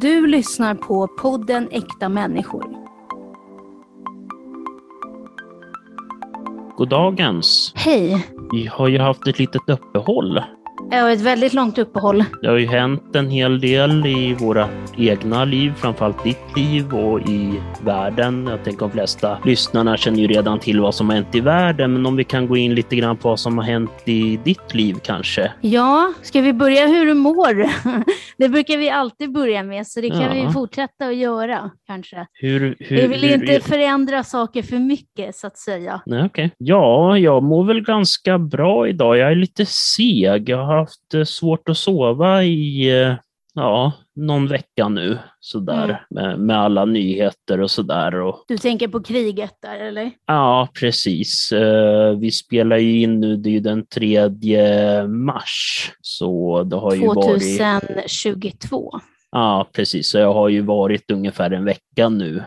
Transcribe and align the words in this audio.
Du 0.00 0.26
lyssnar 0.26 0.74
på 0.74 1.08
podden 1.08 1.68
Äkta 1.70 2.08
människor. 2.08 2.76
Goddagens. 6.76 7.72
Hej! 7.74 8.26
Vi 8.52 8.66
har 8.66 8.88
ju 8.88 8.98
haft 8.98 9.26
ett 9.26 9.38
litet 9.38 9.68
uppehåll. 9.68 10.40
Var 10.90 11.10
ett 11.10 11.20
väldigt 11.20 11.52
långt 11.52 11.78
uppehåll. 11.78 12.24
Det 12.42 12.48
har 12.48 12.56
ju 12.56 12.66
hänt 12.66 13.16
en 13.16 13.30
hel 13.30 13.60
del 13.60 14.06
i 14.06 14.34
våra 14.34 14.68
egna 14.96 15.44
liv, 15.44 15.72
framförallt 15.76 16.24
ditt 16.24 16.56
liv 16.56 16.94
och 16.94 17.20
i 17.20 17.60
världen. 17.82 18.46
Jag 18.50 18.64
tänker 18.64 18.80
de 18.80 18.90
flesta 18.90 19.38
lyssnarna 19.44 19.96
känner 19.96 20.18
ju 20.18 20.26
redan 20.26 20.58
till 20.58 20.80
vad 20.80 20.94
som 20.94 21.08
har 21.08 21.16
hänt 21.16 21.34
i 21.34 21.40
världen, 21.40 21.92
men 21.92 22.06
om 22.06 22.16
vi 22.16 22.24
kan 22.24 22.46
gå 22.46 22.56
in 22.56 22.74
lite 22.74 22.96
grann 22.96 23.16
på 23.16 23.28
vad 23.28 23.40
som 23.40 23.58
har 23.58 23.64
hänt 23.64 23.90
i 24.04 24.36
ditt 24.44 24.74
liv 24.74 24.96
kanske? 25.04 25.52
Ja, 25.60 26.12
ska 26.22 26.40
vi 26.40 26.52
börja 26.52 26.86
hur 26.86 27.06
du 27.06 27.14
mår? 27.14 27.66
Det 28.38 28.48
brukar 28.48 28.76
vi 28.78 28.90
alltid 28.90 29.32
börja 29.32 29.62
med, 29.62 29.86
så 29.86 30.00
det 30.00 30.10
kan 30.10 30.20
Ja. 30.36 30.46
vi 30.46 30.52
fortsätta 30.52 31.06
att 31.06 31.16
göra 31.16 31.70
kanske. 31.86 32.26
Hur, 32.32 32.76
hur, 32.78 32.96
Vi 32.96 33.06
vill 33.06 33.20
hur, 33.20 33.34
inte 33.34 33.68
förändra 33.68 34.22
saker 34.22 34.62
för 34.62 34.78
mycket, 34.78 35.36
så 35.36 35.46
att 35.46 35.58
säga. 35.58 36.00
Nej, 36.06 36.24
okej. 36.26 36.50
Ja, 36.58 37.18
jag 37.18 37.42
mår 37.42 37.64
väl 37.64 37.80
ganska 37.80 38.38
bra 38.38 38.88
idag. 38.88 39.18
Jag 39.18 39.30
är 39.30 39.34
lite 39.34 39.66
seg. 39.66 40.48
Jag 40.48 40.64
har 40.64 40.75
haft 40.78 41.14
eh, 41.14 41.24
svårt 41.24 41.68
att 41.68 41.76
sova 41.78 42.42
i 42.44 42.90
eh, 43.02 43.14
ja, 43.54 43.92
någon 44.16 44.48
vecka 44.48 44.88
nu, 44.88 45.18
sådär, 45.40 45.84
Mm. 45.84 45.98
med, 46.10 46.38
med 46.40 46.58
alla 46.58 46.84
nyheter 46.84 47.60
och 47.60 47.70
sådär. 47.70 48.14
Och, 48.14 48.44
Du 48.48 48.58
tänker 48.58 48.88
på 48.88 49.02
kriget 49.02 49.52
där, 49.62 49.78
eller? 49.80 50.10
ja, 50.26 50.68
precis. 50.80 51.52
Eh, 51.52 52.18
Vi 52.18 52.30
spelar 52.30 52.76
ju 52.76 53.00
in 53.00 53.20
nu, 53.20 53.36
det 53.36 53.48
är 53.48 53.52
ju 53.52 53.60
den 53.60 53.86
3 53.86 54.28
mars, 55.08 55.90
så 56.00 56.62
det 56.62 56.76
har 56.76 56.94
ju 56.94 57.06
varit... 57.06 57.42
2022. 57.42 58.90
Ja, 59.30 59.68
precis. 59.72 60.10
Så 60.10 60.18
jag 60.18 60.32
har 60.34 60.48
ju 60.48 60.60
varit 60.60 61.10
ungefär 61.10 61.50
en 61.50 61.64
vecka 61.64 62.08
nu, 62.08 62.44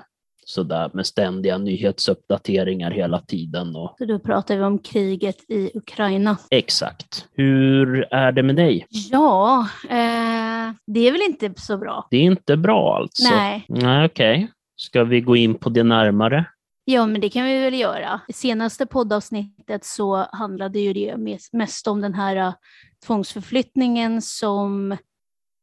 sådär, 0.50 0.90
med 0.94 1.06
ständiga 1.06 1.58
nyhetsuppdateringar 1.58 2.92
hela 2.92 3.20
tiden. 3.20 3.76
Och, 3.76 3.96
Så 3.98 4.06
då 4.06 4.20
pratar 4.20 4.58
vi 4.58 4.64
om 4.64 4.80
kriget 4.80 5.50
i 5.50 5.72
Ukraina. 5.78 6.38
Exakt. 6.50 7.26
Hur 7.34 8.08
är 8.14 8.32
det 8.32 8.44
med 8.44 8.56
dig? 8.56 8.86
Ja, 8.90 9.68
eh, 9.84 10.74
det 10.88 11.08
är 11.08 11.12
väl 11.12 11.22
inte 11.22 11.62
så 11.62 11.78
bra? 11.78 12.08
Det 12.12 12.18
är 12.18 12.22
inte 12.22 12.58
bra 12.58 12.98
alltså? 12.98 13.34
Nej. 13.36 13.66
Nej, 13.68 14.06
okej. 14.06 14.52
Ska 14.76 15.04
vi 15.04 15.22
gå 15.22 15.36
in 15.36 15.56
på 15.56 15.70
det 15.70 15.84
närmare? 15.84 16.46
Ja, 16.86 17.06
men 17.06 17.22
det 17.22 17.30
kan 17.30 17.46
vi 17.46 17.60
väl 17.60 17.74
göra. 17.74 18.22
I 18.28 18.34
senaste 18.34 18.86
poddavsnittet 18.86 19.86
så 19.86 20.28
handlade 20.32 20.80
ju 20.80 20.94
det 20.94 21.14
mes- 21.16 21.50
mest 21.52 21.88
om 21.88 22.02
den 22.02 22.14
här 22.14 22.48
uh, 22.48 22.54
tvångsförflyttningen 23.06 24.22
som 24.22 24.98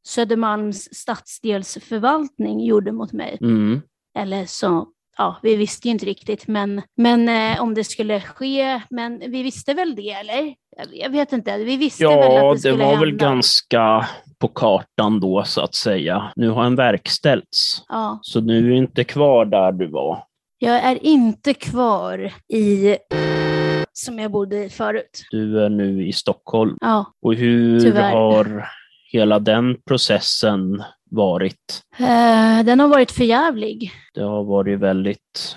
Södermalms 0.07 0.89
stadsdelsförvaltning 0.95 2.65
gjorde 2.65 2.93
mot 2.93 3.13
mig. 3.13 3.39
Mm. 3.41 3.81
Eller 4.17 4.47
så, 4.47 4.87
ja, 5.19 5.37
vi 5.43 5.57
visste 5.57 5.89
ju 5.89 5.93
inte 5.93 6.07
riktigt, 6.07 6.47
men, 6.49 6.83
men 6.97 7.29
eh, 7.29 7.63
om 7.63 7.75
det 7.75 7.85
skulle 7.85 8.21
ske, 8.21 8.81
men 8.91 9.19
vi 9.19 9.43
visste 9.43 9.75
väl 9.75 9.95
det, 9.97 10.11
eller? 10.11 10.55
Jag, 10.93 11.11
vet 11.11 11.33
inte, 11.33 11.59
vi 11.59 11.77
visste 11.77 12.05
väl 12.07 12.13
Ja, 12.13 12.37
att 12.53 12.63
det 12.63 12.69
det 12.69 12.73
skulle 12.73 12.85
var 12.85 12.91
hända. 12.91 13.01
väl 13.01 13.17
ganska 13.17 14.07
på 14.39 14.49
kartan 14.49 15.21
då, 15.21 15.43
så 15.47 15.61
att 15.61 15.75
säga. 15.75 16.33
Nu 16.37 16.49
har 16.51 16.65
en 16.65 16.77
verkställts, 16.77 17.83
Ja, 17.89 18.19
så 18.23 18.41
nu 18.41 18.59
är 18.59 18.63
du 18.63 18.77
inte 18.77 19.05
kvar 19.05 19.45
där 19.45 19.73
du 19.73 19.87
var. 19.91 20.25
jag 20.59 20.77
är 20.77 21.05
inte 21.07 21.55
kvar 21.55 22.33
i 22.53 22.97
som 23.93 24.19
jag 24.19 24.31
bodde 24.31 24.65
i 24.65 24.69
förut. 24.71 25.25
Du 25.31 25.61
är 25.65 25.69
nu 25.69 26.07
i 26.09 26.13
Stockholm. 26.13 26.77
Ja, 26.81 27.05
Och 27.23 27.35
hur 27.35 27.81
Tyvärr. 27.81 28.13
har 28.13 28.69
hela 29.13 29.39
den 29.39 29.77
processen 29.89 30.83
varit? 31.11 31.83
eh, 31.99 32.65
den 32.65 32.81
har 32.81 32.89
varit 32.89 33.13
förjävlig. 33.13 33.91
Det 34.15 34.23
har 34.23 34.45
varit 34.45 34.79
väldigt, 34.81 35.57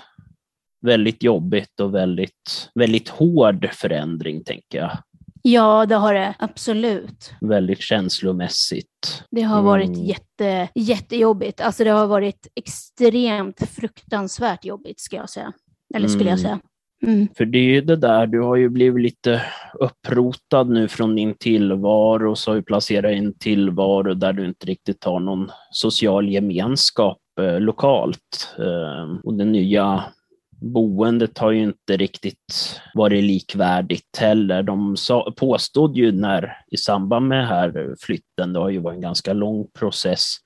väldigt 0.86 1.22
jobbigt 1.22 1.80
och 1.80 1.94
väldigt, 1.94 2.70
väldigt 2.74 3.08
hård 3.08 3.68
förändring, 3.72 4.44
tänker 4.44 4.78
jag. 4.78 4.98
Ja, 5.42 5.86
det 5.86 5.94
har 5.94 6.14
det 6.14 6.34
absolut. 6.38 7.32
Väldigt 7.40 7.80
känslomässigt. 7.80 9.24
Det 9.30 9.42
har 9.42 9.62
varit 9.62 9.88
Mm. 9.88 10.04
jätte, 10.04 10.68
jättejobbigt. 10.74 11.60
Alltså 11.60 11.84
det 11.84 11.90
har 11.90 12.06
varit 12.06 12.46
extremt 12.54 13.68
fruktansvärt 13.70 14.64
jobbigt, 14.64 15.00
ska 15.00 15.16
jag 15.16 15.30
säga. 15.30 15.52
Eller 15.94 16.08
skulle 16.08 16.30
jag 16.30 16.38
Mm. 16.38 16.42
säga. 16.42 16.60
Mm. 17.02 17.28
För 17.36 17.44
det 17.44 17.58
är 17.58 17.62
ju 17.62 17.80
det 17.80 17.96
där, 17.96 18.26
du 18.26 18.40
har 18.40 18.56
ju 18.56 18.68
blivit 18.68 19.02
lite 19.02 19.42
upprotad 19.74 20.64
nu 20.64 20.88
från 20.88 21.16
din 21.16 21.34
tillvaro, 21.34 22.36
så 22.36 22.50
har 22.50 22.56
du 22.56 22.62
placerat 22.62 23.12
i 23.12 23.14
en 23.14 23.34
tillvaro 23.38 24.14
där 24.14 24.32
du 24.32 24.44
inte 24.44 24.66
riktigt 24.66 25.04
har 25.04 25.20
någon 25.20 25.50
social 25.70 26.28
gemenskap 26.28 27.18
eh, 27.40 27.60
lokalt. 27.60 28.56
Eh, 28.58 29.16
och 29.24 29.34
det 29.34 29.44
nya 29.44 30.04
boendet 30.60 31.38
har 31.38 31.50
ju 31.50 31.62
inte 31.62 31.96
riktigt 31.96 32.80
varit 32.94 33.24
likvärdigt 33.24 34.16
heller. 34.18 34.62
De 34.62 34.96
sa, 34.96 35.32
påstod 35.36 35.96
ju 35.96 36.12
när, 36.12 36.56
i 36.70 36.76
samband 36.76 37.28
med 37.28 37.48
här 37.48 37.94
flytten, 38.00 38.52
det 38.52 38.58
har 38.58 38.70
ju 38.70 38.78
varit 38.78 38.96
en 38.96 39.00
ganska 39.00 39.32
lång 39.32 39.66
process, 39.78 40.36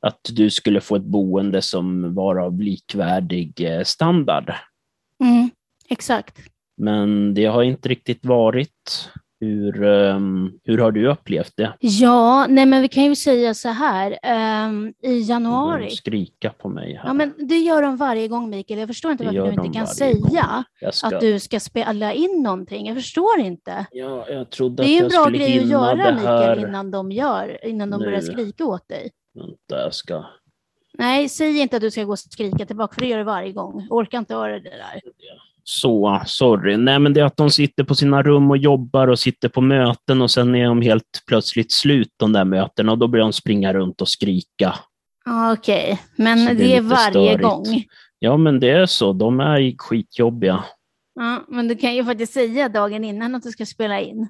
att 0.00 0.20
du 0.32 0.50
skulle 0.50 0.80
få 0.80 0.96
ett 0.96 1.02
boende 1.02 1.62
som 1.62 2.14
var 2.14 2.36
av 2.36 2.60
likvärdig 2.60 3.60
eh, 3.60 3.82
standard. 3.82 4.54
Mm. 5.24 5.50
Exakt. 5.88 6.38
Men 6.76 7.34
det 7.34 7.44
har 7.44 7.62
inte 7.62 7.88
riktigt 7.88 8.24
varit. 8.24 9.10
Hur, 9.40 9.82
ehm, 9.84 10.52
hur 10.64 10.78
har 10.78 10.92
du 10.92 11.08
upplevt 11.08 11.52
det? 11.56 11.72
Ja, 11.80 12.46
nej 12.48 12.66
men 12.66 12.82
vi 12.82 12.88
kan 12.88 13.04
ju 13.04 13.16
säga 13.16 13.54
så 13.54 13.68
här. 13.68 14.18
ehm, 14.22 14.92
I 15.02 15.20
januari. 15.20 15.90
skrika 15.90 16.50
på 16.50 16.68
mig 16.68 16.94
här. 16.94 17.06
Ja, 17.08 17.12
men 17.12 17.34
det 17.38 17.58
gör 17.58 17.82
de 17.82 17.96
varje 17.96 18.28
gång, 18.28 18.50
Mikael. 18.50 18.80
Jag 18.80 18.88
förstår 18.88 19.12
inte 19.12 19.24
Det 19.24 19.26
varför 19.40 19.42
du 19.42 19.50
inte 19.50 19.62
de 19.62 19.72
kan 19.72 19.86
säga 19.86 20.64
ska... 20.92 21.06
att 21.06 21.20
du 21.20 21.40
ska 21.40 21.60
spela 21.60 22.12
in 22.12 22.42
någonting. 22.42 22.86
Jag 22.86 22.96
förstår 22.96 23.38
inte. 23.40 23.86
ja, 23.90 24.26
jag 24.28 24.50
trodde 24.50 24.82
Det 24.82 24.88
är 24.98 25.02
en 25.02 25.08
bra 25.08 25.24
grej 25.28 25.58
att 25.60 25.68
göra, 25.68 25.94
det 25.96 26.14
Mikael, 26.14 26.58
här. 26.58 26.68
innan 26.68 26.90
de, 26.90 27.12
gör, 27.12 27.66
innan 27.66 27.90
de 27.90 28.00
nu. 28.00 28.04
börjar 28.06 28.20
skrika 28.20 28.64
åt 28.64 28.88
dig. 28.88 29.10
Vänta, 29.34 29.82
jag 29.82 29.94
ska... 29.94 30.24
Nej, 30.98 31.28
säg 31.28 31.58
inte 31.60 31.76
att 31.76 31.82
du 31.82 31.90
ska 31.90 32.04
gå 32.04 32.12
och 32.12 32.18
skrika 32.18 32.66
tillbaka, 32.66 32.94
för 32.94 33.00
det 33.00 33.06
gör 33.08 33.18
du 33.18 33.24
varje 33.24 33.52
gång. 33.52 33.86
Orkar 33.90 34.18
inte 34.18 34.34
höra 34.34 34.52
det 34.52 34.70
där. 34.70 35.00
Så, 35.68 36.22
sorry. 36.26 36.76
Nej, 36.76 36.98
men 36.98 37.12
det 37.12 37.20
är 37.20 37.24
att 37.24 37.36
de 37.36 37.50
sitter 37.50 37.84
på 37.84 37.94
sina 37.94 38.22
rum 38.22 38.50
och 38.50 38.56
jobbar 38.56 39.08
och 39.08 39.18
sitter 39.18 39.48
på 39.48 39.60
möten 39.60 40.22
och 40.22 40.30
sen 40.30 40.54
är 40.54 40.64
de 40.64 40.82
helt 40.82 41.22
plötsligt 41.26 41.72
slut, 41.72 42.08
de 42.16 42.32
där 42.32 42.44
mötena, 42.44 42.92
och 42.92 42.98
då 42.98 43.08
börjar 43.08 43.24
de 43.24 43.32
springa 43.32 43.72
runt 43.72 44.00
och 44.00 44.08
skrika. 44.08 44.74
Ja, 45.24 45.52
Okej, 45.52 46.00
men 46.16 46.38
Så 46.38 46.48
det, 46.48 46.54
det 46.54 46.76
är 46.76 46.80
varje 46.80 47.10
störigt. 47.10 47.42
gång. 47.42 47.84
Ja, 48.18 48.36
men 48.36 48.60
det 48.60 48.70
är 48.70 48.86
så. 48.86 49.12
De 49.12 49.40
är 49.40 49.74
skitjobbiga. 49.78 50.64
Ja, 51.14 51.44
men 51.48 51.68
du 51.68 51.76
kan 51.76 51.94
ju 51.94 52.04
faktiskt 52.04 52.32
säga 52.32 52.68
dagen 52.68 53.04
innan 53.04 53.34
att 53.34 53.42
du 53.42 53.50
ska 53.50 53.66
spela 53.66 54.00
in. 54.00 54.28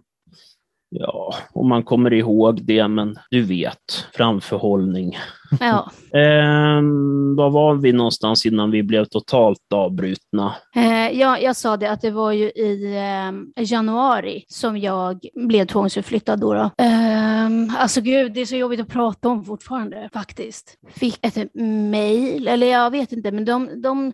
Ja, 0.99 1.35
om 1.53 1.69
man 1.69 1.83
kommer 1.83 2.13
ihåg 2.13 2.65
det, 2.65 2.89
men 2.89 3.17
du 3.31 3.43
vet, 3.43 4.07
framförhållning. 4.13 5.19
Ja. 5.61 5.91
Ehm, 6.13 7.37
var 7.37 7.51
var 7.51 7.75
vi 7.75 7.93
någonstans 7.93 8.47
innan 8.47 8.71
vi 8.71 8.83
blev 8.83 9.05
totalt 9.05 9.73
avbrutna? 9.75 10.55
Eh, 10.77 11.19
ja, 11.19 11.39
jag 11.39 11.57
sa 11.57 11.77
det 11.77 11.91
att 11.91 12.01
det 12.01 12.11
var 12.11 12.33
ju 12.33 12.45
i 12.45 12.97
eh, 12.97 13.65
januari 13.65 14.45
som 14.49 14.79
jag 14.79 15.21
blev 15.35 15.67
tvångsförflyttad. 15.67 16.41
Då, 16.41 16.55
då. 16.55 16.71
Eh, 16.85 17.47
alltså 17.79 18.01
gud, 18.01 18.33
det 18.33 18.41
är 18.41 18.47
så 18.47 18.57
jobbigt 18.57 18.81
att 18.81 18.89
prata 18.89 19.29
om 19.29 19.45
fortfarande 19.45 20.09
faktiskt. 20.13 20.75
Fick 20.89 21.19
ett 21.27 21.55
mejl, 21.91 22.49
eller 22.49 22.67
jag 22.67 22.91
vet 22.91 23.13
inte, 23.13 23.33
men 23.33 23.45
de, 23.45 23.83
de 23.83 24.13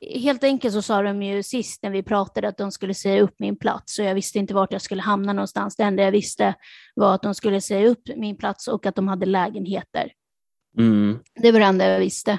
Helt 0.00 0.44
enkelt 0.44 0.74
så 0.74 0.82
sa 0.82 1.02
de 1.02 1.22
ju 1.22 1.42
sist 1.42 1.82
när 1.82 1.90
vi 1.90 2.02
pratade 2.02 2.48
att 2.48 2.58
de 2.58 2.72
skulle 2.72 2.94
säga 2.94 3.22
upp 3.22 3.34
min 3.38 3.56
plats 3.56 3.98
och 3.98 4.04
jag 4.04 4.14
visste 4.14 4.38
inte 4.38 4.54
vart 4.54 4.72
jag 4.72 4.82
skulle 4.82 5.02
hamna 5.02 5.32
någonstans. 5.32 5.76
Det 5.76 5.82
enda 5.82 6.02
jag 6.02 6.12
visste 6.12 6.54
var 6.94 7.14
att 7.14 7.22
de 7.22 7.34
skulle 7.34 7.60
säga 7.60 7.88
upp 7.88 8.08
min 8.16 8.36
plats 8.36 8.68
och 8.68 8.86
att 8.86 8.94
de 8.94 9.08
hade 9.08 9.26
lägenheter. 9.26 10.12
Mm. 10.78 11.18
Det 11.42 11.52
var 11.52 11.60
det 11.60 11.66
enda 11.66 11.88
jag 11.88 11.98
visste. 11.98 12.38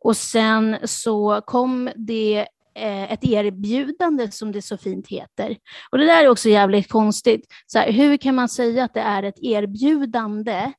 Och 0.00 0.16
sen 0.16 0.76
så 0.84 1.40
kom 1.46 1.90
det 1.96 2.46
eh, 2.74 3.12
ett 3.12 3.24
erbjudande 3.24 4.30
som 4.30 4.52
det 4.52 4.62
så 4.62 4.76
fint 4.76 5.08
heter. 5.08 5.56
Och 5.90 5.98
det 5.98 6.06
där 6.06 6.24
är 6.24 6.28
också 6.28 6.48
jävligt 6.48 6.88
konstigt. 6.88 7.46
Så 7.66 7.78
här, 7.78 7.92
hur 7.92 8.16
kan 8.16 8.34
man 8.34 8.48
säga 8.48 8.84
att 8.84 8.94
det 8.94 9.00
är 9.00 9.22
ett 9.22 9.38
erbjudande 9.42 10.72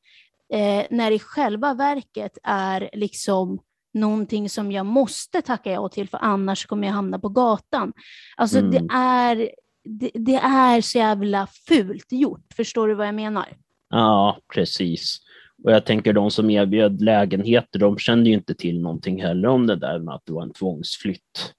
eh, 0.53 0.85
när 0.89 1.12
i 1.12 1.19
själva 1.19 1.74
verket 1.74 2.38
är 2.44 2.89
liksom 2.94 3.59
någonting 3.94 4.50
som 4.50 4.72
jag 4.72 4.86
måste 4.86 5.42
tacka 5.42 5.72
ja 5.72 5.89
till 5.89 6.10
för 6.10 6.19
annars 6.22 6.66
kommer 6.66 6.88
jag 6.88 6.94
hamna 6.94 7.19
på 7.19 7.30
gatan. 7.30 7.94
Alltså 8.38 8.57
Mm. 8.60 8.72
det, 8.72 8.94
är, 8.94 9.51
det, 9.84 10.12
det 10.13 10.36
är 10.36 10.81
så 10.81 10.98
jävla 10.98 11.48
fult 11.68 12.12
gjort. 12.12 12.54
Förstår 12.56 12.88
du 12.88 12.94
vad 12.94 13.07
jag 13.07 13.16
menar? 13.16 13.45
Ja, 13.89 14.38
precis. 14.54 15.18
Och 15.63 15.72
jag 15.72 15.86
tänker 15.86 16.13
de 16.13 16.31
som 16.31 16.50
erbjöd 16.50 17.01
lägenheter, 17.01 17.80
de 17.80 17.98
kände 17.98 18.30
ju 18.30 18.36
inte 18.36 18.56
till 18.56 18.81
någonting 18.81 19.22
heller 19.22 19.48
om 19.48 19.68
det 19.68 19.75
där 19.75 20.00
med 20.00 20.16
att 20.16 20.25
det 20.25 20.34
var 20.34 20.44
en 20.44 20.54
tvångsflytt. 20.54 21.54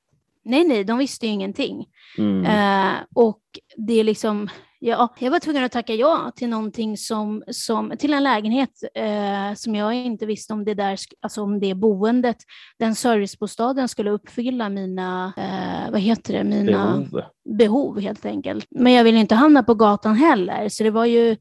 Nej, 0.49 0.65
nej, 0.65 0.85
de 0.85 0.99
visste 0.99 1.27
ju 1.27 1.33
ingenting. 1.33 1.87
Mm. 2.19 2.45
Eh, 2.45 2.97
och 3.15 3.41
det 3.77 4.01
är 4.01 4.05
liksom, 4.05 4.49
ja, 4.79 5.15
jag 5.19 5.31
var 5.31 5.39
tvungen 5.39 5.65
att 5.65 5.73
tacka 5.73 5.95
ja 5.95 6.33
till 6.37 6.49
någonting 6.49 6.97
som, 6.97 7.43
som 7.51 7.93
till 7.99 8.13
en 8.13 8.23
lägenhet 8.23 8.71
eh, 8.95 9.55
som 9.55 9.75
jag 9.75 9.95
inte 9.95 10.27
visste 10.27 10.53
om 10.53 10.65
det 10.65 10.75
där, 10.75 10.99
alltså 11.21 11.43
om 11.43 11.61
det 11.61 11.75
boendet, 11.75 12.37
den 12.79 12.95
servicebostaden 12.95 13.89
skulle 13.89 14.11
uppfylla 14.11 14.69
mina, 14.69 15.33
eh, 15.37 15.93
vad 15.93 16.01
heter 16.01 16.33
det, 16.33 16.45
mina 16.45 17.07
Behov. 17.11 17.23
behov 17.59 18.01
helt 18.01 18.27
enkelt. 18.27 18.67
Men 18.71 18.93
jag 18.93 19.05
ville 19.05 19.19
inte 19.19 19.35
hamna 19.35 19.63
på 19.63 19.75
gatan 19.75 20.15
heller, 20.15 20.69
så 20.69 20.85
det 20.85 20.91
var 20.91 21.05
ju 21.05 21.37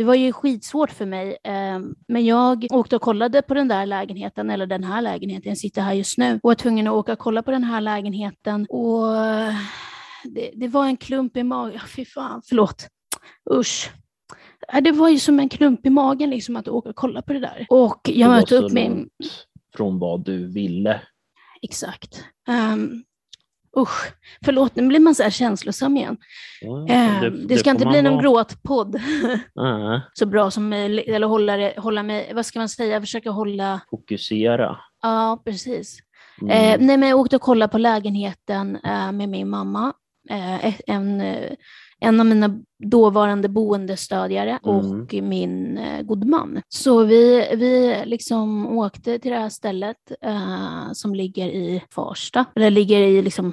det 0.00 0.04
var 0.04 0.14
ju 0.14 0.32
skitsvårt 0.32 0.90
för 0.90 1.06
mig, 1.06 1.38
eh, 1.44 1.78
men 2.08 2.24
jag 2.24 2.66
åkte 2.70 2.96
och 2.96 3.02
kollade 3.02 3.42
på 3.42 3.54
den 3.54 3.68
där 3.68 3.86
lägenheten, 3.86 4.50
eller 4.50 4.66
den 4.66 4.84
här 4.84 5.02
lägenheten, 5.02 5.48
jag 5.48 5.58
sitter 5.58 5.82
här 5.82 5.92
just 5.92 6.18
nu, 6.18 6.34
och 6.34 6.40
var 6.42 6.54
tvungen 6.54 6.86
att 6.86 6.92
åka 6.92 7.12
och 7.12 7.18
kolla 7.18 7.42
på 7.42 7.50
den 7.50 7.64
här 7.64 7.80
lägenheten. 7.80 8.66
Och 8.70 9.06
det, 10.24 10.50
det 10.54 10.68
var 10.68 10.86
en 10.86 10.96
klump 10.96 11.36
i 11.36 11.42
magen, 11.42 11.80
fy 11.96 12.04
fan, 12.04 12.42
förlåt, 12.44 12.88
usch. 13.50 13.90
Äh, 14.72 14.82
Det 14.82 14.92
var 14.92 15.08
ju 15.08 15.18
som 15.18 15.40
en 15.40 15.48
klump 15.48 15.86
i 15.86 15.90
magen 15.90 16.30
liksom 16.30 16.56
att 16.56 16.68
åka 16.68 16.88
och 16.88 16.96
kolla 16.96 17.22
på 17.22 17.32
det 17.32 17.40
där. 17.40 17.66
Och 17.68 18.00
jag 18.04 18.30
mötte 18.30 18.56
upp 18.56 18.72
min, 18.72 19.08
från 19.76 19.98
vad 19.98 20.24
du 20.24 20.52
ville. 20.52 21.00
exakt. 21.62 22.24
Um, 22.48 23.04
usch, 23.78 24.12
förlåt, 24.44 24.76
nu 24.76 24.86
blir 24.86 25.00
man 25.00 25.14
så 25.14 25.22
här 25.22 25.30
känslosam 25.30 25.96
igen. 25.96 26.16
Ja, 26.60 26.88
Eh, 26.88 27.22
det, 27.22 27.58
ska 27.58 27.70
får 27.70 27.80
inte 27.80 27.86
bli 27.86 28.02
någon 28.02 28.22
gråtpodd. 28.22 29.00
Så 30.12 30.26
bra 30.26 30.50
som 30.50 30.68
möjligt, 30.68 31.08
eller 31.08 31.26
hålla, 31.26 31.56
det, 31.56 31.74
hålla 31.76 32.02
mig, 32.02 32.32
vad 32.34 32.46
ska 32.46 32.58
man 32.58 32.68
säga, 32.68 33.00
försöka 33.00 33.30
hålla, 33.30 33.80
fokusera. 33.90 34.76
ja 35.02 35.42
precis. 35.44 35.98
Mm. 36.42 36.50
Eh, 36.50 36.86
nej, 36.86 36.96
men 36.96 37.08
jag 37.08 37.18
åkte 37.18 37.36
och 37.36 37.42
kollade 37.42 37.72
på 37.72 37.78
lägenheten 37.78 38.76
eh, 38.84 39.12
med 39.12 39.28
min 39.28 39.48
mamma, 39.48 39.92
en, 40.86 41.20
eh, 41.20 41.52
en 42.00 42.20
av 42.20 42.26
mina 42.26 42.60
dåvarande 42.84 43.48
boendestödjare 43.48 44.58
Mm. 44.64 44.76
och 44.76 45.14
min 45.22 45.78
eh, 45.78 46.02
god 46.02 46.24
man. 46.24 46.62
Så 46.68 47.04
vi, 47.04 47.48
vi 47.56 48.02
liksom 48.06 48.66
åkte 48.78 49.18
till 49.18 49.30
det 49.30 49.38
här 49.38 49.48
stället 49.48 49.96
eh, 50.22 50.92
som 50.92 51.14
ligger 51.14 51.48
i 51.48 51.82
Farsta, 51.90 52.44
eller 52.56 52.70
ligger 52.70 53.00
i 53.00 53.22
liksom 53.22 53.52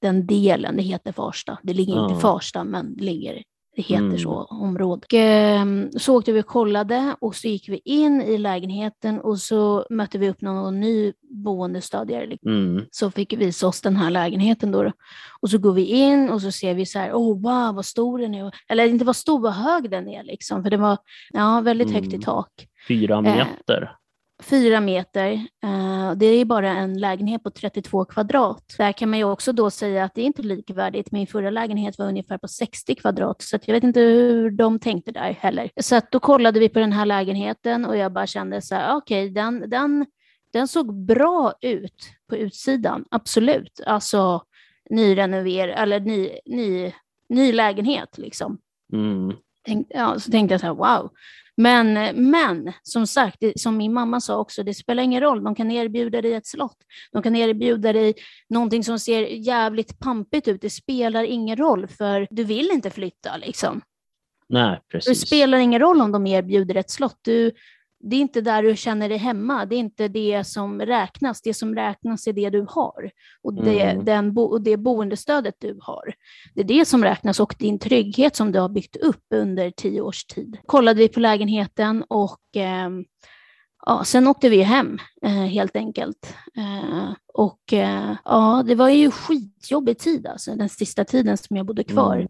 den 0.00 0.26
delen, 0.26 0.76
det 0.76 0.82
heter 0.82 1.12
Farsta. 1.12 1.58
Det 1.62 1.72
ligger 1.72 1.92
inte 2.02 2.12
Ja. 2.14 2.18
i 2.18 2.20
Farsta, 2.20 2.64
men 2.64 2.96
det 2.96 3.04
ligger 3.04 3.42
det 3.76 3.82
heter 3.82 4.04
Mm. 4.04 4.18
så, 4.18 4.44
området. 4.44 5.04
Och, 5.04 5.14
ehm, 5.14 5.90
så 5.98 6.16
åkte 6.16 6.32
vi 6.32 6.40
och 6.40 6.46
kollade 6.46 7.16
och 7.20 7.34
så 7.34 7.48
gick 7.48 7.68
vi 7.68 7.80
in 7.84 8.22
i 8.22 8.38
lägenheten 8.38 9.20
och 9.20 9.38
så 9.38 9.86
mötte 9.90 10.18
vi 10.18 10.30
upp 10.30 10.40
någon 10.40 10.80
ny 10.80 11.12
boendestödjare. 11.30 12.26
liksom. 12.26 12.50
Mm. 12.50 12.84
Så 12.90 13.10
fick 13.10 13.32
vi 13.32 13.36
visa 13.36 13.66
oss 13.66 13.80
den 13.80 13.96
här 13.96 14.10
lägenheten 14.10 14.72
då. 14.72 14.92
Och 15.40 15.50
så 15.50 15.58
går 15.58 15.72
vi 15.72 15.84
in 15.84 16.30
och 16.30 16.42
så 16.42 16.52
ser 16.52 16.74
vi 16.74 16.86
så 16.86 16.98
här, 16.98 17.12
oh 17.12 17.42
wow 17.42 17.74
vad 17.74 17.84
stor 17.84 18.18
den 18.18 18.34
är. 18.34 18.52
Eller 18.68 18.86
inte 18.88 19.04
vad 19.04 19.16
stor, 19.16 19.40
vad 19.40 19.52
hög 19.52 19.90
den 19.90 20.08
är 20.08 20.22
liksom. 20.24 20.62
För 20.62 20.70
det 20.70 20.76
var 20.76 20.98
ja, 21.32 21.60
väldigt 21.60 21.90
högt 21.90 22.06
i 22.06 22.16
Mm. 22.16 22.22
tak. 22.22 22.50
Fyra 22.88 23.20
meter. 23.20 23.92
Fyra 24.42 24.80
meter. 24.80 25.32
Eh, 25.64 26.12
det 26.16 26.26
är 26.26 26.44
bara 26.44 26.70
en 26.70 26.98
lägenhet 27.00 27.42
på 27.42 27.50
32 27.50 28.04
kvadrat. 28.04 28.74
Där 28.78 28.92
kan 28.92 29.10
man 29.10 29.18
ju 29.18 29.24
också 29.24 29.52
då 29.52 29.70
säga 29.70 30.04
att 30.04 30.14
det 30.14 30.22
är 30.22 30.26
inte 30.26 30.42
likvärdigt. 30.42 31.12
Min 31.12 31.26
förra 31.26 31.50
lägenhet 31.50 31.98
var 31.98 32.06
ungefär 32.06 32.38
på 32.38 32.48
60 32.48 32.94
kvadrat, 32.94 33.42
så 33.42 33.58
jag 33.64 33.74
vet 33.74 33.84
inte 33.84 34.00
hur 34.00 34.50
de 34.50 34.78
tänkte 34.78 35.12
där 35.12 35.32
heller. 35.40 35.70
Så 35.80 36.00
då 36.10 36.20
kollade 36.20 36.60
vi 36.60 36.68
på 36.68 36.78
den 36.78 36.92
här 36.92 37.06
lägenheten 37.06 37.84
och 37.84 37.96
jag 37.96 38.12
bara 38.12 38.26
kände 38.26 38.62
så 38.62 38.74
här, 38.74 38.96
okej, 38.96 39.30
den, 39.30 39.70
den, 39.70 40.06
den 40.52 40.68
såg 40.68 40.94
bra 40.94 41.52
ut 41.60 42.08
på 42.28 42.36
utsidan, 42.36 43.04
absolut. 43.10 43.80
Alltså 43.86 44.42
nyrenover, 44.90 45.68
eller 45.68 46.00
ny, 46.00 46.30
ny, 46.46 46.92
ny 47.28 47.52
lägenhet 47.52 48.18
liksom 48.18 48.58
Mm. 48.92 49.36
tänk, 49.62 49.86
ja, 49.90 50.18
så 50.20 50.30
tänkte 50.30 50.54
jag 50.54 50.60
så 50.60 50.66
här, 50.66 50.74
wow. 50.74 51.10
Men, 51.56 51.92
men 52.30 52.72
som 52.82 53.06
sagt, 53.06 53.36
det, 53.40 53.60
som 53.60 53.76
min 53.76 53.92
mamma 53.92 54.20
sa 54.20 54.38
också, 54.38 54.62
det 54.62 54.74
spelar 54.74 55.02
ingen 55.02 55.20
roll. 55.20 55.44
De 55.44 55.54
kan 55.54 55.70
erbjuda 55.70 56.22
dig 56.22 56.32
ett 56.34 56.46
slott. 56.46 56.76
De 57.12 57.22
kan 57.22 57.36
erbjuda 57.36 57.92
dig 57.92 58.14
någonting 58.48 58.84
som 58.84 58.98
ser 58.98 59.22
jävligt 59.22 59.98
pampigt 59.98 60.48
ut. 60.48 60.60
Det 60.60 60.70
spelar 60.70 61.24
ingen 61.24 61.56
roll, 61.56 61.86
för 61.86 62.26
du 62.30 62.44
vill 62.44 62.70
inte 62.72 62.90
flytta. 62.90 63.36
Liksom. 63.36 63.80
Nej, 64.48 64.70
Det 64.70 64.88
precis. 64.92 65.26
spelar 65.26 65.58
ingen 65.58 65.80
roll 65.80 66.00
om 66.00 66.12
de 66.12 66.26
erbjuder 66.26 66.74
ett 66.74 66.90
slott. 66.90 67.18
Du, 67.22 67.52
det 68.00 68.16
är 68.16 68.20
inte 68.20 68.40
där 68.40 68.62
du 68.62 68.76
känner 68.76 69.08
dig 69.08 69.18
hemma. 69.18 69.66
Det 69.66 69.74
är 69.76 69.78
inte 69.78 70.08
det 70.08 70.44
som 70.44 70.80
räknas. 70.80 71.42
Det 71.42 71.54
som 71.54 71.74
räknas 71.74 72.26
är 72.26 72.32
det 72.32 72.50
du 72.50 72.66
har 72.68 73.10
och 73.42 73.64
det, 73.64 73.80
Mm. 73.82 74.04
den 74.04 74.34
bo, 74.34 74.42
och 74.42 74.60
det 74.62 74.76
boendestödet 74.76 75.54
du 75.58 75.78
har. 75.82 76.14
Det 76.54 76.60
är 76.60 76.64
det 76.64 76.84
som 76.84 77.04
räknas 77.04 77.40
och 77.40 77.54
din 77.58 77.78
trygghet 77.78 78.36
som 78.36 78.52
du 78.52 78.58
har 78.58 78.68
byggt 78.68 78.96
upp 78.96 79.24
under 79.34 79.70
tio 79.70 80.00
års 80.00 80.24
tid. 80.24 80.58
Kollade 80.66 80.98
vi 80.98 81.08
på 81.08 81.20
lägenheten 81.20 82.04
och 82.08 82.40
ehm, 82.56 83.04
ja, 83.86 84.04
sen 84.04 84.26
åkte 84.26 84.48
vi 84.48 84.62
hem 84.62 84.98
eh, 85.22 85.30
helt 85.30 85.76
enkelt. 85.76 86.34
Eh, 86.56 87.12
och 87.34 87.72
eh, 87.72 88.16
ja, 88.24 88.62
det 88.66 88.74
var 88.74 88.88
ju 88.88 89.10
skitjobbig 89.10 89.98
tid 89.98 90.26
alltså, 90.26 90.54
den 90.54 90.68
sista 90.68 91.04
tiden 91.04 91.36
som 91.36 91.56
jag 91.56 91.66
bodde 91.66 91.84
kvar 91.84 92.16
Mm. 92.16 92.28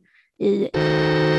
i 0.54 0.68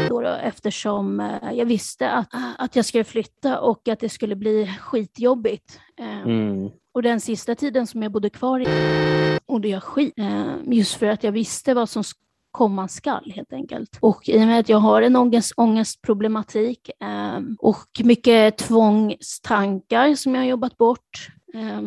då 0.09 0.21
då, 0.21 0.27
eftersom 0.27 1.19
eh, 1.19 1.51
jag 1.53 1.65
visste 1.65 2.11
att, 2.11 2.27
att 2.57 2.75
jag 2.75 2.85
skulle 2.85 3.03
flytta 3.03 3.59
och 3.59 3.87
att 3.87 3.99
det 3.99 4.09
skulle 4.09 4.35
bli 4.35 4.71
skitjobbigt. 4.81 5.79
Eh, 5.99 6.17
Mm. 6.17 6.69
Och 6.93 7.03
den 7.03 7.19
sista 7.21 7.55
tiden 7.55 7.87
som 7.87 8.03
jag 8.03 8.11
bodde 8.11 8.29
kvar 8.29 8.59
i 8.59 8.67
mådde 9.47 9.67
jag 9.67 9.83
skit. 9.83 10.13
Eh, 10.17 10.55
just 10.65 10.93
för 10.93 11.05
att 11.05 11.23
jag 11.23 11.31
visste 11.31 11.73
vad 11.73 11.89
som 11.89 12.03
komma 12.51 12.87
skall 12.87 13.31
helt 13.35 13.53
enkelt. 13.53 13.97
Och 14.01 14.29
i 14.29 14.37
och 14.37 14.47
med 14.47 14.59
att 14.59 14.69
jag 14.69 14.77
har 14.77 15.01
en 15.01 15.15
ångest, 15.15 15.53
ångestproblematik 15.57 16.89
eh, 16.99 17.39
och 17.59 17.87
mycket 18.03 18.57
tvångstankar 18.57 20.15
som 20.15 20.35
jag 20.35 20.41
har 20.41 20.47
jobbat 20.47 20.77
bort 20.77 21.29
eh, 21.53 21.81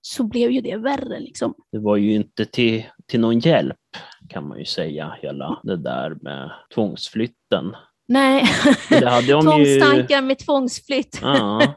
så 0.00 0.24
blev 0.24 0.50
ju 0.50 0.60
det 0.60 0.76
värre 0.76 1.20
liksom. 1.20 1.54
Det 1.72 1.78
var 1.78 1.96
ju 1.96 2.14
inte 2.14 2.44
till, 2.44 2.84
till 3.06 3.20
någon 3.20 3.38
hjälp 3.38 3.76
kan 4.30 4.48
man 4.48 4.58
ju 4.58 4.64
säga, 4.64 5.14
hela 5.22 5.60
det 5.62 5.76
där 5.76 6.16
med 6.22 6.50
tvångsflytten. 6.74 7.76
Nej, 8.08 8.44
de 8.90 9.20
ju... 9.22 9.40
tvångstankar 9.42 10.22
med 10.22 10.38
tvångsflytt. 10.38 11.18
Ja. 11.22 11.62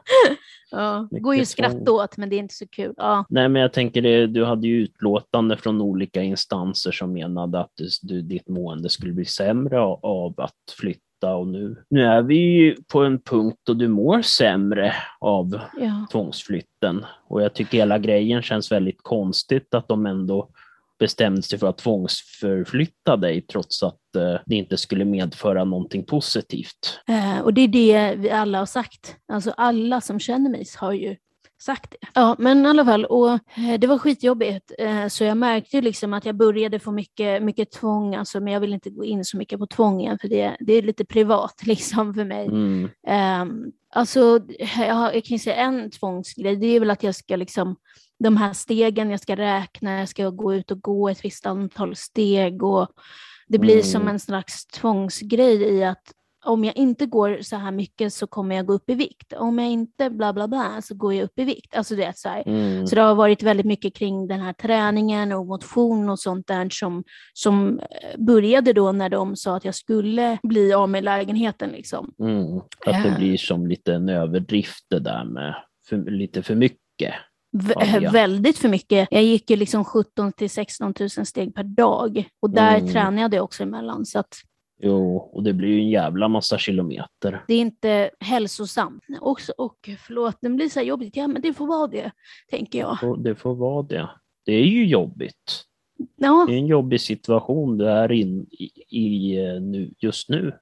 Ja, 0.76 1.08
går 1.10 1.34
ju 1.34 1.38
tvång. 1.38 1.46
skratta 1.46 1.92
åt, 1.92 2.16
men 2.16 2.30
det 2.30 2.36
är 2.36 2.38
inte 2.38 2.54
så 2.54 2.66
kul. 2.66 2.94
Ja, 2.96 3.24
Nej, 3.28 3.48
men 3.48 3.62
jag 3.62 3.72
tänker 3.72 4.02
det, 4.02 4.26
du 4.26 4.44
hade 4.44 4.66
ju 4.66 4.82
utlåtande 4.82 5.56
från 5.56 5.80
olika 5.80 6.22
instanser 6.22 6.92
som 6.92 7.12
menade 7.12 7.60
att 7.60 7.72
du, 8.02 8.22
ditt 8.22 8.48
mående 8.48 8.88
skulle 8.88 9.12
bli 9.12 9.24
sämre 9.24 9.80
av, 9.80 10.00
av 10.02 10.34
att 10.36 10.74
flytta 10.78 11.36
och 11.36 11.48
nu, 11.48 11.84
nu 11.90 12.04
är 12.04 12.22
vi 12.22 12.34
ju 12.34 12.76
på 12.92 13.00
en 13.00 13.20
punkt 13.20 13.58
då 13.62 13.74
du 13.74 13.88
mår 13.88 14.22
sämre 14.22 14.94
av 15.20 15.60
ja. 15.80 16.06
tvångsflytten 16.12 17.06
och 17.28 17.42
jag 17.42 17.54
tycker 17.54 17.78
hela 17.78 17.98
grejen 17.98 18.42
känns 18.42 18.72
väldigt 18.72 19.02
konstigt 19.02 19.74
att 19.74 19.88
de 19.88 20.06
ändå 20.06 20.48
bestämde 20.98 21.42
sig 21.42 21.58
för 21.58 21.66
att 21.66 21.78
tvångsförflytta 21.78 23.16
dig 23.16 23.42
trots 23.42 23.82
att 23.82 24.16
eh, 24.16 24.36
det 24.46 24.54
inte 24.54 24.76
skulle 24.76 25.04
medföra 25.04 25.64
någonting 25.64 26.04
positivt. 26.04 27.00
Eh, 27.08 27.40
och 27.40 27.54
det 27.54 27.60
är 27.60 27.68
det 27.68 28.14
vi 28.16 28.30
alla 28.30 28.58
har 28.58 28.66
sagt. 28.66 29.16
Alltså 29.28 29.50
alla 29.50 30.00
som 30.00 30.20
känner 30.20 30.50
mig 30.50 30.66
har 30.76 30.92
ju 30.92 31.16
sagt 31.60 31.90
det. 31.90 32.06
Ja, 32.14 32.36
men 32.38 32.66
i 32.66 32.68
alla 32.68 32.84
fall, 32.84 33.04
och 33.04 33.30
eh, 33.32 33.78
det 33.78 33.86
var 33.86 33.98
skitjobbigt. 33.98 34.72
Så 35.08 35.24
jag 35.24 35.36
märkte 35.36 35.80
liksom 35.80 36.12
att 36.14 36.26
jag 36.26 36.36
började 36.36 36.78
få 36.78 36.92
mycket, 36.92 37.42
mycket 37.42 37.70
tvång, 37.70 38.14
alltså, 38.14 38.40
men 38.40 38.52
jag 38.52 38.60
vill 38.60 38.74
inte 38.74 38.90
gå 38.90 39.04
in 39.04 39.24
så 39.24 39.36
mycket 39.36 39.58
på 39.58 39.66
tvång 39.66 40.00
igen, 40.00 40.18
för 40.18 40.28
det, 40.28 40.56
det 40.60 40.72
är 40.72 40.82
lite 40.82 41.04
privat 41.04 41.62
liksom 41.66 42.14
för 42.14 42.24
mig. 42.24 42.46
Mm. 42.46 42.90
Um, 43.42 43.72
alltså, 43.90 44.40
jag, 44.76 45.16
jag 45.16 45.24
kan 45.24 45.38
säga 45.38 45.56
en 45.56 45.90
tvångsgrej, 45.90 46.56
det 46.56 46.66
är 46.66 46.80
väl 46.80 46.90
att 46.90 47.02
jag 47.02 47.14
ska 47.14 47.36
liksom, 47.36 47.76
de 48.18 48.36
här 48.36 48.52
stegen 48.52 49.10
jag 49.10 49.20
ska 49.20 49.36
räkna, 49.36 49.98
jag 49.98 50.08
ska 50.08 50.30
gå 50.30 50.54
ut 50.54 50.70
och 50.70 50.80
gå 50.80 51.08
ett 51.08 51.24
visst 51.24 51.46
antal 51.46 51.96
steg 51.96 52.62
och 52.62 52.88
det 53.48 53.58
blir 53.58 53.82
som 53.82 54.02
Mm. 54.02 54.14
en 54.14 54.20
slags 54.20 54.66
tvångsgrej 54.66 55.62
i 55.62 55.84
att 55.84 56.12
om 56.44 56.64
jag 56.64 56.76
inte 56.76 57.06
går 57.06 57.38
så 57.42 57.56
här 57.56 57.70
mycket 57.70 58.12
så 58.12 58.26
kommer 58.26 58.56
jag 58.56 58.66
gå 58.66 58.72
upp 58.72 58.90
i 58.90 58.94
vikt. 58.94 59.32
Om 59.32 59.58
jag 59.58 59.70
inte 59.70 60.10
bla 60.10 60.32
bla 60.32 60.48
bla 60.48 60.82
så 60.82 60.94
går 60.94 61.14
jag 61.14 61.24
upp 61.24 61.38
i 61.38 61.44
vikt. 61.44 61.76
Alltså 61.76 61.96
det 61.96 62.12
så 62.18 62.28
här. 62.28 62.42
Mm. 62.48 62.86
Så 62.86 62.94
det 62.94 63.00
har 63.00 63.14
varit 63.14 63.42
väldigt 63.42 63.66
mycket 63.66 63.94
kring 63.96 64.26
den 64.26 64.40
här 64.40 64.52
träningen 64.52 65.32
och 65.32 65.46
motion 65.46 66.10
och 66.10 66.18
sånt 66.18 66.46
där 66.46 66.68
som, 66.70 67.04
som 67.32 67.78
eh, 67.78 68.18
började 68.18 68.72
då 68.72 68.92
när 68.92 69.08
de 69.08 69.36
sa 69.36 69.56
att 69.56 69.64
jag 69.64 69.74
skulle 69.74 70.38
bli 70.42 70.72
av 70.72 70.88
med 70.88 71.04
lägenheten. 71.04 71.70
Liksom. 71.70 72.14
Mm. 72.18 72.58
Att 72.86 73.04
det 73.04 73.14
blir 73.18 73.36
som 73.36 73.66
lite 73.66 73.94
en 73.94 74.08
överdrift 74.08 74.86
det 74.90 75.00
där 75.00 75.24
med 75.24 75.54
för, 75.88 76.10
lite 76.10 76.42
för 76.42 76.54
mycket. 76.54 77.14
Ja, 77.74 77.98
ja. 78.00 78.10
Väldigt 78.10 78.58
för 78.58 78.68
mycket. 78.68 79.08
Jag 79.10 79.22
gick 79.22 79.50
ju 79.50 79.56
liksom 79.56 79.84
17 79.84 80.32
till 80.32 80.50
16 80.50 80.94
000 81.00 81.10
steg 81.10 81.54
per 81.54 81.62
dag 81.64 82.28
och 82.40 82.50
där 82.50 82.76
Mm. 82.78 82.92
tränade 82.92 83.36
jag 83.36 83.44
också 83.44 83.62
emellan. 83.62 84.06
Så 84.06 84.18
att 84.18 84.34
Jo, 84.82 85.16
och 85.16 85.42
det 85.42 85.52
blir 85.52 85.68
ju 85.68 85.78
en 85.80 85.88
jävla 85.88 86.28
massa 86.28 86.58
kilometer. 86.58 87.44
det 87.48 87.54
är 87.54 87.60
inte 87.60 88.10
hälsosamt. 88.20 89.02
Också, 89.20 89.52
och 89.58 89.90
förlåt, 90.06 90.36
det 90.40 90.48
blir 90.50 90.68
så 90.68 90.78
här 90.80 90.86
jobbigt. 90.86 91.16
Ja, 91.16 91.26
men 91.28 91.42
det 91.42 91.52
får 91.54 91.66
vara 91.66 91.86
det, 91.86 92.10
tänker 92.50 92.78
jag. 92.78 93.22
Det 93.24 93.34
får 93.34 93.54
vara 93.54 93.82
det. 93.82 94.10
Det 94.46 94.52
är 94.52 94.64
ju 94.66 94.86
jobbigt. 94.86 95.64
Ja, 96.16 96.44
Det 96.48 96.54
är 96.54 96.58
en 96.58 96.66
jobbig 96.66 97.00
situation 97.00 97.78
du 97.78 97.88
är 97.88 98.12
in 98.12 98.46
i, 98.50 98.70
i 98.98 99.36
eh, 99.46 99.60
nu, 99.60 99.94
just 99.98 100.28
nu. 100.28 100.52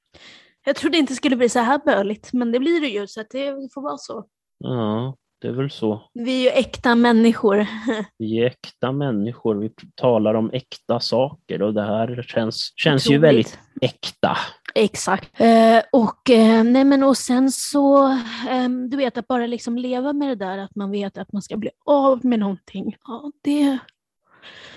jag 0.65 0.75
trodde 0.75 0.97
inte 0.97 1.11
det 1.13 1.17
skulle 1.17 1.35
bli 1.35 1.49
så 1.49 1.59
här 1.59 1.81
böligt, 1.85 2.33
men 2.33 2.51
det 2.51 2.59
blir 2.59 2.81
det 2.81 2.87
ju, 2.87 3.07
så 3.07 3.21
att 3.21 3.29
det 3.29 3.73
får 3.73 3.81
vara 3.81 3.97
så. 3.97 4.25
Ja, 4.57 5.15
det 5.43 5.49
är 5.49 5.53
väl 5.53 5.69
så. 5.69 6.01
Vi 6.13 6.47
är 6.47 6.51
ju 6.51 6.59
äkta 6.59 6.95
människor. 6.95 7.67
Vi 8.17 8.39
är 8.39 8.45
äkta 8.45 8.91
människor, 8.91 9.55
vi 9.55 9.71
talar 9.95 10.33
om 10.33 10.49
äkta 10.53 10.99
saker 10.99 11.61
och 11.61 11.73
det 11.73 11.81
här 11.81 12.25
känns, 12.27 12.73
känns 12.75 13.09
ju 13.09 13.17
väldigt 13.17 13.59
äkta. 13.81 14.37
Exakt. 14.75 15.41
Eh, 15.41 15.81
och, 15.91 16.29
eh, 16.29 16.63
nej 16.63 16.83
men, 16.83 17.03
och 17.03 17.17
sen 17.17 17.51
så, 17.51 18.07
eh, 18.49 18.69
du 18.89 18.97
vet 18.97 19.17
att 19.17 19.27
bara 19.27 19.47
liksom 19.47 19.77
leva 19.77 20.13
med 20.13 20.27
det 20.27 20.45
där 20.45 20.57
att 20.57 20.75
man 20.75 20.91
vet 20.91 21.17
att 21.17 21.33
man 21.33 21.41
ska 21.41 21.57
bli 21.57 21.69
av 21.85 22.25
med 22.25 22.39
någonting. 22.39 22.95
Ja, 23.07 23.31
det, 23.41 23.77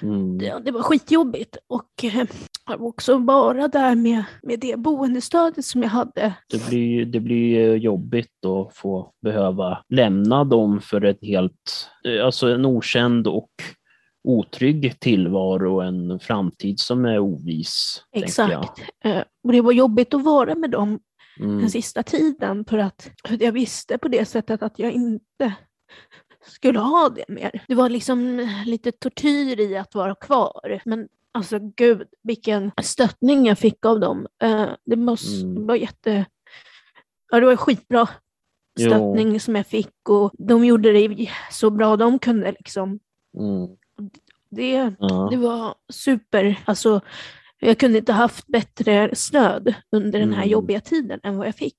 Mm. 0.03 0.39
det, 0.39 0.59
det 0.65 0.71
var 0.71 0.83
skitjobbigt. 0.83 1.57
Och 1.67 2.05
eh, 2.05 2.27
också 2.79 3.19
vara 3.19 3.69
där 3.69 3.95
med, 3.95 4.25
med 4.43 4.61
det 4.61 4.79
boendestödet 4.79 5.65
som 5.65 5.83
jag 5.83 5.91
hade. 5.91 6.35
Det 6.51 6.69
blir, 6.69 7.05
det 7.05 7.21
blir 7.21 7.77
jobbigt 7.77 8.45
att 8.45 8.77
få 8.77 9.13
behöva 9.23 9.79
lämna 9.89 10.45
dem 10.45 10.81
för 10.81 11.05
ett 11.05 11.19
helt, 11.23 11.91
eh, 12.09 12.25
alltså 12.25 12.49
en 12.49 12.65
okänd 12.65 13.27
och 13.27 13.51
otrygg 14.29 15.01
tillvaro 15.01 15.75
och 15.75 15.85
en 15.85 16.19
framtid 16.19 16.81
som 16.81 17.05
är 17.05 17.19
oviss. 17.19 18.03
Exakt. 18.13 18.81
Eh, 19.05 19.23
och 19.45 19.53
det 19.53 19.61
var 19.61 19.73
jobbigt 19.73 20.15
att 20.15 20.25
vara 20.25 20.55
med 20.55 20.71
dem 20.71 20.99
Jag. 21.39 21.49
Mm. 21.49 21.61
den 21.61 21.71
sista 21.71 22.03
tiden 22.03 22.65
för 22.65 22.79
att 22.79 23.11
jag 23.41 23.53
visste 23.53 23.99
på 23.99 24.09
det 24.09 24.25
sättet 24.25 24.63
att 24.63 24.79
jag 24.79 24.93
inte 24.93 25.55
skulle 26.43 26.79
ha 26.79 27.09
det 27.09 27.25
mer. 27.29 27.65
Det 27.69 27.75
var 27.75 27.89
liksom 27.89 28.49
lite 28.67 28.93
tortyr 28.93 29.61
i 29.61 29.77
att 29.77 29.95
vara 29.95 30.15
kvar. 30.15 30.81
Men 30.85 31.09
alltså 31.33 31.59
gud, 31.77 32.09
vilken 32.23 32.71
stöttning 32.83 33.47
jag 33.47 33.59
fick 33.59 33.87
av 33.87 34.01
dem. 34.01 34.27
Eh, 34.43 34.67
det 34.85 34.97
måste 34.97 35.45
Mm. 35.47 35.67
var 35.67 35.75
jätte... 35.75 36.25
Ja, 37.31 37.41
det 37.41 37.47
var 37.47 37.57
skitbra 37.57 38.09
Jo. 38.79 38.91
stöttning 38.91 39.41
som 39.41 39.57
jag 39.57 39.67
fick 39.67 40.09
och 40.09 40.33
de 40.39 40.65
gjorde 40.65 40.93
det 40.93 41.31
så 41.51 41.71
bra 41.71 41.97
de 41.97 42.19
kunde 42.19 42.53
liksom. 42.53 42.99
Mm. 43.39 43.69
Det, 44.51 44.93
Ja. 44.99 45.29
det 45.31 45.37
var 45.37 45.75
super. 45.93 46.61
Alltså, 46.65 47.01
jag 47.59 47.79
kunde 47.79 47.99
inte 47.99 48.13
haft 48.13 48.47
bättre 48.47 49.15
stöd 49.15 49.75
under 49.91 50.19
den 50.19 50.31
här 50.33 50.43
Mm. 50.43 50.51
jobbiga 50.51 50.81
tiden 50.81 51.21
än 51.23 51.37
vad 51.39 51.47
jag 51.47 51.55
fick. 51.57 51.79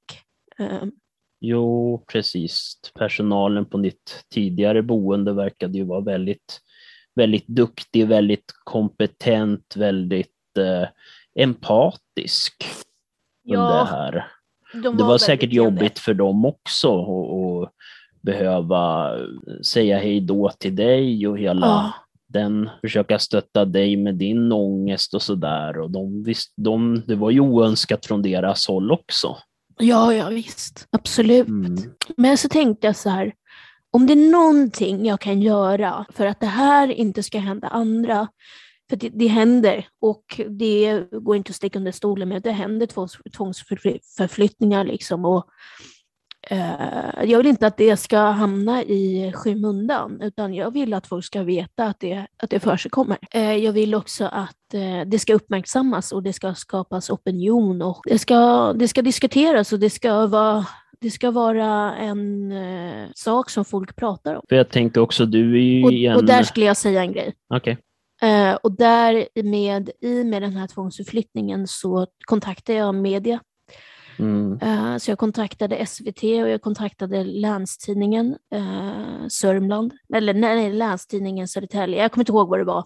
Jo, 1.39 2.03
precis. 2.07 2.79
Personalen 2.99 3.65
på 3.65 3.77
ditt 3.77 4.25
tidigare 4.33 4.81
boende 4.81 5.33
verkade 5.33 5.77
ju 5.77 5.83
vara 5.83 6.01
väldigt, 6.01 6.61
väldigt 7.15 7.47
duktig, 7.47 8.07
väldigt 8.07 8.51
kompetent, 8.63 9.75
väldigt 9.75 10.57
eh, 10.59 10.87
empatisk 11.35 12.65
Ja, 13.43 13.59
det 13.59 13.95
här. 13.95 14.27
de 14.73 14.97
Det 14.97 15.03
var 15.03 15.17
säkert 15.17 15.53
jobbigt 15.53 15.99
för 15.99 16.13
dem 16.13 16.45
också 16.45 17.01
att 17.01 17.71
behöva 18.21 19.13
säga 19.63 19.97
hej 19.97 20.21
då 20.21 20.49
till 20.49 20.75
dig 20.75 21.27
och 21.27 21.39
hela 21.39 21.67
Ja, 21.67 21.93
den, 22.27 22.69
försöka 22.81 23.19
stötta 23.19 23.65
dig 23.65 23.97
med 23.97 24.15
din 24.15 24.51
ångest 24.51 25.13
och 25.13 25.21
sådär. 25.21 25.79
Och 25.79 25.91
de, 25.91 26.23
visst, 26.23 26.53
de, 26.55 27.03
det 27.07 27.15
var 27.15 27.31
ju 27.31 27.39
oönskat 27.39 28.05
från 28.05 28.21
deras 28.21 28.67
håll 28.67 28.91
också. 28.91 29.37
Ja, 29.77 30.13
ja 30.13 30.29
visst. 30.29 30.87
Absolut. 30.91 31.47
Mm. 31.47 31.77
Men 32.17 32.37
så 32.37 32.49
tänkte 32.49 32.87
jag 32.87 32.95
så 32.95 33.09
här, 33.09 33.33
om 33.91 34.07
det 34.07 34.13
är 34.13 34.31
någonting 34.31 35.05
jag 35.05 35.21
kan 35.21 35.41
göra 35.41 36.05
för 36.09 36.25
att 36.25 36.39
det 36.39 36.45
här 36.45 36.91
inte 36.91 37.23
ska 37.23 37.39
hända 37.39 37.67
andra, 37.67 38.27
för 38.89 38.97
det, 38.97 39.09
det 39.09 39.27
händer 39.27 39.87
och 40.01 40.41
det 40.49 41.03
går 41.11 41.35
inte 41.35 41.49
att 41.49 41.55
sticka 41.55 41.79
under 41.79 41.91
stolen 41.91 42.29
med, 42.29 42.41
det 42.41 42.51
händer 42.51 42.85
tvångs, 42.85 43.17
tvångsförflyttningar 43.37 44.83
liksom. 44.83 45.25
Och, 45.25 45.45
jag 47.23 47.37
vill 47.37 47.47
inte 47.47 47.67
att 47.67 47.77
det 47.77 47.97
ska 47.97 48.19
hamna 48.19 48.83
i 48.83 49.31
skymundan, 49.35 50.21
utan 50.21 50.53
jag 50.53 50.71
vill 50.71 50.93
att 50.93 51.07
folk 51.07 51.25
ska 51.25 51.43
veta 51.43 51.85
att 51.85 51.99
det, 51.99 52.27
att 52.37 52.49
det 52.49 52.59
förekommer. 52.59 53.17
Eh, 53.31 53.55
jag 53.55 53.73
vill 53.73 53.95
också 53.95 54.25
att 54.25 54.73
eh, 54.73 55.07
det 55.07 55.19
ska 55.19 55.33
uppmärksammas 55.33 56.11
och 56.11 56.23
det 56.23 56.33
ska 56.33 56.53
skapas 56.53 57.09
opinion 57.09 57.81
och 57.81 58.01
det 58.05 58.19
ska, 58.19 58.73
det 58.73 58.87
ska 58.87 59.01
diskuteras 59.01 59.73
och 59.73 59.79
det 59.79 59.89
ska 59.89 60.27
vara 60.27 60.65
det 60.99 61.11
ska 61.11 61.31
vara 61.31 61.95
en 61.95 62.51
eh, 62.51 63.07
sak 63.15 63.49
som 63.49 63.65
folk 63.65 63.95
pratar 63.95 64.35
om. 64.35 64.41
För 64.49 64.55
jag 64.55 64.69
tänker 64.69 65.01
också, 65.01 65.25
du 65.25 65.55
är 65.55 65.61
ju 65.61 65.83
Och, 65.83 65.93
en... 65.93 66.15
och 66.15 66.25
där 66.25 66.43
skulle 66.43 66.65
jag 66.65 66.77
säga 66.77 67.01
en 67.01 67.13
grej. 67.13 67.33
Okej. 67.53 67.77
Eh, 68.21 68.55
och 68.55 68.71
där 68.71 69.43
med, 69.43 69.89
i 70.01 70.23
med 70.23 70.41
den 70.41 70.53
här 70.53 70.67
tvångsförflyttningen 70.67 71.67
så 71.67 72.07
kontaktade 72.25 72.77
jag 72.77 72.95
media. 72.95 73.39
Mm. 74.19 74.59
Eh, 74.61 74.97
så 74.97 75.11
jag 75.11 75.17
kontaktade 75.17 75.85
SVT 75.85 76.23
och 76.23 76.49
jag 76.49 76.61
kontaktade 76.61 77.23
Länstidningen 77.23 78.37
eh, 78.53 79.27
Sörmland, 79.29 79.93
eller 80.13 80.33
nej, 80.33 80.55
nej, 80.55 80.73
Länstidningen 80.73 81.47
Södertälje. 81.47 82.01
Jag 82.01 82.11
kommer 82.11 82.21
inte 82.21 82.31
ihåg 82.31 82.49
vad 82.49 82.59
det 82.59 82.63
var. 82.65 82.85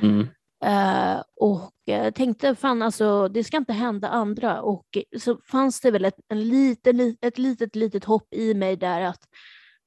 Mm. 0.00 0.26
Eh, 0.64 1.22
och 1.40 1.70
jag 1.84 2.14
tänkte, 2.14 2.54
fan 2.54 2.82
alltså, 2.82 3.28
det 3.28 3.44
ska 3.44 3.56
inte 3.56 3.72
hända 3.72 4.08
andra. 4.08 4.62
Och 4.62 4.84
så 5.20 5.36
fanns 5.50 5.80
det 5.80 5.90
väl 5.90 6.04
ett, 6.04 6.20
en 6.28 6.48
liten, 6.48 6.96
li- 6.96 7.16
ett 7.20 7.38
litet, 7.38 7.76
litet 7.76 8.04
hopp 8.04 8.34
i 8.34 8.54
mig 8.54 8.76
där 8.76 9.00
att, 9.00 9.20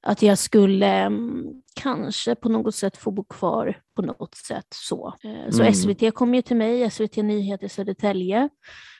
att 0.04 0.22
jag 0.22 0.38
skulle 0.38 0.88
mm, 0.88 1.46
kanske 1.82 2.36
på 2.36 2.50
något 2.50 2.76
sätt 2.76 2.98
få 2.98 3.12
bo 3.12 3.24
kvar 3.24 3.82
på 3.96 4.02
något 4.02 4.36
sätt. 4.36 4.68
Så, 4.76 5.14
så 5.52 5.62
Mm. 5.62 5.74
SVT 5.74 6.14
kom 6.14 6.36
ju 6.36 6.42
till 6.42 6.58
mig, 6.58 6.92
SVT 6.92 7.16
Nyheter 7.18 7.68
Södertälje 7.68 8.50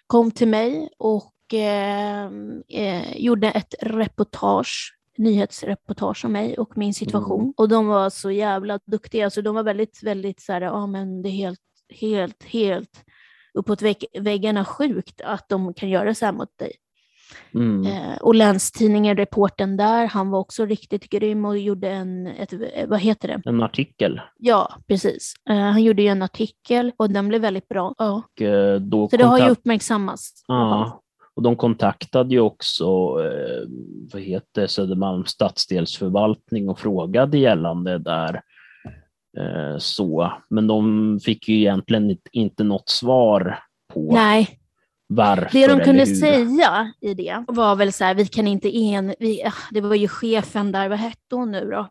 kom 0.08 0.32
till 0.32 0.48
mig 0.48 0.90
och 0.98 1.32
eh, 1.54 2.26
eh, 2.68 3.18
gjorde 3.18 3.52
ett 3.52 3.76
reportage 3.82 4.94
nyhetsreportage 5.18 6.26
om 6.26 6.32
mig 6.32 6.58
och 6.58 6.78
min 6.78 6.94
situation. 6.94 7.42
Mm. 7.42 7.54
Och 7.58 7.70
de 7.70 7.88
var 7.88 8.10
så 8.10 8.32
jävla 8.32 8.80
duktiga, 8.86 9.26
alltså 9.26 9.42
de 9.42 9.56
var 9.56 9.64
väldigt, 9.64 10.04
väldigt 10.04 10.42
så 10.42 10.54
här, 10.54 10.62
ja 10.62 10.88
men 10.88 11.22
det 11.22 11.30
är 11.30 11.32
helt, 11.32 11.60
helt, 11.90 12.44
helt 12.44 13.04
uppåt 13.54 13.82
vägg, 13.82 14.06
väggarna 14.20 14.66
sjukt 14.66 15.22
att 15.22 15.50
de 15.50 15.74
kan 15.74 15.90
göra 15.90 16.14
så 16.14 16.26
här 16.26 16.34
mot 16.34 16.58
dig. 16.58 16.72
Mm. 17.54 17.88
Eh, 17.88 18.18
och 18.22 18.36
Länstidningen, 18.36 19.18
reporten 19.18 19.78
där, 19.78 20.08
han 20.08 20.30
var 20.30 20.40
också 20.40 20.66
riktigt 20.66 21.10
grym 21.10 21.46
och 21.46 21.58
gjorde 21.58 21.90
en, 21.90 22.28
ett, 22.28 22.54
vad 22.88 23.00
heter 23.00 23.28
det? 23.28 23.42
En 23.46 23.64
artikel. 23.64 24.22
Ja, 24.38 24.76
precis. 24.88 25.34
Eh, 25.50 25.56
han 25.56 25.84
gjorde 25.84 26.02
ju 26.02 26.08
en 26.08 26.22
artikel 26.22 26.92
och 26.98 27.10
den 27.10 27.28
blev 27.28 27.42
väldigt 27.42 27.68
bra. 27.68 27.96
Ja. 27.98 28.24
Och 28.36 28.42
eh, 28.42 28.80
då 28.80 29.10
Så 29.10 29.18
det 29.18 29.24
har 29.24 29.38
ju 29.38 29.44
kontakt- 29.44 29.60
uppmärksammats. 29.60 30.44
Ja, 30.48 31.02
och 31.38 31.44
de 31.44 31.56
kontaktade 31.56 32.34
ju 32.34 32.40
också 32.40 32.86
eh, 33.24 33.68
vad 34.14 34.22
heter 34.22 34.68
Södermalms 34.68 35.30
stadsdelsförvaltning 35.30 36.70
och 36.70 36.80
frågade 36.80 37.38
gällande 37.38 37.98
där. 37.98 38.42
Eh, 39.38 39.78
så. 39.78 40.34
Men 40.50 40.68
de 40.68 41.20
fick 41.24 41.48
ju 41.50 41.56
egentligen 41.56 42.18
inte- 42.32 42.64
något 42.64 42.90
svar 42.90 43.60
på 43.94 44.12
Nej, 44.14 44.48
varför 45.08 45.60
det 45.60 45.68
de 45.68 45.80
kunde 45.80 46.06
säga 46.06 46.92
i 47.02 47.14
det 47.14 47.44
var 47.48 47.76
väl 47.76 47.94
så 47.94 48.04
här, 48.04 48.16
vi 48.16 48.26
kan 48.28 48.48
inte 48.48 48.78
en... 48.78 49.14
Vi, 49.20 49.44
ah, 49.46 49.54
det 49.72 49.82
var 49.82 49.96
ju 49.96 50.08
chefen 50.08 50.72
där, 50.72 50.90
vad 50.90 51.00
hette 51.00 51.36
hon 51.36 51.52
nu 51.52 51.70
då? 51.72 51.88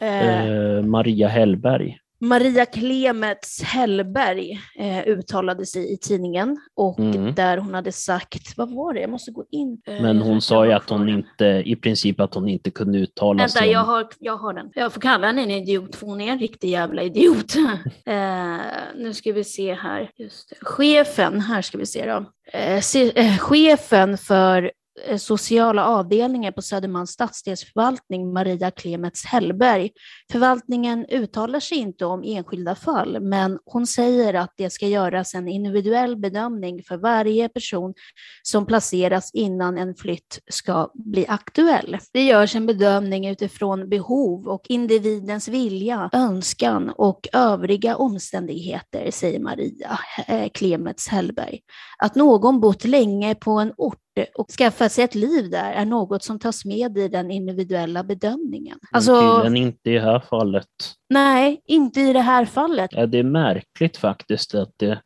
Eh, 0.00 0.46
Eh, 0.46 0.82
Maria 0.82 1.28
Hellberg. 1.28 1.98
Maria 2.18 2.66
Klemets 2.66 3.62
Hellberg 3.62 4.60
eh, 4.78 5.06
uttalade 5.06 5.66
sig 5.66 5.92
i 5.92 5.96
tidningen 5.98 6.56
och 6.74 6.98
Mm. 6.98 7.34
där 7.34 7.58
hon 7.58 7.74
hade 7.74 7.92
sagt, 7.92 8.56
vad 8.56 8.74
var 8.74 8.94
det, 8.94 9.00
jag 9.00 9.10
måste 9.10 9.30
gå 9.30 9.44
in. 9.50 9.80
Eh, 9.86 10.02
Men 10.02 10.18
hon 10.22 10.32
jag 10.34 10.42
sa 10.42 10.66
ju 10.66 10.72
att 10.72 10.90
hon 10.90 11.08
inte, 11.08 11.62
i 11.66 11.76
princip 11.76 12.20
att 12.20 12.34
hon 12.34 12.48
inte 12.48 12.70
kunde 12.70 12.98
uttala 12.98 13.38
Vänta, 13.38 13.58
sig 13.58 13.70
jag 13.70 13.82
om... 13.82 13.88
har, 13.88 14.06
jag 14.18 14.36
har 14.36 14.54
den. 14.54 14.70
Jag 14.74 14.92
får 14.92 15.00
kalla 15.00 15.26
henne 15.26 15.42
en 15.42 15.50
idiot, 15.50 15.96
för 15.96 16.06
hon 16.06 16.20
är 16.20 16.32
en 16.32 16.38
riktig 16.38 16.70
jävla 16.70 17.02
idiot. 17.02 17.56
eh, 18.06 18.56
nu 18.96 19.14
ska 19.14 19.32
vi 19.32 19.44
se 19.44 19.74
här. 19.74 20.10
Just 20.16 20.50
det. 20.50 20.56
Chefen, 20.60 21.40
här 21.40 21.62
ska 21.62 21.78
vi 21.78 21.86
se 21.86 22.06
då. 22.06 22.24
Eh, 22.52 22.80
eh, 23.14 23.38
chefen 23.38 24.18
för 24.18 24.70
Eh, 25.04 25.16
sociala 25.16 25.86
avdelningen 25.86 26.52
på 26.52 26.62
Södermalms 26.62 27.10
stadsdelsförvaltning, 27.10 28.32
Maria 28.32 28.70
Klemets 28.70 29.24
Hellberg. 29.24 29.90
Förvaltningen 30.32 31.06
uttalar 31.08 31.60
sig 31.60 31.78
inte 31.78 32.06
om 32.06 32.22
enskilda 32.24 32.74
fall, 32.74 33.20
men 33.20 33.58
hon 33.64 33.86
säger 33.86 34.34
att 34.34 34.54
det 34.56 34.70
ska 34.70 34.86
göras 34.86 35.34
en 35.34 35.48
individuell 35.48 36.16
bedömning 36.16 36.82
för 36.82 36.96
varje 36.96 37.48
person 37.48 37.94
som 38.42 38.66
placeras 38.66 39.30
innan 39.34 39.78
en 39.78 39.94
flytt 39.94 40.38
ska 40.50 40.90
bli 40.94 41.26
aktuell. 41.28 41.98
Det 42.12 42.22
görs 42.22 42.54
en 42.54 42.66
bedömning 42.66 43.28
utifrån 43.28 43.88
behov 43.88 44.48
och 44.48 44.62
individens 44.68 45.48
vilja, 45.48 46.10
önskan 46.12 46.90
och 46.90 47.28
övriga 47.32 47.96
omständigheter, 47.96 49.10
säger 49.10 49.40
Maria 49.40 49.98
eh, 50.26 50.48
Klemets 50.48 51.08
Hellberg 51.08 51.60
att 51.98 52.14
någon 52.14 52.60
bott 52.60 52.84
länge 52.84 53.34
på 53.34 53.50
en 53.50 53.72
ort 53.76 53.98
och 54.34 54.50
skaffat 54.50 54.92
sig 54.92 55.04
ett 55.04 55.14
liv 55.14 55.50
där 55.50 55.72
är 55.72 55.84
något 55.84 56.24
som 56.24 56.38
tas 56.38 56.64
med 56.64 56.98
i 56.98 57.08
den 57.08 57.30
individuella 57.30 58.04
bedömningen. 58.04 58.78
Alltså, 58.90 59.40
Men 59.42 59.56
inte 59.56 59.90
i 59.90 59.94
det 59.94 60.00
här 60.00 60.20
fallet. 60.20 60.66
Nej, 61.08 61.60
inte 61.64 62.00
i 62.00 62.12
det 62.12 62.20
här 62.20 62.44
fallet. 62.44 62.90
Ja, 62.92 63.06
det 63.06 63.18
är 63.18 63.22
märkligt 63.22 63.96
faktiskt 63.96 64.54
att 64.54 64.72
det, 64.76 65.00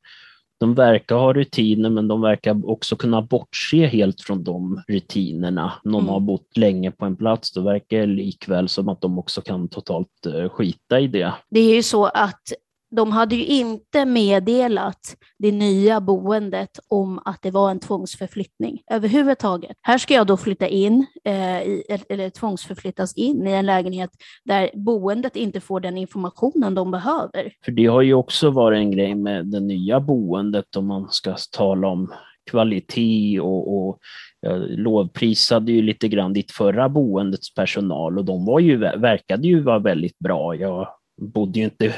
de 0.61 0.75
verkar 0.75 1.17
ha 1.17 1.33
rutiner 1.33 1.91
men 1.91 2.09
de 2.09 2.21
verkar 2.21 2.71
också 2.71 2.97
kunna 2.97 3.23
bortse 3.23 3.87
helt 3.87 4.21
från 4.21 4.45
de 4.45 4.83
rutinerna. 4.89 5.73
Någon 5.85 6.01
mm. 6.01 6.13
har 6.13 6.21
bott 6.21 6.57
länge 6.57 6.91
på 6.91 7.05
en 7.05 7.17
plats, 7.17 7.53
då 7.53 7.61
verkar 7.61 7.99
det 7.99 8.07
likväl 8.07 8.69
som 8.69 8.89
att 8.89 9.01
de 9.01 9.19
också 9.19 9.41
kan 9.41 9.69
totalt 9.69 10.27
uh, 10.27 10.49
skita 10.49 11.01
i 11.01 11.09
det. 11.09 11.35
Det 11.51 11.61
är 11.61 11.75
ju 11.75 11.83
så 11.83 12.07
att 12.07 12.53
de 12.91 13.13
hade 13.13 13.35
ju 13.35 13.45
inte 13.45 14.05
meddelat 14.05 15.17
det 15.39 15.53
nya 15.53 16.01
boendet 16.01 16.71
om 16.89 17.21
att 17.25 17.43
det 17.43 17.51
var 17.51 17.71
en 17.71 17.81
tvångsförflyttning 17.81 18.83
överhuvudtaget. 18.91 19.77
Här 19.83 19.99
ska 19.99 20.15
jag 20.15 20.27
då 20.27 20.37
flytta 20.37 20.69
in, 20.69 21.07
eh, 21.25 21.63
i, 21.63 21.83
eller 22.09 22.31
tvångsförflyttas 22.31 23.17
in 23.17 23.47
i 23.47 23.51
en 23.51 23.67
lägenhet 23.67 24.11
där 24.45 24.71
boendet 24.75 25.37
inte 25.37 25.61
får 25.61 25.81
den 25.81 25.99
informationen 25.99 26.75
de 26.75 26.91
behöver. 26.91 27.53
För 27.65 27.73
det 27.73 27.87
har 27.87 28.03
ju 28.03 28.15
också 28.15 28.51
varit 28.51 28.77
en 28.77 28.91
grej 28.91 29.15
med 29.15 29.47
det 29.47 29.61
nya 29.61 30.01
boendet 30.01 30.77
om 30.77 30.87
man 30.87 31.09
ska 31.11 31.37
tala 31.57 31.89
om 31.89 32.13
kvalitet 32.51 33.41
och, 33.41 33.77
och 33.77 33.99
jag 34.41 34.63
lovprisade 34.69 35.73
ju 35.73 35.83
lite 35.83 36.09
grann 36.09 36.33
ditt 36.33 36.51
förra 36.51 36.89
boendets 36.89 37.55
personal 37.55 38.19
och 38.19 38.25
de 38.25 38.45
var 38.45 38.61
ju, 38.61 38.77
verkade 38.77 39.49
ju 39.49 39.61
vara 39.61 39.79
väldigt 39.79 40.19
bra. 40.19 40.55
Jag 40.55 40.89
bodde 41.21 41.59
ju 41.59 41.65
inte, 41.65 41.95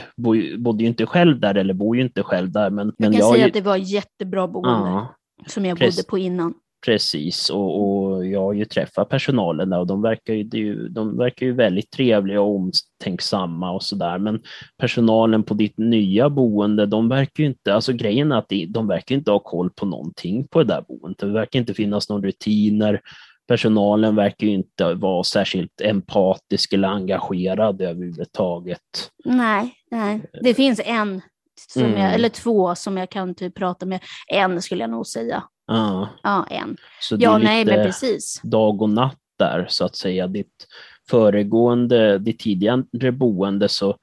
bodde 0.59 0.83
ju 0.83 0.89
inte 0.89 1.07
själv 1.07 1.41
där 1.41 1.55
eller 1.55 1.75
bor 1.75 1.97
ju 1.97 2.03
inte 2.03 2.23
själv 2.23 2.53
där. 2.53 2.71
Men, 2.71 2.87
jag 2.87 2.95
men 2.99 3.13
kan 3.13 3.21
jag 3.21 3.33
säga 3.33 3.45
ju... 3.45 3.49
att 3.49 3.55
det 3.55 3.61
var 3.61 3.77
jättebra 3.77 4.49
boende 4.49 4.91
ja, 4.91 5.15
som 5.47 5.65
jag 5.65 5.79
bodde 5.79 6.03
på 6.09 6.19
innan. 6.19 6.55
Precis, 6.87 7.51
och, 7.51 7.83
och, 7.83 8.27
jag 8.27 8.41
har 8.41 8.53
ju 8.53 8.65
träffat 8.65 9.09
personalen 9.09 9.71
där 9.71 9.79
och 9.79 9.87
de 9.87 10.03
verkar 10.03 10.35
ju, 10.35 10.89
de 10.89 11.17
verkar 11.17 11.47
ju 11.47 11.53
väldigt 11.53 11.91
trevliga 11.91 12.41
och 12.41 12.57
omtänksamma 12.57 13.71
och 13.71 13.83
sådär. 13.83 14.19
Men 14.19 14.43
personalen 14.79 15.43
på 15.43 15.55
ditt 15.55 15.79
nya 15.79 16.31
boende, 16.31 16.87
de 16.87 17.09
verkar 17.09 17.43
ju 17.43 17.47
inte, 17.47 17.75
alltså 17.75 17.93
grejen 17.93 18.33
är 18.33 18.37
att 18.37 18.53
de 18.69 18.87
verkar 18.87 19.15
inte 19.15 19.31
ha 19.31 19.39
koll 19.39 19.71
på 19.71 19.87
någonting 19.87 20.49
på 20.49 20.63
det 20.63 20.69
där 20.69 20.85
boendet. 20.89 21.19
Det 21.19 21.27
verkar 21.27 21.59
inte 21.59 21.75
finnas 21.75 22.09
några 22.09 22.27
rutiner 22.27 23.01
personalen 23.49 24.17
verkar 24.17 24.47
ju 24.47 24.53
inte 24.53 24.95
vara 24.95 25.25
särskilt 25.25 25.81
empatisk 25.81 26.73
eller 26.73 26.89
engagerad 26.89 27.81
överhuvudtaget. 27.81 29.11
Nej, 29.25 29.75
nej. 29.91 30.31
det 30.43 30.55
finns 30.55 30.81
en, 30.85 31.23
som 31.69 31.83
mm. 31.83 32.01
jag, 32.01 32.15
eller 32.15 32.29
två 32.29 32.75
som 32.75 32.97
jag 32.97 33.11
kan 33.11 33.35
typ 33.35 33.55
prata 33.55 33.87
med. 33.87 34.01
En 34.29 34.63
skulle 34.63 34.83
jag 34.83 34.91
nog 34.91 35.07
säga. 35.07 35.43
Ja, 35.67 36.09
ja 36.23 36.47
en. 36.51 36.77
Så 37.01 37.17
det 37.17 37.25
ja, 37.25 37.39
är 37.39 37.45
nej, 37.45 37.65
men 37.65 37.87
precis. 37.87 38.41
dag 38.43 38.83
och 38.83 38.91
natt 38.91 39.19
där 39.39 39.67
så 39.69 39.85
att 39.85 39.97
säga. 39.97 40.27
Ditt 40.27 40.67
föregående, 41.11 42.19
ditt 42.19 42.39
tidigare 42.39 43.13
boende 43.13 43.69
så 43.69 43.97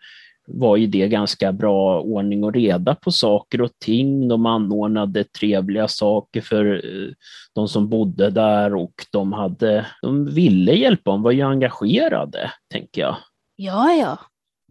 var 0.49 0.77
ju 0.77 0.87
det 0.87 1.07
ganska 1.07 1.51
bra 1.51 2.01
ordning 2.01 2.43
och 2.43 2.53
reda 2.53 2.95
på 2.95 3.11
saker 3.11 3.61
och 3.61 3.71
ting. 3.79 4.27
De 4.27 4.45
anordnade 4.45 5.23
trevliga 5.23 5.87
saker 5.87 6.41
för 6.41 6.65
eh, 6.75 7.11
de 7.55 7.67
som 7.67 7.89
bodde 7.89 8.29
där 8.29 8.75
och 8.75 8.93
de, 9.11 9.33
hade, 9.33 9.85
de 10.01 10.25
ville 10.25 10.73
hjälpa, 10.73 11.11
de 11.11 11.21
var 11.21 11.31
ju 11.31 11.41
engagerade, 11.41 12.51
tänker 12.73 13.01
jag. 13.01 13.15
Ja, 13.55 13.91
ja. 13.91 14.17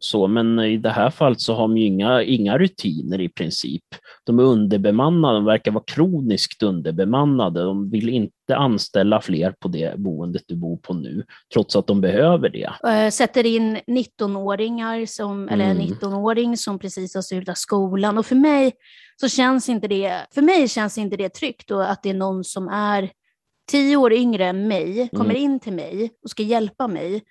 Så, 0.01 0.27
men 0.27 0.59
i 0.59 0.77
det 0.77 0.91
här 0.91 1.11
fallet 1.11 1.41
så 1.41 1.55
har 1.55 1.63
de 1.63 1.77
ju 1.79 1.85
inga, 1.85 2.23
inga 2.23 2.59
rutiner 2.59 3.21
i 3.21 3.29
princip. 3.29 3.83
De 4.25 4.39
är 4.39 4.43
underbemannade, 4.43 5.35
de 5.35 5.45
verkar 5.45 5.71
vara 5.71 5.85
kroniskt 5.87 6.63
underbemannade. 6.63 7.63
De 7.63 7.91
vill 7.91 8.09
inte 8.09 8.57
anställa 8.57 9.21
fler 9.21 9.55
på 9.61 9.69
det 9.69 9.99
boendet 9.99 10.43
du 10.47 10.57
bor 10.57 10.77
på 10.77 10.95
nu, 10.95 11.25
trots 11.53 11.77
att 11.77 11.87
de 11.87 12.01
behöver 12.01 12.49
det. 12.49 12.73
Jag 12.83 13.13
sätter 13.13 13.47
in 13.47 13.77
19-åringar, 13.77 15.07
som, 15.07 15.49
eller 15.49 15.65
en 15.65 15.81
19-åring 15.81 16.45
mm. 16.45 16.57
som 16.57 16.79
precis 16.79 17.15
har 17.15 17.23
slutat 17.23 17.59
skolan 17.59 18.19
och 18.19 18.27
för 18.27 18.37
mig 18.37 18.73
så 19.21 19.29
känns 19.29 19.69
inte 19.69 19.89
det, 19.89 20.27
för 20.35 20.43
mig 20.43 20.69
känns 20.69 20.99
inte 20.99 21.17
det 21.17 21.29
tryggt 21.29 21.71
och 21.71 21.91
att 21.91 22.03
det 22.03 22.11
är 22.11 22.15
någon 22.15 22.45
som 22.45 22.69
är 22.69 23.11
tio 23.71 23.97
år 23.97 24.13
yngre 24.13 24.47
än 24.47 24.69
mig, 24.69 25.09
kommer 25.09 25.35
mm. 25.35 25.43
in 25.43 25.61
till 25.61 25.73
mig 25.73 26.11
och 26.25 26.31
ska 26.31 26.43
hjälpa 26.43 26.89
mig 26.89 27.23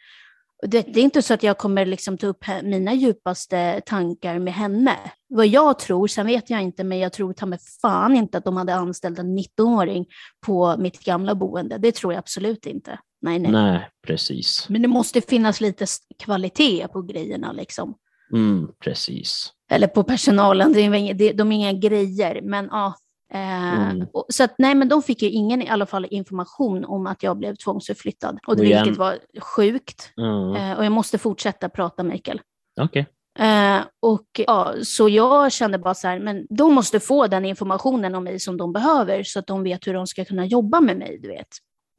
det, 0.61 0.81
det, 0.81 0.99
är 0.99 1.03
inte 1.03 1.21
så 1.21 1.33
att 1.33 1.43
jag 1.43 1.57
kommer 1.57 1.85
liksom 1.85 2.17
ta 2.17 2.27
upp 2.27 2.45
mina 2.63 2.93
djupaste 2.93 3.81
tankar 3.85 4.39
med 4.39 4.53
henne. 4.53 4.95
Vad 5.29 5.47
jag 5.47 5.79
tror, 5.79 6.07
sen 6.07 6.27
vet 6.27 6.49
jag 6.49 6.61
inte, 6.61 6.83
men 6.83 6.99
jag 6.99 7.13
tror 7.13 7.33
ta 7.33 7.45
mig 7.45 7.59
fan 7.81 8.15
inte 8.15 8.37
att 8.37 8.45
de 8.45 8.57
hade 8.57 8.75
anställt 8.75 9.19
en 9.19 9.39
19-åring 9.39 10.05
på 10.45 10.77
mitt 10.77 11.03
gamla 11.03 11.35
boende. 11.35 11.77
Det 11.77 11.95
tror 11.95 12.13
jag 12.13 12.19
absolut 12.19 12.65
inte. 12.65 12.99
Nej, 13.21 13.39
nej. 13.39 13.51
Nej, 13.51 13.89
precis. 14.07 14.69
Men 14.69 14.81
det 14.81 14.87
måste 14.87 15.21
finnas 15.21 15.61
lite 15.61 15.85
kvalitet 16.23 16.87
på 16.87 17.01
grejerna 17.01 17.51
liksom. 17.51 17.95
Mm, 18.33 18.67
precis. 18.79 19.51
Eller 19.71 19.87
på 19.87 20.03
personalen, 20.03 20.73
de 20.73 20.81
är 20.83 21.51
inga 21.51 21.73
grejer, 21.73 22.41
men 22.41 22.67
ja, 22.71 22.95
Mm. 23.33 24.07
och, 24.13 24.25
så 24.29 24.43
att, 24.43 24.55
nej, 24.57 24.75
men 24.75 24.89
de 24.89 25.03
fick 25.03 25.21
ju 25.21 25.29
ingen 25.29 25.61
i 25.61 25.69
alla 25.69 25.85
fall 25.85 26.07
information 26.09 26.85
om 26.85 27.07
att 27.07 27.23
jag 27.23 27.37
blev 27.37 27.55
tvångsförflyttad, 27.55 28.39
och 28.47 28.57
det, 28.57 28.63
vilket 28.63 28.97
var 28.97 29.17
sjukt. 29.39 30.13
Mm. 30.17 30.55
Eh, 30.55 30.77
och 30.77 30.85
jag 30.85 30.91
måste 30.91 31.17
fortsätta 31.17 31.69
prata, 31.69 32.03
Mikael. 32.03 32.41
Okay. 32.81 33.05
Eh, 33.39 33.81
och, 33.99 34.27
ja, 34.47 34.73
så 34.83 35.09
jag 35.09 35.51
kände 35.51 35.77
bara 35.77 35.93
så 35.93 36.07
här, 36.07 36.19
men 36.19 36.47
de 36.49 36.73
måste 36.73 36.99
få 36.99 37.27
den 37.27 37.45
informationen 37.45 38.15
om 38.15 38.23
mig 38.23 38.39
som 38.39 38.57
de 38.57 38.73
behöver, 38.73 39.23
så 39.23 39.39
att 39.39 39.47
de 39.47 39.63
vet 39.63 39.87
hur 39.87 39.93
de 39.93 40.07
ska 40.07 40.25
kunna 40.25 40.45
jobba 40.45 40.81
med 40.81 40.97
mig, 40.97 41.19
du 41.21 41.27
vet. 41.27 41.47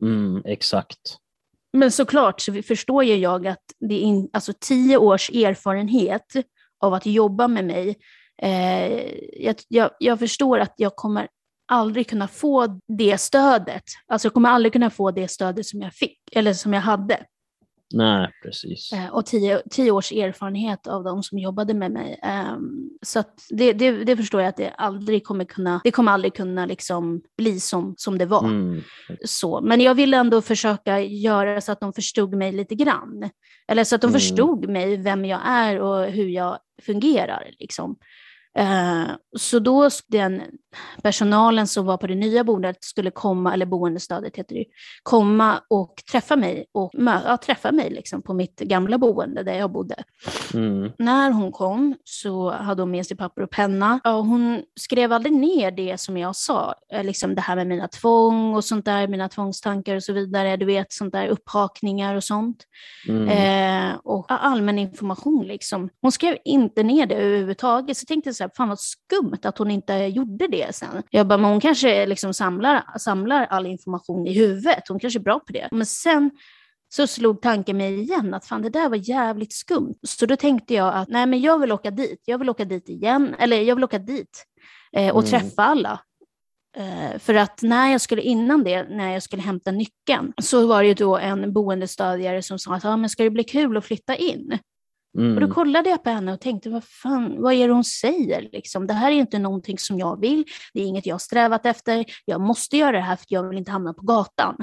Mm, 0.03 0.43
exakt. 0.45 1.17
Men 1.73 1.93
såklart 1.93 2.41
så 2.41 2.63
förstår 2.63 3.05
ju 3.05 3.17
jag 3.17 3.47
att 3.47 3.65
det 3.81 3.95
är 3.95 4.01
in, 4.01 4.31
alltså 4.33 4.53
tio 4.61 4.97
års 4.97 5.31
erfarenhet 5.31 6.37
av 6.81 6.95
att 6.95 7.07
jobba 7.07 7.49
med 7.49 7.65
mig 7.65 7.97
eh, 8.43 9.15
jag, 9.45 9.57
jag, 9.69 9.91
jag 9.99 10.19
förstår 10.19 10.59
att 10.59 10.75
jag 10.77 10.97
kommer 10.97 11.29
aldrig 11.69 12.09
kunna 12.09 12.29
få 12.29 12.81
det 12.99 13.19
stödet. 13.19 13.85
Alltså 14.07 14.27
jag 14.27 14.35
kommer 14.35 14.49
aldrig 14.49 14.73
kunna 14.73 14.91
få 14.91 15.11
det 15.11 15.29
stödet 15.29 15.67
som 15.67 15.81
jag 15.81 15.95
fick, 15.95 16.19
eller 16.33 16.53
som 16.53 16.73
jag 16.73 16.81
hade. 16.81 17.27
Nej, 17.95 18.31
precis. 18.43 18.93
Eh, 18.93 19.09
och 19.09 19.27
tio, 19.27 19.63
tio 19.71 19.91
års 19.91 20.13
erfarenhet 20.13 20.87
av 20.87 21.05
de 21.05 21.23
som 21.23 21.39
jobbade 21.39 21.75
med 21.75 21.93
mig. 21.93 22.21
Um, 22.55 22.91
så 23.03 23.23
det, 23.51 23.73
det, 23.73 24.05
det, 24.05 24.17
förstår 24.17 24.41
jag 24.41 24.49
att 24.49 24.57
det 24.57 24.71
aldrig 24.71 25.25
kommer 25.25 25.45
kunna, 25.45 25.81
det 25.85 25.91
kommer 25.91 26.13
aldrig 26.13 26.35
kunna 26.35 26.67
liksom 26.67 27.23
bli 27.37 27.61
som, 27.61 27.95
som 27.97 28.19
det 28.19 28.27
var. 28.27 28.45
Mm. 28.45 28.83
Så, 29.25 29.61
men 29.61 29.81
jag 29.81 29.95
ville 29.95 30.17
ändå 30.17 30.43
försöka 30.43 31.01
göra 31.01 31.61
så 31.61 31.73
att 31.73 31.81
de 31.81 31.93
förstod 31.93 32.35
mig 32.35 32.53
lite 32.53 32.75
grann. 32.75 33.31
Eller 33.69 33.85
så 33.85 33.95
att 33.95 34.01
de 34.01 34.07
mm. 34.07 34.21
förstod 34.21 34.69
mig, 34.69 34.97
vem 34.97 35.25
jag 35.25 35.41
är 35.45 35.81
och 35.81 36.05
hur 36.05 36.29
jag 36.29 36.59
fungerar. 36.83 37.51
Liksom. 37.59 37.97
Eh, 38.55 39.11
så 39.39 39.59
då 39.59 39.91
den 40.09 40.43
personalen 41.03 41.67
som 41.67 41.87
var 41.87 41.97
på 41.97 42.07
det 42.07 42.15
nya 42.15 42.45
boendet 42.45 42.85
skulle 42.85 43.11
komma, 43.11 43.55
eller 43.55 43.67
boendestödet 43.67 44.37
heter 44.37 44.55
det, 44.55 44.65
komma 45.03 45.61
och 45.71 45.95
träffa 46.11 46.37
mig 46.37 46.67
och 46.73 46.91
ja, 46.93 47.37
träffa 47.37 47.73
mig 47.73 47.91
liksom 47.91 48.23
på 48.23 48.35
mitt 48.35 48.61
gamla 48.61 48.99
boende 48.99 49.43
där 49.43 49.55
jag 49.55 49.73
bodde. 49.73 49.97
Mm. 50.55 50.93
När 50.99 51.31
hon 51.31 51.53
kom 51.53 51.95
så 52.05 52.51
hade 52.51 52.83
hon 52.83 52.91
med 52.91 53.07
sig 53.07 53.17
papper 53.17 53.43
och 53.43 53.51
penna. 53.51 54.01
Ja, 54.05 54.21
hon 54.21 54.63
skrev 54.81 55.13
aldrig 55.13 55.33
ner 55.33 55.71
det 55.71 56.01
som 56.01 56.17
jag 56.17 56.37
sa, 56.37 56.75
eh, 56.93 57.05
liksom 57.05 57.35
det 57.35 57.41
här 57.41 57.57
med 57.57 57.67
mina 57.67 57.89
tvång 57.89 58.55
och 58.55 58.65
sånt 58.65 58.85
där, 58.85 59.09
mina 59.09 59.29
tvångstankar 59.29 59.97
och 59.97 60.03
så 60.03 60.13
vidare, 60.13 60.57
du 60.57 60.67
vet 60.67 60.93
sånt 60.93 61.13
där 61.13 61.29
upphakningar 61.29 62.15
och 62.15 62.25
sånt. 62.25 62.65
Mm. 63.09 63.29
Eh, 63.29 63.97
och 64.05 64.27
allmän 64.29 64.79
information 64.79 65.47
liksom. 65.47 65.91
Hon 66.03 66.13
skrev 66.13 66.37
inte 66.45 66.83
ner 66.83 67.07
det 67.07 67.15
överhuvudtaget, 67.15 67.97
så 67.97 68.03
jag 68.03 68.09
tänkte 68.09 68.35
så 68.35 68.45
här, 68.45 68.51
fan 68.57 68.69
vad 68.69 68.79
skumt 68.81 69.41
att 69.43 69.59
hon 69.59 69.71
inte 69.71 69.95
gjorde 69.95 70.47
det 70.47 70.68
sen. 70.73 71.03
Jag 71.11 71.27
bara, 71.27 71.39
men 71.39 71.51
hon 71.51 71.61
kanske 71.61 72.07
liksom 72.07 72.35
samlar, 72.35 72.99
samlar 72.99 73.47
all 73.47 73.67
information 73.67 74.27
i 74.27 74.33
huvudet, 74.33 74.89
hon 74.89 75.01
kanske 75.01 75.19
är 75.19 75.23
bra 75.23 75.39
på 75.39 75.53
det. 75.53 75.69
Men 75.71 75.87
sen 75.87 76.31
så 76.89 77.07
slog 77.07 77.43
tanken 77.43 77.77
mig 77.77 78.01
igen 78.01 78.35
att 78.35 78.47
fan 78.47 78.63
det 78.63 78.71
där 78.71 78.89
var 78.89 79.11
jävligt 79.11 79.53
skumt. 79.53 79.95
Så 80.03 80.27
då 80.27 80.37
tänkte 80.37 80.75
jag 80.75 80.95
att 80.95 81.09
nej 81.09 81.27
men 81.27 81.41
jag 81.41 81.59
vill 81.59 81.73
åka 81.73 81.91
dit, 81.91 82.23
jag 82.25 82.39
vill 82.39 82.51
åka 82.51 82.65
dit 82.65 82.89
igen, 82.89 83.35
eller 83.39 83.63
jag 83.63 83.75
vill 83.75 83.85
åka 83.85 83.99
dit 83.99 84.45
eh, 84.93 85.15
och 85.15 85.23
mm. 85.23 85.31
träffa 85.31 85.63
alla. 85.63 86.01
Eh, 86.77 87.19
för 87.19 87.35
att 87.35 87.63
när 87.63 87.93
jag 87.93 88.01
skulle, 88.01 88.23
innan 88.23 88.65
det, 88.65 88.83
när 88.83 89.13
jag 89.13 89.23
skulle 89.23 89.43
hämta 89.43 89.71
nyckeln, 89.71 90.33
så 90.43 90.67
var 90.67 90.83
det 90.83 90.89
ju 90.89 90.95
då 90.95 91.17
en 91.17 91.53
boendestödjare 91.53 92.43
som 92.43 92.59
sa 92.59 92.75
att 92.75 92.85
ah, 92.85 92.97
men 92.97 93.11
ska 93.11 93.23
det 93.23 93.31
bli 93.31 93.45
kul 93.45 93.77
att 93.77 93.85
flytta 93.85 94.17
in? 94.17 94.59
Mm. 95.19 95.35
Och 95.35 95.41
då 95.41 95.55
kollade 95.55 95.91
jag 95.91 96.05
på 96.05 96.11
henne 96.11 96.33
och 96.33 96.41
tänkte, 96.41 96.71
vad 96.71 96.85
fan, 96.85 97.43
vad 97.43 97.55
är 97.55 97.69
det 97.69 97.75
hon 97.75 97.85
säger? 97.85 98.49
Liksom, 98.53 98.87
det 98.87 98.95
här 98.95 99.11
är 99.11 99.15
inte 99.15 99.39
någonting 99.39 99.79
som 99.79 99.99
jag 99.99 100.21
vill, 100.21 100.45
det 100.75 100.81
är 100.81 100.85
inget 100.85 101.07
jag 101.07 101.21
strävat 101.21 101.67
efter, 101.67 102.05
jag 102.25 102.41
måste 102.41 102.77
göra 102.77 102.93
det 102.93 103.01
här 103.01 103.17
för 103.17 103.27
jag 103.29 103.49
vill 103.49 103.59
inte 103.59 103.71
hamna 103.71 103.95
på 103.95 104.03
gatan. 104.03 104.57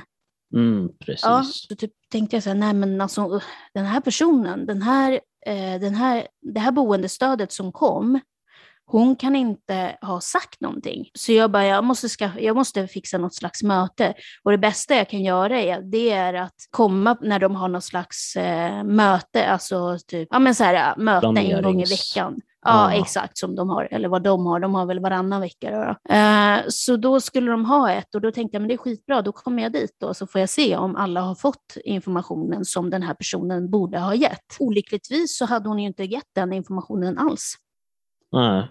Mm, 0.56 0.90
precis. 1.00 1.24
Ja, 1.24 1.44
så 1.44 1.76
typ 1.76 1.92
tänkte 2.12 2.36
jag 2.36 2.44
så 2.44 2.50
här, 2.50 2.58
nej 2.58 2.74
men 2.74 3.02
alltså 3.02 3.42
den 3.74 3.86
här 3.86 4.02
personen, 4.02 4.66
den 4.66 4.82
här, 4.82 5.12
eh, 5.46 5.80
den 5.82 5.96
här, 5.96 6.28
det 6.42 6.60
här 6.60 6.72
boendestödet 6.72 7.52
som 7.52 7.72
kom, 7.72 8.20
hon 8.88 9.16
kan 9.16 9.36
inte 9.36 9.98
ha 10.02 10.22
sagt 10.22 10.62
någonting. 10.62 11.10
Så 11.14 11.32
jag 11.32 11.52
bara, 11.52 11.66
jag 11.66 11.84
måste, 11.84 12.10
skaffa, 12.10 12.40
jag 12.40 12.56
måste 12.56 12.88
fixa 12.88 13.18
något 13.18 13.36
slags 13.36 13.64
möte. 13.64 14.14
Och 14.44 14.52
det 14.52 14.58
bästa 14.58 14.96
jag 14.96 15.10
kan 15.10 15.24
göra 15.24 15.62
är, 15.62 15.82
det 15.82 16.12
är 16.12 16.34
att 16.34 16.56
komma 16.70 17.18
när 17.22 17.40
de 17.40 17.56
har 17.56 17.68
något 17.68 17.84
slags 17.84 18.36
eh, 18.36 18.84
möte, 18.84 19.48
alltså 19.48 19.98
typ, 20.08 20.28
ja 20.32 20.40
men 20.40 20.56
så 20.56 20.64
här, 20.64 20.96
möte 20.98 21.28
en 21.28 21.64
gång 21.64 21.82
i 21.82 21.86
veckan. 21.86 22.42
Ja, 22.68 22.94
ja, 22.94 23.02
exakt 23.02 23.38
som 23.38 23.56
de 23.56 23.70
har, 23.70 23.88
eller 23.92 24.10
vad 24.10 24.24
de 24.24 24.46
har. 24.46 24.60
De 24.60 24.76
har 24.76 24.86
väl 24.86 25.00
varannan 25.00 25.42
vecka. 25.42 25.72
Då. 25.72 26.14
Eh, 26.14 26.60
så 26.68 26.98
då 26.98 27.20
skulle 27.20 27.52
de 27.52 27.66
ha 27.66 27.92
ett 27.92 28.16
och 28.16 28.22
då 28.22 28.32
tänkte 28.32 28.56
jag, 28.56 28.62
men 28.62 28.68
det 28.68 28.74
är 28.74 28.78
skitbra, 28.78 29.22
då 29.22 29.32
kommer 29.32 29.64
jag 29.64 29.72
dit 29.72 29.96
då 30.00 30.14
så 30.14 30.28
får 30.28 30.42
jag 30.42 30.50
se 30.50 30.78
om 30.78 30.96
alla 30.96 31.22
har 31.22 31.36
fått 31.36 31.78
informationen 31.84 32.66
som 32.66 32.90
den 32.90 33.04
här 33.04 33.14
personen 33.14 33.70
borde 33.70 34.00
ha 34.00 34.16
gett. 34.16 34.58
Olyckligtvis 34.60 35.38
så 35.38 35.46
hade 35.46 35.70
hon 35.70 35.80
ju 35.80 35.88
inte 35.88 36.04
gett 36.04 36.30
den 36.36 36.54
informationen 36.54 37.18
alls. 37.18 37.56
Nej. 38.32 38.68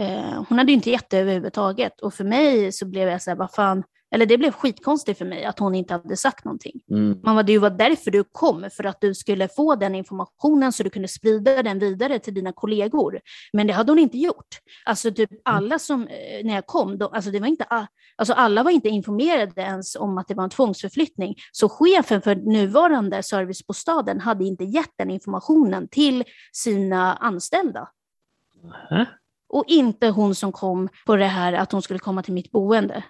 Eh, 0.00 0.44
hon 0.48 0.58
hade 0.58 0.72
ju 0.72 0.76
inte 0.76 0.90
gett 0.90 1.10
det 1.10 1.18
överhuvudtaget 1.18 2.00
och 2.00 2.14
för 2.14 2.24
mig 2.24 2.72
så 2.72 2.86
blev 2.86 3.08
jag 3.08 3.22
så 3.22 3.30
här, 3.30 3.36
vad 3.36 3.52
fan, 3.52 3.82
eller 4.14 4.26
det 4.26 4.38
blev 4.38 4.52
skitkonstigt 4.52 5.18
för 5.18 5.24
mig 5.24 5.44
att 5.44 5.58
hon 5.58 5.74
inte 5.74 5.94
hade 5.94 6.16
sagt 6.16 6.44
någonting. 6.44 6.80
Mm. 6.90 7.20
Man 7.22 7.36
var, 7.36 7.42
det 7.42 7.58
var 7.58 7.70
därför 7.70 8.10
du 8.10 8.24
kom, 8.32 8.68
för 8.76 8.84
att 8.84 9.00
du 9.00 9.14
skulle 9.14 9.48
få 9.48 9.74
den 9.74 9.94
informationen 9.94 10.72
så 10.72 10.82
du 10.82 10.90
kunde 10.90 11.08
sprida 11.08 11.62
den 11.62 11.78
vidare 11.78 12.18
till 12.18 12.34
dina 12.34 12.52
kollegor. 12.52 13.20
Men 13.52 13.66
det 13.66 13.72
hade 13.72 13.92
hon 13.92 13.98
inte 13.98 14.18
gjort. 14.18 14.58
Alltså 14.84 15.10
typ 15.10 15.30
mm. 15.30 15.40
alla 15.44 15.78
som, 15.78 16.02
eh, 16.06 16.44
när 16.44 16.54
jag 16.54 16.66
kom, 16.66 16.98
då, 16.98 17.08
alltså 17.08 17.30
det 17.30 17.40
var 17.40 17.46
inte, 17.46 17.64
alltså 18.16 18.34
alla 18.34 18.62
var 18.62 18.70
inte 18.70 18.88
informerade 18.88 19.62
ens 19.62 19.96
om 19.96 20.18
att 20.18 20.28
det 20.28 20.34
var 20.34 20.44
en 20.44 20.50
tvångsförflyttning. 20.50 21.34
Så 21.52 21.68
chefen 21.68 22.22
för 22.22 22.34
nuvarande 22.34 23.22
servicebostaden 23.22 24.20
hade 24.20 24.44
inte 24.44 24.64
gett 24.64 24.92
den 24.98 25.10
informationen 25.10 25.88
till 25.88 26.24
sina 26.52 27.14
anställda. 27.14 27.88
Mm. 28.90 29.06
Och 29.52 29.64
inte 29.66 30.08
hon 30.08 30.34
som 30.34 30.52
kom 30.52 30.88
på 31.06 31.16
det 31.16 31.26
här 31.26 31.52
att 31.52 31.72
hon 31.72 31.82
skulle 31.82 31.98
komma 31.98 32.22
till 32.22 32.34
mitt 32.34 32.50
boende. 32.50 33.04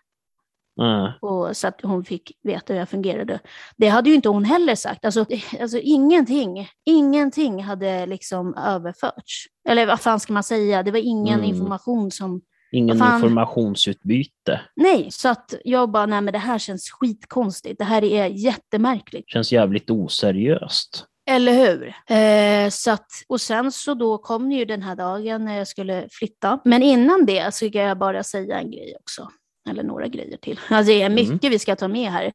Mm. 0.80 1.12
Och 1.20 1.56
så 1.56 1.68
att 1.68 1.80
hon 1.82 2.04
fick 2.04 2.32
veta 2.42 2.72
hur 2.72 2.80
jag 2.80 2.88
fungerade. 2.88 3.40
Det 3.76 3.88
hade 3.88 4.08
ju 4.08 4.14
inte 4.14 4.28
hon 4.28 4.44
heller 4.44 4.74
sagt. 4.74 5.04
Alltså, 5.04 5.26
alltså 5.60 5.78
ingenting, 5.78 6.68
ingenting 6.86 7.62
hade 7.62 8.06
liksom 8.06 8.54
överförts. 8.54 9.46
Eller 9.68 9.86
vad 9.86 10.00
fan 10.00 10.20
ska 10.20 10.32
man 10.32 10.42
säga? 10.42 10.82
Det 10.82 10.90
var 10.90 10.98
ingen 10.98 11.38
mm. 11.38 11.50
information 11.50 12.10
som... 12.10 12.40
Ingen 12.72 12.96
informationsutbyte. 12.96 14.60
Nej, 14.76 15.08
så 15.10 15.28
att 15.28 15.54
jag 15.64 15.90
bara, 15.90 16.06
nej 16.06 16.20
men 16.20 16.32
det 16.32 16.38
här 16.38 16.58
känns 16.58 16.90
skitkonstigt. 16.90 17.78
Det 17.78 17.84
här 17.84 18.04
är 18.04 18.26
jättemärkligt. 18.26 19.30
Känns 19.30 19.52
jävligt 19.52 19.90
oseriöst. 19.90 21.06
Eller 21.30 21.52
hur? 21.52 21.94
Eh, 22.16 22.70
så 22.70 22.90
att, 22.90 23.06
och 23.28 23.40
sen 23.40 23.72
så 23.72 23.94
då 23.94 24.18
kom 24.18 24.52
ju 24.52 24.64
den 24.64 24.82
här 24.82 24.96
dagen 24.96 25.44
när 25.44 25.58
jag 25.58 25.68
skulle 25.68 26.08
flytta. 26.10 26.60
Men 26.64 26.82
innan 26.82 27.26
det 27.26 27.54
så 27.54 27.68
ska 27.68 27.78
jag 27.78 27.98
bara 27.98 28.22
säga 28.22 28.58
en 28.58 28.70
grej 28.70 28.96
också. 29.00 29.30
Eller 29.70 29.82
några 29.82 30.06
grejer 30.06 30.36
till. 30.36 30.60
Alltså 30.68 30.92
det 30.92 31.02
är 31.02 31.10
mycket 31.10 31.44
mm. 31.44 31.50
vi 31.50 31.58
ska 31.58 31.76
ta 31.76 31.88
med 31.88 32.10
här. 32.10 32.32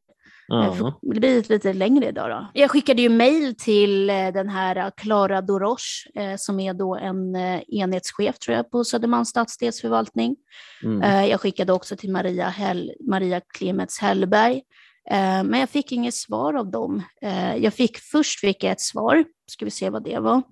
Uh-huh. 0.52 0.92
Det 1.02 1.20
blir 1.20 1.52
lite 1.52 1.72
längre 1.72 2.08
idag 2.08 2.30
då. 2.30 2.50
Jag 2.54 2.70
skickade 2.70 3.02
ju 3.02 3.08
mail 3.08 3.54
till 3.56 4.10
eh, 4.10 4.28
den 4.34 4.48
här 4.48 4.90
Klara 4.96 5.38
eh, 5.38 6.36
som 6.36 6.60
är 6.60 6.74
då 6.74 6.96
en 6.96 7.36
enhetschef 7.68 8.38
tror 8.38 8.56
jag 8.56 8.70
på 8.70 8.84
Södermalms 8.84 9.28
stadsdelsförvaltning. 9.28 10.36
Mm. 10.82 11.28
Jag 11.28 11.40
skickade 11.40 11.72
också 11.72 11.96
till 11.96 12.12
Maria, 12.12 12.48
Hell, 12.48 12.92
Maria 13.08 13.40
Klemets 13.40 14.00
Hellberg 14.00 14.62
Eh, 15.10 15.44
men 15.44 15.60
jag 15.60 15.70
fick 15.70 15.92
inget 15.92 16.14
svar 16.14 16.54
av 16.54 16.70
dem. 16.70 17.02
Eh, 17.22 17.56
jag 17.56 17.74
fick, 17.74 17.98
först 17.98 18.40
fick 18.40 18.64
jag 18.64 18.72
ett 18.72 18.80
svar, 18.80 19.24
ska 19.46 19.64
vi 19.64 19.70
se 19.70 19.90
vad 19.90 20.04
det 20.04 20.18
var. 20.18 20.42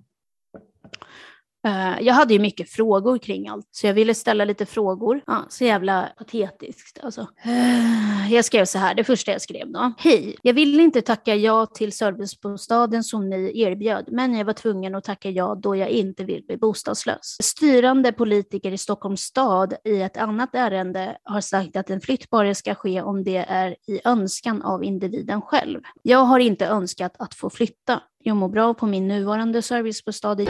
Eh, 1.65 2.01
jag 2.01 2.13
hade 2.13 2.33
ju 2.33 2.39
mycket 2.39 2.69
frågor 2.69 3.17
kring 3.17 3.47
allt, 3.47 3.67
så 3.71 3.87
jag 3.87 3.93
ville 3.93 4.13
ställa 4.13 4.45
lite 4.45 4.65
frågor. 4.65 5.21
Ja, 5.25 5.45
så 5.49 5.63
jävla 5.63 6.09
patetiskt 6.17 6.99
alltså. 7.03 7.27
Eh, 7.43 8.33
jag 8.33 8.45
skrev 8.45 8.65
så 8.65 8.77
här, 8.77 8.95
det 8.95 9.03
första 9.03 9.31
jag 9.31 9.41
skrev 9.41 9.71
då. 9.71 9.93
Hej, 9.97 10.35
jag 10.41 10.53
ville 10.53 10.83
inte 10.83 11.01
tacka 11.01 11.35
ja 11.35 11.65
till 11.65 11.91
servicebostaden 11.91 13.03
som 13.03 13.29
ni 13.29 13.61
erbjöd, 13.61 14.05
men 14.11 14.33
jag 14.33 14.45
var 14.45 14.53
tvungen 14.53 14.95
att 14.95 15.03
tacka 15.03 15.29
ja 15.29 15.55
då 15.55 15.75
jag 15.75 15.89
inte 15.89 16.23
vill 16.23 16.43
bli 16.47 16.57
bostadslös. 16.57 17.37
Styrande 17.43 18.11
politiker 18.11 18.71
i 18.71 18.77
Stockholms 18.77 19.21
stad 19.21 19.73
i 19.83 20.01
ett 20.01 20.17
annat 20.17 20.55
ärende 20.55 21.17
har 21.23 21.41
sagt 21.41 21.75
att 21.75 21.89
en 21.89 22.01
flytt 22.01 22.29
bara 22.29 22.55
ska 22.55 22.75
ske 22.75 23.01
om 23.01 23.23
det 23.23 23.45
är 23.47 23.75
i 23.87 24.01
önskan 24.05 24.61
av 24.61 24.83
individen 24.83 25.41
själv. 25.41 25.81
Jag 26.01 26.19
har 26.19 26.39
inte 26.39 26.65
önskat 26.65 27.15
att 27.19 27.33
få 27.33 27.49
flytta. 27.49 28.01
Jag 28.27 28.37
mår 28.37 28.49
bra 28.49 28.73
på 28.73 28.85
min 28.85 29.07
nuvarande 29.07 29.61
servicebostad 29.61 30.41
i 30.41 30.47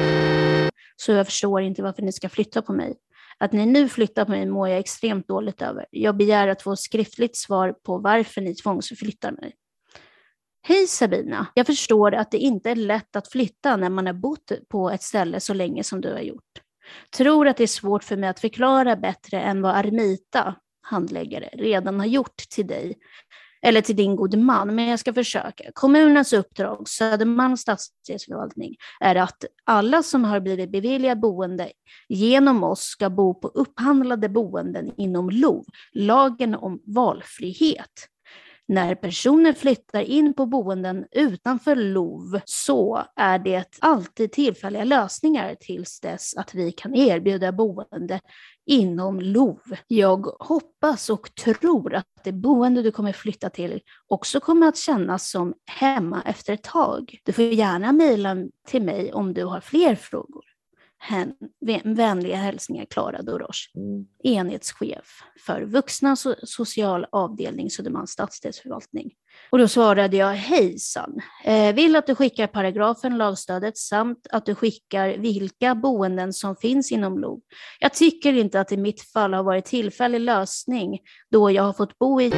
så 0.95 1.11
jag 1.11 1.25
förstår 1.25 1.61
inte 1.61 1.83
varför 1.83 2.01
ni 2.01 2.11
ska 2.11 2.29
flytta 2.29 2.61
på 2.61 2.73
mig. 2.73 2.95
Att 3.37 3.51
ni 3.51 3.65
nu 3.65 3.89
flyttar 3.89 4.25
på 4.25 4.31
mig 4.31 4.45
mår 4.45 4.69
jag 4.69 4.79
extremt 4.79 5.27
dåligt 5.27 5.61
över. 5.61 5.85
Jag 5.91 6.17
begär 6.17 6.47
att 6.47 6.61
få 6.61 6.75
skriftligt 6.75 7.37
svar 7.37 7.71
på 7.71 7.97
varför 7.97 8.41
ni 8.41 8.55
tvångsförflyttar 8.55 9.31
mig. 9.31 9.53
Hej 10.61 10.87
Sabina! 10.87 11.47
Jag 11.53 11.65
förstår 11.65 12.15
att 12.15 12.31
det 12.31 12.37
inte 12.37 12.71
är 12.71 12.75
lätt 12.75 13.15
att 13.15 13.31
flytta 13.31 13.75
när 13.77 13.89
man 13.89 14.05
har 14.05 14.13
bott 14.13 14.51
på 14.69 14.89
ett 14.89 15.03
ställe 15.03 15.39
så 15.39 15.53
länge 15.53 15.83
som 15.83 16.01
du 16.01 16.11
har 16.11 16.21
gjort. 16.21 16.61
Tror 17.17 17.47
att 17.47 17.57
det 17.57 17.63
är 17.63 17.67
svårt 17.67 18.03
för 18.03 18.17
mig 18.17 18.29
att 18.29 18.39
förklara 18.39 18.95
bättre 18.95 19.41
än 19.41 19.61
vad 19.61 19.75
Armita, 19.75 20.55
handläggare, 20.81 21.49
redan 21.53 21.99
har 21.99 22.07
gjort 22.07 22.37
till 22.49 22.67
dig 22.67 22.95
eller 23.61 23.81
till 23.81 23.95
din 23.95 24.15
gode 24.15 24.37
man, 24.37 24.75
men 24.75 24.87
jag 24.87 24.99
ska 24.99 25.13
försöka. 25.13 25.63
Kommunens 25.73 26.33
uppdrag, 26.33 26.89
Södermalms 26.89 27.61
stadsdelsförvaltning, 27.61 28.75
är 28.99 29.15
att 29.15 29.45
alla 29.63 30.03
som 30.03 30.23
har 30.23 30.39
blivit 30.39 30.71
beviljade 30.71 31.21
boende 31.21 31.71
genom 32.09 32.63
oss 32.63 32.81
ska 32.81 33.09
bo 33.09 33.33
på 33.33 33.47
upphandlade 33.47 34.29
boenden 34.29 34.91
inom 34.97 35.29
LOV, 35.29 35.65
lagen 35.93 36.55
om 36.55 36.81
valfrihet. 36.85 38.09
När 38.67 38.95
personer 38.95 39.53
flyttar 39.53 40.01
in 40.01 40.33
på 40.33 40.45
boenden 40.45 41.05
utanför 41.11 41.75
LOV 41.75 42.39
så 42.45 43.03
är 43.15 43.39
det 43.39 43.77
alltid 43.79 44.31
tillfälliga 44.31 44.83
lösningar 44.83 45.55
tills 45.59 45.99
dess 45.99 46.35
att 46.35 46.53
vi 46.53 46.71
kan 46.71 46.95
erbjuda 46.95 47.51
boende 47.51 48.19
inom 48.65 49.19
LOV. 49.21 49.75
Jag 49.87 50.25
hoppas 50.39 51.09
och 51.09 51.35
tror 51.35 51.93
att 51.93 52.07
det 52.23 52.31
boende 52.31 52.81
du 52.81 52.91
kommer 52.91 53.13
flytta 53.13 53.49
till 53.49 53.81
också 54.07 54.39
kommer 54.39 54.67
att 54.67 54.77
kännas 54.77 55.29
som 55.29 55.53
hemma 55.65 56.21
efter 56.25 56.53
ett 56.53 56.63
tag. 56.63 57.17
Du 57.23 57.33
får 57.33 57.43
gärna 57.43 57.91
mejla 57.91 58.37
till 58.67 58.83
mig 58.83 59.13
om 59.13 59.33
du 59.33 59.45
har 59.45 59.61
fler 59.61 59.95
frågor. 59.95 60.54
Vänliga 61.83 62.35
hälsningar 62.35 62.85
Klara 62.85 63.21
Dorosh, 63.21 63.59
mm. 63.75 64.05
enhetschef 64.23 65.23
för 65.45 65.61
vuxna 65.61 66.15
so 66.15 66.35
social 66.43 67.05
avdelning 67.11 67.69
Södermalms 67.69 68.11
stadsdelsförvaltning. 68.11 69.11
Och 69.49 69.57
då 69.57 69.67
svarade 69.67 70.17
jag 70.17 70.33
hejsan, 70.33 71.21
eh, 71.43 71.75
vill 71.75 71.95
att 71.95 72.07
du 72.07 72.15
skickar 72.15 72.47
paragrafen, 72.47 73.17
lagstödet 73.17 73.77
samt 73.77 74.27
att 74.31 74.45
du 74.45 74.55
skickar 74.55 75.17
vilka 75.17 75.75
boenden 75.75 76.33
som 76.33 76.55
finns 76.55 76.91
inom 76.91 77.19
LOV. 77.19 77.39
Jag 77.79 77.93
tycker 77.93 78.33
inte 78.33 78.59
att 78.59 78.67
det 78.67 78.75
i 78.75 78.77
mitt 78.77 79.01
fall 79.01 79.33
har 79.33 79.43
varit 79.43 79.65
tillfällig 79.65 80.19
lösning 80.19 80.99
då 81.31 81.51
jag 81.51 81.63
har 81.63 81.73
fått 81.73 81.99
bo 81.99 82.21
i 82.21 82.31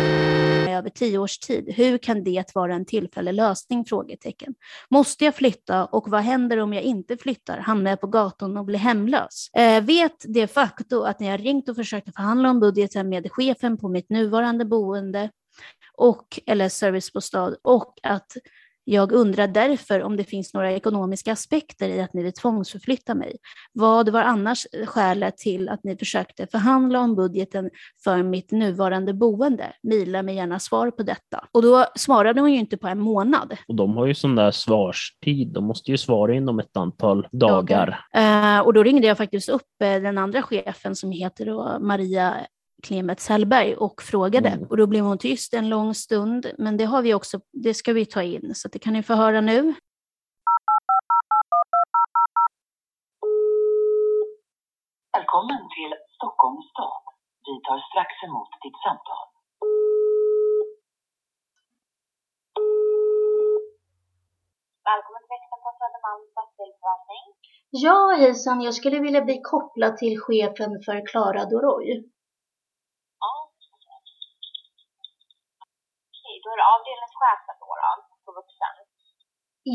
över 0.72 0.90
tio 0.90 1.18
års 1.18 1.40
tid. 1.40 1.74
Hur 1.74 1.98
kan 1.98 2.24
det 2.24 2.56
vara 2.56 2.76
en 2.76 2.86
tillfällig 2.86 3.34
lösning? 3.34 3.86
Frågetecken. 3.86 4.56
Måste 4.90 5.26
jag 5.26 5.36
flytta 5.36 5.86
och 5.86 6.10
vad 6.10 6.22
händer 6.22 6.58
om 6.58 6.74
jag 6.74 6.84
inte 6.84 7.18
flyttar? 7.18 7.58
Hamnar 7.58 7.92
jag 7.92 8.02
på 8.02 8.08
gatan 8.08 8.58
och 8.58 8.66
blir 8.66 8.80
hemlös? 8.80 9.50
Eh, 9.54 9.84
vet 9.84 10.26
det 10.28 10.48
faktum 10.48 11.02
att 11.02 11.20
när 11.20 11.30
jag 11.32 11.46
ringt 11.46 11.70
och 11.70 11.76
försökt 11.76 12.16
förhandla 12.16 12.50
om 12.50 12.60
budgeten 12.60 13.10
med 13.10 13.32
chefen 13.32 13.78
på 13.78 13.90
mitt 13.90 14.10
nuvarande 14.10 14.66
boende 14.66 15.30
och, 15.94 16.40
eller 16.46 16.70
servicebostad 16.70 17.56
och 17.62 17.94
att 18.04 18.32
jag 18.90 19.12
undrar 19.12 19.48
därför 19.48 20.04
om 20.04 20.18
det 20.18 20.24
finns 20.24 20.54
några 20.54 20.72
ekonomiska 20.72 21.32
aspekter 21.32 21.90
i 21.90 22.02
att 22.02 22.14
ni 22.14 22.24
vill 22.24 22.34
tvångsförflytta 22.34 23.16
mig. 23.16 23.36
Vad 23.74 24.10
var 24.10 24.22
annars 24.22 24.68
skälet 24.86 25.38
till 25.38 25.70
att 25.70 25.84
ni 25.84 25.98
försökte 25.98 26.48
förhandla 26.48 27.00
om 27.00 27.16
budgeten 27.16 27.70
för 28.04 28.24
mitt 28.24 28.52
nuvarande 28.52 29.14
boende? 29.14 29.74
Mila 29.84 30.22
mig 30.22 30.36
gärna 30.36 30.60
svar 30.60 30.92
på 30.92 31.04
detta. 31.04 31.48
Och 31.52 31.62
då 31.62 31.86
svarade 31.96 32.42
hon 32.42 32.54
ju 32.54 32.60
inte 32.60 32.78
på 32.78 32.88
en 32.88 33.00
månad. 33.00 33.58
Och 33.68 33.76
de 33.76 33.98
har 33.98 34.06
ju 34.06 34.14
sån 34.14 34.36
där 34.36 34.52
svarstid. 34.52 35.54
De 35.54 35.64
måste 35.64 35.92
ju 35.92 35.98
svara 35.98 36.34
inom 36.34 36.60
ett 36.60 36.78
antal 36.78 37.28
dagar. 37.32 38.02
dagar. 38.14 38.60
Uh, 38.60 38.66
och 38.66 38.74
då 38.74 38.84
ringde 38.84 39.08
jag 39.08 39.18
faktiskt 39.18 39.50
upp 39.50 39.62
uh, 39.84 40.02
den 40.02 40.18
andra 40.18 40.42
chefen 40.42 40.96
som 40.96 41.12
heter 41.12 41.80
Maria 41.80 42.36
Clement 42.88 43.20
Sellberg 43.20 43.76
och 43.76 44.02
frågade. 44.02 44.50
Mm. 44.50 44.68
Och 44.70 44.78
då 44.78 44.88
blev 44.88 45.04
hon 45.04 45.18
tyst 45.18 45.54
en 45.54 45.70
lång 45.70 45.94
stund, 45.94 46.52
men 46.58 46.78
det 46.78 46.86
har 46.86 47.02
vi 47.02 47.14
också, 47.14 47.40
det 47.66 47.74
ska 47.74 47.94
vi 47.94 48.06
ta 48.06 48.22
in, 48.24 48.56
så 48.56 48.68
det 48.68 48.80
kan 48.80 48.94
ni 48.94 49.04
få 49.04 49.14
höra 49.14 49.42
nu. 49.42 49.74
Välkommen 55.18 55.62
till 55.76 55.92
Stockholms 56.16 56.66
stad. 56.72 57.04
Vi 57.48 57.54
tar 57.68 57.80
strax 57.90 58.12
emot 58.28 58.50
ditt 58.64 58.78
samtal. 58.86 59.28
Välkommen 64.92 65.22
till 65.24 65.32
Växelposten 65.36 65.74
Södermalms 65.82 66.28
stadsdelsförvaltning. 66.34 67.26
Ja, 67.86 68.00
hejsan. 68.22 68.62
Jag 68.68 68.74
skulle 68.74 69.00
vilja 69.00 69.22
bli 69.22 69.42
kopplad 69.52 69.98
till 69.98 70.16
chefen 70.20 70.72
för 70.86 70.98
Klara 71.10 71.46
Doroy. 71.52 71.90
Ja. 73.20 73.34
Okej, 76.16 76.27
då 76.44 76.50
är 76.54 76.58
det 76.62 76.68
avdelningschefen 76.76 77.56
då, 77.62 77.70
då 77.82 78.16
på 78.26 78.32
vuxen. 78.40 78.74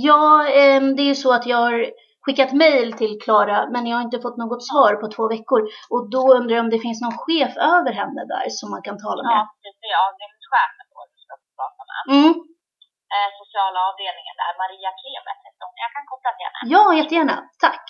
Ja, 0.08 0.24
ehm, 0.60 0.86
det 0.96 1.02
är 1.06 1.10
ju 1.12 1.18
så 1.24 1.30
att 1.36 1.46
jag 1.52 1.60
har 1.66 1.76
skickat 2.24 2.52
mejl 2.62 2.88
till 3.00 3.14
Klara, 3.24 3.58
men 3.72 3.82
jag 3.88 3.96
har 3.96 4.04
inte 4.08 4.24
fått 4.26 4.38
något 4.42 4.66
svar 4.70 4.92
på 5.00 5.06
två 5.14 5.24
veckor. 5.34 5.60
Och 5.92 6.02
då 6.14 6.22
undrar 6.36 6.54
jag 6.56 6.64
om 6.66 6.72
det 6.74 6.84
finns 6.86 7.00
någon 7.04 7.18
chef 7.24 7.52
över 7.74 7.92
henne 8.00 8.22
där 8.32 8.46
som 8.58 8.66
man 8.74 8.82
kan 8.86 8.96
tala 9.06 9.22
med. 9.30 9.38
Ja, 9.38 9.42
det 9.82 9.88
är 9.94 9.98
avdelningschefen 10.08 10.86
då 10.92 10.98
du 11.12 11.16
ska 11.24 11.34
prata 11.58 11.82
med. 11.90 12.02
Mm. 12.16 12.32
Eh, 13.14 13.30
sociala 13.40 13.78
avdelningen 13.90 14.36
där, 14.42 14.52
Maria 14.62 14.90
Klemet 15.00 15.38
heter 15.44 15.64
hon. 15.66 15.76
Jag 15.84 15.90
kan 15.96 16.04
koppla 16.12 16.30
till 16.36 16.46
henne. 16.46 16.60
Ja, 16.74 16.84
jättegärna. 17.00 17.36
Tack. 17.64 17.86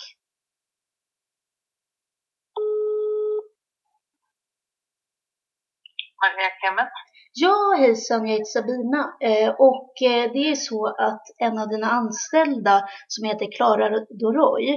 Maria 6.21 6.49
Clement. 6.59 6.95
Ja, 7.35 7.75
hejsan, 7.77 8.27
jag 8.27 8.31
heter 8.31 8.45
Sabina. 8.45 9.13
Eh, 9.21 9.49
och 9.49 10.01
eh, 10.01 10.31
det 10.33 10.49
är 10.51 10.55
så 10.55 10.87
att 10.87 11.23
en 11.37 11.59
av 11.59 11.69
dina 11.69 11.87
anställda 11.87 12.81
som 13.07 13.27
heter 13.27 13.51
Klara 13.51 13.89
Doroy, 14.09 14.69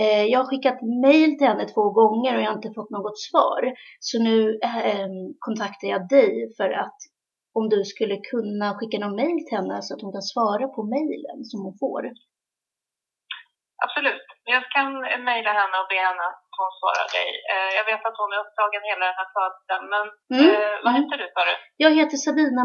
eh, 0.00 0.22
jag 0.22 0.38
har 0.38 0.46
skickat 0.46 0.82
mail 0.82 1.38
till 1.38 1.46
henne 1.46 1.68
två 1.68 1.90
gånger 1.90 2.36
och 2.36 2.42
jag 2.42 2.50
har 2.50 2.56
inte 2.56 2.72
fått 2.74 2.90
något 2.90 3.18
svar. 3.18 3.72
Så 4.00 4.22
nu 4.22 4.58
kontaktar 5.38 5.88
jag 5.88 6.08
dig 6.08 6.54
för 6.56 6.70
att 6.70 6.96
om 7.52 7.68
du 7.68 7.84
skulle 7.84 8.16
kunna 8.16 8.74
skicka 8.74 8.98
någon 8.98 9.16
mail 9.16 9.38
till 9.46 9.58
henne 9.58 9.82
så 9.82 9.94
att 9.94 10.02
hon 10.02 10.12
kan 10.12 10.22
svara 10.22 10.68
på 10.68 10.82
mailen 10.82 11.44
som 11.44 11.60
hon 11.64 11.78
får. 11.78 12.02
Absolut. 13.84 14.33
Jag 14.52 14.64
kan 14.74 14.90
mejla 15.30 15.52
henne 15.60 15.76
och 15.82 15.88
be 15.92 15.98
henne 16.08 16.24
att 16.30 16.42
hon 16.58 16.70
svarar 16.80 17.08
dig. 17.18 17.28
Eh, 17.52 17.70
Jag 17.78 17.84
vet 17.90 18.02
att 18.08 18.18
hon 18.22 18.32
är 18.34 18.40
upptagen 18.44 18.82
hela 18.90 19.04
den 19.10 19.18
här 19.20 19.30
födelsen, 19.36 19.82
men 19.92 20.04
Mm, 20.34 20.46
eh, 20.54 20.74
vad 20.84 20.90
mm. 20.92 20.96
heter 21.02 21.16
du 21.22 21.26
sa 21.34 21.40
du? 21.50 21.54
Jag 21.84 21.90
heter 21.98 22.16
Sabina. 22.26 22.62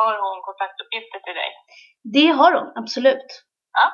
Har 0.00 0.14
hon 0.24 0.38
kontaktuppgifter 0.48 1.20
till 1.26 1.36
dig? 1.42 1.50
Det 2.16 2.28
har 2.38 2.52
hon, 2.58 2.68
absolut. 2.82 3.28
Ja, 3.80 3.86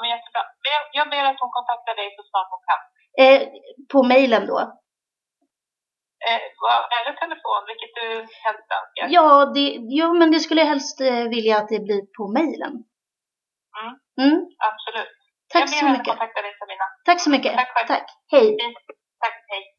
men 0.00 0.10
jättebra. 0.14 0.42
Men 0.62 0.70
jag, 0.76 0.84
jag 0.98 1.06
ber 1.12 1.24
att 1.30 1.40
hon 1.42 1.52
kontaktar 1.58 1.94
dig 2.00 2.08
så 2.16 2.22
snart 2.30 2.48
hon 2.54 2.62
kan. 2.68 2.80
Eh, 3.24 3.40
på 3.92 3.98
mejlen 4.12 4.46
då. 4.46 4.58
Eh, 6.28 6.40
eller 6.96 7.14
telefon, 7.24 7.60
vilket 7.70 7.92
du 8.00 8.06
helst 8.44 8.68
önskar. 8.78 9.06
Ja, 9.16 9.52
det, 9.54 9.66
ja, 10.00 10.12
men 10.12 10.30
det 10.32 10.40
skulle 10.40 10.60
jag 10.60 10.68
helst 10.68 11.00
eh, 11.00 11.24
vilja 11.34 11.58
att 11.58 11.68
det 11.68 11.80
blir 11.80 12.02
på 12.16 12.24
mejlen. 12.38 12.74
Mm. 13.78 13.92
Mm. 14.24 14.38
Absolut. 14.70 15.14
Tack 15.52 15.68
så 15.68 15.88
mycket. 15.88 16.16
Tack 17.04 17.20
så 17.20 17.30
mycket. 17.30 17.54
Tack. 17.54 17.86
Tack. 17.86 18.06
Hej. 18.32 18.56
Tack, 19.22 19.36
hej. 19.48 19.75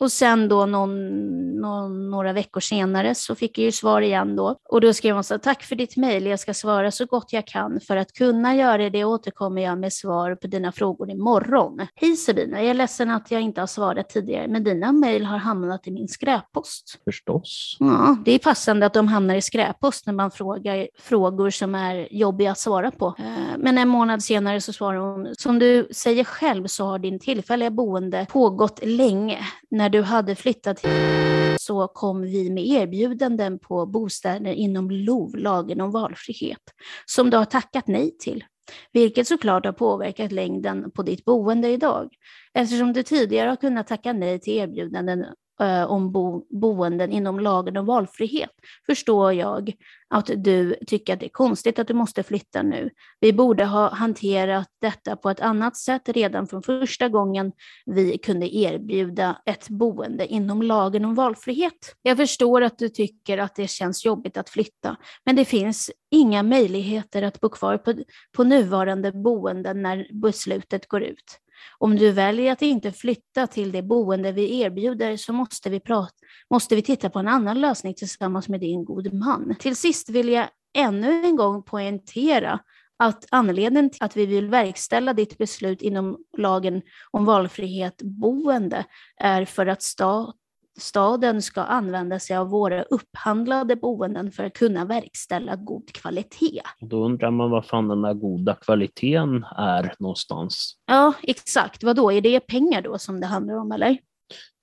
Och 0.00 0.12
sen 0.12 0.48
då 0.48 0.66
någon, 0.66 1.20
någon, 1.60 2.10
några 2.10 2.32
veckor 2.32 2.60
senare 2.60 3.14
så 3.14 3.34
fick 3.34 3.58
jag 3.58 3.64
ju 3.64 3.72
svar 3.72 4.00
igen 4.00 4.36
då. 4.36 4.56
Och 4.68 4.80
då 4.80 4.92
skrev 4.92 5.14
hon 5.14 5.24
så 5.24 5.34
här, 5.34 5.38
tack 5.38 5.62
för 5.62 5.76
ditt 5.76 5.96
mejl, 5.96 6.26
jag 6.26 6.40
ska 6.40 6.54
svara 6.54 6.90
så 6.90 7.06
gott 7.06 7.32
jag 7.32 7.46
kan. 7.46 7.80
För 7.80 7.96
att 7.96 8.12
kunna 8.12 8.56
göra 8.56 8.90
det 8.90 9.04
återkommer 9.04 9.62
jag 9.62 9.78
med 9.78 9.92
svar 9.92 10.34
på 10.34 10.46
dina 10.46 10.72
frågor 10.72 11.10
imorgon. 11.10 11.86
Hej 11.94 12.16
Sabina, 12.16 12.58
jag 12.58 12.70
är 12.70 12.74
ledsen 12.74 13.10
att 13.10 13.30
jag 13.30 13.40
inte 13.40 13.60
har 13.60 13.66
svarat 13.66 14.08
tidigare, 14.08 14.48
men 14.48 14.64
dina 14.64 14.92
mejl 14.92 15.24
har 15.24 15.38
hamnat 15.38 15.86
i 15.86 15.90
min 15.90 16.08
skräppost. 16.08 16.98
Förstås. 17.04 17.76
Ja, 17.78 18.16
det 18.24 18.32
är 18.32 18.38
passande 18.38 18.86
att 18.86 18.94
de 18.94 19.08
hamnar 19.08 19.34
i 19.34 19.42
skräppost 19.42 20.06
när 20.06 20.14
man 20.14 20.30
frågar 20.30 20.88
frågor 20.98 21.50
som 21.50 21.74
är 21.74 22.08
jobbiga 22.10 22.50
att 22.50 22.58
svara 22.58 22.90
på. 22.90 23.14
Eh, 23.18 23.58
Men 23.58 23.78
en 23.78 23.88
månad 23.88 24.22
senare 24.22 24.60
så 24.60 24.72
svarar 24.72 24.98
hon, 24.98 25.34
som 25.38 25.58
du 25.58 25.88
säger 25.92 26.24
själv 26.24 26.66
så 26.66 26.84
har 26.84 26.98
din 26.98 27.18
tillfälliga 27.18 27.70
boende 27.70 28.26
pågått 28.30 28.80
länge. 28.82 29.38
När 29.70 29.87
när 29.88 29.92
du 29.92 30.02
hade 30.02 30.34
flyttat 30.34 30.84
hit 30.84 31.60
så 31.60 31.88
kom 31.88 32.22
vi 32.22 32.50
med 32.50 32.66
erbjudanden 32.66 33.58
på 33.58 33.86
bostäder 33.86 34.52
inom 34.52 34.90
LOV, 34.90 35.36
lagen 35.36 35.80
om 35.80 35.90
valfrihet, 35.90 36.60
som 37.06 37.30
du 37.30 37.36
har 37.36 37.44
tackat 37.44 37.86
nej 37.86 38.16
till. 38.18 38.44
Vilket 38.92 39.28
såklart 39.28 39.64
har 39.64 39.72
påverkat 39.72 40.32
längden 40.32 40.90
på 40.90 41.02
ditt 41.02 41.24
boende 41.24 41.68
idag. 41.68 42.08
Eftersom 42.54 42.92
du 42.92 43.02
tidigare 43.02 43.48
har 43.48 43.56
kunnat 43.56 43.86
tacka 43.86 44.12
nej 44.12 44.40
till 44.40 44.52
erbjudanden 44.52 45.24
eh, 45.60 45.84
om 45.84 46.12
bo, 46.12 46.46
boenden 46.60 47.10
inom 47.10 47.40
lagen 47.40 47.76
om 47.76 47.86
valfrihet 47.86 48.52
förstår 48.86 49.32
jag 49.32 49.72
att 50.10 50.30
du 50.36 50.76
tycker 50.86 51.12
att 51.12 51.20
det 51.20 51.26
är 51.26 51.30
konstigt 51.30 51.78
att 51.78 51.88
du 51.88 51.94
måste 51.94 52.22
flytta 52.22 52.62
nu. 52.62 52.90
Vi 53.20 53.32
borde 53.32 53.64
ha 53.64 53.94
hanterat 53.94 54.68
detta 54.80 55.16
på 55.16 55.30
ett 55.30 55.40
annat 55.40 55.76
sätt 55.76 56.08
redan 56.08 56.46
från 56.46 56.62
första 56.62 57.08
gången 57.08 57.52
vi 57.86 58.18
kunde 58.18 58.56
erbjuda 58.56 59.38
ett 59.46 59.68
boende 59.68 60.26
inom 60.26 60.62
lagen 60.62 61.04
om 61.04 61.14
valfrihet. 61.14 61.94
Jag 62.02 62.16
förstår 62.16 62.62
att 62.62 62.78
du 62.78 62.88
tycker 62.88 63.38
att 63.38 63.54
det 63.54 63.70
känns 63.70 64.04
jobbigt 64.04 64.36
att 64.36 64.48
flytta, 64.48 64.96
men 65.24 65.36
det 65.36 65.44
finns 65.44 65.90
inga 66.10 66.42
möjligheter 66.42 67.22
att 67.22 67.40
bo 67.40 67.48
kvar 67.48 67.78
på, 67.78 67.94
på 68.36 68.44
nuvarande 68.44 69.12
boenden 69.12 69.82
när 69.82 70.06
beslutet 70.12 70.88
går 70.88 71.02
ut. 71.02 71.40
Om 71.78 71.96
du 71.96 72.12
väljer 72.12 72.52
att 72.52 72.62
inte 72.62 72.92
flytta 72.92 73.46
till 73.46 73.72
det 73.72 73.82
boende 73.82 74.32
vi 74.32 74.60
erbjuder 74.60 75.16
så 75.16 75.32
måste 75.32 75.70
vi, 75.70 75.80
prata, 75.80 76.12
måste 76.50 76.76
vi 76.76 76.82
titta 76.82 77.10
på 77.10 77.18
en 77.18 77.28
annan 77.28 77.60
lösning 77.60 77.94
tillsammans 77.94 78.48
med 78.48 78.60
din 78.60 78.84
gode 78.84 79.12
man. 79.12 79.54
Till 79.58 79.76
sist 79.76 80.08
vill 80.08 80.28
jag 80.28 80.48
ännu 80.76 81.24
en 81.24 81.36
gång 81.36 81.62
poängtera 81.62 82.60
att 82.98 83.26
anledningen 83.30 83.90
till 83.90 84.02
att 84.02 84.16
vi 84.16 84.26
vill 84.26 84.48
verkställa 84.48 85.12
ditt 85.12 85.38
beslut 85.38 85.82
inom 85.82 86.18
lagen 86.38 86.82
om 87.10 87.24
valfrihet 87.24 88.02
boende 88.02 88.84
är 89.16 89.44
för 89.44 89.66
att 89.66 89.82
stat 89.82 90.36
staden 90.78 91.42
ska 91.42 91.60
använda 91.60 92.18
sig 92.18 92.36
av 92.36 92.48
våra 92.48 92.82
upphandlade 92.82 93.76
boenden 93.76 94.32
för 94.32 94.44
att 94.44 94.52
kunna 94.52 94.84
verkställa 94.84 95.56
god 95.56 95.92
kvalitet. 95.92 96.60
Då 96.80 97.04
undrar 97.04 97.30
man 97.30 97.50
vad 97.50 97.66
fan 97.66 97.88
den 97.88 98.02
där 98.02 98.14
goda 98.14 98.54
kvaliteten 98.54 99.44
är 99.56 99.94
någonstans. 99.98 100.76
Ja, 100.86 101.12
exakt. 101.22 101.84
Vad 101.84 101.96
då? 101.96 102.12
Är 102.12 102.20
det 102.20 102.40
pengar 102.40 102.82
då 102.82 102.98
som 102.98 103.20
det 103.20 103.26
handlar 103.26 103.54
om, 103.54 103.72
eller? 103.72 103.98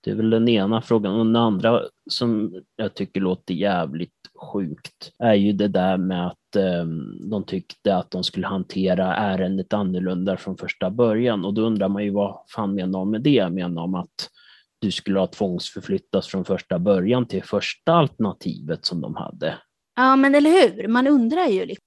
Det 0.04 0.12
är 0.12 0.16
väl 0.16 0.30
den 0.30 0.50
ena 0.50 0.82
frågan. 0.82 1.14
Och 1.14 1.26
den 1.26 1.36
andra 1.36 1.82
som 2.10 2.54
jag 2.76 2.94
tycker 2.94 3.22
låter 3.22 3.54
jävligt 3.54 4.12
sjukt 4.54 5.12
är 5.20 5.34
ju 5.34 5.52
det 5.54 5.68
där 5.68 5.98
med 5.98 6.28
att 6.28 6.56
eh, 6.56 6.86
de 7.32 7.44
tyckte 7.44 7.96
att 7.96 8.12
de 8.12 8.24
skulle 8.24 8.48
hantera 8.48 9.16
ärendet 9.16 9.74
annorlunda 9.74 10.38
från 10.38 10.58
första 10.58 10.90
början. 10.90 11.46
Och 11.46 11.54
då 11.54 11.62
undrar 11.62 11.90
man 11.90 12.04
ju 12.04 12.10
vad 12.10 12.38
fan 12.56 12.76
menar 12.76 13.00
de 13.00 13.12
med 13.12 13.22
det? 13.22 13.50
Menar 13.50 13.82
de 13.82 13.96
att 13.96 14.30
du 14.86 14.92
skulle 14.92 15.20
ha 15.20 15.28
tvångsförflyttats 15.28 16.28
från 16.28 16.46
första 16.46 16.80
början 16.80 17.28
till 17.28 17.44
första 17.44 17.94
alternativet 17.94 18.86
som 18.86 19.02
de 19.02 19.16
hade? 19.16 19.58
Ja, 19.96 20.16
men 20.16 20.36
eller 20.36 20.50
hur? 20.50 20.88
Man 20.88 21.08
undrar 21.08 21.48
ju. 21.48 21.66
Liksom. 21.66 21.86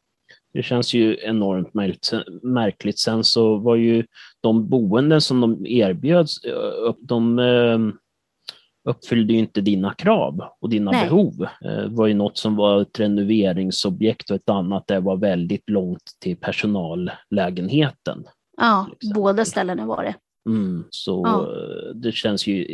Det 0.53 0.63
känns 0.63 0.95
ju 0.95 1.17
enormt 1.21 1.75
märkligt. 2.43 2.99
Sen 2.99 3.25
så 3.25 3.57
var 3.57 3.77
ju 3.77 4.05
de 4.41 4.69
boenden 4.69 5.21
som 5.21 5.41
de 5.41 5.67
erbjöds, 5.67 6.37
de 7.01 7.39
eh, 7.39 7.79
uppfyllde 8.89 9.33
ju 9.33 9.39
inte 9.39 9.61
dina 9.61 9.95
krav 9.95 10.41
och 10.61 10.69
dina 10.71 10.91
Nej. 10.91 11.05
behov. 11.05 11.43
Eh, 11.65 11.71
Det 11.71 11.89
var 11.89 12.07
ju 12.07 12.15
något 12.15 12.39
som 12.39 12.57
var 12.57 12.83
ett 12.83 13.01
renoveringsobjekt 13.01 14.31
och 14.31 14.37
ett 14.37 14.49
annat 14.49 14.87
det 14.87 15.01
var 15.01 15.17
väldigt 15.17 15.71
långt 15.71 16.11
till 16.21 16.37
personallägenheten. 16.37 18.25
Ja, 18.57 18.87
båda 19.15 19.45
ställena 19.45 19.87
var 19.87 20.03
det. 20.03 20.15
Mm, 20.49 20.85
så 20.91 21.23
Ja. 21.27 21.41
eh, 21.43 21.95
det, 21.95 22.13
känns 22.13 22.47
ju, 22.47 22.67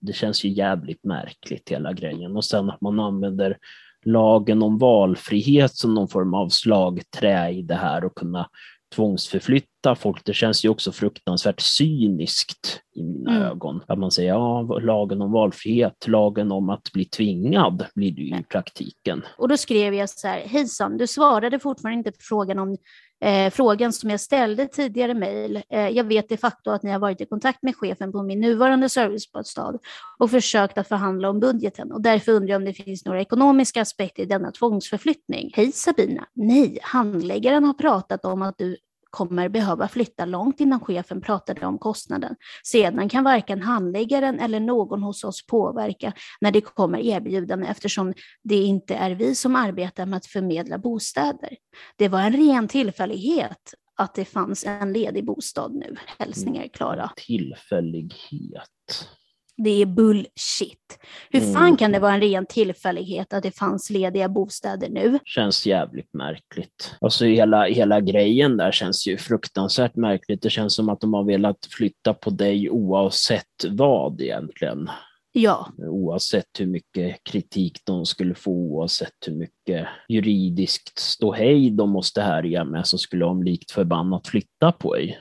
det 0.00 0.12
känns 0.12 0.44
ju 0.44 0.48
jävligt 0.48 1.04
märkligt 1.04 1.68
hela 1.70 1.92
grejen. 1.92 2.36
Och 2.36 2.44
sen 2.44 2.70
att 2.70 2.80
man 2.80 3.00
använder 3.00 3.56
lagen 4.04 4.62
om 4.62 4.78
valfrihet 4.78 5.74
som 5.74 5.94
någon 5.94 6.08
form 6.08 6.34
av 6.34 6.48
slagträ 6.48 7.50
i 7.50 7.62
det 7.62 7.74
här 7.74 8.04
och 8.04 8.14
kunna 8.14 8.48
tvångsförflytta 8.94 9.94
folk. 9.94 10.24
Det 10.24 10.34
känns 10.34 10.64
ju 10.64 10.68
också 10.68 10.92
fruktansvärt 10.92 11.60
cyniskt 11.60 12.80
i 12.96 13.02
mina 13.02 13.30
Mm. 13.30 13.42
ögon. 13.42 13.80
Att 13.86 13.98
man 13.98 14.10
säger 14.10 14.28
ja, 14.28 14.62
lagen 14.62 15.22
om 15.22 15.32
valfrihet, 15.32 16.08
lagen 16.08 16.52
om 16.52 16.70
att 16.70 16.92
bli 16.92 17.04
tvingad 17.04 17.86
blir 17.94 18.12
det 18.12 18.22
ju 18.22 18.38
i 18.38 18.42
praktiken. 18.42 19.22
Och 19.38 19.48
då 19.48 19.56
skrev 19.56 19.94
jag 19.94 20.10
så 20.10 20.28
här, 20.28 20.40
hejsan, 20.40 20.96
du 20.96 21.06
svarade 21.06 21.58
fortfarande 21.58 21.98
inte 21.98 22.10
på 22.12 22.16
frågan 22.20 22.58
om 22.58 22.76
eh, 23.24 23.50
frågan 23.50 23.92
som 23.92 24.10
jag 24.10 24.20
ställde 24.20 24.66
tidigare 24.66 25.14
mejl. 25.14 25.62
Eh, 25.68 25.88
jag 25.88 26.04
vet 26.04 26.28
de 26.28 26.36
facto 26.36 26.70
att 26.70 26.82
ni 26.82 26.90
har 26.90 26.98
varit 26.98 27.20
i 27.20 27.26
kontakt 27.26 27.62
med 27.62 27.76
chefen 27.76 28.12
på 28.12 28.22
min 28.22 28.40
nuvarande 28.40 28.88
servicebostad 28.88 29.78
och 30.18 30.30
försökt 30.30 30.78
att 30.78 30.88
förhandla 30.88 31.30
om 31.30 31.40
budgeten 31.40 31.92
och 31.92 32.00
därför 32.00 32.32
undrar 32.32 32.52
jag 32.52 32.58
om 32.58 32.64
det 32.64 32.72
finns 32.72 33.04
några 33.04 33.20
ekonomiska 33.20 33.82
aspekter 33.82 34.22
i 34.22 34.26
denna 34.26 34.50
tvångsförflyttning. 34.50 35.50
Hej 35.54 35.72
Sabina, 35.72 36.26
nej, 36.34 36.78
handläggaren 36.82 37.64
har 37.64 37.74
pratat 37.74 38.24
om 38.24 38.42
att 38.42 38.58
du 38.58 38.76
kommer 39.16 39.48
behöva 39.48 39.88
flytta 39.88 40.24
långt 40.24 40.60
innan 40.60 40.80
chefen 40.80 41.20
pratade 41.20 41.66
om 41.66 41.78
kostnaden. 41.78 42.36
Sedan 42.64 43.08
kan 43.08 43.24
varken 43.24 43.62
handläggaren 43.62 44.40
eller 44.40 44.60
någon 44.60 45.02
hos 45.02 45.24
oss 45.24 45.46
påverka 45.46 46.12
när 46.40 46.52
det 46.52 46.60
kommer 46.60 46.98
erbjudanden 46.98 47.68
eftersom 47.68 48.14
det 48.42 48.56
inte 48.56 48.94
är 48.94 49.10
vi 49.10 49.34
som 49.34 49.56
arbetar 49.56 50.06
med 50.06 50.16
att 50.16 50.26
förmedla 50.26 50.78
bostäder. 50.78 51.56
Det 51.96 52.08
var 52.08 52.20
en 52.20 52.32
ren 52.32 52.68
tillfällighet 52.68 53.74
att 53.96 54.14
det 54.14 54.24
fanns 54.24 54.64
en 54.66 54.92
ledig 54.92 55.24
bostad 55.24 55.74
nu. 55.74 55.96
Hälsningar 56.18 56.68
Klara. 56.68 57.10
Tillfällighet. 57.16 59.08
Det 59.56 59.82
är 59.82 59.86
bullshit. 59.86 60.98
Hur 61.30 61.40
fan 61.40 61.64
Mm. 61.64 61.76
kan 61.76 61.92
det 61.92 61.98
vara 61.98 62.14
en 62.14 62.20
ren 62.20 62.46
tillfällighet 62.46 63.32
att 63.32 63.42
det 63.42 63.50
fanns 63.50 63.90
lediga 63.90 64.28
bostäder 64.28 64.88
nu? 64.88 65.18
Känns 65.24 65.66
jävligt 65.66 66.14
märkligt. 66.14 66.94
Alltså 67.00 67.24
hela, 67.24 67.64
hela 67.64 68.00
grejen 68.00 68.56
där 68.56 68.72
känns 68.72 69.06
ju 69.06 69.16
fruktansvärt 69.18 69.96
märkligt. 69.96 70.42
Det 70.42 70.50
känns 70.50 70.74
som 70.74 70.88
att 70.88 71.00
de 71.00 71.14
har 71.14 71.24
velat 71.24 71.66
flytta 71.70 72.14
på 72.14 72.30
dig 72.30 72.70
oavsett 72.70 73.64
vad 73.70 74.20
egentligen. 74.20 74.90
Ja, 75.32 75.68
Oavsett 75.78 76.46
hur 76.58 76.66
mycket 76.66 77.24
kritik 77.24 77.78
de 77.84 78.06
skulle 78.06 78.34
få, 78.34 78.50
oavsett 78.50 79.12
hur 79.26 79.32
mycket 79.34 79.86
juridiskt 80.08 80.98
ståhej 80.98 81.70
de 81.70 81.90
måste 81.90 82.22
härja 82.22 82.64
med, 82.64 82.86
så 82.86 82.98
skulle 82.98 83.24
de 83.24 83.42
likt 83.42 83.70
förbannat 83.70 84.26
flytta 84.26 84.72
på 84.72 84.94
dig. 84.94 85.18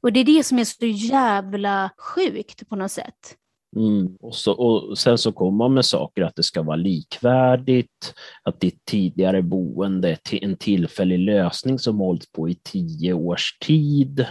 och 0.00 0.12
det 0.12 0.20
är 0.20 0.24
det 0.24 0.44
som 0.44 0.58
är 0.58 0.64
så 0.64 0.86
jävla 0.86 1.90
sjukt 1.98 2.68
på 2.68 2.76
något 2.76 2.90
sätt. 2.90 3.36
Mm. 3.76 4.16
Och, 4.20 4.34
så, 4.34 4.52
och 4.52 4.98
sen 4.98 5.18
så 5.18 5.32
kommer 5.32 5.58
man 5.58 5.74
med 5.74 5.84
saker 5.84 6.22
att 6.22 6.36
det 6.36 6.42
ska 6.42 6.62
vara 6.62 6.76
likvärdigt, 6.76 8.14
att 8.42 8.60
ditt 8.60 8.84
tidigare 8.84 9.42
boende 9.42 10.10
är 10.10 10.18
till 10.22 10.44
en 10.44 10.56
tillfällig 10.56 11.18
lösning 11.18 11.78
som 11.78 11.98
hållit 11.98 12.32
på 12.32 12.48
i 12.48 12.54
tio 12.54 13.12
års 13.12 13.58
tid. 13.58 14.26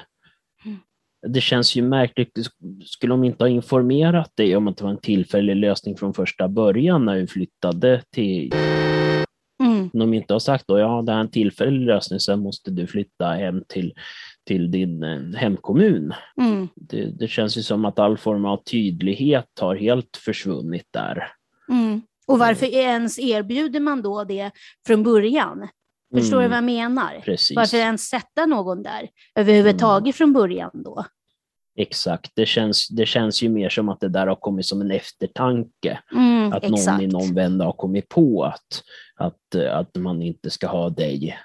Mm. 0.66 0.78
Det 1.28 1.42
känns 1.42 1.76
ju 1.76 1.82
märkligt. 1.82 2.32
Skulle 2.86 3.14
de 3.14 3.24
inte 3.24 3.44
ha 3.44 3.50
informerat 3.50 4.32
dig 4.36 4.56
om 4.56 4.68
att 4.68 4.78
det 4.78 4.84
var 4.84 4.92
en 4.92 5.02
tillfällig 5.02 5.56
lösning 5.56 5.98
från 5.98 6.14
första 6.14 6.48
början 6.48 7.06
när 7.06 7.16
du 7.16 7.28
flyttade 7.28 8.02
till... 8.12 8.54
Mm. 9.64 9.90
De 9.94 10.14
inte 10.14 10.34
har 10.34 10.40
sagt 10.40 10.68
då, 10.68 10.80
ja 10.80 11.02
det 11.02 11.12
är 11.12 11.20
en 11.20 11.32
tillfällig 11.32 11.86
lösning, 11.86 12.20
sen 12.20 12.40
måste 12.40 12.72
du 12.72 12.88
flytta 12.88 13.28
hem 13.28 13.64
till, 13.68 13.94
till 14.48 14.72
din 14.72 15.04
eh, 15.04 15.40
hemkommun. 15.40 16.14
Mm. 16.42 16.68
Det, 16.76 17.06
det 17.06 17.28
känns 17.28 17.58
ju 17.58 17.62
som 17.64 17.86
att 17.86 18.00
all 18.00 18.18
form 18.18 18.46
av 18.46 18.64
tydlighet 18.64 19.60
har 19.60 19.76
helt 19.76 20.18
försvunnit 20.18 20.88
där. 20.92 21.32
Mm. 21.70 22.02
Och 22.28 22.40
varför 22.40 22.66
ens 22.66 23.20
erbjuder 23.20 23.80
man 23.80 24.02
då 24.02 24.24
det 24.24 24.52
från 24.88 25.04
början? 25.04 25.68
Förstår 26.14 26.38
du 26.40 26.46
Mm, 26.46 26.50
vad 26.52 26.58
jag 26.58 26.92
menar? 26.92 27.22
Precis, 27.26 27.56
Varför 27.56 27.78
ens 27.78 28.10
sätta 28.10 28.46
någon 28.46 28.84
där 28.84 29.10
överhuvudtaget 29.36 30.16
från 30.16 30.34
början 30.34 30.72
då? 30.74 31.06
exakt. 31.78 32.32
Det 32.36 32.46
känns, 32.46 32.88
det 32.88 33.06
känns 33.06 33.44
ju 33.44 33.50
mer 33.50 33.70
som 33.70 33.90
att 33.90 34.00
det 34.00 34.10
där 34.10 34.28
har 34.28 34.36
kommit 34.36 34.66
som 34.66 34.82
en 34.82 34.92
eftertanke. 34.92 36.00
Mm, 36.12 36.54
Att 36.54 36.64
exakt. 36.64 36.86
någon 36.86 37.02
i 37.02 37.08
någon 37.08 37.34
vända 37.36 37.66
har 37.66 37.72
kommit 37.72 38.10
på 38.10 38.44
att, 38.44 38.84
att, 39.16 39.56
att 39.56 39.96
man 39.96 40.22
inte 40.22 40.50
ska 40.50 40.68
ha 40.68 40.90
dig 40.90 41.38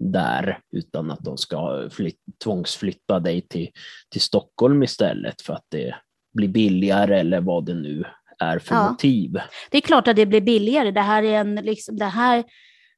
där, 0.00 0.58
utan 0.72 1.10
att 1.10 1.20
de 1.20 1.36
ska 1.36 1.88
flyt, 1.92 2.18
tvångsflytta 2.44 3.20
dig 3.20 3.40
till, 3.40 3.68
till 4.10 4.20
Stockholm 4.20 4.82
istället 4.82 5.42
för 5.42 5.52
att 5.52 5.66
det 5.68 5.94
blir 6.34 6.48
billigare 6.48 7.20
eller 7.20 7.40
vad 7.40 7.66
det 7.66 7.74
nu 7.74 8.04
är 8.38 8.58
för 8.58 8.74
Ja. 8.74 8.90
motiv. 8.90 9.38
Det 9.70 9.76
är 9.76 9.80
klart 9.82 10.08
att 10.08 10.16
det 10.16 10.26
blir 10.26 10.40
billigare. 10.40 10.90
Det 10.90 11.00
här, 11.00 11.22
är 11.22 11.38
en, 11.40 11.54
liksom, 11.54 11.96
det 11.96 12.04
här 12.04 12.44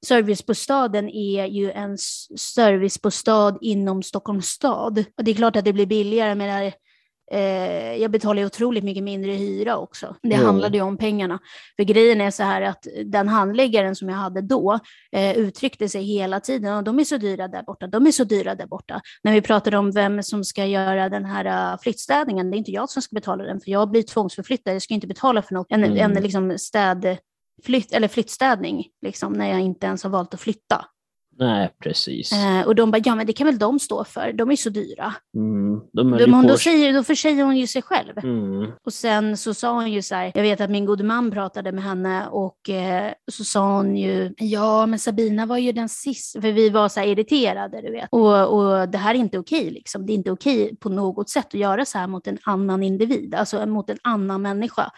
servicebostaden 0.06 1.08
är 1.08 1.46
ju 1.46 1.70
en 1.70 1.98
servicebostad 2.38 3.58
inom 3.60 4.02
Stockholms 4.02 4.46
stad. 4.46 5.04
Och 5.16 5.24
det 5.24 5.30
är 5.30 5.34
klart 5.34 5.56
att 5.56 5.64
det 5.64 5.72
blir 5.72 5.86
billigare. 5.86 6.34
Menar, 6.34 6.72
eh, 7.30 7.94
jag 7.94 8.10
betalar 8.10 8.40
ju 8.40 8.46
otroligt 8.46 8.84
mycket 8.84 9.02
mindre 9.04 9.32
hyra 9.32 9.76
också. 9.76 10.16
Det 10.22 10.36
Jo. 10.36 10.44
handlade 10.46 10.76
ju 10.76 10.82
om 10.82 10.96
pengarna. 10.96 11.38
För 11.76 11.84
grejen 11.84 12.20
är 12.20 12.30
så 12.30 12.42
här 12.42 12.62
att 12.62 12.86
den 13.04 13.28
handläggaren 13.28 13.96
som 13.96 14.08
jag 14.08 14.16
hade 14.16 14.40
då 14.40 14.78
eh, 15.12 15.36
uttryckte 15.38 15.88
sig 15.88 16.02
hela 16.04 16.40
tiden. 16.40 16.76
Och 16.76 16.84
de 16.84 16.98
är 17.00 17.04
så 17.04 17.16
dyra 17.16 17.48
där 17.48 17.62
borta, 17.62 17.86
de 17.86 18.06
är 18.06 18.12
så 18.12 18.24
dyra 18.24 18.54
där 18.54 18.66
borta. 18.66 19.00
När 19.22 19.32
vi 19.32 19.40
pratade 19.40 19.78
om 19.78 19.90
vem 19.92 20.22
som 20.22 20.44
ska 20.44 20.66
göra 20.66 21.08
den 21.08 21.24
här 21.24 21.72
uh, 21.72 21.78
flyttstädningen, 21.82 22.50
det 22.50 22.56
är 22.56 22.58
inte 22.58 22.70
jag 22.70 22.90
som 22.90 23.02
ska 23.02 23.14
betala 23.14 23.44
den, 23.44 23.60
för 23.60 23.70
jag 23.70 23.90
blir 23.90 24.02
tvångsförflyttad. 24.02 24.74
Jag 24.74 24.82
ska 24.82 24.94
inte 24.94 25.06
betala 25.06 25.42
för 25.42 25.54
något. 25.54 25.66
En, 25.70 25.84
Mm. 25.84 26.16
en 26.16 26.22
liksom 26.22 26.58
städ, 26.58 27.16
flytt, 27.64 27.92
eller 27.92 28.08
flyttstädning, 28.08 28.84
liksom, 29.02 29.32
när 29.32 29.50
jag 29.50 29.60
inte 29.60 29.86
ens 29.86 30.02
har 30.02 30.10
valt 30.10 30.34
att 30.34 30.40
flytta. 30.40 30.84
Nej, 31.38 31.70
precis. 31.82 32.32
Eh, 32.32 32.66
och 32.66 32.74
de 32.74 32.90
bara, 32.90 33.02
ja 33.04 33.14
men 33.14 33.26
det 33.26 33.32
kan 33.32 33.46
väl 33.46 33.58
de 33.58 33.78
stå 33.78 34.04
för, 34.04 34.32
de 34.32 34.50
är 34.50 34.56
så 34.56 34.70
dyra. 34.70 35.14
Mm, 35.34 35.80
de 35.92 36.10
men 36.10 36.42
på 36.42 36.48
då, 36.48 36.56
säger, 36.58 36.92
då 36.92 37.02
försäger 37.02 37.44
hon 37.44 37.56
ju 37.56 37.66
sig 37.66 37.82
själv. 37.82 38.18
Mm, 38.18 38.72
Och 38.84 38.92
sen 38.92 39.36
så 39.36 39.54
sa 39.54 39.72
hon 39.72 39.92
ju 39.92 40.02
så 40.02 40.14
här, 40.14 40.32
jag 40.34 40.42
vet 40.42 40.60
att 40.60 40.70
min 40.70 40.84
gode 40.84 41.04
man 41.04 41.30
pratade 41.30 41.72
med 41.72 41.84
henne 41.84 42.26
och 42.26 42.70
eh, 42.70 43.12
så 43.32 43.44
sa 43.44 43.76
hon 43.76 43.96
ju, 43.96 44.34
ja 44.36 44.86
men 44.86 44.98
Sabina 44.98 45.46
var 45.46 45.58
ju 45.58 45.72
den 45.72 45.88
sista, 45.88 46.40
för 46.40 46.52
vi 46.52 46.70
var 46.70 46.88
så 46.88 47.00
här 47.00 47.06
irriterade 47.06 47.82
du 47.82 47.90
vet. 47.90 48.08
Och, 48.10 48.58
och 48.58 48.88
det 48.88 48.98
här 48.98 49.14
är 49.14 49.18
inte 49.18 49.38
okej 49.38 49.70
liksom, 49.70 50.06
det 50.06 50.12
är 50.12 50.14
inte 50.14 50.30
okej 50.30 50.76
på 50.76 50.88
något 50.88 51.30
sätt 51.30 51.46
att 51.46 51.54
göra 51.54 51.84
så 51.84 51.98
här 51.98 52.06
mot 52.06 52.26
en 52.26 52.38
annan 52.42 52.82
individ, 52.82 53.34
alltså 53.34 53.66
mot 53.66 53.90
en 53.90 53.98
annan 54.02 54.42
människa. 54.42 54.90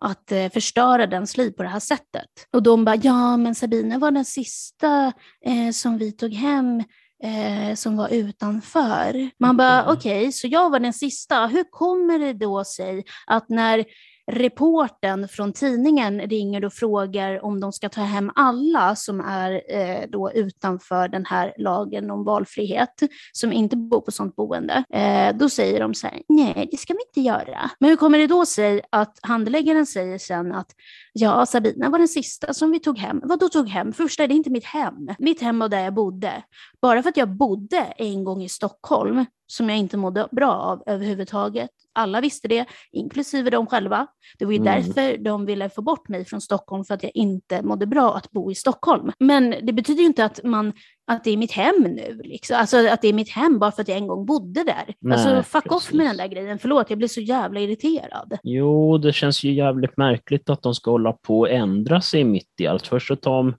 Att 0.00 0.32
eh, 0.32 0.48
förstöra 0.48 1.06
dens 1.06 1.36
liv 1.36 1.50
på 1.50 1.62
det 1.62 1.68
här 1.68 1.80
sättet. 1.80 2.30
Och 2.52 2.62
de 2.62 2.84
bara, 2.84 2.96
ja 2.96 3.36
men 3.36 3.54
Sabina 3.54 3.98
var 3.98 4.10
den 4.10 4.24
sista 4.24 5.12
eh, 5.44 5.70
som 5.72 5.98
vi 5.98 6.12
tog 6.12 6.32
hem 6.32 6.82
eh, 7.22 7.74
som 7.74 7.96
var 7.96 8.08
utanför. 8.08 9.30
Man 9.38 9.56
bara, 9.56 9.82
Okej. 9.82 9.94
okej, 9.94 10.32
så 10.32 10.46
jag 10.46 10.70
var 10.70 10.80
den 10.80 10.92
sista. 10.92 11.46
Hur 11.46 11.64
kommer 11.70 12.18
det 12.18 12.32
då 12.32 12.64
sig 12.64 13.04
att 13.26 13.48
när 13.48 13.84
reporten 14.32 15.28
från 15.28 15.52
tidningen 15.52 16.20
ringer 16.20 16.64
och 16.64 16.72
frågar 16.72 17.44
om 17.44 17.60
de 17.60 17.72
ska 17.72 17.88
ta 17.88 18.00
hem 18.00 18.30
alla 18.34 18.96
som 18.96 19.20
är 19.20 19.62
eh, 19.68 20.04
då 20.08 20.32
utanför 20.32 21.08
den 21.08 21.26
här 21.26 21.54
lagen 21.58 22.10
om 22.10 22.24
valfrihet, 22.24 23.02
som 23.32 23.52
inte 23.52 23.76
bor 23.76 24.00
på 24.00 24.12
sådant 24.12 24.36
boende, 24.36 24.84
eh, 24.90 25.36
då 25.36 25.48
säger 25.48 25.80
de 25.80 25.94
så 25.94 26.06
här, 26.06 26.22
nej 26.28 26.68
det 26.70 26.76
ska 26.76 26.92
vi 26.92 27.00
inte 27.08 27.20
göra. 27.20 27.70
Men 27.78 27.90
hur 27.90 27.96
kommer 27.96 28.18
det 28.18 28.26
då 28.26 28.46
sig 28.46 28.80
att 28.90 29.18
handläggaren 29.22 29.86
säger 29.86 30.18
sen 30.18 30.52
att 30.52 30.70
ja, 31.12 31.46
Sabina 31.46 31.88
var 31.88 31.98
den 31.98 32.08
sista 32.08 32.54
som 32.54 32.70
vi 32.70 32.80
tog 32.80 32.98
hem. 32.98 33.20
Vad 33.24 33.40
då 33.40 33.48
tog 33.48 33.68
hem? 33.68 33.92
Först 33.92 34.20
är 34.20 34.28
det 34.28 34.34
inte 34.34 34.50
mitt 34.50 34.64
hem. 34.64 34.94
Mitt 35.18 35.40
hem 35.40 35.58
var 35.58 35.68
där 35.68 35.84
jag 35.84 35.94
bodde. 35.94 36.42
Bara 36.82 37.02
för 37.02 37.08
att 37.08 37.16
jag 37.16 37.36
bodde 37.36 37.78
en 37.96 38.24
gång 38.24 38.42
i 38.42 38.48
Stockholm, 38.48 39.24
som 39.46 39.68
jag 39.68 39.78
inte 39.78 39.96
mådde 39.96 40.28
bra 40.32 40.52
av 40.52 40.82
överhuvudtaget. 40.86 41.70
Alla 41.92 42.20
visste 42.20 42.48
det, 42.48 42.64
inklusive 42.92 43.50
de 43.50 43.66
själva. 43.66 44.06
Det 44.38 44.44
var 44.44 44.52
ju 44.52 44.58
Mm. 44.58 44.74
därför 44.74 45.18
de 45.18 45.46
ville 45.46 45.68
få 45.68 45.82
bort 45.82 46.08
mig 46.08 46.24
från 46.24 46.40
Stockholm, 46.40 46.84
för 46.84 46.94
att 46.94 47.02
jag 47.02 47.12
inte 47.14 47.62
mådde 47.62 47.86
bra 47.86 48.14
att 48.16 48.30
bo 48.30 48.50
i 48.50 48.54
Stockholm. 48.54 49.12
Men 49.18 49.54
det 49.62 49.72
betyder 49.72 50.00
ju 50.00 50.06
inte 50.06 50.24
att, 50.24 50.40
man, 50.44 50.72
att 51.06 51.24
det 51.24 51.30
är 51.30 51.36
mitt 51.36 51.52
hem 51.52 51.74
nu, 51.82 52.20
liksom. 52.24 52.56
alltså 52.56 52.88
att 52.88 53.02
det 53.02 53.08
är 53.08 53.12
mitt 53.12 53.30
hem 53.30 53.58
bara 53.58 53.72
för 53.72 53.82
att 53.82 53.88
jag 53.88 53.98
en 53.98 54.06
gång 54.06 54.26
bodde 54.26 54.64
där. 54.64 54.94
Nej, 55.00 55.12
alltså 55.12 55.42
fuck 55.42 55.72
off 55.72 55.92
med 55.92 56.06
precis. 56.06 56.08
den 56.08 56.16
där 56.16 56.26
grejen, 56.34 56.58
förlåt, 56.58 56.90
jag 56.90 56.98
blir 56.98 57.08
så 57.08 57.20
jävla 57.20 57.60
irriterad. 57.60 58.38
Jo, 58.42 58.98
det 58.98 59.12
känns 59.12 59.44
ju 59.44 59.52
jävligt 59.52 59.96
märkligt 59.96 60.50
att 60.50 60.62
de 60.62 60.74
ska 60.74 60.90
hålla 60.90 61.12
på 61.12 61.38
och 61.38 61.50
ändra 61.50 62.00
sig 62.00 62.24
mitt 62.24 62.60
i 62.60 62.66
allt. 62.66 62.86
Först 62.86 63.08
så 63.08 63.16
tar 63.16 63.36
de 63.36 63.54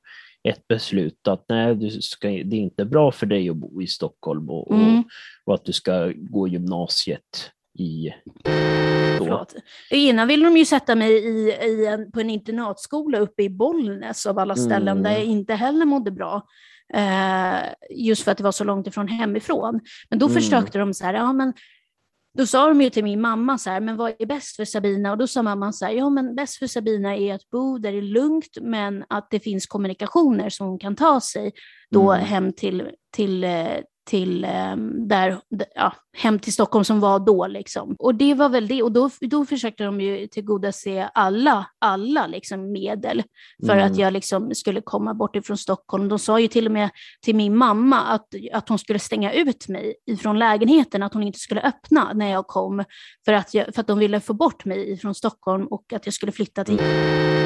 ett 0.50 0.68
beslut 0.68 1.28
att 1.28 1.46
nej, 1.50 1.76
du 1.76 1.90
ska, 1.90 2.28
det 2.28 2.34
är 2.56 2.60
inte 2.60 2.86
bra 2.86 3.12
för 3.12 3.26
dig 3.26 3.50
att 3.50 3.56
bo 3.56 3.82
i 3.82 3.88
Stockholm 3.88 4.50
och, 4.50 4.74
Mm. 4.76 5.00
och, 5.00 5.06
och 5.46 5.54
att 5.54 5.66
du 5.66 5.74
ska 5.74 6.14
gå 6.16 6.48
gymnasiet 6.48 7.52
i... 7.80 8.10
Förlåt. 9.18 9.56
Innan 9.92 10.28
ville 10.28 10.46
de 10.46 10.58
ju 10.58 10.66
sätta 10.66 10.96
mig 10.96 11.12
i, 11.12 11.52
i 11.52 11.86
en, 11.88 12.12
på 12.12 12.20
en 12.20 12.30
internatskola 12.30 13.18
uppe 13.18 13.44
i 13.44 13.50
Bollnäs 13.50 14.26
av 14.26 14.40
alla 14.40 14.56
ställen 14.56 14.98
Mm. 14.98 15.04
där 15.04 15.12
jag 15.12 15.24
inte 15.24 15.54
heller 15.54 15.86
mådde 15.86 16.12
bra. 16.12 16.42
Eh, 16.94 17.56
just 17.90 18.24
för 18.24 18.32
att 18.32 18.38
det 18.38 18.44
var 18.44 18.52
så 18.52 18.64
långt 18.64 18.88
ifrån 18.88 19.08
hemifrån. 19.08 19.80
Men 20.10 20.20
då 20.20 20.26
Mm. 20.26 20.36
försökte 20.42 20.78
de 20.80 20.94
så 20.94 21.06
här, 21.06 21.14
ja 21.14 21.34
men 21.34 21.54
då 22.38 22.46
sa 22.46 22.68
de 22.68 22.82
ju 22.82 22.90
till 22.90 23.04
min 23.04 23.22
mamma 23.22 23.58
så 23.58 23.70
här, 23.70 23.80
men 23.82 23.98
vad 23.98 24.14
är 24.20 24.26
bäst 24.26 24.56
för 24.56 24.66
Sabina? 24.66 25.12
Och 25.12 25.18
då 25.18 25.28
sa 25.28 25.42
mamman 25.42 25.74
så 25.74 25.86
här, 25.86 25.92
ja 25.92 26.10
men 26.10 26.36
bäst 26.36 26.58
för 26.58 26.68
Sabina 26.68 27.16
är 27.16 27.34
att 27.34 27.50
bo 27.50 27.78
där 27.78 27.92
det 27.92 27.98
är 27.98 28.02
lugnt, 28.02 28.58
men 28.62 29.04
att 29.10 29.28
det 29.32 29.40
finns 29.40 29.66
kommunikationer 29.68 30.50
som 30.50 30.68
hon 30.68 30.80
kan 30.80 30.96
ta 30.96 31.22
sig 31.22 31.52
då 31.90 32.12
Mm. 32.12 32.26
hem 32.26 32.54
till, 32.54 32.90
till, 33.16 33.44
eh, 33.44 33.68
till 34.10 34.44
eh, 34.44 34.76
där, 35.08 35.40
ja, 35.76 35.94
hem 36.18 36.40
till 36.40 36.54
Stockholm 36.54 36.86
som 36.86 37.00
var 37.00 37.20
då. 37.20 37.48
Liksom. 37.48 37.96
Och 38.00 38.16
det 38.16 38.34
var 38.34 38.50
väl 38.50 38.68
det. 38.68 38.84
Och 38.84 38.92
då, 38.92 39.10
då 39.22 39.46
försökte 39.46 39.84
de 39.84 40.02
ju 40.02 40.28
tillgodose 40.28 41.10
alla, 41.14 41.66
alla 41.80 42.28
liksom 42.28 42.72
medel 42.72 43.24
för 43.66 43.74
Mm. 43.78 43.92
att 43.92 43.98
jag 43.98 44.14
liksom 44.14 44.56
skulle 44.56 44.82
komma 44.82 45.14
bort 45.14 45.36
ifrån 45.36 45.58
Stockholm. 45.58 46.10
De 46.10 46.20
sa 46.20 46.40
ju 46.40 46.48
till 46.48 46.66
och 46.66 46.72
med 46.72 46.90
till 47.22 47.36
min 47.36 47.56
mamma 47.58 48.00
att, 48.00 48.28
att 48.54 48.70
hon 48.70 48.80
skulle 48.80 49.00
stänga 49.00 49.34
ut 49.34 49.68
mig 49.68 49.96
ifrån 50.06 50.40
lägenheten, 50.40 51.04
att 51.04 51.14
hon 51.14 51.24
inte 51.24 51.40
skulle 51.40 51.62
öppna 51.62 52.14
när 52.14 52.32
jag 52.32 52.48
kom, 52.48 52.84
för 53.26 53.34
att, 53.34 53.54
jag, 53.54 53.74
för 53.74 53.82
att 53.82 53.88
de 53.88 54.00
ville 54.00 54.20
få 54.20 54.34
bort 54.34 54.66
mig 54.66 54.92
ifrån 54.92 55.16
Stockholm 55.16 55.68
och 55.68 55.94
att 55.94 56.06
jag 56.06 56.14
skulle 56.14 56.32
flytta 56.32 56.64
till... 56.64 56.82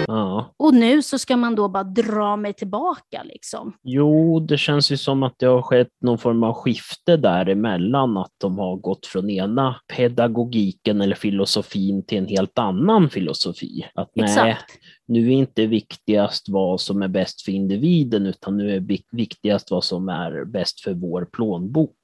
Ja. 0.08 0.54
Och 0.58 0.74
nu 0.74 1.02
så 1.02 1.20
ska 1.20 1.38
man 1.38 1.56
då 1.56 1.68
bara 1.68 1.84
dra 1.84 2.36
mig 2.36 2.54
tillbaka 2.54 3.24
liksom. 3.24 3.74
Jo, 3.84 4.40
det 4.40 4.58
känns 4.58 4.92
ju 4.92 4.98
som 4.98 5.24
att 5.24 5.34
det 5.40 5.46
har 5.46 5.62
skett 5.62 5.88
någon 6.02 6.18
form 6.18 6.44
av 6.44 6.54
skifte 6.54 7.18
däremellan, 7.18 8.18
att 8.18 8.32
de 8.38 8.60
har 8.62 8.76
gått 8.78 9.06
från 9.06 9.30
ena 9.30 9.76
pedagogiken 9.98 11.02
eller 11.02 11.16
filosofin 11.16 12.06
till 12.06 12.18
en 12.18 12.28
helt 12.28 12.60
annan 12.60 13.10
filosofi. 13.10 13.86
Att 13.96 14.12
nej, 14.16 14.26
Exakt. 14.26 14.72
nu 15.08 15.28
är 15.28 15.32
inte 15.32 15.66
viktigast 15.68 16.50
vad 16.50 16.82
som 16.82 17.02
är 17.02 17.08
bäst 17.08 17.42
för 17.42 17.52
individen, 17.52 18.26
utan 18.26 18.58
nu 18.58 18.76
är 18.76 18.80
vik- 18.80 19.08
viktigast 19.12 19.72
vad 19.72 19.84
som 19.84 20.10
är 20.10 20.46
bäst 20.46 20.82
för 20.82 20.94
vår 20.94 21.26
plånbok. 21.26 21.96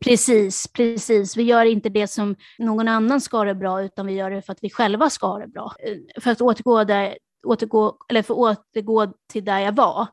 Precis, 0.00 0.68
precis. 0.72 1.36
Vi 1.36 1.42
gör 1.42 1.64
inte 1.64 1.88
det 1.88 2.06
som 2.06 2.36
någon 2.58 2.88
annan 2.88 3.20
ska 3.20 3.36
ha 3.36 3.44
det 3.44 3.54
bra, 3.54 3.82
utan 3.82 4.06
vi 4.06 4.12
gör 4.12 4.30
det 4.30 4.42
för 4.42 4.52
att 4.52 4.58
vi 4.62 4.70
själva 4.70 5.10
ska 5.10 5.26
ha 5.26 5.38
det 5.38 5.48
bra. 5.48 5.72
Eh, 5.86 6.22
För 6.22 6.30
att 6.30 6.40
återgå, 6.40 6.84
där, 6.84 7.18
återgå, 7.46 7.96
eller 8.08 8.22
för 8.22 8.34
att 8.34 8.58
återgå 8.74 9.12
till 9.32 9.44
där 9.44 9.58
jag 9.58 9.72
var, 9.76 10.06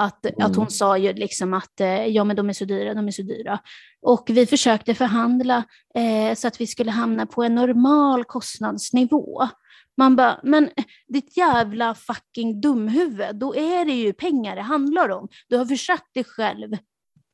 att, 0.00 0.26
Mm. 0.26 0.46
att 0.50 0.56
hon 0.56 0.70
sa 0.70 0.98
ju 0.98 1.12
liksom 1.12 1.54
att 1.54 1.80
eh, 1.80 2.06
ja, 2.06 2.24
men 2.24 2.36
de 2.36 2.48
är 2.48 2.52
så 2.52 2.64
dyra, 2.64 2.94
de 2.94 3.06
är 3.06 3.10
så 3.10 3.22
dyra. 3.22 3.58
Och 4.02 4.24
vi 4.30 4.46
försökte 4.46 4.94
förhandla 4.94 5.64
eh, 5.94 6.34
så 6.34 6.48
att 6.48 6.60
vi 6.60 6.66
skulle 6.66 6.90
hamna 6.90 7.26
på 7.26 7.42
en 7.42 7.54
normal 7.54 8.24
kostnadsnivå. 8.24 9.48
Man 9.96 10.16
bara, 10.16 10.40
men 10.42 10.70
ditt 11.08 11.36
jävla 11.36 11.94
fucking 11.94 12.60
dumhuvud, 12.60 13.36
då 13.36 13.54
är 13.56 13.84
det 13.84 13.92
ju 13.92 14.12
pengar 14.12 14.56
det 14.56 14.62
handlar 14.62 15.08
om. 15.08 15.28
Du 15.48 15.56
har 15.56 15.64
försökt 15.64 16.14
dig 16.14 16.24
själv. 16.24 16.76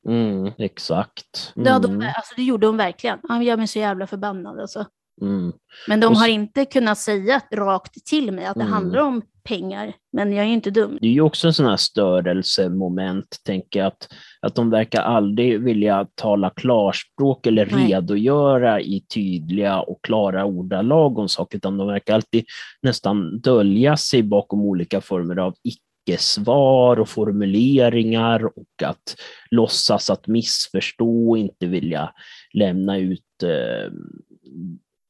Mm, 0.07 0.51
exakt. 0.57 1.51
Det, 1.55 1.69
hade, 1.69 1.87
Mm, 1.87 2.01
alltså, 2.15 2.33
det 2.35 2.43
gjorde 2.43 2.67
hon 2.67 2.77
verkligen. 2.77 3.19
Han 3.27 3.43
gör 3.43 3.57
mig 3.57 3.67
så 3.67 3.79
jävla 3.79 4.07
förbannad. 4.07 4.59
Alltså. 4.59 4.85
mm. 5.21 5.53
Men 5.87 5.99
de 5.99 6.15
har 6.15 6.27
inte 6.27 6.65
kunnat 6.65 6.97
säga 6.97 7.41
rakt 7.53 8.05
till 8.05 8.31
mig 8.31 8.45
att 8.45 8.55
det 8.55 8.61
Mm. 8.61 8.73
handlar 8.73 9.01
om 9.01 9.21
pengar. 9.47 9.93
Men 10.11 10.33
jag 10.33 10.43
är 10.43 10.47
ju 10.47 10.53
inte 10.53 10.71
dum. 10.71 10.97
Det 11.01 11.07
är 11.07 11.11
ju 11.11 11.21
också 11.21 11.47
en 11.47 11.53
sån 11.53 11.65
här 11.65 11.77
störelsemoment, 11.77 13.27
tänker 13.45 13.79
jag, 13.79 13.87
att, 13.87 14.13
att 14.41 14.55
de 14.55 14.69
verkar 14.69 15.01
aldrig 15.01 15.61
vilja 15.61 16.07
tala 16.15 16.49
klarspråk 16.49 17.47
eller 17.47 17.65
Nej. 17.65 17.87
redogöra 17.87 18.81
i 18.81 19.01
tydliga 19.13 19.79
och 19.79 19.99
klara 20.03 20.45
ordalag 20.45 21.17
om 21.17 21.29
saker, 21.29 21.57
utan 21.57 21.77
de 21.77 21.87
verkar 21.87 22.13
alltid 22.13 22.45
nästan 22.81 23.39
dölja 23.39 23.97
sig 23.97 24.23
bakom 24.23 24.61
olika 24.61 25.01
former 25.01 25.37
av 25.37 25.55
icke-svar 25.63 26.99
och 26.99 27.09
formuleringar 27.09 28.45
och 28.45 28.83
att 28.83 29.15
låtsas 29.51 30.09
att 30.09 30.27
missförstå 30.27 31.29
och 31.29 31.37
inte 31.37 31.65
vilja 31.67 32.11
lämna 32.53 32.97
ut 32.97 33.43
eh, 33.43 33.91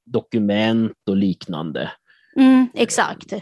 dokument 0.05 0.93
och 1.09 1.17
liknande. 1.17 1.91
Mm, 2.37 2.67
exakt. 2.73 3.33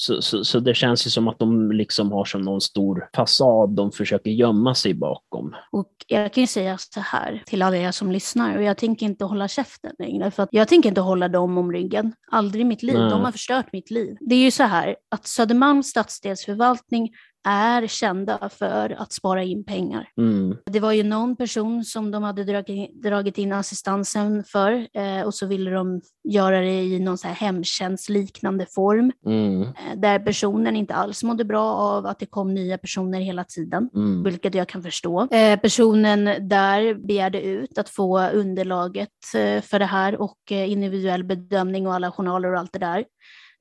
Så, 0.00 0.22
så, 0.22 0.44
så 0.44 0.60
det 0.60 0.74
känns 0.74 1.06
ju 1.06 1.10
som 1.10 1.28
att 1.28 1.38
de 1.38 1.72
liksom 1.72 2.12
har 2.12 2.24
som 2.24 2.42
någon 2.42 2.60
stor 2.60 3.08
fasad 3.16 3.70
de 3.70 3.92
försöker 3.92 4.30
gömma 4.30 4.74
sig 4.74 4.94
bakom. 4.94 5.54
Och 5.70 5.90
jag 6.06 6.32
kan 6.32 6.40
ju 6.40 6.46
säga 6.46 6.78
så 6.78 7.00
här 7.00 7.42
till 7.46 7.62
alla 7.62 7.76
er 7.76 7.92
som 7.92 8.12
lyssnar, 8.12 8.56
och 8.56 8.62
jag 8.62 8.76
tänker 8.76 9.06
inte 9.06 9.24
hålla 9.24 9.48
käften 9.48 9.92
längre, 9.98 10.30
för 10.30 10.42
att 10.42 10.48
jag 10.52 10.68
tänker 10.68 10.88
inte 10.88 11.00
hålla 11.00 11.28
dem 11.28 11.58
om 11.58 11.72
ryggen. 11.72 12.12
Aldrig 12.30 12.62
i 12.62 12.64
mitt 12.64 12.82
liv. 12.82 12.98
Nej. 12.98 13.10
De 13.10 13.20
har 13.20 13.32
förstört 13.32 13.72
mitt 13.72 13.90
liv. 13.90 14.16
Det 14.20 14.34
är 14.34 14.40
ju 14.40 14.50
så 14.50 14.62
här 14.62 14.96
att 15.08 15.26
Södermalms 15.26 15.86
stadsdelsförvaltning 15.86 17.10
är 17.44 17.86
kända 17.86 18.48
för 18.48 18.90
att 19.02 19.12
spara 19.12 19.42
in 19.42 19.64
pengar. 19.64 20.08
Mm, 20.18 20.56
Det 20.66 20.80
var 20.80 20.92
ju 20.92 21.02
någon 21.02 21.36
person 21.36 21.84
som 21.84 22.10
de 22.10 22.22
hade 22.22 22.44
dragit, 22.44 23.02
dragit 23.02 23.38
in 23.38 23.52
assistansen 23.52 24.44
för 24.44 24.86
eh, 24.92 25.22
och 25.22 25.34
så 25.34 25.46
ville 25.46 25.70
de 25.70 26.00
göra 26.28 26.60
det 26.60 26.82
i 26.82 27.00
någon 27.00 27.18
så 27.18 27.28
här 27.28 27.34
hemtjänstliknande 27.34 28.66
form 28.74 29.12
mm, 29.26 29.62
eh, 29.62 29.68
där 29.96 30.18
personen 30.18 30.76
inte 30.76 30.94
alls 30.94 31.22
mådde 31.22 31.44
bra 31.44 31.64
av 31.74 32.06
att 32.06 32.18
det 32.18 32.26
kom 32.26 32.54
nya 32.54 32.78
personer 32.78 33.20
hela 33.20 33.44
tiden 33.44 33.90
mm, 33.94 34.22
vilket 34.22 34.54
jag 34.54 34.68
kan 34.68 34.82
förstå. 34.82 35.28
Eh, 35.30 35.60
personen 35.60 36.48
där 36.48 36.94
begärde 36.94 37.42
ut 37.42 37.78
att 37.78 37.88
få 37.88 38.28
underlaget 38.28 39.08
eh, 39.34 39.62
för 39.62 39.78
det 39.78 39.84
här 39.84 40.20
och 40.20 40.52
eh, 40.52 40.70
individuell 40.70 41.24
bedömning 41.24 41.86
och 41.86 41.94
alla 41.94 42.10
journaler 42.10 42.52
och 42.52 42.58
allt 42.58 42.72
det 42.72 42.78
där. 42.78 43.04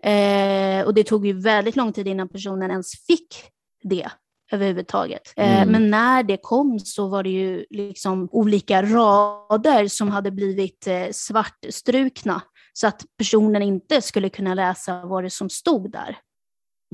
Eh, 0.03 0.85
och 0.85 0.93
det 0.93 1.03
tog 1.03 1.27
ju 1.27 1.33
väldigt 1.41 1.75
lång 1.75 1.93
tid 1.93 2.07
innan 2.07 2.29
personen 2.29 2.71
ens 2.71 2.91
fick 3.07 3.27
det 3.83 4.07
överhuvudtaget. 4.51 5.33
Eh, 5.37 5.61
Mm. 5.61 5.71
Men 5.71 5.89
när 5.89 6.23
det 6.23 6.37
kom 6.37 6.79
så 6.79 7.07
var 7.07 7.23
det 7.23 7.29
ju 7.29 7.65
liksom 7.69 8.29
olika 8.31 8.81
rader 8.81 9.87
som 9.87 10.09
hade 10.09 10.31
blivit 10.31 10.87
eh, 10.87 11.07
svartstrukna 11.11 12.41
så 12.73 12.87
att 12.87 13.05
personen 13.17 13.61
inte 13.61 14.01
skulle 14.01 14.29
kunna 14.29 14.53
läsa 14.53 15.05
vad 15.05 15.23
det 15.23 15.29
som 15.29 15.49
stod 15.49 15.91
där. 15.91 16.17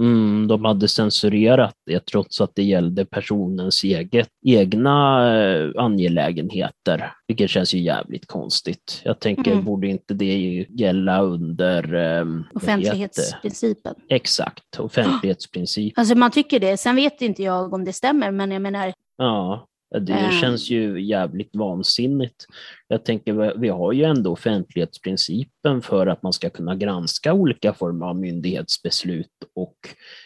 Mm. 0.01 0.47
De 0.47 0.65
hade 0.65 0.87
censurerat 0.87 1.75
det 1.85 2.05
trots 2.05 2.41
att 2.41 2.51
det 2.55 2.63
gällde 2.63 3.05
personens 3.05 3.83
eget, 3.83 4.29
egna 4.45 5.27
eh, 5.43 5.69
angelägenheter, 5.77 7.13
vilket 7.27 7.49
känns 7.49 7.73
ju 7.73 7.79
jävligt 7.79 8.27
konstigt. 8.27 9.01
Jag 9.05 9.19
tänker, 9.19 9.51
Mm. 9.51 9.65
borde 9.65 9.87
inte 9.87 10.13
det 10.13 10.65
gälla 10.69 11.21
under... 11.21 11.83
Det? 11.83 12.43
Offentlighetsprincipen. 12.53 13.95
Exakt, 14.09 14.79
offentlighetsprincip. 14.79 15.97
Alltså 15.99 16.15
man 16.15 16.31
tycker 16.31 16.59
det. 16.59 16.77
Sen 16.77 16.95
vet 16.95 17.21
inte 17.21 17.43
jag 17.43 17.73
om 17.73 17.85
det 17.85 17.93
stämmer, 17.93 18.31
men 18.31 18.51
jag 18.51 18.61
menar, 18.61 18.93
Ja, 19.17 19.67
det 19.99 20.13
Eh. 20.13 20.41
känns 20.41 20.69
ju 20.69 21.01
jävligt 21.05 21.55
vansinnigt. 21.55 22.45
Jag 22.93 23.05
tänker, 23.05 23.33
vi- 23.33 23.53
vi 23.57 23.69
har 23.69 23.91
ju 23.93 24.03
ändå 24.03 24.31
offentlighetsprincipen 24.31 25.81
för 25.81 26.07
att 26.07 26.23
man 26.23 26.33
ska 26.33 26.49
kunna 26.49 26.75
granska 26.75 27.33
olika 27.33 27.73
former 27.73 28.05
av 28.05 28.15
myndighetsbeslut 28.15 29.27
och 29.55 29.75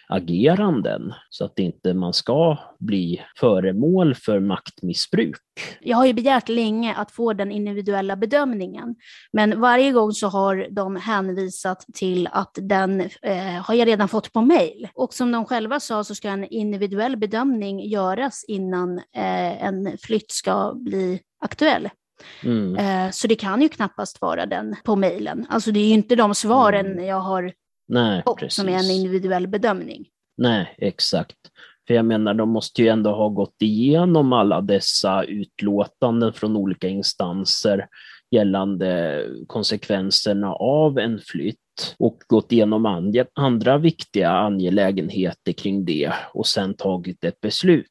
ageranden, 0.09 1.13
så 1.29 1.45
att 1.45 1.59
inte 1.59 1.93
man 1.93 2.13
ska 2.13 2.57
bli 2.79 3.21
föremål 3.39 4.15
för 4.15 4.39
maktmissbruk. 4.39 5.35
jag 5.81 5.97
har 5.97 6.05
ju 6.05 6.13
begärt 6.13 6.49
länge 6.49 6.93
att 6.93 7.11
få 7.11 7.33
den 7.33 7.51
individuella 7.51 8.15
bedömningen, 8.15 8.95
men 9.33 9.61
varje 9.61 9.91
gång 9.91 10.11
så 10.11 10.27
har 10.27 10.67
de 10.71 10.95
hänvisat 10.95 11.85
till 11.93 12.27
att 12.31 12.57
den 12.61 13.01
eh, 13.21 13.37
har 13.65 13.73
jag 13.73 13.87
redan 13.87 14.07
fått 14.07 14.33
på 14.33 14.41
mejl. 14.41 14.87
Och 14.93 15.13
som 15.13 15.31
de 15.31 15.45
själva 15.45 15.79
sa 15.79 16.03
så 16.03 16.15
ska 16.15 16.29
en 16.29 16.43
individuell 16.43 17.17
bedömning 17.17 17.79
göras 17.89 18.45
innan 18.47 18.97
eh, 18.97 19.63
en 19.65 19.97
flytt 19.97 20.31
ska 20.31 20.73
bli 20.75 21.19
aktuell. 21.41 21.89
Mm. 22.43 22.75
Eh, 22.75 23.11
så 23.11 23.27
det 23.27 23.35
kan 23.35 23.61
ju 23.61 23.69
knappast 23.69 24.21
vara 24.21 24.45
den 24.45 24.75
på 24.83 24.95
mejlen. 24.95 25.45
Alltså 25.49 25.71
det 25.71 25.79
är 25.79 25.87
ju 25.87 25.93
inte 25.93 26.15
de 26.15 26.35
svaren 26.35 26.85
Mm. 26.85 27.05
jag 27.05 27.19
har 27.19 27.53
Nej, 27.87 28.23
fått 28.25 28.39
precis. 28.39 28.55
som 28.55 28.69
är 28.69 28.77
en 28.77 28.91
individuell 28.91 29.47
bedömning. 29.47 30.05
Nej, 30.37 30.75
exakt. 30.77 31.35
För 31.87 31.93
jag 31.93 32.05
menar, 32.05 32.33
de 32.33 32.49
måste 32.49 32.81
ju 32.81 32.87
ändå 32.87 33.11
ha 33.11 33.29
gått 33.29 33.55
igenom 33.61 34.33
alla 34.33 34.61
dessa 34.61 35.23
utlåtanden 35.23 36.33
från 36.33 36.57
olika 36.57 36.87
instanser 36.87 37.87
gällande 38.31 39.23
konsekvenserna 39.47 40.53
av 40.53 40.99
en 40.99 41.19
flytt 41.19 41.95
och 41.99 42.17
gått 42.27 42.51
igenom 42.51 43.09
andra 43.35 43.77
viktiga 43.77 44.29
angelägenheter 44.31 45.51
kring 45.51 45.85
det 45.85 46.13
och 46.33 46.47
sen 46.47 46.73
tagit 46.73 47.23
ett 47.23 47.41
beslut. 47.41 47.85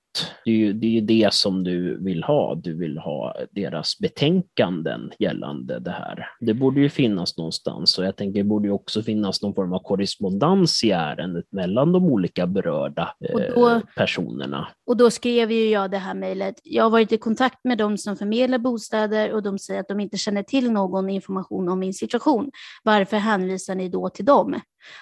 Det 0.44 0.50
är 0.50 0.54
ju 0.54 0.72
det, 0.72 0.86
är 0.86 0.90
ju 0.90 1.00
det 1.00 1.34
som 1.34 1.64
du 1.64 2.04
vill 2.04 2.22
ha. 2.22 2.54
Du 2.54 2.74
vill 2.78 2.98
ha 2.98 3.34
deras 3.50 3.98
betänkanden 3.98 5.10
gällande 5.18 5.78
det 5.78 5.90
här. 5.90 6.26
Det 6.40 6.54
borde 6.54 6.80
ju 6.80 6.88
finnas 6.88 7.36
någonstans 7.38 7.98
och 7.98 8.04
jag 8.04 8.16
tänker 8.16 8.40
det 8.40 8.48
borde 8.48 8.68
ju 8.68 8.72
också 8.72 9.02
finnas 9.02 9.42
någon 9.42 9.54
form 9.54 9.72
av 9.72 9.78
korrespondens 9.78 10.84
i 10.84 10.90
ärendet 10.90 11.44
mellan 11.52 11.92
de 11.92 12.04
olika 12.04 12.46
berörda 12.46 13.14
Och 13.32 13.40
då- 13.40 13.68
eh, 13.68 13.80
personerna. 13.96 14.68
Och 14.86 14.96
då 14.96 15.10
skrev 15.10 15.52
ju 15.52 15.70
jag 15.70 15.90
det 15.90 15.98
här 15.98 16.14
mejlet. 16.14 16.54
Jag 16.62 16.84
har 16.84 16.90
varit 16.90 17.12
i 17.12 17.18
kontakt 17.18 17.64
med 17.64 17.78
de 17.78 17.98
som 17.98 18.16
förmedlar 18.16 18.58
bostäder 18.58 19.32
och 19.32 19.42
de 19.42 19.58
säger 19.58 19.80
att 19.80 19.88
de 19.88 20.00
inte 20.00 20.16
känner 20.16 20.42
till 20.42 20.70
någon 20.72 21.10
information 21.10 21.68
om 21.68 21.78
min 21.78 21.94
situation. 21.94 22.50
Varför 22.84 23.16
hänvisar 23.16 23.74
ni 23.74 23.88
då 23.88 24.08
till 24.08 24.24
dem? 24.24 24.60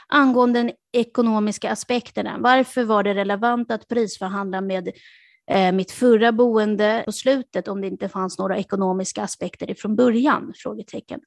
Angående 0.08 0.58
den 0.58 0.72
ekonomiska 0.92 1.70
aspekterna, 1.70 2.36
varför 2.38 2.84
var 2.84 3.02
det 3.02 3.14
relevant 3.14 3.70
att 3.70 3.88
prisförhandla 3.88 4.60
med 4.60 4.88
eh, 5.50 5.72
mitt 5.72 5.90
förra 5.90 6.32
boende 6.32 7.02
på 7.06 7.12
slutet 7.12 7.68
om 7.68 7.80
det 7.80 7.86
inte 7.86 8.08
fanns 8.08 8.38
några 8.38 8.58
ekonomiska 8.58 9.22
aspekter 9.22 9.70
ifrån 9.70 9.96
början? 9.96 10.52
Frågetecken. 10.56 11.20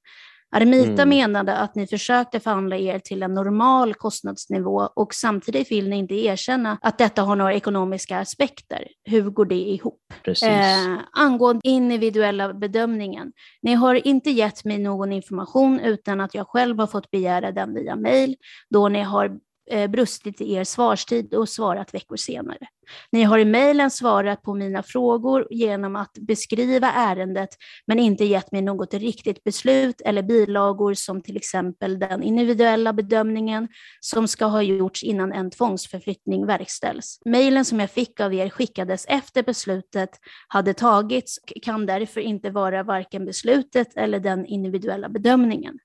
Armita 0.51 1.01
Mm. 1.01 1.09
menade 1.09 1.57
att 1.57 1.75
ni 1.75 1.87
försökte 1.87 2.39
förhandla 2.39 2.77
er 2.77 2.99
till 2.99 3.23
en 3.23 3.33
normal 3.33 3.93
kostnadsnivå 3.93 4.89
och 4.95 5.13
samtidigt 5.13 5.71
vill 5.71 5.89
ni 5.89 5.97
inte 5.97 6.15
erkänna 6.15 6.77
att 6.81 6.97
detta 6.97 7.21
har 7.21 7.35
några 7.35 7.53
ekonomiska 7.53 8.19
aspekter. 8.19 8.87
Hur 9.03 9.29
går 9.29 9.45
det 9.45 9.55
ihop? 9.55 9.99
Eh, 10.43 10.97
angående 11.11 11.61
individuella 11.63 12.53
bedömningen. 12.53 13.31
Ni 13.61 13.73
har 13.73 14.07
inte 14.07 14.31
gett 14.31 14.65
mig 14.65 14.77
någon 14.77 15.11
information 15.11 15.79
utan 15.79 16.21
att 16.21 16.35
jag 16.35 16.47
själv 16.47 16.79
har 16.79 16.87
fått 16.87 17.11
begära 17.11 17.51
den 17.51 17.73
via 17.73 17.95
mejl 17.95 18.35
då 18.69 18.89
ni 18.89 19.01
har 19.01 19.37
Eh, 19.71 19.87
brustit 19.89 20.41
i 20.41 20.53
er 20.53 20.63
svarstid 20.63 21.33
och 21.33 21.49
svarat 21.49 21.93
veckor 21.93 22.15
senare. 22.15 22.67
Ni 23.11 23.23
har 23.23 23.39
i 23.39 23.45
mejlen 23.45 23.91
svarat 23.91 24.41
på 24.41 24.53
mina 24.53 24.83
frågor 24.83 25.47
genom 25.49 25.95
att 25.95 26.13
beskriva 26.13 26.91
ärendet 26.91 27.49
men 27.87 27.99
inte 27.99 28.25
gett 28.25 28.51
mig 28.51 28.61
något 28.61 28.93
riktigt 28.93 29.43
beslut 29.43 30.01
eller 30.01 30.23
bilagor 30.23 30.93
som 30.93 31.21
till 31.21 31.37
exempel 31.37 31.99
den 31.99 32.23
individuella 32.23 32.93
bedömningen 32.93 33.67
som 33.99 34.27
ska 34.27 34.45
ha 34.45 34.61
gjorts 34.61 35.03
innan 35.03 35.33
en 35.33 35.51
tvångsförflyttning 35.51 36.45
verkställs. 36.45 37.19
Mejlen 37.25 37.65
som 37.65 37.79
jag 37.79 37.91
fick 37.91 38.19
av 38.19 38.33
er 38.33 38.49
skickades 38.49 39.05
efter 39.05 39.43
beslutet 39.43 40.09
hade 40.47 40.73
tagits 40.73 41.37
och 41.37 41.63
kan 41.63 41.85
därför 41.85 42.21
inte 42.21 42.49
vara 42.49 42.83
varken 42.83 43.25
beslutet 43.25 43.87
eller 43.97 44.19
den 44.19 44.45
individuella 44.45 45.09
bedömningen. 45.09 45.79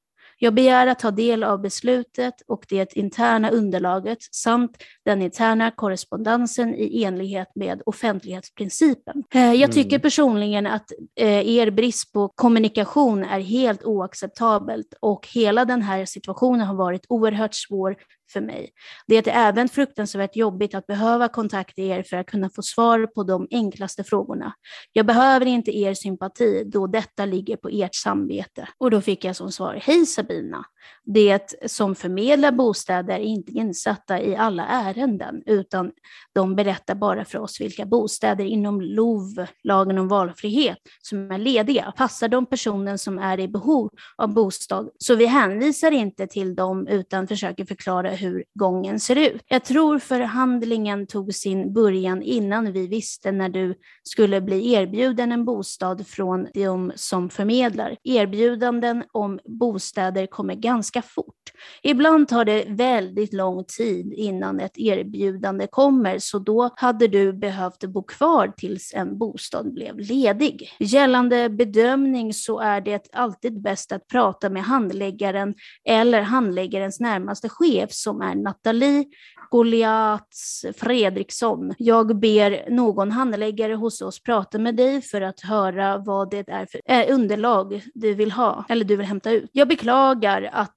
Jag 0.45 0.55
begär 0.55 0.86
att 0.86 0.99
ta 0.99 1.11
del 1.11 1.45
av 1.45 1.61
beslutet 1.61 2.34
och 2.49 2.64
det 2.68 2.97
interna 2.97 3.51
underlaget 3.51 4.18
samt 4.34 4.76
den 5.05 5.22
interna 5.22 5.70
korrespondensen 5.70 6.74
i 6.74 7.05
enlighet 7.05 7.49
med 7.55 7.82
offentlighetsprincipen. 7.86 9.24
Eh, 9.34 9.53
Jag 9.53 9.72
tycker 9.72 9.90
Mm. 9.97 10.01
personligen 10.01 10.66
att 10.66 10.93
eh, 11.16 11.49
er 11.49 11.70
brist 11.70 12.12
på 12.12 12.28
kommunikation 12.28 13.24
är 13.24 13.40
helt 13.40 13.84
oacceptabelt 13.84 14.95
och 15.01 15.28
hela 15.34 15.64
den 15.64 15.82
här 15.82 16.05
situationen 16.05 16.66
har 16.66 16.74
varit 16.74 17.07
oerhört 17.09 17.55
svår 17.55 17.97
för 18.32 18.40
mig. 18.40 18.70
Det 19.06 19.16
är 19.16 19.48
även 19.48 19.68
fruktansvärt 19.68 20.36
jobbigt 20.36 20.74
att 20.74 20.86
behöva 20.86 21.28
kontakta 21.28 21.82
er 21.82 22.02
för 22.02 22.16
att 22.16 22.26
kunna 22.26 22.50
få 22.50 22.62
svar 22.62 23.06
på 23.06 23.22
de 23.22 23.48
enklaste 23.50 24.04
frågorna. 24.04 24.52
Jag 24.92 25.06
behöver 25.06 25.46
inte 25.46 25.78
er 25.78 25.94
sympati 25.94 26.64
då 26.66 26.86
detta 26.86 27.24
ligger 27.24 27.56
på 27.56 27.68
ert 27.68 27.94
samvete. 27.94 28.68
Och 28.78 28.90
då 28.90 29.00
fick 29.00 29.24
jag 29.24 29.36
som 29.36 29.52
svar, 29.52 29.80
hej 29.82 30.06
Sabina. 30.06 30.64
Det 31.04 31.54
som 31.66 31.94
förmedlar 31.94 32.52
bostäder 32.52 33.14
är 33.14 33.18
inte 33.18 33.52
insatta 33.52 34.22
i 34.22 34.36
alla 34.36 34.66
ärenden, 34.66 35.42
utan 35.46 35.92
de 36.34 36.56
berättar 36.56 36.94
bara 36.94 37.24
för 37.24 37.38
oss 37.38 37.60
vilka 37.60 37.86
bostäder 37.86 38.44
inom 38.44 38.80
LOV, 38.80 39.46
lagen 39.64 39.98
om 39.98 40.08
valfrihet, 40.08 40.78
som 41.02 41.30
är 41.30 41.38
lediga. 41.38 41.92
Passar 41.96 42.28
de 42.28 42.46
personen 42.46 42.98
som 42.98 43.18
är 43.18 43.40
i 43.40 43.48
behov 43.48 43.90
av 44.16 44.34
bostad? 44.34 44.88
Så 44.98 45.14
vi 45.14 45.26
hänvisar 45.26 45.90
inte 45.90 46.26
till 46.26 46.54
dem 46.54 46.86
utan 46.86 47.28
försöker 47.28 47.64
förklara 47.64 48.10
hur 48.10 48.44
gången 48.54 49.00
ser 49.00 49.16
ut. 49.16 49.42
Jag 49.48 49.64
tror 49.64 49.98
förhandlingen 49.98 51.06
tog 51.06 51.34
sin 51.34 51.72
början 51.72 52.22
innan 52.22 52.72
vi 52.72 52.86
visste 52.86 53.32
när 53.32 53.48
du 53.48 53.74
skulle 54.02 54.40
bli 54.40 54.72
erbjuden 54.72 55.32
en 55.32 55.44
bostad 55.44 56.06
från 56.06 56.46
de 56.54 56.92
som 56.94 57.30
förmedlar. 57.30 57.96
Erbjudanden 58.04 59.04
om 59.12 59.38
bostäder 59.44 60.26
kommer 60.26 60.54
ganska 60.72 61.02
fort. 61.02 61.42
Ibland 61.82 62.28
tar 62.28 62.44
det 62.44 62.64
väldigt 62.68 63.32
lång 63.32 63.64
tid 63.64 64.12
innan 64.12 64.60
ett 64.60 64.78
erbjudande 64.78 65.66
kommer, 65.66 66.18
så 66.18 66.38
då 66.38 66.70
hade 66.76 67.08
du 67.08 67.32
behövt 67.32 67.84
bo 67.84 68.02
kvar 68.02 68.52
tills 68.56 68.94
en 68.94 69.18
bostad 69.18 69.74
blev 69.74 69.98
ledig. 69.98 70.70
Gällande 70.78 71.48
bedömning 71.48 72.34
så 72.34 72.60
är 72.60 72.80
det 72.80 73.08
alltid 73.12 73.62
bäst 73.62 73.92
att 73.92 74.08
prata 74.08 74.50
med 74.50 74.62
handläggaren 74.62 75.54
eller 75.88 76.22
handläggarens 76.22 77.00
närmaste 77.00 77.48
chef 77.48 77.92
som 77.92 78.20
är 78.20 78.34
Nathalie 78.34 79.04
Goliats 79.50 80.64
Fredriksson. 80.76 81.74
Jag 81.78 82.20
ber 82.20 82.70
någon 82.70 83.10
handläggare 83.10 83.74
hos 83.74 84.02
oss 84.02 84.22
prata 84.22 84.58
med 84.58 84.76
dig 84.76 85.02
för 85.02 85.20
att 85.20 85.40
höra 85.40 85.98
vad 85.98 86.30
det 86.30 86.48
är 86.48 86.66
för 86.66 86.80
eh, 86.84 87.14
underlag 87.14 87.82
du 87.94 88.14
vill 88.14 88.32
ha 88.32 88.64
eller 88.68 88.84
du 88.84 88.96
vill 88.96 89.06
hämta 89.06 89.30
ut. 89.30 89.50
Jag 89.52 89.68
beklagar 89.68 90.50
att 90.62 90.76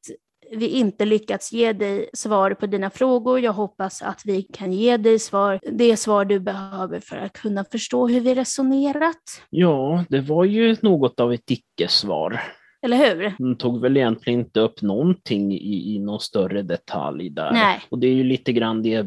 vi 0.52 0.68
inte 0.68 1.06
lyckats 1.06 1.54
ge 1.54 1.74
dig 1.74 2.10
svar 2.14 2.52
på 2.54 2.66
dina 2.66 2.90
frågor. 2.90 3.40
Jag 3.40 3.54
hoppas 3.54 4.02
att 4.02 4.22
vi 4.26 4.42
kan 4.42 4.74
ge 4.74 4.98
dig 4.98 5.20
svar, 5.20 5.60
det 5.72 5.98
svar 5.98 6.26
du 6.26 6.40
behöver 6.40 7.00
för 7.00 7.18
att 7.18 7.34
kunna 7.34 7.64
förstå 7.64 8.08
hur 8.08 8.20
vi 8.20 8.36
resonerat. 8.36 9.42
Ja, 9.50 10.06
det 10.10 10.22
var 10.22 10.44
ju 10.44 10.76
något 10.82 11.20
av 11.20 11.34
ett 11.34 11.52
icke-svar. 11.52 12.42
Eller 12.82 12.98
hur? 12.98 13.34
Hon 13.38 13.58
tog 13.58 13.82
väl 13.82 13.98
egentligen 13.98 14.40
inte 14.40 14.60
upp 14.60 14.82
någonting 14.82 15.54
i, 15.54 15.96
i 15.96 16.00
någon 16.00 16.20
större 16.20 16.62
detalj 16.62 17.30
där. 17.30 17.52
Nej. 17.52 17.80
Och 17.90 18.00
det 18.00 18.08
är 18.08 18.14
ju 18.14 18.24
lite 18.24 18.54
grann 18.54 18.82
det 18.82 19.06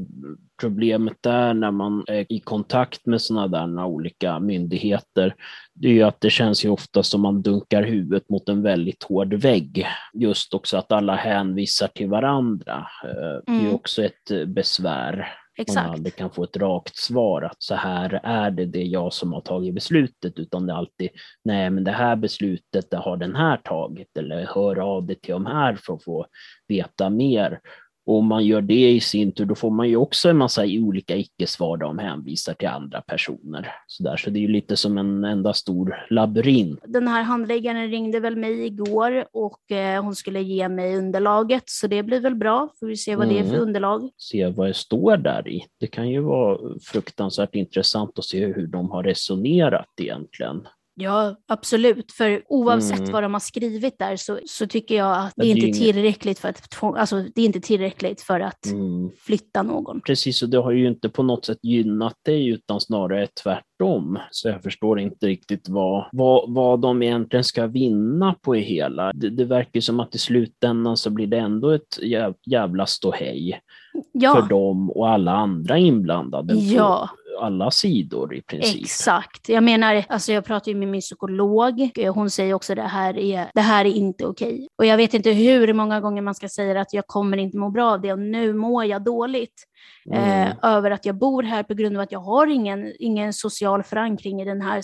problemet 0.60 1.16
där 1.20 1.54
när 1.54 1.70
man 1.70 2.04
är 2.06 2.26
i 2.32 2.40
kontakt 2.40 3.06
med 3.06 3.20
sådana 3.20 3.66
där 3.74 3.84
olika 3.84 4.38
myndigheter. 4.40 5.34
Det 5.74 5.88
är 5.88 5.92
ju 5.92 6.02
att 6.02 6.20
det 6.20 6.30
känns 6.30 6.64
ju 6.64 6.68
ofta 6.68 7.02
som 7.02 7.20
man 7.20 7.42
dunkar 7.42 7.82
huvudet 7.82 8.28
mot 8.30 8.48
en 8.48 8.62
väldigt 8.62 9.02
hård 9.02 9.34
vägg. 9.34 9.86
Just 10.14 10.54
också 10.54 10.76
att 10.76 10.92
alla 10.92 11.14
hänvisar 11.16 11.88
till 11.88 12.08
varandra. 12.08 12.86
Eh, 13.04 13.10
Det 13.46 13.52
är 13.52 13.54
ju 13.54 13.60
Mm. 13.60 13.74
också 13.74 14.02
ett 14.04 14.30
eh, 14.30 14.44
besvär. 14.44 15.16
Man 15.16 15.62
Exakt. 15.62 15.88
aldrig 15.90 16.16
kan 16.16 16.30
få 16.30 16.44
ett 16.44 16.56
rakt 16.56 16.96
svar 16.96 17.42
att 17.42 17.62
så 17.62 17.74
här 17.74 18.20
är 18.22 18.50
det, 18.50 18.64
det 18.66 18.78
är 18.78 18.86
jag 18.86 19.12
som 19.12 19.32
har 19.32 19.40
tagit 19.40 19.74
beslutet, 19.74 20.38
utan 20.38 20.66
det 20.66 20.72
är 20.72 20.76
alltid 20.76 21.08
nej, 21.44 21.70
men 21.70 21.84
det 21.84 21.90
här 21.92 22.16
beslutet 22.16 22.90
det 22.90 22.96
har 22.96 23.16
den 23.16 23.36
här 23.36 23.56
tagit 23.56 24.16
eller 24.16 24.46
hör 24.54 24.78
av 24.78 25.06
dig 25.06 25.16
till 25.20 25.32
de 25.32 25.46
här 25.46 25.76
för 25.80 25.94
att 25.94 26.04
få 26.04 26.26
veta 26.68 27.10
mer. 27.10 27.60
Och 28.08 28.18
om 28.18 28.26
man 28.26 28.46
gör 28.46 28.60
det 28.60 28.90
i 28.90 29.00
sin 29.00 29.32
tur, 29.32 29.44
då 29.44 29.54
får 29.54 29.70
man 29.70 29.88
ju 29.88 29.96
också 29.96 30.28
en 30.28 30.36
massa 30.36 30.62
olika 30.64 31.16
icke-svar 31.16 31.76
de 31.76 31.98
hänvisar 31.98 32.54
till 32.54 32.68
andra 32.68 33.00
personer. 33.00 33.72
Så, 33.86 34.02
där. 34.02 34.16
så 34.16 34.30
det 34.30 34.38
är 34.38 34.40
ju 34.40 34.48
lite 34.48 34.76
som 34.76 34.98
en 34.98 35.24
enda 35.24 35.52
stor 35.52 36.06
labyrint. 36.10 36.80
Den 36.86 37.08
här 37.08 37.22
handläggaren 37.22 37.90
ringde 37.90 38.20
väl 38.20 38.36
mig 38.36 38.66
igår 38.66 39.24
och 39.32 39.72
eh, 39.72 40.04
hon 40.04 40.14
skulle 40.14 40.40
ge 40.42 40.68
mig 40.68 40.96
underlaget, 40.96 41.62
så 41.66 41.86
det 41.86 42.02
blir 42.02 42.20
väl 42.20 42.34
bra. 42.34 42.68
Får 42.80 42.86
vi 42.86 42.96
se 42.96 43.16
vad 43.16 43.28
det 43.28 43.38
är 43.38 43.42
för 43.42 43.48
Mm. 43.48 43.62
underlag. 43.62 44.10
Se 44.16 44.46
vad 44.46 44.66
det 44.66 44.74
står 44.74 45.16
där 45.16 45.48
i. 45.48 45.64
Det 45.80 45.86
kan 45.86 46.08
ju 46.08 46.20
vara 46.20 46.58
fruktansvärt 46.82 47.54
intressant 47.54 48.18
att 48.18 48.24
se 48.24 48.46
hur 48.46 48.66
de 48.66 48.90
har 48.90 49.02
resonerat 49.02 49.88
egentligen. 50.00 50.68
Ja, 51.00 51.36
absolut. 51.48 52.12
För 52.12 52.42
oavsett 52.48 52.98
Mm. 52.98 53.12
vad 53.12 53.22
de 53.22 53.32
har 53.32 53.40
skrivit 53.40 53.98
där 53.98 54.16
så, 54.16 54.38
så 54.46 54.66
tycker 54.66 54.94
jag 54.94 55.16
att 55.18 55.32
det 55.36 55.42
är 55.42 55.46
är 55.46 55.50
inte 55.50 55.66
inget- 55.66 55.78
tillräckligt 55.78 56.38
för 56.38 56.48
att, 56.48 56.82
alltså, 56.82 57.24
det 57.34 57.40
är 57.40 57.46
inte 57.46 57.60
tillräckligt 57.60 58.20
för 58.20 58.40
att 58.40 58.66
Mm. 58.66 59.10
flytta 59.18 59.62
någon. 59.62 60.00
Precis, 60.00 60.42
och 60.42 60.48
det 60.48 60.58
har 60.58 60.70
ju 60.72 60.88
inte 60.88 61.08
på 61.08 61.22
något 61.22 61.44
sätt 61.44 61.58
gynnat 61.62 62.14
dig 62.24 62.48
utan 62.48 62.80
snarare 62.80 63.26
tvärtom. 63.42 64.18
Så 64.30 64.48
jag 64.48 64.62
förstår 64.62 65.00
inte 65.00 65.26
riktigt 65.26 65.68
vad, 65.68 66.04
vad, 66.12 66.54
vad 66.54 66.80
de 66.80 67.02
egentligen 67.02 67.44
ska 67.44 67.66
vinna 67.66 68.34
på 68.42 68.54
det 68.54 68.60
hela. 68.60 69.12
Det, 69.12 69.30
det 69.30 69.44
verkar 69.44 69.80
som 69.80 70.00
att 70.00 70.14
i 70.14 70.18
slutändan 70.18 70.96
så 70.96 71.10
blir 71.10 71.26
det 71.26 71.38
ändå 71.38 71.70
ett 71.70 71.98
jä- 72.02 72.34
jävla 72.46 72.86
ståhej 72.86 73.60
för 73.92 74.02
Ja, 74.12 74.46
dem 74.50 74.90
och 74.90 75.08
alla 75.08 75.32
andra 75.32 75.78
inblandade 75.78 76.54
ja. 76.54 77.08
Alla 77.40 77.70
sidor 77.70 78.34
i 78.34 78.42
princip. 78.42 78.82
Exakt. 78.82 79.48
Jag 79.48 79.62
menar, 79.62 80.04
alltså 80.08 80.32
jag 80.32 80.44
pratar 80.44 80.72
ju 80.72 80.78
med 80.78 80.88
min 80.88 81.00
psykolog. 81.00 81.90
Eh, 81.94 82.14
Hon 82.14 82.30
säger 82.30 82.54
också 82.54 82.74
det 82.74 82.82
här 82.82 83.18
är, 83.18 83.50
det 83.54 83.60
här 83.60 83.84
är 83.84 83.92
inte 83.92 84.26
okej. 84.26 84.68
Och 84.76 84.86
jag 84.86 84.96
vet 84.96 85.14
inte 85.14 85.30
hur 85.30 85.72
många 85.72 86.00
gånger 86.00 86.22
man 86.22 86.34
ska 86.34 86.48
säga 86.48 86.80
att 86.80 86.92
jag 86.92 87.06
kommer 87.06 87.36
inte 87.36 87.58
må 87.58 87.70
bra 87.70 87.92
av 87.92 88.00
det 88.00 88.12
och 88.12 88.18
nu 88.18 88.52
mår 88.52 88.84
jag 88.84 89.04
dåligt. 89.04 89.64
Mm. 90.10 90.48
Eh, 90.48 90.54
över 90.62 90.90
att 90.90 91.06
jag 91.06 91.18
bor 91.18 91.42
här 91.42 91.62
på 91.62 91.74
grund 91.74 91.96
av 91.96 92.02
att 92.02 92.12
jag 92.12 92.20
har 92.20 92.46
ingen, 92.46 92.92
ingen 92.98 93.32
social 93.32 93.82
förankring 93.82 94.42
i 94.42 94.44
den 94.44 94.60
här 94.60 94.82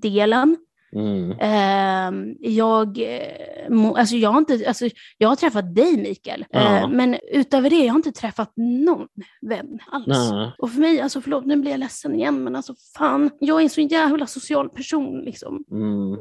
delen. 0.00 0.56
Mm. 0.96 1.30
Eh, 1.30 2.34
jag, 2.52 2.98
eh, 2.98 3.92
alltså 3.96 4.16
jag, 4.16 4.30
har 4.30 4.38
inte, 4.38 4.64
alltså 4.68 4.88
jag 5.18 5.28
har 5.28 5.36
träffat 5.36 5.74
dig 5.74 5.96
Mikael, 5.96 6.44
Ja. 6.50 6.78
eh, 6.78 6.88
men 6.88 7.16
utöver 7.32 7.70
det, 7.70 7.76
jag 7.84 7.92
har 7.92 7.98
inte 7.98 8.12
träffat 8.12 8.52
någon 8.56 9.08
vän 9.40 9.78
alls. 9.86 10.06
Nej. 10.06 10.52
Och 10.58 10.70
för 10.70 10.80
mig, 10.80 11.00
alltså 11.00 11.20
förlåt, 11.20 11.46
nu 11.46 11.56
blir 11.56 11.70
jag 11.70 11.80
ledsen 11.80 12.14
igen, 12.14 12.44
men 12.44 12.56
alltså 12.56 12.74
fan, 12.98 13.30
jag 13.40 13.58
är 13.58 13.62
en 13.62 13.70
så 13.70 13.80
jävla 13.80 14.26
social 14.26 14.68
person 14.68 15.20
liksom. 15.24 15.64
Mm. 15.70 16.18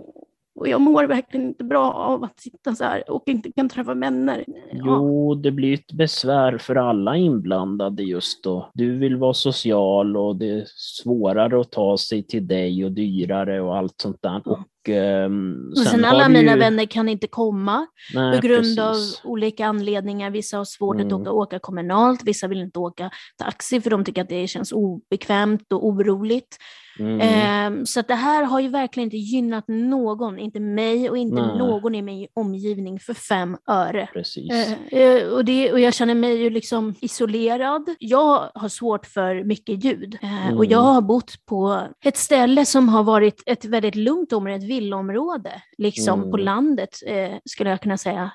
Och 0.61 0.67
jag 0.67 0.81
mår 0.81 1.03
verkligen 1.03 1.47
inte 1.47 1.63
bra 1.63 1.91
av 1.93 2.23
att 2.23 2.39
sitta 2.39 2.75
så 2.75 2.83
här 2.83 3.11
och 3.11 3.23
inte 3.25 3.51
kan 3.51 3.69
träffa 3.69 3.93
vänner. 3.93 4.43
Ja. 4.47 4.83
Jo, 4.85 5.35
det 5.35 5.51
blir 5.51 5.73
ett 5.73 5.91
besvär 5.93 6.57
för 6.57 6.75
alla 6.75 7.17
inblandade 7.17 8.03
just 8.03 8.43
då. 8.43 8.69
Du 8.73 8.97
vill 8.97 9.15
vara 9.15 9.33
social 9.33 10.17
och 10.17 10.35
det 10.35 10.49
är 10.49 10.63
svårare 10.75 11.61
att 11.61 11.71
ta 11.71 11.97
sig 11.97 12.23
till 12.27 12.47
dig 12.47 12.85
och 12.85 12.91
dyrare 12.91 13.61
och 13.61 13.77
allt 13.77 13.93
sånt 14.01 14.17
där. 14.21 14.41
Och 14.45 14.89
ehm, 14.89 15.69
Och 15.71 15.77
sen 15.77 16.03
har 16.03 16.11
alla 16.11 16.27
du 16.27 16.33
mina 16.33 16.53
ju- 16.53 16.59
vänner 16.59 16.85
kan 16.85 17.09
inte 17.09 17.27
komma 17.27 17.87
Nej, 18.13 18.41
på 18.41 18.47
grund 18.47 18.77
precis. 18.77 18.79
av 19.25 19.29
olika 19.31 19.65
anledningar. 19.65 20.31
Vissa 20.31 20.57
har 20.57 20.65
svårt 20.65 20.95
att 20.95 21.01
Mm. 21.01 21.21
åka, 21.21 21.31
åka 21.31 21.59
kommunalt, 21.59 22.21
vissa 22.25 22.47
vill 22.47 22.61
inte 22.61 22.79
åka 22.79 23.09
taxi 23.37 23.81
för 23.81 23.89
de 23.89 24.03
tycker 24.03 24.21
att 24.21 24.29
det 24.29 24.47
känns 24.47 24.71
obekvämt 24.71 25.73
och 25.73 25.87
oroligt. 25.87 26.57
Mm. 27.01 27.19
Ehm, 27.21 27.85
så 27.85 27.99
att 27.99 28.07
det 28.07 28.15
här 28.15 28.43
har 28.43 28.59
ju 28.59 28.67
verkligen 28.67 29.07
inte 29.07 29.17
gynnat 29.17 29.63
någon, 29.67 30.39
inte 30.39 30.59
mig 30.59 31.09
och 31.09 31.17
inte 31.17 31.41
Nej. 31.41 31.57
någon 31.57 31.95
i 31.95 32.01
min 32.01 32.27
omgivning 32.33 32.99
för 32.99 33.13
fem 33.13 33.57
öre. 33.69 34.09
Precis. 34.13 34.51
Eh, 34.51 35.01
eh, 35.01 35.27
och, 35.27 35.45
det, 35.45 35.71
och 35.71 35.79
jag 35.79 35.93
känner 35.93 36.15
mig 36.15 36.35
ju 36.43 36.49
liksom 36.49 36.95
isolerad. 37.01 37.89
Jag 37.99 38.49
har 38.55 38.69
svårt 38.69 39.05
för 39.05 39.43
mycket 39.43 39.83
ljud. 39.85 40.17
Eh, 40.21 40.45
Och 40.57 40.65
Mm. 40.65 40.69
jag 40.71 40.79
har 40.79 41.01
bott 41.01 41.45
på 41.45 41.81
ett 42.05 42.17
ställe 42.17 42.65
som 42.65 42.89
har 42.89 43.03
varit 43.03 43.43
ett 43.45 43.65
väldigt 43.65 43.95
lugnt 43.95 44.33
område, 44.33 44.55
ett 44.55 44.63
villaområde, 44.69 45.51
liksom 45.77 46.19
Mm. 46.19 46.31
på 46.31 46.37
landet 46.37 46.89
eh, 47.07 47.31
skulle 47.45 47.69
jag 47.69 47.81
kunna 47.81 47.97
säga. 47.97 48.31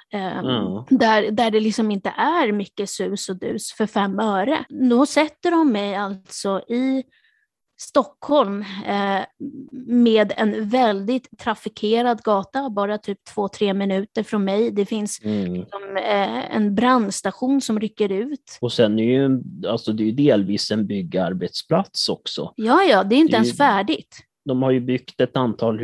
Där, 0.91 1.31
där 1.31 1.51
det 1.51 1.61
liksom 1.61 1.91
inte 1.91 2.09
är 2.17 2.53
mycket 2.53 2.91
sus 2.91 3.29
och 3.29 3.37
dus 3.39 3.73
för 3.73 3.87
fem 3.87 4.19
öre. 4.19 4.65
Då 4.91 5.07
sätter 5.07 5.51
de 5.51 5.73
mig 5.73 5.95
alltså 5.97 6.61
i 6.69 7.03
Stockholm 7.79 8.65
eh, 8.87 9.21
med 9.87 10.33
en 10.37 10.69
väldigt 10.69 11.39
trafikerad 11.39 12.23
gata, 12.23 12.71
bara 12.71 12.99
typ 12.99 13.19
två, 13.35 13.49
tre 13.49 13.75
minuter 13.75 14.23
från 14.23 14.45
mig. 14.45 14.71
Det 14.71 14.87
finns 14.87 15.21
Mm. 15.25 15.55
liksom, 15.55 15.97
eh, 15.97 16.57
en 16.57 16.75
brandstation 16.75 17.61
som 17.61 17.81
rycker 17.81 18.13
ut. 18.13 18.59
Och 18.61 18.73
sen 18.73 18.99
är 18.99 19.05
ju, 19.05 19.43
alltså 19.69 19.93
det 19.93 20.03
är 20.03 20.07
ju 20.07 20.13
delvis 20.13 20.71
en 20.71 20.87
byggarbetsplats 20.87 22.09
också. 22.09 22.53
Ja, 22.57 22.83
ja, 22.83 23.05
det 23.05 23.15
är 23.15 23.19
inte 23.19 23.33
Det 23.33 23.35
är 23.35 23.39
ens 23.39 23.53
ju- 23.53 23.57
färdigt. 23.57 24.17
De 24.45 24.63
har 24.63 24.71
ju 24.71 24.81
byggt 24.81 25.21
ett 25.21 25.37
antal 25.37 25.81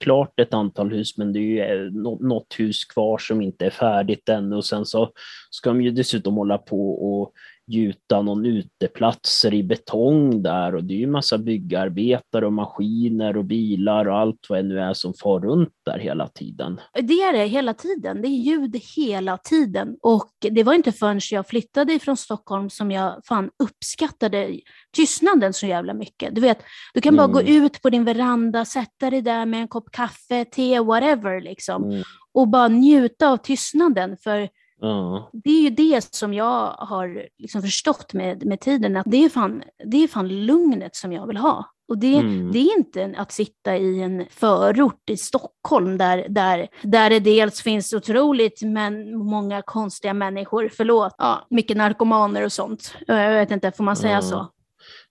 klart 0.00 0.40
ett 0.40 0.54
antal 0.54 0.90
hus, 0.90 1.18
men 1.18 1.32
det 1.32 1.38
är 1.38 1.42
ju 1.42 1.60
eh, 1.86 1.92
nå- 1.92 2.18
något 2.20 2.54
hus 2.58 2.84
kvar 2.84 3.18
som 3.18 3.42
inte 3.42 3.66
är 3.66 3.70
färdigt 3.70 4.28
ännu. 4.28 4.56
Och 4.56 4.64
sen 4.64 4.86
så 4.86 5.10
ska 5.50 5.70
de 5.70 5.82
ju 5.82 5.90
dessutom 5.90 6.34
hålla 6.34 6.58
på 6.58 6.90
och 6.90 7.32
gjuta 7.66 8.22
någon 8.22 8.46
uteplatser 8.46 9.54
i 9.54 9.62
betong 9.62 10.42
där 10.42 10.74
och 10.74 10.84
det 10.84 10.94
är 10.94 10.98
ju 10.98 11.06
massa 11.06 11.38
byggarbetare 11.38 12.46
och 12.46 12.52
maskiner 12.52 13.36
och 13.36 13.44
bilar 13.44 14.08
och 14.08 14.18
allt 14.18 14.46
vad 14.48 14.58
det 14.58 14.62
nu 14.62 14.80
är 14.80 14.92
som 14.94 15.14
far 15.14 15.40
runt 15.40 15.72
där 15.86 15.98
hela 15.98 16.28
tiden. 16.28 16.80
Det 16.94 17.12
är 17.22 17.32
det 17.32 17.46
hela 17.46 17.74
tiden. 17.74 18.22
Det 18.22 18.28
är 18.28 18.38
ljud 18.38 18.76
hela 18.96 19.38
tiden. 19.38 19.96
Och 20.02 20.30
det 20.50 20.62
var 20.62 20.74
inte 20.74 20.92
förrän 20.92 21.20
jag 21.30 21.48
flyttade 21.48 21.92
ifrån 21.92 22.16
Stockholm 22.16 22.70
som 22.70 22.90
jag 22.90 23.20
fan 23.24 23.50
uppskattade 23.62 24.60
tystnaden 24.96 25.52
så 25.52 25.66
jävla 25.66 25.94
mycket. 25.94 26.34
Du 26.34 26.40
vet, 26.40 26.58
du 26.94 27.00
kan 27.00 27.16
bara 27.16 27.24
Mm. 27.24 27.34
gå 27.34 27.42
ut 27.42 27.82
på 27.82 27.90
din 27.90 28.04
veranda, 28.04 28.64
sätta 28.64 29.10
dig 29.10 29.22
där 29.22 29.46
med 29.46 29.60
en 29.60 29.68
kopp 29.68 29.90
kaffe, 29.90 30.44
te, 30.44 30.80
whatever 30.80 31.40
liksom. 31.40 31.84
Mm. 31.84 32.02
Och 32.34 32.48
bara 32.48 32.68
njuta 32.68 33.28
av 33.28 33.36
tystnaden. 33.36 34.16
För 34.16 34.48
Ja. 34.80 35.30
det 35.32 35.50
är 35.50 35.62
ju 35.62 35.70
det 35.70 36.14
som 36.14 36.34
jag 36.34 36.70
har 36.78 37.26
liksom 37.38 37.62
förstått 37.62 38.12
med, 38.12 38.46
med 38.46 38.60
tiden, 38.60 38.96
att 38.96 39.06
det 39.08 39.24
är, 39.24 39.28
fan, 39.28 39.62
det 39.84 39.96
är 40.04 40.08
fan 40.08 40.28
lugnet 40.46 40.96
som 40.96 41.12
jag 41.12 41.26
vill 41.26 41.36
ha. 41.36 41.64
Och 41.88 41.98
det, 41.98 42.16
Mm. 42.16 42.52
det 42.52 42.58
är 42.58 42.78
inte 42.78 43.14
att 43.16 43.32
sitta 43.32 43.76
i 43.76 44.02
en 44.02 44.26
förort 44.30 45.10
i 45.10 45.16
Stockholm 45.16 45.98
där, 45.98 46.26
där, 46.28 46.68
där 46.82 47.10
det 47.10 47.20
dels 47.20 47.60
finns 47.62 47.92
otroligt 47.92 48.62
men 48.62 49.18
många 49.18 49.62
konstiga 49.62 50.14
människor, 50.14 50.70
förlåt, 50.76 51.14
ja, 51.18 51.46
mycket 51.50 51.76
narkomaner 51.76 52.44
och 52.44 52.52
sånt. 52.52 52.94
Jag 53.06 53.30
vet 53.30 53.50
inte, 53.50 53.72
får 53.72 53.84
man 53.84 53.96
säga 53.96 54.14
Ja, 54.14 54.22
så? 54.22 54.46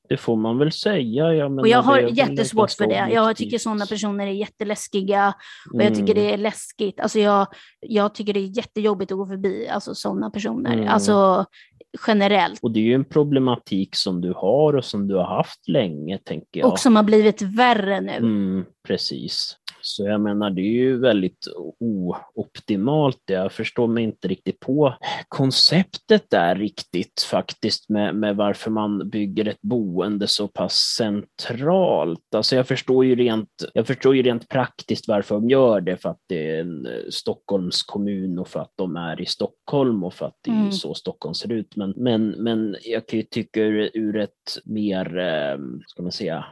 Det 0.09 0.17
får 0.17 0.35
man 0.35 0.57
väl 0.57 0.71
säga. 0.71 1.33
Jag 1.33 1.51
menar, 1.51 1.63
Och 1.63 1.67
jag 1.67 1.81
har 1.81 2.01
det 2.01 2.09
jättesvårt 2.09 2.71
för 2.71 2.87
det. 2.87 3.07
Jag 3.11 3.35
tycker 3.35 3.57
sådana 3.57 3.85
personer 3.85 4.27
är 4.27 4.31
jätteläskiga 4.31 5.33
och 5.73 5.83
jag 5.83 5.95
tycker 5.95 6.13
Mm. 6.13 6.23
det 6.23 6.33
är 6.33 6.37
läskigt. 6.37 6.99
Alltså 6.99 7.19
jag, 7.19 7.47
jag 7.79 8.15
tycker 8.15 8.33
det 8.33 8.39
är 8.39 8.57
jättejobbigt 8.57 9.11
att 9.11 9.17
gå 9.17 9.25
förbi 9.27 9.67
alltså 9.67 9.95
sådana 9.95 10.29
personer. 10.29 10.73
Mm. 10.73 10.87
Alltså 10.87 11.45
generellt. 12.07 12.59
Och 12.63 12.71
det 12.71 12.79
är 12.79 12.83
ju 12.83 12.93
en 12.93 13.05
problematik 13.05 13.95
som 13.95 14.21
du 14.21 14.33
har 14.33 14.75
och 14.75 14.85
som 14.85 15.07
du 15.07 15.15
har 15.15 15.37
haft 15.37 15.67
länge, 15.67 16.17
tänker 16.17 16.59
jag. 16.59 16.71
Och 16.71 16.79
som 16.79 16.95
har 16.95 17.03
blivit 17.03 17.41
värre 17.41 18.01
nu. 18.01 18.11
Mm, 18.15 18.65
precis. 18.85 19.57
Så 19.81 20.03
jag 20.07 20.21
menar, 20.21 20.49
det 20.49 20.61
är 20.61 20.73
ju 20.73 20.99
väldigt 20.99 21.47
ooptimalt. 21.79 23.21
Jag 23.25 23.51
förstår 23.51 23.87
mig 23.87 24.03
inte 24.03 24.27
riktigt 24.27 24.59
på 24.59 24.93
konceptet 25.27 26.25
där 26.29 26.55
riktigt 26.55 27.21
faktiskt 27.21 27.89
med, 27.89 28.15
med 28.15 28.35
varför 28.35 28.71
man 28.71 29.09
bygger 29.09 29.47
ett 29.47 29.61
boende 29.61 30.27
så 30.27 30.47
pass 30.47 30.73
centralt. 30.97 32.35
Alltså 32.35 32.55
jag 32.55 32.67
förstår 32.67 33.05
ju 33.05 33.15
rent, 33.15 33.49
jag 33.73 33.87
förstår 33.87 34.15
ju 34.15 34.23
rent 34.23 34.49
praktiskt 34.49 35.07
varför 35.07 35.35
de 35.35 35.49
gör 35.49 35.81
det, 35.81 35.97
för 35.97 36.09
att 36.09 36.21
det 36.27 36.49
är 36.51 36.61
en 36.61 36.85
eh, 36.85 36.91
Stockholms 37.09 37.83
kommun 37.83 38.39
och 38.39 38.47
för 38.47 38.59
att 38.59 38.73
de 38.75 38.95
är 38.95 39.21
i 39.21 39.25
Stockholm 39.25 40.03
och 40.03 40.13
för 40.13 40.25
att 40.25 40.37
det 40.41 40.51
är 40.51 40.55
Mm. 40.55 40.71
så 40.71 40.93
Stockholm 40.93 41.33
ser 41.33 41.51
ut. 41.51 41.75
Men, 41.75 41.93
men, 41.97 42.29
men 42.29 42.75
jag 42.81 43.07
kan 43.07 43.19
ju 43.19 43.25
tycka 43.25 43.61
ur, 43.61 43.89
ur 43.93 44.15
ett 44.17 44.57
mer, 44.65 45.17
eh, 45.17 45.57
ska 45.87 46.03
man 46.03 46.11
säga, 46.11 46.45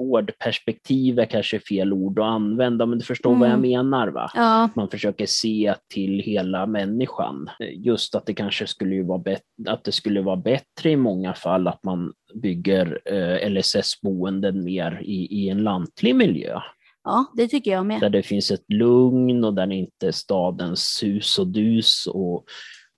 vårdperspektiv 0.00 1.18
är 1.18 1.24
kanske 1.24 1.60
fel 1.60 1.92
ord 1.92 2.18
att 2.18 2.24
använda, 2.24 2.86
men 2.86 2.98
du 2.98 3.04
förstår 3.04 3.34
vad 3.34 3.48
jag 3.48 3.58
Mm. 3.58 3.70
menar 3.70 4.08
va? 4.08 4.30
Ja, 4.34 4.68
Man 4.74 4.88
försöker 4.88 5.26
se 5.26 5.74
till 5.94 6.20
hela 6.20 6.66
människan. 6.66 7.50
Just 7.74 8.14
att 8.14 8.26
det 8.26 8.34
kanske 8.34 8.66
skulle 8.66 8.94
ju 8.94 9.02
vara, 9.02 9.18
bet- 9.18 9.68
att 9.68 9.84
det 9.84 9.92
skulle 9.92 10.20
vara 10.20 10.36
bättre 10.36 10.90
i 10.90 10.96
många 10.96 11.34
fall 11.34 11.68
att 11.68 11.84
man 11.84 12.12
bygger 12.34 13.00
eh, 13.04 13.50
LSS-boenden 13.50 14.64
mer 14.64 15.00
i, 15.04 15.44
i 15.44 15.48
en 15.48 15.62
lantlig 15.62 16.16
miljö. 16.16 16.60
ja, 17.04 17.24
det 17.36 17.48
tycker 17.48 17.70
jag 17.70 17.86
med. 17.86 18.00
Där 18.00 18.10
det 18.10 18.22
finns 18.22 18.50
ett 18.50 18.64
lugn 18.72 19.44
och 19.44 19.54
där 19.54 19.66
det 19.66 19.74
inte 19.74 20.06
är 20.06 20.12
stadens 20.12 20.80
sus 20.80 21.38
och 21.38 21.46
dus 21.46 22.06
och, 22.06 22.44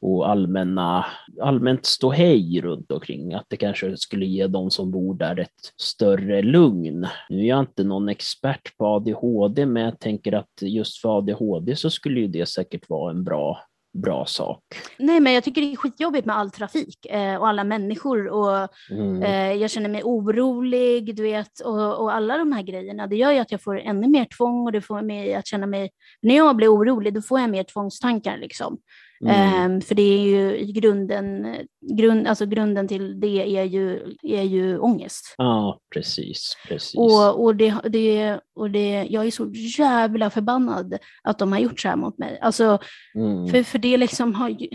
och 0.02 0.28
allmänna, 0.30 1.06
allmänt 1.40 1.86
ståhej 1.86 2.60
runt 2.60 2.92
omkring. 2.92 3.34
Att 3.34 3.46
det 3.48 3.56
kanske 3.56 3.96
skulle 3.96 4.26
ge 4.26 4.46
de 4.46 4.70
som 4.70 4.90
bor 4.90 5.14
där 5.14 5.40
ett 5.40 5.72
större 5.80 6.42
lugn. 6.42 7.06
Nu 7.28 7.40
är 7.42 7.48
jag 7.48 7.60
inte 7.60 7.84
någon 7.84 8.08
expert 8.08 8.76
på 8.78 8.86
ADHD, 8.86 9.66
men 9.66 9.82
jag 9.82 9.98
tänker 10.00 10.32
att 10.32 10.52
just 10.60 11.00
för 11.00 11.18
ADHD 11.18 11.76
så 11.76 11.90
skulle 11.90 12.20
ju 12.20 12.26
det 12.28 12.46
säkert 12.46 12.88
vara 12.88 13.10
en 13.10 13.24
bra, 13.24 13.58
bra 14.02 14.24
sak. 14.26 14.62
Nej, 14.98 15.20
men 15.20 15.32
jag 15.32 15.44
tycker 15.44 15.60
det 15.60 15.72
är 15.72 15.76
skitjobbigt 15.76 16.26
med 16.26 16.36
all 16.36 16.50
trafik 16.50 17.06
eh, 17.06 17.36
och 17.36 17.48
alla 17.48 17.64
människor 17.64 18.28
och 18.28 18.68
Mm. 18.90 19.22
eh, 19.22 19.52
jag 19.62 19.70
känner 19.70 19.88
mig 19.88 20.02
orolig, 20.04 21.16
du 21.16 21.22
vet, 21.22 21.60
och, 21.64 22.00
och 22.02 22.14
alla 22.14 22.38
de 22.38 22.52
här 22.52 22.62
grejerna. 22.62 23.06
Det 23.06 23.16
gör 23.16 23.32
ju 23.32 23.38
att 23.38 23.52
jag 23.52 23.62
får 23.62 23.78
ännu 23.78 24.08
mer 24.08 24.26
tvång 24.36 24.66
och 24.66 24.72
det 24.72 24.80
får 24.80 25.02
mig 25.02 25.34
att 25.34 25.46
känna 25.46 25.66
mig, 25.66 25.90
när 26.22 26.36
jag 26.36 26.56
blir 26.56 26.68
orolig, 26.74 27.14
då 27.14 27.22
får 27.22 27.40
jag 27.40 27.50
mer 27.50 27.64
tvångstankar 27.64 28.38
liksom. 28.38 28.78
Mm. 29.22 29.34
Ehm, 29.34 29.80
för 29.80 29.94
det 29.94 30.02
är 30.02 30.26
ju 30.26 30.58
i 30.58 30.72
grunden, 30.72 31.56
grund, 31.96 32.26
alltså 32.26 32.46
grunden 32.46 32.88
till 32.88 33.20
det 33.20 33.56
är 33.58 33.64
ju, 33.64 34.14
är 34.22 34.42
ju 34.42 34.78
ångest. 34.78 35.34
Ja, 35.38 35.80
precis. 35.94 36.56
precis. 36.68 36.94
Och, 36.94 37.44
och, 37.44 37.56
det, 37.56 37.74
det, 37.84 38.40
och 38.54 38.70
det, 38.70 39.06
jag 39.10 39.26
är 39.26 39.30
så 39.30 39.50
jävla 39.78 40.30
förbannad 40.30 40.98
att 41.22 41.38
de 41.38 41.52
har 41.52 41.58
gjort 41.58 41.80
så 41.80 41.88
här 41.88 41.96
mot 41.96 42.18
mig. 42.18 42.38
Alltså, 42.40 42.78
mm. 43.14 43.48
för, 43.48 43.62
för 43.62 43.78
det 43.78 43.96
liksom 43.96 44.34
har 44.34 44.48
ju... 44.48 44.68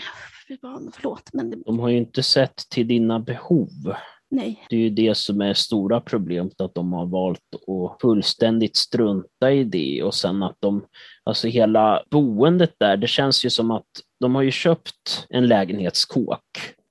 Förlåt, 0.94 1.30
men 1.34 1.50
det, 1.50 1.58
De 1.66 1.80
har 1.80 1.90
ju 1.90 1.98
inte 1.98 2.24
sett 2.24 2.56
till 2.70 2.88
dina 2.88 3.20
behov. 3.20 3.70
Nej. 4.30 4.66
Det 4.70 4.76
är 4.76 4.80
ju 4.80 4.90
det 4.90 5.18
som 5.18 5.42
är 5.42 5.54
stora 5.54 6.02
problemet, 6.02 6.62
att 6.62 6.76
de 6.76 6.94
har 6.94 7.06
valt 7.06 7.40
att 7.56 8.02
fullständigt 8.02 8.76
strunta 8.76 9.52
i 9.52 9.64
det 9.64 10.04
och 10.04 10.14
sen 10.14 10.44
att 10.44 10.56
de, 10.60 10.86
alltså 11.24 11.48
hela 11.48 12.04
boendet 12.12 12.74
där, 12.80 12.98
det 12.98 13.08
känns 13.08 13.46
ju 13.46 13.50
som 13.50 13.72
att 13.72 13.88
de 14.20 14.36
har 14.36 14.42
ju 14.42 14.52
köpt 14.52 15.28
en 15.30 15.48
lägenhetskåk 15.48 16.42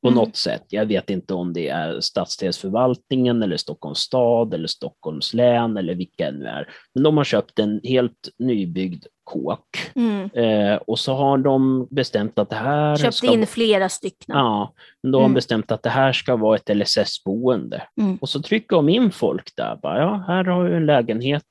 på 0.02 0.08
Mm. 0.08 0.14
något 0.18 0.36
sätt. 0.36 0.64
Jag 0.68 0.86
vet 0.86 1.10
inte 1.10 1.34
om 1.34 1.52
det 1.52 1.68
är 1.68 2.00
stadsdelsförvaltningen 2.00 3.42
eller 3.42 3.56
Stockholms 3.56 3.98
stad 3.98 4.54
eller 4.54 4.68
Stockholms 4.68 5.34
län 5.34 5.76
eller 5.76 5.94
vilka 5.94 6.30
det 6.30 6.38
nu 6.38 6.44
är. 6.44 6.68
Men 6.94 7.02
de 7.02 7.16
har 7.16 7.24
köpt 7.24 7.58
en 7.58 7.80
helt 7.84 8.28
nybyggd 8.38 9.04
kåk 9.26 9.90
Mm. 9.94 10.30
eh, 10.34 10.76
och 10.76 10.98
så 10.98 11.14
har 11.14 11.38
de 11.38 11.86
bestämt 11.90 12.38
att 12.38 12.50
det 12.50 12.56
här 12.56 12.96
Köpte 12.96 13.12
ska 13.12 13.32
in 13.32 13.46
flera 13.46 13.88
stycken. 13.88 14.36
Ja, 14.36 14.72
men 15.02 15.12
då 15.12 15.18
har 15.18 15.22
de 15.22 15.26
Mm. 15.26 15.34
bestämt 15.34 15.72
att 15.72 15.82
det 15.82 15.90
här 15.90 16.12
ska 16.12 16.36
vara 16.36 16.56
ett 16.56 16.68
LSS-boende. 16.68 17.82
Mm. 18.00 18.16
Och 18.16 18.28
så 18.28 18.42
trycker 18.42 18.76
de 18.76 18.88
in 18.88 19.10
folk 19.10 19.56
där. 19.56 19.78
Bara, 19.82 19.98
ja, 20.00 20.24
här 20.26 20.44
har 20.44 20.68
du 20.68 20.76
en 20.76 20.86
lägenhet. 20.86 21.42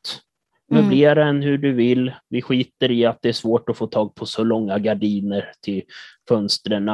Mm. 0.71 0.84
Möblera 0.84 1.26
den 1.26 1.41
hur 1.41 1.57
du 1.57 1.73
vill. 1.73 2.13
Vi 2.30 2.41
skiter 2.41 2.91
i 2.91 3.05
att 3.05 3.17
det 3.21 3.30
är 3.30 3.34
svårt 3.34 3.69
att 3.69 3.78
få 3.78 3.88
tag 3.88 4.15
på 4.15 4.26
så 4.26 4.43
långa 4.43 4.80
gardiner 4.80 5.51
till 5.61 5.82
fönstren. 6.30 6.86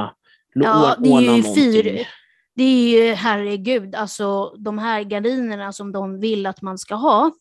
Ja, 0.54 0.96
det 1.00 1.10
är 1.10 1.36
ju 1.36 1.44
fyr. 1.44 2.08
Det 2.56 2.64
är 2.64 2.90
ju, 3.08 3.14
herregud, 3.14 3.96
alltså 3.96 4.56
de 4.58 4.78
här 4.78 5.02
gardinerna 5.04 5.74
som 5.74 5.92
de 5.92 6.20
vill 6.20 6.46
att 6.46 6.62
man 6.62 6.78
ska 6.78 6.96
ha. 6.96 7.32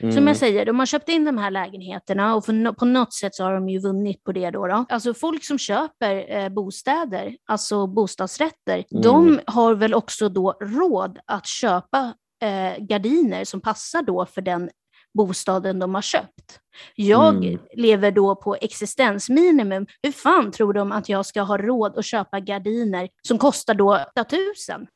Som 0.00 0.08
Mm. 0.08 0.26
jag 0.26 0.36
säger, 0.36 0.66
de 0.66 0.78
har 0.78 0.86
köpt 0.86 1.08
in 1.08 1.24
de 1.24 1.38
här 1.38 1.50
lägenheterna 1.50 2.34
och 2.34 2.44
no- 2.44 2.74
på 2.74 2.84
något 2.84 3.12
sätt 3.14 3.34
så 3.34 3.44
har 3.44 3.52
de 3.54 3.68
ju 3.68 3.78
vunnit 3.80 4.24
på 4.24 4.32
det 4.32 4.50
då. 4.50 4.66
då. 4.66 4.84
Alltså 4.88 5.14
folk 5.14 5.44
som 5.44 5.58
köper 5.58 6.36
eh, 6.36 6.48
bostäder, 6.48 7.36
alltså 7.46 7.86
bostadsrätter, 7.86 8.84
Mm. 8.92 9.02
de 9.02 9.40
har 9.46 9.74
väl 9.74 9.94
också 9.94 10.28
då 10.28 10.52
råd 10.60 11.18
att 11.26 11.46
köpa 11.46 12.14
eh, 12.42 12.84
gardiner 12.84 13.44
som 13.44 13.60
passar 13.60 14.02
då 14.02 14.26
för 14.26 14.42
den 14.42 14.70
bostaden 15.14 15.78
de 15.78 15.94
har 15.94 16.02
köpt. 16.02 16.58
Jag 16.94 17.34
Mm. 17.36 17.58
lever 17.76 18.10
då 18.10 18.34
på 18.36 18.56
existensminimum. 18.60 19.86
Hur 20.02 20.12
fan 20.12 20.50
tror 20.52 20.72
de 20.72 20.92
att 20.92 21.08
jag 21.08 21.26
ska 21.26 21.42
ha 21.42 21.56
råd 21.58 21.98
att 21.98 22.04
köpa 22.04 22.40
gardiner 22.40 23.08
som 23.28 23.38
kostar 23.38 23.74
då 23.74 23.98
8000? 24.20 24.86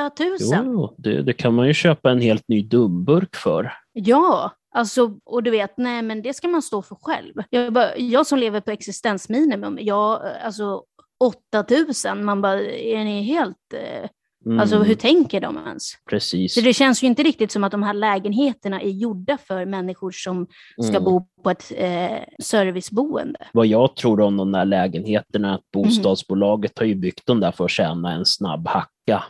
8000! 0.00 0.64
Jo, 0.66 0.94
det, 0.98 1.22
det 1.22 1.32
kan 1.32 1.54
man 1.54 1.66
ju 1.66 1.74
köpa 1.74 2.10
en 2.10 2.20
helt 2.20 2.48
ny 2.48 2.62
dumburk 2.62 3.36
för. 3.36 3.72
Ja, 4.04 4.50
alltså, 4.74 5.10
och 5.24 5.42
du 5.42 5.50
vet, 5.50 5.76
nej 5.76 6.02
men 6.02 6.22
det 6.22 6.34
ska 6.34 6.48
man 6.48 6.62
stå 6.62 6.82
för 6.82 6.96
själv. 7.00 7.34
Jag, 7.50 7.72
bara, 7.72 7.96
jag 7.96 8.26
som 8.26 8.38
lever 8.38 8.60
på 8.60 8.70
existensminimum, 8.70 9.78
jag, 9.80 10.22
alltså 10.44 10.82
8000, 11.20 12.24
man 12.24 12.42
bara, 12.42 12.60
är 12.62 13.04
ni 13.04 13.22
helt, 13.22 13.56
eh, 13.74 14.08
Mm, 14.46 14.60
alltså 14.60 14.78
hur 14.78 14.94
tänker 14.94 15.40
de 15.40 15.56
ens? 15.66 15.82
Precis. 16.10 16.54
Så 16.54 16.60
det 16.60 16.74
känns 16.74 17.02
ju 17.02 17.06
inte 17.06 17.22
riktigt 17.22 17.52
som 17.52 17.64
att 17.64 17.72
de 17.72 17.82
här 17.82 17.94
lägenheterna 17.94 18.80
är 18.80 18.88
gjorda 18.88 19.38
för 19.38 19.66
människor 19.66 20.10
som 20.10 20.46
ska 20.82 20.90
Mm. 20.96 21.04
bo 21.04 21.26
på 21.44 21.50
ett 21.50 21.72
eh, 21.76 22.18
serviceboende. 22.42 23.38
Vad 23.52 23.66
jag 23.66 23.96
tror 23.96 24.20
om 24.20 24.36
de 24.36 24.52
där 24.52 24.64
lägenheterna, 24.64 25.48
Mhm. 25.48 25.54
att 25.54 25.70
bostadsbolaget 25.72 26.78
har 26.78 26.86
ju 26.86 26.94
byggt 26.94 27.26
dem 27.26 27.40
där 27.40 27.52
för 27.52 27.64
att 27.64 27.70
tjäna 27.70 28.12
en 28.12 28.26
snabb 28.26 28.68
hacka. 28.68 29.24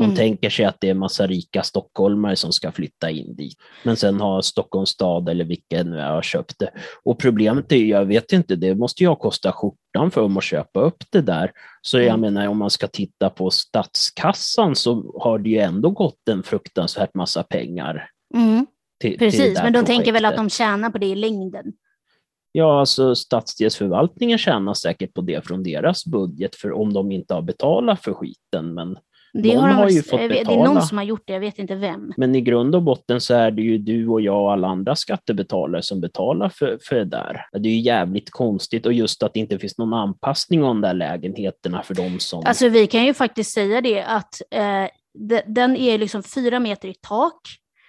De 0.00 0.04
Mm. 0.04 0.16
tänker 0.16 0.50
sig 0.50 0.64
att 0.64 0.76
det 0.80 0.88
är 0.88 0.94
massa 0.94 1.26
rika 1.26 1.62
stockholmare 1.62 2.36
som 2.36 2.52
ska 2.52 2.72
flytta 2.72 3.10
in 3.10 3.36
dit. 3.36 3.58
Men 3.84 3.96
sen 3.96 4.20
har 4.20 4.42
Stockholms 4.42 4.90
stad 4.90 5.28
eller 5.28 5.44
vilken 5.44 5.90
nu 5.90 5.96
har 6.00 6.22
köpt 6.22 6.58
det. 6.58 6.70
Och 7.04 7.18
problemet 7.18 7.72
är 7.72 7.84
jag 7.84 8.04
vet 8.04 8.32
inte, 8.32 8.56
det 8.56 8.74
måste 8.74 9.02
ju 9.02 9.08
ha 9.08 9.16
kostat 9.16 9.54
skjortan 9.54 10.10
för 10.10 10.20
dem 10.20 10.36
att 10.36 10.44
köpa 10.44 10.80
upp 10.80 11.04
det 11.12 11.20
där. 11.20 11.52
Så 11.82 11.98
jag 11.98 12.06
Mm. 12.08 12.20
menar, 12.20 12.46
om 12.48 12.58
man 12.58 12.70
ska 12.70 12.86
titta 12.88 13.30
på 13.30 13.50
statskassan 13.50 14.76
så 14.76 15.14
har 15.20 15.38
det 15.38 15.50
ju 15.50 15.58
ändå 15.58 15.90
gått 15.90 16.28
en 16.30 16.42
fruktansvärt 16.42 17.14
massa 17.14 17.42
pengar. 17.42 18.10
Mm, 18.34 18.66
Till, 19.00 19.10
till 19.10 19.18
precis, 19.18 19.54
där 19.54 19.62
men 19.64 19.72
de 19.72 19.84
tänker 19.84 20.12
väl 20.12 20.24
att 20.24 20.30
projektet. 20.34 20.50
de 20.50 20.56
tjänar 20.64 20.90
på 20.90 20.98
det 20.98 21.06
i 21.06 21.14
längden. 21.14 21.72
Ja, 22.52 22.80
alltså 22.80 23.14
stadsdelsförvaltningen 23.14 24.38
tjänar 24.38 24.74
säkert 24.74 25.14
på 25.14 25.20
det 25.20 25.46
från 25.46 25.62
deras 25.62 26.06
budget, 26.06 26.56
för 26.56 26.72
om 26.72 26.92
de 26.92 27.12
inte 27.12 27.34
har 27.34 27.42
betalat 27.42 28.02
för 28.04 28.12
skiten. 28.14 28.74
Men, 28.74 28.98
Det 29.32 29.54
Någon 29.54 29.68
de 29.68 29.74
har 29.74 29.90
ju 29.90 30.02
fått 30.02 30.20
Det 30.20 30.40
är 30.40 30.56
någon 30.56 30.82
som 30.82 30.98
har 30.98 31.04
gjort 31.04 31.22
det, 31.24 31.32
jag 31.32 31.40
vet 31.40 31.58
inte 31.58 31.74
vem. 31.74 32.12
men 32.16 32.34
i 32.34 32.40
grund 32.40 32.74
och 32.74 32.82
botten 32.82 33.20
så 33.20 33.34
är 33.34 33.50
det 33.50 33.62
ju 33.62 33.78
du 33.78 34.08
och 34.08 34.20
jag 34.20 34.42
och 34.42 34.52
alla 34.52 34.68
andra 34.68 34.96
skattebetalare 34.96 35.82
som 35.82 36.00
betalar 36.00 36.48
för, 36.48 36.78
för 36.82 36.96
det 36.96 37.04
där. 37.04 37.46
Det 37.52 37.68
är 37.68 37.72
ju 37.72 37.80
jävligt 37.80 38.30
konstigt 38.30 38.86
och 38.86 38.92
just 38.92 39.22
att 39.22 39.34
det 39.34 39.40
inte 39.40 39.58
finns 39.58 39.78
någon 39.78 39.94
anpassning 39.94 40.62
av 40.62 40.68
de 40.68 40.80
där 40.80 40.94
lägenheterna 40.94 41.82
för 41.82 41.94
de 41.94 42.20
som... 42.20 42.42
Alltså 42.46 42.68
vi 42.68 42.86
kan 42.86 43.04
ju 43.04 43.14
faktiskt 43.14 43.52
säga 43.52 43.80
det 43.80 44.02
att 44.02 44.40
eh, 44.50 44.86
de, 45.14 45.42
den 45.46 45.76
är 45.76 45.98
liksom 45.98 46.22
fyra 46.22 46.60
meter 46.60 46.88
i 46.88 46.94
tak 46.94 47.40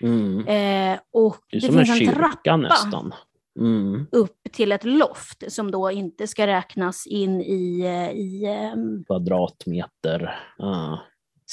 mm, 0.01 0.47
eh, 0.47 0.99
och 1.13 1.37
det 1.51 1.59
det, 1.59 1.67
en 1.67 1.73
finns 1.73 1.89
en, 1.89 1.95
kyrka 1.95 2.13
trappa 2.15 2.57
nästan. 2.57 3.13
Mm, 3.59 4.07
upp 4.11 4.37
till 4.51 4.71
ett 4.71 4.83
loft 4.83 5.51
som 5.51 5.71
då 5.71 5.91
inte 5.91 6.27
ska 6.27 6.47
räknas 6.47 7.07
in 7.07 7.41
i, 7.41 7.81
eh, 7.85 8.19
i 8.19 8.45
ehm, 8.45 9.03
kvadratmeter. 9.03 10.39
Ja. 10.57 10.99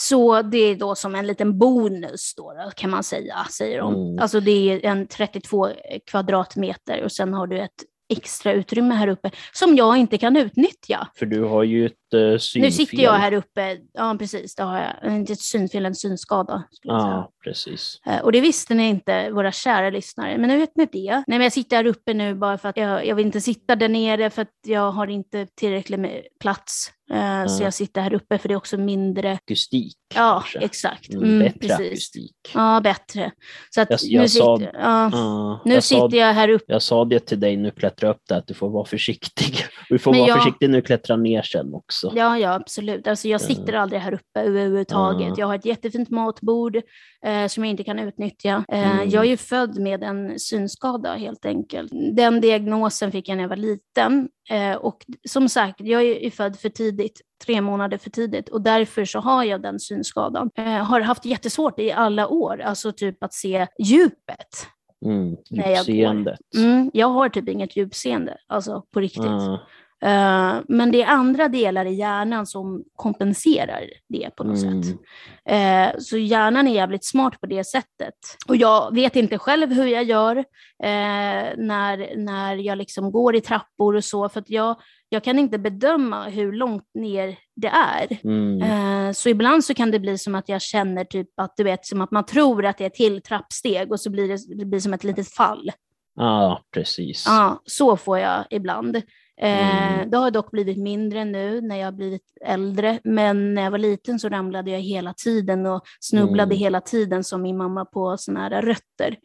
Så 0.01 0.43
det 0.43 0.59
är 0.59 0.77
då 0.77 0.95
som 0.95 1.15
en 1.15 1.27
liten 1.27 1.59
bonus 1.59 2.35
då, 2.37 2.53
då 2.53 2.71
kan 2.77 2.91
man 2.91 3.03
säga, 3.03 3.35
säger 3.51 3.79
de. 3.79 3.95
Mm. 3.95 4.19
Alltså 4.19 4.41
det 4.41 4.51
är 4.51 4.87
en 4.87 5.07
32 5.07 5.69
kvadratmeter 6.07 7.03
och 7.05 7.13
sen 7.13 7.35
har 7.35 7.47
du 7.47 7.61
ett 7.61 7.85
extra 8.09 8.53
utrymme 8.53 8.95
här 8.95 9.09
uppe 9.09 9.31
som 9.53 9.77
jag 9.77 9.97
inte 9.97 10.19
kan 10.19 10.37
utnyttja. 10.37 11.09
För 11.15 11.27
du 11.27 11.43
har 11.43 11.63
ju 11.63 11.87
ett 11.87 12.08
uh, 12.15 12.39
synfel. 12.39 12.63
Nu 12.69 12.73
sitter 12.73 13.03
jag 13.03 13.13
här 13.13 13.33
uppe, 13.33 13.77
ja 13.93 14.17
precis, 14.19 14.55
det 14.55 14.63
har 14.63 14.97
jag, 15.03 15.13
inte 15.17 15.33
ett 15.33 15.41
synfel, 15.41 15.87
en 15.87 15.95
synskada. 15.95 16.63
Ja, 16.83 17.31
precis. 17.45 18.01
Eh, 18.07 18.19
Och 18.21 18.33
det 18.33 18.41
visste 18.41 18.75
ni 18.75 18.89
inte, 18.89 19.31
våra 19.31 19.53
kära 19.53 19.91
lyssnare. 19.91 20.39
Men 20.39 20.49
nu 20.49 20.59
vet 20.59 20.77
ni 20.77 20.87
det. 20.93 21.13
Nej, 21.13 21.25
men 21.27 21.41
jag 21.41 21.53
sitter 21.53 21.77
här 21.77 21.87
uppe 21.87 22.15
nu 22.15 22.35
bara 22.35 22.59
för 22.59 22.69
att 22.69 22.77
jag, 22.77 23.07
jag 23.07 23.15
vill 23.15 23.27
inte 23.27 23.41
sitta 23.41 23.77
där 23.77 23.89
nere 23.89 24.31
för 24.31 24.43
att 24.43 24.49
jag 24.67 24.93
har 24.93 25.07
inte 25.07 25.47
tillräckligt 25.47 26.01
med 26.01 26.23
plats. 26.41 26.93
Eh, 27.13 27.47
Så 27.47 27.63
Ja. 27.63 27.67
jag 27.67 27.75
sitter 27.75 28.01
här 28.01 28.15
uppe 28.15 28.39
för 28.39 28.49
det 28.49 28.55
är 28.55 28.57
också 28.57 28.77
mindre. 28.77 29.33
Akustik. 29.33 29.97
Ja, 30.15 30.33
kanske. 30.33 30.59
exakt. 30.59 31.15
Mm, 31.15 31.25
Mm, 31.25 31.39
bättre 31.39 31.59
precis. 31.69 31.87
akustik. 31.87 32.35
Ja, 32.55 32.81
bättre. 32.85 33.31
Så 33.71 33.81
att 33.81 33.91
Jag- 33.91 34.01
nu, 34.03 34.09
jag 34.17 34.31
sa- 34.31 34.59
sitter, 34.59 34.73
ja, 34.75 35.11
Ja, 35.13 35.61
nu 35.65 35.75
jag 35.75 35.85
sa 35.85 36.07
sitter 36.09 36.19
jag 36.19 36.35
här 36.35 36.49
uppe. 36.49 36.65
Jag 36.73 36.83
sa 36.83 37.05
det 37.05 37.21
till 37.21 37.41
dig, 37.41 37.57
nu 37.57 37.71
klättra 37.71 38.11
upp 38.11 38.23
där, 38.29 38.39
att 38.39 38.47
du 38.47 38.55
får 38.55 38.71
vara 38.71 38.85
försiktig. 38.85 39.57
Du 39.89 39.99
får 39.99 40.11
Men 40.11 40.21
vara 40.21 40.29
jag- 40.29 40.39
försiktig 40.39 40.71
nu, 40.71 40.83
klättra 40.83 41.17
ner 41.17 41.43
sen 41.43 41.75
också. 41.75 41.98
Ja, 42.15 42.39
ja, 42.39 42.55
absolut. 42.55 43.07
Alltså, 43.07 43.29
jag 43.29 43.41
sitter 43.41 43.73
aldrig 43.73 44.01
här 44.01 44.13
uppe 44.15 44.41
överhuvudtaget. 44.41 45.29
Ja. 45.29 45.35
Jag 45.39 45.47
har 45.47 45.55
ett 45.55 45.65
jättefint 45.65 46.11
matbord 46.11 46.77
eh, 47.25 47.47
som 47.47 47.65
jag 47.65 47.71
inte 47.71 47.85
kan 47.85 47.99
utnyttja. 47.99 48.65
Eh, 48.69 48.89
Mm. 48.99 49.09
Jag 49.11 49.25
är 49.25 49.29
ju 49.29 49.37
född 49.37 49.79
med 49.79 50.03
en 50.03 50.39
synskada 50.39 51.15
helt 51.15 51.47
enkelt. 51.47 51.93
Den 52.17 52.41
diagnosen 52.41 53.13
fick 53.13 53.29
jag 53.29 53.37
när 53.37 53.45
jag 53.45 53.49
var 53.49 53.57
liten. 53.57 54.29
Eh, 54.51 54.77
och 54.77 55.05
som 55.29 55.49
sagt, 55.49 55.81
jag 55.81 56.03
är 56.03 56.23
ju 56.25 56.31
född 56.31 56.57
för 56.57 56.69
tidigt, 56.69 57.21
tre 57.45 57.61
månader 57.61 57.99
för 57.99 58.11
tidigt. 58.11 58.49
Och 58.49 58.63
därför 58.63 59.05
så 59.05 59.19
har 59.21 59.45
jag 59.45 59.63
den 59.63 59.81
synskadan. 59.81 60.51
Eh, 60.59 60.65
har 60.65 61.01
haft 61.01 61.25
jättesvårt 61.25 61.79
i 61.79 61.93
alla 61.93 62.29
år, 62.29 62.61
alltså 62.61 62.93
typ 62.93 63.25
att 63.25 63.35
se 63.35 63.67
djupet. 63.79 64.67
Mm, 65.05 65.37
När 65.51 65.69
jag 65.69 65.77
djupseendet. 65.77 66.39
Mm, 66.57 66.91
jag 66.95 67.07
har 67.09 67.29
typ 67.29 67.49
inget 67.49 67.77
djupseende, 67.77 68.37
alltså 68.47 68.83
på 68.93 69.01
riktigt. 69.01 69.25
Ja, 69.25 69.61
Eh, 70.03 70.57
men 70.69 70.91
det 70.93 71.03
är 71.03 71.07
andra 71.07 71.49
delar 71.49 71.85
i 71.85 71.95
hjärnan 71.95 72.47
som 72.47 72.85
kompenserar 72.97 73.85
det 74.09 74.31
på 74.37 74.45
något 74.45 74.63
Mm. 74.63 74.83
sätt. 74.83 74.97
Eh, 75.45 76.01
så 76.01 76.17
hjärnan 76.19 76.69
är 76.69 76.73
jävligt 76.75 77.05
smart 77.05 77.41
på 77.41 77.47
det 77.47 77.65
sättet. 77.65 78.15
Och 78.49 78.57
jag 78.57 78.95
vet 78.95 79.17
inte 79.17 79.39
själv 79.39 79.73
hur 79.73 79.87
jag 79.87 80.05
gör 80.05 80.37
eh, 80.83 81.49
när, 81.57 82.17
när 82.17 82.55
jag 82.57 82.79
liksom 82.79 83.13
går 83.13 83.37
i 83.37 83.41
trappor 83.41 83.97
och 83.97 84.05
så, 84.05 84.29
för 84.29 84.41
att 84.41 84.51
jag, 84.51 84.77
jag 85.09 85.25
kan 85.25 85.39
inte 85.39 85.59
bedöma 85.59 86.25
hur 86.29 86.53
långt 86.53 86.91
ner 86.95 87.39
det 87.57 87.69
är. 87.69 88.19
mm, 88.25 89.15
så 89.15 89.29
ibland 89.29 89.65
så 89.65 89.75
kan 89.75 89.91
det 89.91 89.99
bli 89.99 90.19
som 90.19 90.35
att 90.35 90.49
jag 90.49 90.63
känner 90.63 91.05
typ 91.05 91.29
att 91.41 91.57
du 91.57 91.65
vet, 91.65 91.87
som 91.87 92.01
att 92.01 92.11
man 92.11 92.27
tror 92.27 92.67
att 92.67 92.79
det 92.79 92.85
är 92.85 92.89
ett 92.89 92.95
till 92.95 93.23
trappsteg 93.23 93.93
och 93.93 94.01
så 94.01 94.11
blir 94.11 94.29
det, 94.29 94.59
det 94.59 94.65
blir 94.65 94.81
som 94.81 94.95
ett 94.95 95.05
litet 95.05 95.29
fall. 95.29 95.71
ja, 96.17 96.63
precis. 96.75 97.25
Ja, 97.27 97.63
så 97.65 97.97
får 97.97 98.19
jag 98.19 98.45
ibland. 98.51 99.03
Eh, 99.41 99.89
Mm. 99.99 100.11
Det 100.11 100.17
har 100.17 100.31
dock 100.31 100.51
blivit 100.51 100.79
mindre 100.79 101.25
nu 101.25 101.61
när 101.61 101.77
jag 101.77 101.87
har 101.87 101.93
blivit 101.93 102.23
äldre, 102.45 102.99
men 103.05 103.55
när 103.55 103.63
jag 103.63 103.71
var 103.71 103.79
liten 103.79 104.19
så 104.19 104.29
ramlade 104.29 104.71
jag 104.71 104.81
hela 104.81 105.13
tiden 105.13 105.67
och 105.67 105.83
snubblade 106.01 106.55
Mm. 106.55 106.59
hela 106.59 106.81
tiden 106.81 107.25
som 107.25 107.43
min 107.43 107.57
mamma 107.57 107.85
på 107.85 108.17
såna 108.19 108.41
här 108.41 108.63
rötter 108.63 109.17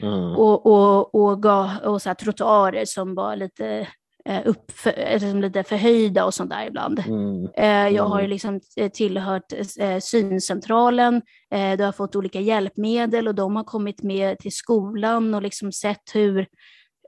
Ja, 0.00 0.36
och, 0.36 0.66
och, 0.66 1.14
och, 1.14 1.42
ga, 1.42 1.78
och 1.84 2.02
så 2.02 2.08
här 2.08 2.14
trottoarer 2.14 2.84
som 2.84 3.14
var 3.14 3.36
lite, 3.36 3.88
eh, 4.24 4.40
uppför, 4.44 4.90
eller 4.90 5.30
som 5.30 5.40
lite 5.40 5.62
förhöjda 5.62 6.24
och 6.24 6.34
sånt 6.34 6.50
där 6.50 6.66
ibland. 6.66 6.98
mm, 7.08 7.48
Eh, 7.56 7.88
Jag 7.94 8.04
har 8.04 8.18
Mm. 8.18 8.30
liksom 8.30 8.60
eh, 8.76 8.90
tillhört 8.90 9.52
eh, 9.80 9.98
syncentralen, 10.00 11.22
eh, 11.54 11.76
du 11.78 11.84
har 11.84 11.92
fått 11.92 12.16
olika 12.16 12.40
hjälpmedel 12.40 13.28
och 13.28 13.34
de 13.34 13.56
har 13.56 13.64
kommit 13.64 14.02
med 14.02 14.38
till 14.38 14.52
skolan 14.56 15.34
och 15.34 15.42
liksom 15.42 15.72
sett 15.72 16.14
hur, 16.14 16.46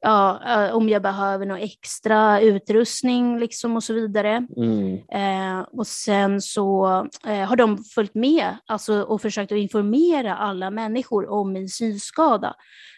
ja, 0.01 0.41
eh, 0.67 0.75
om 0.77 0.89
jag 0.89 1.03
behöver 1.03 1.47
någon 1.47 1.59
extra 1.59 2.41
utrustning 2.41 3.39
liksom 3.39 3.77
och 3.77 3.83
så 3.85 3.93
vidare. 3.93 4.47
mm, 4.57 4.99
Eh, 5.13 5.61
och 5.73 5.87
sen 5.87 6.41
så 6.41 6.87
eh, 7.27 7.49
har 7.49 7.57
de 7.57 7.85
följt 7.95 8.15
med 8.15 8.57
alltså, 8.67 9.03
och 9.03 9.23
försökt 9.23 9.53
att 9.53 9.59
informera 9.59 10.37
alla 10.37 10.71
människor 10.71 11.29
om 11.31 11.53
min 11.53 11.69
synskada. 11.69 12.55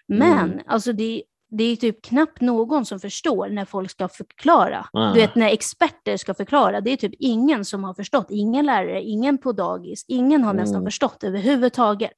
Men 0.09 0.51
Mm. 0.53 0.61
alltså 0.67 0.93
det, 0.93 1.23
det 1.51 1.65
är 1.65 1.77
typ 1.77 2.03
knappt 2.05 2.41
någon 2.41 2.87
som 2.87 3.01
förstår 3.01 3.49
när 3.49 3.65
folk 3.65 3.91
ska 3.91 4.09
förklara. 4.09 4.87
Ah. 4.93 5.13
Du 5.13 5.21
vet 5.21 5.35
när 5.35 5.49
experter 5.49 6.17
ska 6.17 6.35
förklara, 6.35 6.81
det 6.81 6.91
är 6.93 6.97
typ 6.97 7.15
ingen 7.19 7.65
som 7.65 7.85
har 7.85 7.95
förstått. 7.95 8.27
Ingen 8.31 8.67
lärare, 8.67 9.03
ingen 9.03 9.39
på 9.39 9.53
dagis, 9.53 10.05
ingen 10.09 10.45
har 10.45 10.53
nästan 10.55 10.77
Mm. 10.77 10.87
förstått 10.87 11.25
överhuvudtaget. 11.25 12.17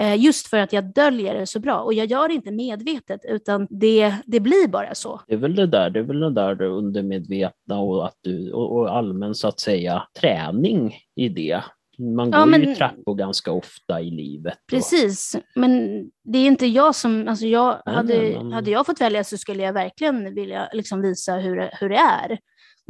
Eh, 0.00 0.16
just 0.24 0.46
för 0.46 0.56
att 0.58 0.72
jag 0.72 0.84
döljer 0.94 1.34
det 1.34 1.46
så 1.46 1.60
bra. 1.60 1.80
Och 1.80 1.94
jag 1.94 2.06
gör 2.06 2.28
det 2.28 2.34
inte 2.34 2.50
medvetet, 2.50 3.20
utan 3.28 3.66
det, 3.70 4.14
det 4.26 4.40
blir 4.40 4.68
bara 4.68 4.94
så. 4.94 5.20
Det 5.26 5.34
är 5.34 5.38
väl 5.38 5.54
det 5.54 5.66
där, 5.66 5.90
det 5.90 5.98
är 5.98 6.02
väl 6.02 6.20
det 6.20 6.30
där 6.30 6.62
undermedvetna 6.62 7.78
och, 7.80 8.06
att 8.06 8.16
du, 8.20 8.52
och, 8.52 8.76
och 8.76 8.96
allmän 8.96 9.34
så 9.34 9.48
att 9.48 9.60
säga 9.60 10.02
träning 10.20 10.94
i 11.16 11.28
det. 11.28 11.62
Man 11.98 12.30
går 12.30 12.40
Ja, 12.40 12.44
ju 12.46 12.50
men- 12.66 12.74
trappor 12.74 13.14
ganska 13.14 13.52
ofta 13.52 14.00
i 14.00 14.10
livet. 14.10 14.54
och- 14.54 14.66
Precis, 14.70 15.36
men 15.54 16.04
det 16.24 16.38
är 16.38 16.46
inte 16.46 16.66
jag 16.66 16.94
som, 16.94 17.28
alltså 17.28 17.46
jag, 17.46 17.82
Nej, 17.86 17.94
hade, 17.94 18.14
nej, 18.18 18.34
men- 18.34 18.52
hade 18.52 18.70
jag 18.70 18.86
fått 18.86 19.00
välja 19.00 19.24
så 19.24 19.38
skulle 19.38 19.62
jag 19.62 19.72
verkligen 19.72 20.34
vilja 20.34 20.68
liksom 20.72 21.02
visa 21.02 21.34
hur, 21.34 21.70
hur 21.80 21.88
det 21.88 21.96
är. 21.96 22.38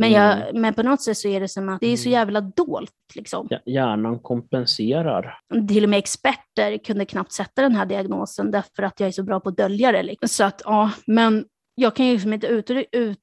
Men, 0.01 0.13
Mm. 0.15 0.39
jag, 0.39 0.55
men 0.55 0.75
på 0.75 0.83
något 0.83 1.03
sätt 1.03 1.17
så 1.17 1.29
är 1.29 1.41
det 1.41 1.49
som 1.49 1.69
att 1.69 1.81
det 1.81 1.87
är 1.87 1.97
så 1.97 2.09
Mm. 2.09 2.13
jävla 2.13 2.41
dolt. 2.41 2.91
Liksom. 3.15 3.49
Hjärnan 3.67 4.19
kompenserar. 4.19 5.39
Till 5.69 5.85
och 5.85 5.91
med 5.91 5.99
experter 5.99 6.79
kunde 6.79 7.05
knappt 7.05 7.33
sätta 7.33 7.63
den 7.63 7.75
här 7.75 7.87
diagnosen 7.87 8.51
därför 8.51 8.83
att 8.83 9.01
jag 9.01 9.07
är 9.07 9.13
så 9.13 9.23
bra 9.23 9.41
på 9.41 9.49
att 9.49 9.57
dölja 9.57 9.93
det. 9.93 10.03
Liksom. 10.03 10.29
Så 10.29 10.45
att, 10.45 10.63
ja, 10.65 10.91
men 11.07 11.45
jag 11.75 11.97
kan 11.97 12.07
ju 12.07 12.13
liksom 12.13 12.33
inte 12.33 12.47
utnyttja 12.47 12.99
ut, 12.99 13.19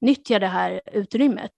nyttja 0.00 0.38
det 0.38 0.46
här 0.46 0.80
utrymmet. 0.92 1.52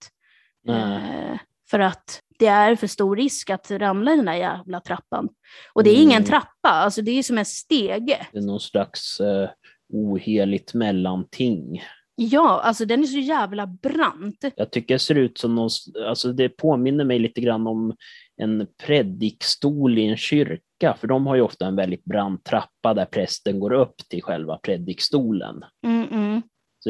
Eh, 0.69 1.39
för 1.71 1.79
att 1.79 2.21
det 2.39 2.47
är 2.47 2.77
för 2.77 2.87
stor 2.87 3.17
risk 3.17 3.51
att 3.51 3.71
ramla 3.71 4.13
i 4.13 4.17
den 4.17 4.25
där 4.27 4.35
jävla 4.35 4.81
trappan. 4.81 5.29
Och 5.73 5.85
det 5.85 5.91
är 5.91 5.97
ingen 6.03 6.13
Mm. 6.23 6.25
trappa, 6.25 6.69
alltså 6.69 7.03
det 7.03 7.11
är 7.11 7.23
som 7.23 7.39
en 7.39 7.45
stege. 7.45 8.27
Det 8.33 8.39
är 8.39 8.43
någon 8.43 8.61
slags 8.61 9.21
eh, 9.21 9.49
oheligt 9.93 10.75
mellanting. 10.75 11.83
Ja, 12.21 12.61
alltså 12.65 12.85
den 12.85 13.03
är 13.03 13.07
så 13.07 13.19
jävla 13.19 13.67
brant. 13.67 14.45
Jag 14.57 14.71
tycker 14.71 14.95
det 14.95 14.99
ser 14.99 15.15
ut 15.15 15.39
som 15.39 15.55
någon, 15.55 15.71
alltså 16.07 16.33
det 16.33 16.49
påminner 16.49 17.05
mig 17.05 17.19
lite 17.19 17.41
grann 17.41 17.67
om 17.67 17.97
en 18.37 18.67
predikstol 18.87 19.99
i 19.99 20.07
en 20.07 20.17
kyrka, 20.17 20.95
för 21.01 21.07
de 21.07 21.27
har 21.27 21.37
ju 21.37 21.43
ofta 21.43 21.67
en 21.67 21.77
väldigt 21.77 22.05
brant 22.05 22.45
trappa 22.45 22.95
där 22.95 23.05
prästen 23.05 23.61
går 23.61 23.73
upp 23.73 23.97
till 24.11 24.23
själva 24.23 24.59
predikstolen. 24.59 25.65
Mm 25.87 26.07
-mm. 26.07 26.43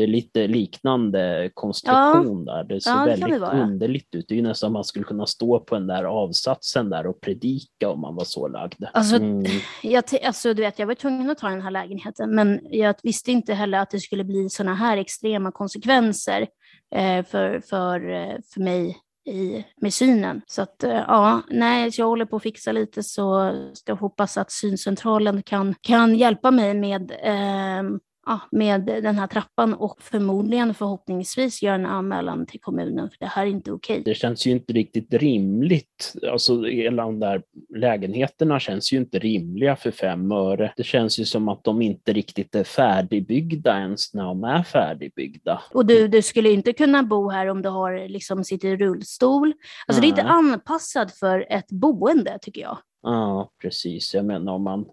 Lite 0.07 0.47
liknande 0.47 1.51
konstruktion 1.55 2.45
där. 2.45 2.65
Det 2.65 2.81
ser 2.81 2.91
Ja, 2.91 3.05
det 3.05 3.17
väldigt 3.17 3.43
underligt 3.53 4.15
ut. 4.15 4.25
Det 4.29 4.35
är 4.35 4.37
ju 4.37 4.43
nästan 4.43 4.73
man 4.73 4.85
skulle 4.85 5.05
kunna 5.05 5.27
stå 5.27 5.61
på 5.61 5.75
den 5.75 5.87
där 5.87 6.05
avsatsen 6.05 6.91
där 6.91 7.07
och 7.07 7.21
predika 7.21 7.91
om 7.91 8.01
man 8.01 8.15
var 8.15 8.25
så 8.25 8.49
lagd. 8.49 8.85
Alltså, 8.93 9.17
Mm. 9.17 9.45
Jag, 9.83 10.05
alltså, 10.25 10.55
du 10.55 10.63
vet, 10.63 10.79
jag 10.79 10.87
var 10.87 10.95
tvungen 10.95 11.31
att 11.31 11.39
ta 11.39 11.49
den 11.49 11.63
här 11.63 11.71
lägenheten, 11.71 12.35
men 12.35 12.61
jag 12.71 12.95
visste 13.03 13.33
inte 13.33 13.55
heller 13.55 13.79
att 13.79 13.91
det 13.91 14.01
skulle 14.01 14.25
bli 14.25 14.51
sådana 14.51 14.75
här 14.75 14.97
extrema 14.97 15.53
konsekvenser 15.53 16.47
eh, 16.95 17.25
för, 17.25 17.61
för, 17.61 18.11
eh, 18.11 18.37
för 18.55 18.61
mig 18.61 18.97
i, 19.29 19.65
med 19.81 19.95
synen. 19.95 20.43
Så 20.47 20.63
att, 20.63 20.85
eh, 20.85 20.91
ja, 20.91 21.43
nej, 21.51 21.91
jag 21.93 22.07
håller 22.07 22.25
på 22.25 22.37
att 22.37 22.43
fixa 22.43 22.73
lite 22.73 23.03
så 23.03 23.53
ska 23.73 23.93
jag 23.93 23.97
hoppas 23.97 24.37
att 24.37 24.53
syncentralen 24.53 25.43
kan, 25.43 25.75
kan 25.81 26.17
hjälpa 26.17 26.51
mig 26.51 26.75
med 26.75 27.13
ehm, 27.23 28.01
Ja, 28.29 28.41
med 28.51 28.81
den 28.81 29.19
här 29.19 29.27
trappan 29.27 29.75
och 29.75 30.03
förmodligen 30.03 30.75
förhoppningsvis 30.75 31.63
göra 31.63 31.75
en 31.75 31.87
anmälan 31.87 32.47
till 32.47 32.61
kommunen 32.61 33.11
för 33.11 33.17
det 33.21 33.27
här 33.27 33.47
är 33.47 33.51
inte 33.51 33.73
okej. 33.73 34.03
Det 34.05 34.15
känns 34.15 34.47
ju 34.47 34.51
inte 34.51 34.73
riktigt 34.73 35.15
rimligt. 35.15 36.15
Alltså 36.33 36.63
hela 36.63 37.03
de 37.03 37.21
där 37.21 37.43
lägenheterna 37.77 38.61
känns 38.61 38.93
ju 38.93 38.97
inte 38.97 39.19
rimliga 39.19 39.77
för 39.77 39.91
fem 39.91 40.33
öre. 40.33 40.73
Det 40.77 40.85
känns 40.85 41.19
ju 41.19 41.25
som 41.25 41.49
att 41.49 41.65
de 41.65 41.83
inte 41.83 42.13
riktigt 42.13 42.55
är 42.55 42.65
färdigbyggda 42.65 43.79
ens 43.79 44.15
när 44.15 44.25
de 44.25 44.45
är 44.45 44.63
färdigbyggda. 44.63 45.63
Och 45.73 45.87
du, 45.87 46.09
du 46.09 46.23
skulle 46.23 46.51
inte 46.51 46.73
kunna 46.73 47.03
bo 47.03 47.31
här 47.31 47.47
om 47.47 47.63
du 47.63 47.69
har, 47.69 48.09
liksom, 48.09 48.45
sitter 48.45 48.69
i 48.69 48.77
rullstol. 48.77 49.53
Alltså 49.87 50.01
det 50.01 50.07
är 50.07 50.09
inte 50.09 50.23
Nej. 50.23 50.33
anpassat 50.33 51.13
för 51.13 51.47
ett 51.51 51.71
boende 51.71 52.39
tycker 52.43 52.61
jag. 52.61 52.79
Ja, 53.03 53.51
precis. 53.63 54.15
Jag 54.15 54.25
menar 54.25 54.53
om 54.53 54.63
man, 54.63 54.87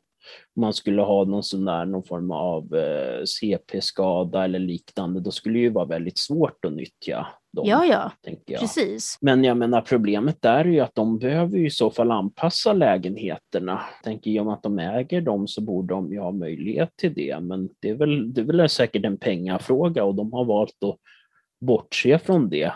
man 0.55 0.73
skulle 0.73 1.01
ha 1.01 1.23
någon 1.23 1.43
sån 1.43 1.65
där, 1.65 1.85
någon 1.85 2.03
form 2.03 2.31
av 2.31 2.75
eh, 2.75 3.23
CP-skada 3.23 4.43
eller 4.43 4.59
liknande, 4.59 5.19
då 5.19 5.31
skulle 5.31 5.53
det 5.53 5.61
ju 5.61 5.69
vara 5.69 5.85
väldigt 5.85 6.17
svårt 6.17 6.65
att 6.65 6.73
nyttja 6.73 7.27
dem, 7.53 7.65
Ja, 7.67 7.85
ja, 7.85 8.11
jag. 8.45 8.59
precis. 8.59 9.17
Men 9.21 9.43
jag 9.43 9.57
menar 9.57 9.81
problemet 9.81 10.41
där 10.41 10.59
är 10.59 10.69
ju 10.69 10.79
att 10.79 10.95
de 10.95 11.17
behöver 11.19 11.57
ju 11.57 11.67
i 11.67 11.69
så 11.69 11.91
fall 11.91 12.11
anpassa 12.11 12.73
lägenheterna. 12.73 13.81
Tänker 14.03 14.31
jag 14.31 14.47
om 14.47 14.53
att 14.53 14.63
de 14.63 14.79
äger 14.79 15.21
dem 15.21 15.47
så 15.47 15.61
borde 15.61 15.93
de 15.93 16.11
ju 16.13 16.19
ha 16.19 16.31
möjlighet 16.31 16.89
till 16.95 17.13
det. 17.13 17.39
Men 17.41 17.69
det 17.79 17.89
är 17.89 17.95
väl, 17.95 18.33
det 18.33 18.41
är 18.41 18.45
väl 18.45 18.69
säkert 18.69 19.05
en 19.05 19.17
pengafråga 19.17 20.03
och 20.03 20.15
de 20.15 20.33
har 20.33 20.45
valt 20.45 20.83
att 20.83 20.97
bortse 21.61 22.19
från 22.19 22.49
det. 22.49 22.71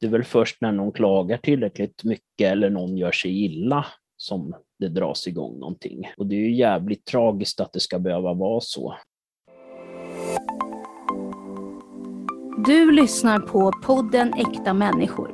Det 0.00 0.06
är 0.06 0.10
väl 0.10 0.24
först 0.24 0.60
när 0.60 0.72
någon 0.72 0.92
klagar 0.92 1.36
tillräckligt 1.36 2.04
mycket 2.04 2.52
eller 2.52 2.70
någon 2.70 2.96
gör 2.96 3.12
sig 3.12 3.44
illa 3.44 3.86
som 4.16 4.54
det 4.78 4.88
dras 4.88 5.26
igång 5.26 5.58
någonting. 5.58 6.10
Och 6.16 6.26
det 6.26 6.34
är 6.34 6.40
ju 6.40 6.54
jävligt 6.54 7.04
tragiskt 7.04 7.60
att 7.60 7.72
det 7.72 7.80
ska 7.80 7.98
behöva 7.98 8.34
vara 8.34 8.60
så. 8.60 8.96
Du 12.66 12.92
lyssnar 12.92 13.38
på 13.38 13.72
podden 13.82 14.34
Äkta 14.34 14.74
människor. 14.74 15.28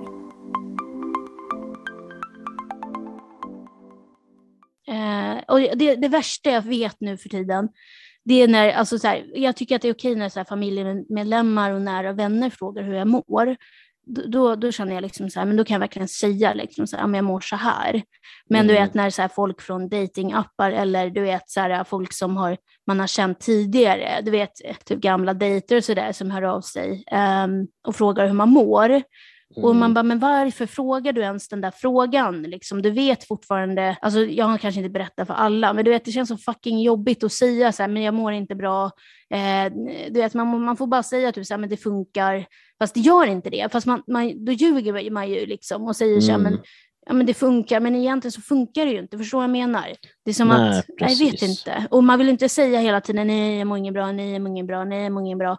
Eh, 4.89 5.43
och 5.49 5.79
det, 5.79 5.95
det 5.95 6.09
värsta 6.09 6.51
jag 6.51 6.63
vet 6.63 6.97
nu 7.01 7.17
för 7.17 7.29
tiden, 7.29 7.69
det 8.25 8.43
är 8.43 8.49
när, 8.49 8.73
alltså 8.73 8.99
så 8.99 9.07
här, 9.07 9.31
jag 9.35 9.57
tycker 9.57 9.77
att 9.77 9.83
det 9.83 9.89
är 9.89 9.95
okej 9.95 10.15
när 10.15 10.29
så 10.29 10.41
här, 10.41 10.45
familjemedlemmar 10.45 11.71
och 11.71 11.83
nära 11.83 12.13
vänner 12.13 12.51
frågar 12.51 12.83
hur 12.83 12.95
jag 12.95 13.09
mår. 13.09 13.57
Då, 14.07 14.55
då, 14.57 14.73
känner 14.73 14.95
jag 14.95 15.03
liksom 15.03 15.31
så 15.31 15.39
här, 15.41 15.47
men 15.47 15.57
då 15.57 15.65
kan 15.65 15.75
jag 15.75 15.81
verkligen 15.81 16.09
säga 16.09 16.55
liksom 16.55 16.87
så 16.87 16.97
här, 16.97 17.03
"Ja, 17.03 17.07
men 17.07 17.15
jag 17.19 17.25
mår 17.25 17.41
så 17.41 17.57
här. 17.57 18.03
Men 18.49 18.67
du 18.67 18.75
Mm. 18.75 18.85
vet 18.87 18.95
när 18.95 19.11
så 19.11 19.23
här, 19.23 19.29
folk 19.29 19.61
från 19.61 19.89
datingappar 19.89 20.71
eller 20.73 21.11
du 21.11 21.21
vet 21.21 21.51
så 21.51 21.61
här, 21.61 21.85
folk 21.85 22.13
som 22.13 22.37
har, 22.37 22.57
man 22.87 23.01
har 23.01 23.07
känt 23.07 23.41
tidigare, 23.41 24.21
du 24.23 24.31
vet 24.31 24.51
typ 24.87 25.01
gamla 25.01 25.35
dejter 25.35 25.77
och 25.77 25.85
sådär 25.85 26.13
som 26.13 26.31
hör 26.31 26.43
av 26.43 26.61
sig 26.61 27.05
ehm, 27.07 27.67
och 27.87 27.97
frågar 27.97 28.27
hur 28.27 28.35
man 28.35 28.49
mår. 28.49 29.03
Och 29.57 29.71
Mm. 29.71 29.79
man 29.81 29.95
bara, 29.95 30.03
men 30.03 30.19
varför 30.19 30.67
frågar 30.67 31.13
du 31.13 31.21
ens 31.21 31.49
den 31.49 31.61
där 31.61 31.71
frågan? 31.71 32.43
Liksom, 32.43 32.83
du 32.83 32.91
vet 32.91 33.25
fortfarande, 33.25 33.97
alltså 34.03 34.21
jag 34.21 34.45
har 34.47 34.59
kanske 34.59 34.81
inte 34.81 34.91
berättat 34.91 35.27
för 35.27 35.35
alla, 35.35 35.73
men 35.73 35.85
du 35.85 35.91
vet 35.91 36.05
det 36.05 36.11
känns 36.13 36.29
så 36.29 36.37
fucking 36.37 36.81
jobbigt 36.83 37.25
att 37.25 37.33
säga 37.33 37.73
så 37.73 37.83
här, 37.83 37.89
men 37.91 38.03
jag 38.03 38.15
mår 38.15 38.33
inte 38.33 38.55
bra. 38.55 38.85
Eh, 39.31 39.73
du 40.11 40.21
vet, 40.21 40.35
man, 40.35 40.65
man 40.65 40.77
får 40.77 40.87
bara 40.87 41.03
säga 41.03 41.33
typ 41.33 41.47
så 41.47 41.55
här, 41.55 41.59
men 41.59 41.71
det 41.71 41.77
funkar, 41.77 42.47
fast 42.79 42.95
det 42.95 43.01
gör 43.01 43.27
inte 43.27 43.51
det. 43.51 43.73
Fast 43.73 43.87
man, 43.87 44.03
man, 44.07 44.45
då 44.45 44.53
ljuger 44.53 45.11
man 45.11 45.31
ju 45.31 45.47
liksom 45.47 45.83
och 45.83 45.97
säger 45.97 46.21
så 46.21 46.31
här, 46.33 46.39
Mm. 46.39 46.53
men, 46.53 46.63
ja, 47.07 47.13
men 47.13 47.27
det 47.27 47.35
funkar, 47.35 47.81
men 47.81 47.97
egentligen 47.97 48.33
så 48.33 48.41
funkar 48.41 48.87
det 48.87 48.93
ju 48.93 48.99
inte, 48.99 49.19
förstår 49.19 49.39
vad 49.39 49.45
jag 49.45 49.51
menar? 49.51 49.85
Det 50.25 50.31
är 50.31 50.35
som 50.35 50.49
Nej, 50.49 50.79
att, 50.79 50.85
nej, 51.01 51.11
jag 51.13 51.19
vet 51.19 51.31
precis. 51.31 51.59
inte. 51.67 51.87
Och 51.91 52.05
man 52.05 52.19
vill 52.19 52.29
inte 52.29 52.49
säga 52.49 52.81
hela 52.81 53.01
tiden, 53.01 53.27
nej 53.27 53.59
jag 53.59 53.67
mår 53.67 53.79
ingen 53.79 53.95
bra, 53.95 54.13
nej 54.13 54.33
jag 54.33 54.43
mår 54.43 54.51
ingen 54.51 54.67
bra, 54.67 54.85
nej 54.85 55.03
jag 55.03 55.13
mår 55.13 55.23
ingen 55.27 55.39
bra. 55.39 55.59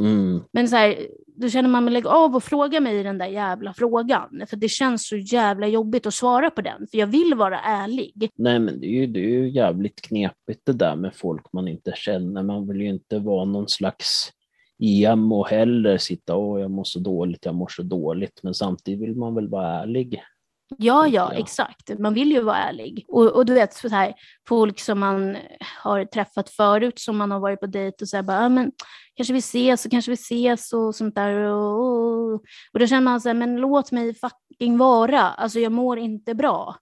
Mm. 0.00 0.42
Men 0.52 0.68
så 0.68 0.76
här, 0.76 0.96
då 1.26 1.48
känner 1.48 1.68
man, 1.68 1.92
lägg 1.92 2.06
av 2.06 2.36
och 2.36 2.44
fråga 2.44 2.80
mig 2.80 3.02
den 3.02 3.18
där 3.18 3.26
jävla 3.26 3.74
frågan. 3.74 4.42
För 4.48 4.56
det 4.56 4.68
känns 4.68 5.08
så 5.08 5.16
jävla 5.16 5.66
jobbigt 5.66 6.06
att 6.06 6.14
svara 6.14 6.50
på 6.50 6.62
den. 6.62 6.86
För 6.90 6.98
jag 6.98 7.06
vill 7.06 7.34
vara 7.34 7.60
ärlig. 7.60 8.30
Nej, 8.34 8.58
men 8.58 8.80
det 8.80 8.86
är, 8.86 8.90
ju, 8.90 9.06
det 9.06 9.20
är 9.20 9.28
ju 9.28 9.50
jävligt 9.50 10.02
knepigt 10.02 10.60
det 10.64 10.72
där 10.72 10.96
med 10.96 11.14
folk 11.14 11.52
man 11.52 11.68
inte 11.68 11.92
känner. 11.96 12.42
Man 12.42 12.68
vill 12.68 12.80
ju 12.80 12.88
inte 12.88 13.18
vara 13.18 13.44
någon 13.44 13.68
slags 13.68 14.32
emo 14.78 15.44
heller, 15.44 15.98
sitta 15.98 16.34
och 16.34 16.60
jag 16.60 16.70
mår 16.70 16.84
så 16.84 16.98
dåligt, 16.98 17.44
jag 17.44 17.54
mår 17.54 17.68
så 17.68 17.82
dåligt. 17.82 18.40
Men 18.42 18.54
samtidigt 18.54 19.00
vill 19.00 19.16
man 19.16 19.34
väl 19.34 19.48
vara 19.48 19.82
ärlig. 19.82 20.22
Ja, 20.78 21.06
ja, 21.08 21.32
exakt. 21.32 21.98
Man 21.98 22.14
vill 22.14 22.32
ju 22.32 22.40
vara 22.40 22.56
ärlig. 22.56 23.04
Och, 23.08 23.26
och 23.26 23.46
du 23.46 23.54
vet, 23.54 23.74
så 23.74 23.88
här, 23.88 24.14
folk 24.48 24.80
som 24.80 25.00
man 25.00 25.36
har 25.82 26.04
träffat 26.04 26.50
förut, 26.50 26.98
som 26.98 27.16
man 27.16 27.30
har 27.30 27.40
varit 27.40 27.60
på 27.60 27.66
dejt 27.66 28.04
och 28.04 28.08
så 28.08 28.16
här, 28.16 28.22
bara, 28.22 28.48
men 28.48 28.72
kanske 29.16 29.32
vi 29.32 29.38
ses 29.38 29.84
och 29.84 29.90
kanske 29.90 30.10
vi 30.10 30.14
ses 30.14 30.72
och 30.72 30.94
sånt 30.94 31.14
där. 31.14 31.32
Och, 31.32 31.80
och, 31.80 32.32
och 32.72 32.78
då 32.78 32.86
känner 32.86 33.02
man 33.02 33.20
så 33.20 33.28
här, 33.28 33.34
men 33.34 33.56
låt 33.56 33.92
mig 33.92 34.14
fucking 34.14 34.78
vara. 34.78 35.22
Alltså 35.22 35.60
jag 35.60 35.72
mår 35.72 35.98
inte 35.98 36.34
bra. 36.34 36.76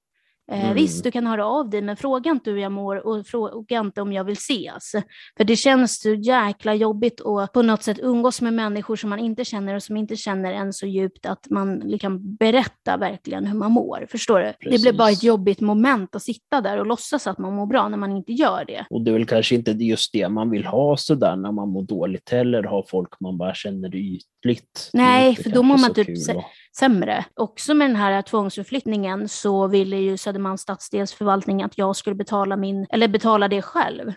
Eh, 0.52 0.64
Mm. 0.64 0.74
Visst, 0.74 1.04
du 1.04 1.10
kan 1.10 1.26
höra 1.26 1.46
av 1.46 1.70
dig, 1.70 1.82
men 1.82 1.96
fråga 1.96 2.30
inte 2.30 2.50
hur 2.50 2.58
jag 2.58 2.72
mår 2.72 3.06
och 3.06 3.26
fråga 3.26 3.80
inte 3.80 4.00
om 4.02 4.12
jag 4.12 4.24
vill 4.24 4.32
ses. 4.36 4.92
För 5.36 5.44
det 5.44 5.56
känns 5.56 6.00
så 6.00 6.14
jäkla 6.14 6.74
jobbigt 6.74 7.20
att 7.20 7.52
på 7.52 7.62
något 7.62 7.82
sätt 7.82 7.98
umgås 8.02 8.40
med 8.40 8.52
människor 8.52 8.96
som 8.96 9.10
man 9.10 9.18
inte 9.18 9.44
känner 9.44 9.74
och 9.74 9.82
som 9.82 9.96
inte 9.96 10.16
känner 10.16 10.52
en 10.52 10.72
så 10.72 10.86
djupt 10.86 11.26
att 11.26 11.46
man 11.50 11.98
kan 12.00 12.36
berätta 12.36 12.96
verkligen 12.96 13.46
hur 13.46 13.58
man 13.58 13.72
mår. 13.72 14.06
Förstår 14.10 14.38
du? 14.38 14.44
Det 14.44 14.56
blir 14.60 14.70
Precis. 14.70 14.96
bara 14.98 15.10
ett 15.10 15.22
jobbigt 15.22 15.60
moment 15.60 16.14
att 16.14 16.22
sitta 16.22 16.60
där 16.60 16.78
och 16.78 16.86
låtsas 16.86 17.26
att 17.26 17.38
man 17.38 17.54
mår 17.54 17.66
bra 17.66 17.88
när 17.88 17.98
man 17.98 18.16
inte 18.16 18.32
gör 18.32 18.64
det. 18.66 18.86
Och 18.90 19.02
det 19.04 19.10
är 19.10 19.12
väl 19.12 19.26
kanske 19.26 19.54
inte 19.54 19.70
just 19.70 20.12
det 20.12 20.28
man 20.28 20.50
vill 20.50 20.64
ha 20.66 20.96
sådär 20.96 21.36
när 21.36 21.52
man 21.52 21.68
mår 21.68 21.82
dåligt 21.82 22.30
heller, 22.30 22.62
ha 22.62 22.84
folk 22.88 23.20
man 23.20 23.38
bara 23.38 23.54
känner 23.54 23.96
ytligt. 23.96 24.90
Nej, 24.92 25.36
för 25.36 25.50
då 25.50 25.62
mår 25.62 25.78
man 25.78 25.94
typ 25.94 26.08
att- 26.08 26.44
sämre. 26.78 27.24
Också 27.34 27.74
med 27.74 27.88
den 27.90 27.96
här 27.96 28.22
tvångsförflyttningen 28.22 29.28
så 29.28 29.66
ville 29.66 29.96
ju 29.96 30.16
Södermalms 30.16 30.60
stadsdelsförvaltning 30.60 31.62
att 31.62 31.78
jag 31.78 31.96
skulle 31.96 32.16
betala 32.16 32.56
min, 32.56 32.86
eller 32.90 33.08
betala 33.08 33.48
det 33.48 33.62
själv, 33.62 34.08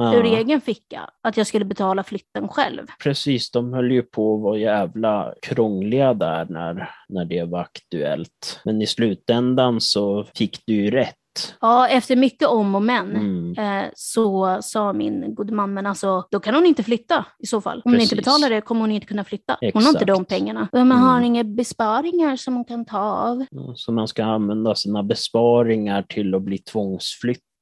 ur 0.00 0.24
Ja. 0.24 0.38
egen 0.38 0.60
ficka. 0.60 1.10
Att 1.22 1.36
jag 1.36 1.46
skulle 1.46 1.64
betala 1.64 2.02
flytten 2.02 2.48
själv. 2.48 2.86
Precis, 3.02 3.50
de 3.50 3.72
höll 3.72 3.90
ju 3.92 4.02
på 4.02 4.34
att 4.36 4.42
vara 4.42 4.58
jävla 4.58 5.34
krångliga 5.42 6.14
där 6.14 6.46
när, 6.50 6.90
när 7.08 7.24
det 7.24 7.44
var 7.44 7.60
aktuellt. 7.60 8.60
Men 8.64 8.82
i 8.82 8.86
slutändan 8.86 9.80
så 9.80 10.24
fick 10.34 10.62
du 10.66 10.74
ju 10.74 10.90
rätt. 10.90 11.14
Ja, 11.60 11.88
efter 11.88 12.16
mycket 12.16 12.48
om 12.48 12.74
och 12.74 12.82
men. 12.82 13.16
Mm. 13.16 13.82
eh, 13.84 13.90
så 13.94 14.58
sa 14.62 14.92
min 14.92 15.34
gode 15.34 15.52
man, 15.54 15.74
men 15.74 15.86
alltså, 15.86 16.24
då 16.30 16.40
kan 16.40 16.54
hon 16.54 16.66
inte 16.66 16.82
flytta 16.82 17.24
i 17.38 17.46
så 17.46 17.60
fall. 17.60 17.82
Om 17.84 17.92
ni 17.92 18.02
inte 18.02 18.16
betalar 18.16 18.50
det 18.50 18.60
kommer 18.60 18.80
hon 18.80 18.90
inte 18.92 19.06
kunna 19.06 19.24
flytta. 19.24 19.56
Hon 19.60 19.82
har 19.82 19.90
inte 19.90 20.04
Exakt. 20.04 20.06
de 20.06 20.24
pengarna. 20.24 20.68
Men 20.72 20.92
har 20.92 21.16
Mm. 21.16 21.24
inga 21.24 21.44
besparingar 21.44 22.36
som 22.36 22.54
hon 22.54 22.64
kan 22.64 22.84
ta 22.84 22.98
av? 22.98 23.44
Så 23.74 23.92
man 23.92 24.08
ska 24.08 24.24
använda 24.24 24.74
sina 24.74 25.02
besparingar 25.02 26.02
till 26.02 26.34
att 26.34 26.42
bli 26.42 26.58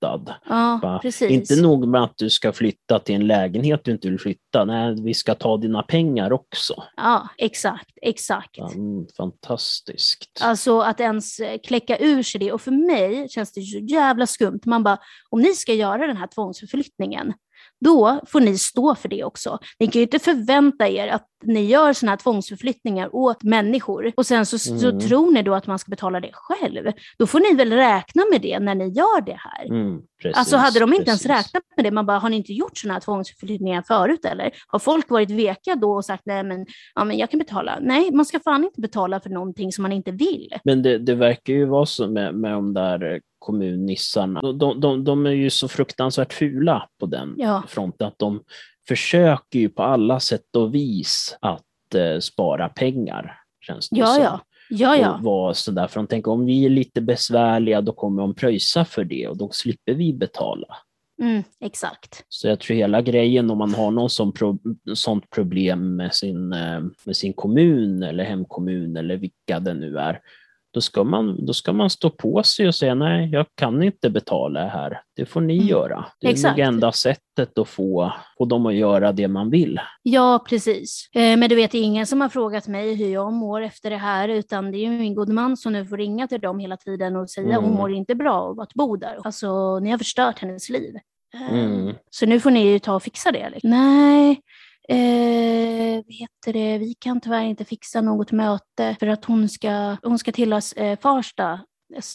tvångsflyttad. 0.07 0.35
Ja. 0.49 1.01
Inte 1.29 1.57
nog 1.63 1.89
med 1.89 2.03
att 2.03 2.17
du 2.17 2.31
ska 2.31 2.53
flytta 2.53 2.99
till 2.99 3.15
en 3.15 3.27
lägenhet 3.27 3.81
du 3.85 3.91
inte 3.91 4.09
vill 4.09 4.21
flytta, 4.21 4.65
nej, 4.65 4.95
vi 5.03 5.15
ska 5.15 5.35
ta 5.35 5.57
dina 5.57 5.83
pengar 5.83 6.33
också. 6.33 6.83
Ja, 6.97 7.29
exakt, 7.39 7.91
exakt. 8.03 8.59
Mm, 8.59 9.07
fantastiskt. 9.17 10.41
Alltså 10.41 10.81
att 10.81 11.01
ens 11.01 11.41
eh, 11.41 11.59
kläcka 11.59 11.99
ur 11.99 12.23
sig 12.23 12.39
det. 12.39 12.53
Och 12.53 12.61
för 12.61 12.71
mig 12.71 13.29
känns 13.29 13.53
det 13.53 13.63
så 13.63 13.79
jävla 13.79 14.27
skumt. 14.27 14.61
Man 14.65 14.83
bara, 14.83 14.99
om 15.31 15.41
ni 15.41 15.55
ska 15.55 15.75
göra 15.75 16.07
den 16.07 16.17
här 16.17 16.27
tvångsförflyttningen, 16.27 17.33
då 17.85 18.21
får 18.27 18.41
ni 18.41 18.59
stå 18.59 18.95
för 18.95 19.09
det 19.09 19.25
också. 19.25 19.59
Ni 19.81 19.87
kan 19.87 20.01
ju 20.01 20.03
inte 20.03 20.19
förvänta 20.19 20.89
er 20.89 21.09
att 21.09 21.27
ni 21.45 21.65
gör 21.65 21.93
sådana 21.93 22.13
här 22.13 22.17
tvångsförflyttningar 22.17 23.15
åt 23.15 23.43
människor 23.43 24.13
och 24.17 24.27
sen 24.27 24.47
så, 24.47 24.71
Mm. 24.71 24.81
så 24.81 25.09
tror 25.09 25.31
ni 25.33 25.43
då 25.43 25.55
att 25.55 25.67
man 25.67 25.79
ska 25.79 25.91
betala 25.91 26.21
det 26.21 26.31
själv. 26.33 26.93
Då 27.19 27.27
får 27.27 27.41
ni 27.41 27.55
väl 27.55 27.73
räkna 27.73 28.23
med 28.33 28.41
det 28.43 28.59
när 28.59 28.75
ni 28.75 28.89
gör 28.89 29.21
det 29.21 29.37
här. 29.39 29.65
Mm, 29.67 30.01
precis, 30.23 30.39
Alltså 30.39 30.57
hade 30.57 30.81
de 30.81 30.95
inte 30.95 31.11
ens 31.11 31.23
precis. 31.23 31.37
räknat 31.47 31.63
med 31.77 31.85
det, 31.85 31.91
man 31.91 32.07
bara, 32.07 32.19
har 32.19 32.29
ni 32.29 32.37
inte 32.37 32.53
gjort 32.53 32.79
sådana 32.79 32.95
här 32.95 33.01
tvångsförflyttningar 33.01 33.83
förut 33.83 34.25
eller? 34.25 34.51
Har 34.67 34.79
folk 34.79 35.11
varit 35.11 35.31
veka 35.31 35.75
då 35.75 35.93
och 35.93 36.05
sagt, 36.05 36.23
nej 36.27 36.43
men, 36.45 36.67
ja, 36.95 37.05
men 37.05 37.19
jag 37.19 37.31
kan 37.31 37.39
betala? 37.39 37.79
Nej, 37.81 38.11
man 38.13 38.25
ska 38.27 38.41
fan 38.41 38.65
inte 38.65 38.81
betala 38.81 39.21
för 39.21 39.31
någonting 39.31 39.73
som 39.73 39.83
man 39.83 39.93
inte 39.93 40.11
vill. 40.11 40.49
Men 40.65 40.83
det, 40.83 40.99
det 40.99 41.15
verkar 41.15 41.53
ju 41.53 41.65
vara 41.65 41.87
så 41.87 42.09
med, 42.09 42.35
med 42.35 42.53
de 42.53 42.75
där 42.75 43.21
kommunnissarna. 43.39 44.41
De, 44.53 44.81
de, 44.81 45.05
de, 45.05 45.27
är 45.27 45.31
ju 45.31 45.51
så 45.51 45.69
fruktansvärt 45.69 46.33
fula 46.33 46.89
på 47.01 47.07
den 47.07 47.35
Ja. 47.39 47.63
fronten 47.69 48.07
att 48.07 48.19
de 48.19 48.43
försöker 48.89 49.59
ju 49.59 49.69
på 49.69 49.83
alla 49.83 50.21
sätt 50.21 50.57
och 50.57 50.75
vis 50.75 51.37
att 51.41 51.95
eh, 51.95 52.19
spara 52.21 52.69
pengar. 52.69 53.41
Känns 53.61 53.89
det 53.89 53.99
Ja, 53.99 54.07
som. 54.07 54.23
ja. 54.23 54.41
Ja, 54.71 54.97
ja. 54.97 55.15
Och 55.15 55.23
vara 55.23 55.55
sådär, 55.55 55.87
för 55.87 56.01
de 56.01 56.07
tänker 56.07 56.31
om 56.31 56.47
vi 56.47 56.65
är 56.65 56.71
lite 56.71 57.01
besvärliga 57.01 57.81
då 57.81 57.93
kommer 57.93 58.23
de 58.23 58.35
pröjsa 58.35 58.85
för 58.85 59.05
det 59.05 59.29
och 59.29 59.37
då 59.37 59.51
slipper 59.51 59.95
vi 59.95 60.13
betala. 60.13 60.77
Mm, 61.23 61.43
exakt. 61.61 62.25
Så 62.29 62.49
jag 62.49 62.61
tror 62.61 62.77
hela 62.77 63.03
grejen 63.03 63.51
om 63.51 63.59
man 63.59 63.75
har 63.75 63.91
någon 63.91 64.11
sån 64.11 64.33
pro, 64.33 64.59
sånt 64.95 65.31
problem 65.31 65.97
med 65.97 66.15
sin, 66.15 66.53
eh, 66.53 66.81
med 67.05 67.17
sin 67.17 67.33
kommun 67.33 68.03
eller 68.03 68.25
hemkommun 68.25 68.97
eller 68.97 69.17
vilka 69.17 69.61
det 69.61 69.75
nu 69.75 69.99
är, 69.99 70.21
då 70.77 70.81
ska, 70.81 71.05
man, 71.05 71.47
då 71.47 71.53
ska 71.53 71.73
man 71.73 71.91
stå 71.91 72.11
på 72.11 72.43
sig 72.43 72.69
och 72.69 72.75
säga 72.75 72.95
nej, 72.95 73.29
jag 73.33 73.47
kan 73.55 73.83
inte 73.83 74.11
betala 74.11 74.61
det 74.61 74.69
här. 74.69 75.01
Det 75.17 75.27
får 75.27 75.41
ni 75.41 75.55
Mm. 75.57 75.67
göra. 75.67 76.05
Det 76.21 76.27
är 76.27 76.31
Exakt. 76.31 76.57
nog 76.59 76.67
enda 76.67 76.93
sättet 76.93 77.59
att 77.59 77.69
få, 77.69 78.13
få 78.39 78.45
dem 78.45 78.67
att 78.67 78.75
göra 78.75 79.13
det 79.13 79.29
man 79.29 79.51
vill. 79.51 79.81
Ja, 80.03 80.45
precis. 80.49 81.09
Eh, 81.15 81.37
men 81.37 81.49
du 81.49 81.55
vet, 81.55 81.71
det 81.71 81.79
är 81.79 81.83
ingen 81.83 82.07
som 82.07 82.21
har 82.21 82.29
frågat 82.29 82.69
mig 82.69 82.95
hur 82.95 83.09
jag 83.13 83.33
mår 83.33 83.61
efter 83.63 83.91
det 83.91 83.97
här, 83.97 84.29
utan 84.29 84.71
det 84.73 84.79
är 84.79 84.81
ju 84.81 84.91
min 84.91 85.15
god 85.15 85.29
man 85.29 85.57
som 85.57 85.73
nu 85.73 85.87
får 85.87 85.97
ringa 85.97 86.27
till 86.29 86.41
dem 86.41 86.59
hela 86.59 86.77
tiden 86.77 87.17
och 87.17 87.31
säga 87.31 87.47
Mm. 87.59 87.65
hon 87.65 87.75
mår 87.75 87.93
inte 87.93 88.15
bra 88.15 88.33
av 88.35 88.61
att 88.61 88.75
bo 88.75 88.97
där. 88.97 89.19
Alltså, 89.25 89.79
ni 89.79 89.91
har 89.91 89.99
förstört 89.99 90.39
hennes 90.39 90.69
liv. 90.69 90.95
Eh, 91.35 91.59
Mm. 91.59 91.95
Så 92.11 92.27
nu 92.27 92.41
får 92.41 92.51
ni 92.51 92.67
ju 92.73 92.79
ta 92.79 92.95
och 92.95 93.03
fixa 93.03 93.33
det. 93.33 93.51
Liksom. 93.51 93.71
Nej, 93.71 94.41
eh, 94.89 96.03
vad 96.05 96.15
heter 96.15 96.53
det? 96.53 96.79
vi 96.79 96.95
kan 96.99 97.21
tyvärr 97.21 97.45
inte 97.45 97.65
fixa 97.65 98.01
något 98.01 98.33
möte 98.33 98.97
för 99.01 99.07
att 99.07 99.25
hon 99.25 99.49
ska, 99.49 99.97
hon 100.03 100.19
ska 100.19 100.33
till 100.33 100.53
oss 100.53 100.73
eh, 100.73 100.99
Farsta 100.99 101.61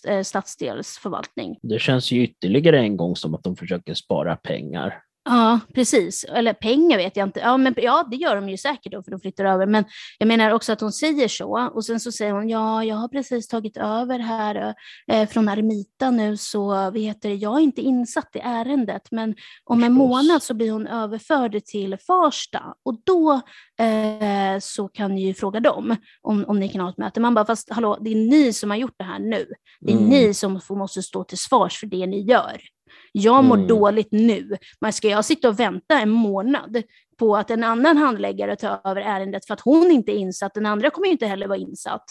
eh, 0.07 0.21
stadsdelsförvaltning. 0.21 1.57
Det 1.61 1.79
känns 1.79 2.11
ju 2.11 2.23
ytterligare 2.23 2.79
en 2.79 2.97
gång 2.97 3.15
som 3.15 3.35
att 3.35 3.43
de 3.43 3.55
försöker 3.55 3.93
spara 3.93 4.35
pengar. 4.35 5.01
Ja, 5.23 5.59
precis. 5.73 6.23
Eller 6.23 6.53
pengar 6.53 6.97
vet 6.97 7.15
jag 7.17 7.27
inte. 7.27 7.39
Ja, 7.39 7.57
men, 7.57 7.73
ja, 7.77 8.07
det 8.11 8.15
gör 8.15 8.35
de 8.35 8.49
ju 8.49 8.57
säkert 8.57 8.91
då, 8.91 9.03
för 9.03 9.11
de 9.11 9.19
flyttar 9.19 9.45
över. 9.45 9.65
Men 9.65 9.85
jag 10.17 10.27
menar 10.27 10.51
också 10.51 10.73
att 10.73 10.81
hon 10.81 10.91
säger 10.91 11.27
så. 11.27 11.69
Och 11.73 11.85
sen 11.85 11.99
så 11.99 12.11
säger 12.11 12.31
hon, 12.33 12.49
ja, 12.49 12.83
jag 12.83 12.95
har 12.95 13.07
precis 13.07 13.47
tagit 13.47 13.77
över 13.77 14.19
här 14.19 14.75
eh, 15.11 15.29
från 15.29 15.49
Armita 15.49 16.11
nu, 16.11 16.37
så 16.37 16.91
heter 16.91 17.29
det, 17.29 17.35
jag 17.35 17.57
är 17.57 17.59
inte 17.59 17.81
insatt 17.81 18.35
i 18.35 18.39
ärendet. 18.43 19.01
Men 19.11 19.35
om 19.63 19.83
en 19.83 19.93
månad 19.93 20.43
så 20.43 20.53
blir 20.53 20.71
hon 20.71 20.87
överförd 20.87 21.65
till 21.65 21.97
Farsta. 22.07 22.63
Och 22.85 23.01
då 23.03 23.33
eh, 23.79 24.59
så 24.59 24.87
kan 24.87 25.15
ni 25.15 25.25
ju 25.27 25.33
fråga 25.33 25.59
dem 25.59 25.95
om, 26.21 26.45
om 26.47 26.59
ni 26.59 26.69
kan 26.69 26.81
ha 26.81 26.89
ett 26.89 26.97
möte. 26.97 27.19
Man 27.19 27.33
bara, 27.33 27.45
fast 27.45 27.71
hallå, 27.71 27.97
det 28.01 28.11
är 28.11 28.15
ni 28.29 28.53
som 28.53 28.69
har 28.69 28.77
gjort 28.77 28.95
det 28.97 29.03
här 29.05 29.19
nu. 29.19 29.45
Det 29.79 29.91
är 29.93 29.97
Mm. 29.97 30.09
ni 30.09 30.33
som 30.33 30.61
får, 30.61 30.75
måste 30.75 31.03
stå 31.03 31.23
till 31.23 31.37
svars 31.37 31.79
för 31.79 31.87
det 31.87 32.07
ni 32.07 32.21
gör. 32.21 32.61
Jag 33.11 33.43
mår 33.43 33.55
Mm. 33.55 33.67
dåligt 33.67 34.11
nu, 34.11 34.57
men 34.81 34.93
ska 34.93 35.07
jag 35.07 35.25
sitta 35.25 35.49
och 35.49 35.59
vänta 35.59 35.99
en 35.99 36.09
månad 36.09 36.83
på 37.19 37.35
att 37.35 37.51
en 37.51 37.63
annan 37.63 37.97
handläggare 37.97 38.55
tar 38.55 38.81
över 38.83 39.01
ärendet 39.01 39.45
för 39.47 39.53
att 39.53 39.61
hon 39.61 39.91
inte 39.91 40.11
är 40.11 40.15
insatt, 40.17 40.53
den 40.53 40.65
andra 40.65 40.89
kommer 40.89 41.05
ju 41.07 41.11
inte 41.11 41.25
heller 41.25 41.47
vara 41.47 41.57
insatt. 41.59 42.03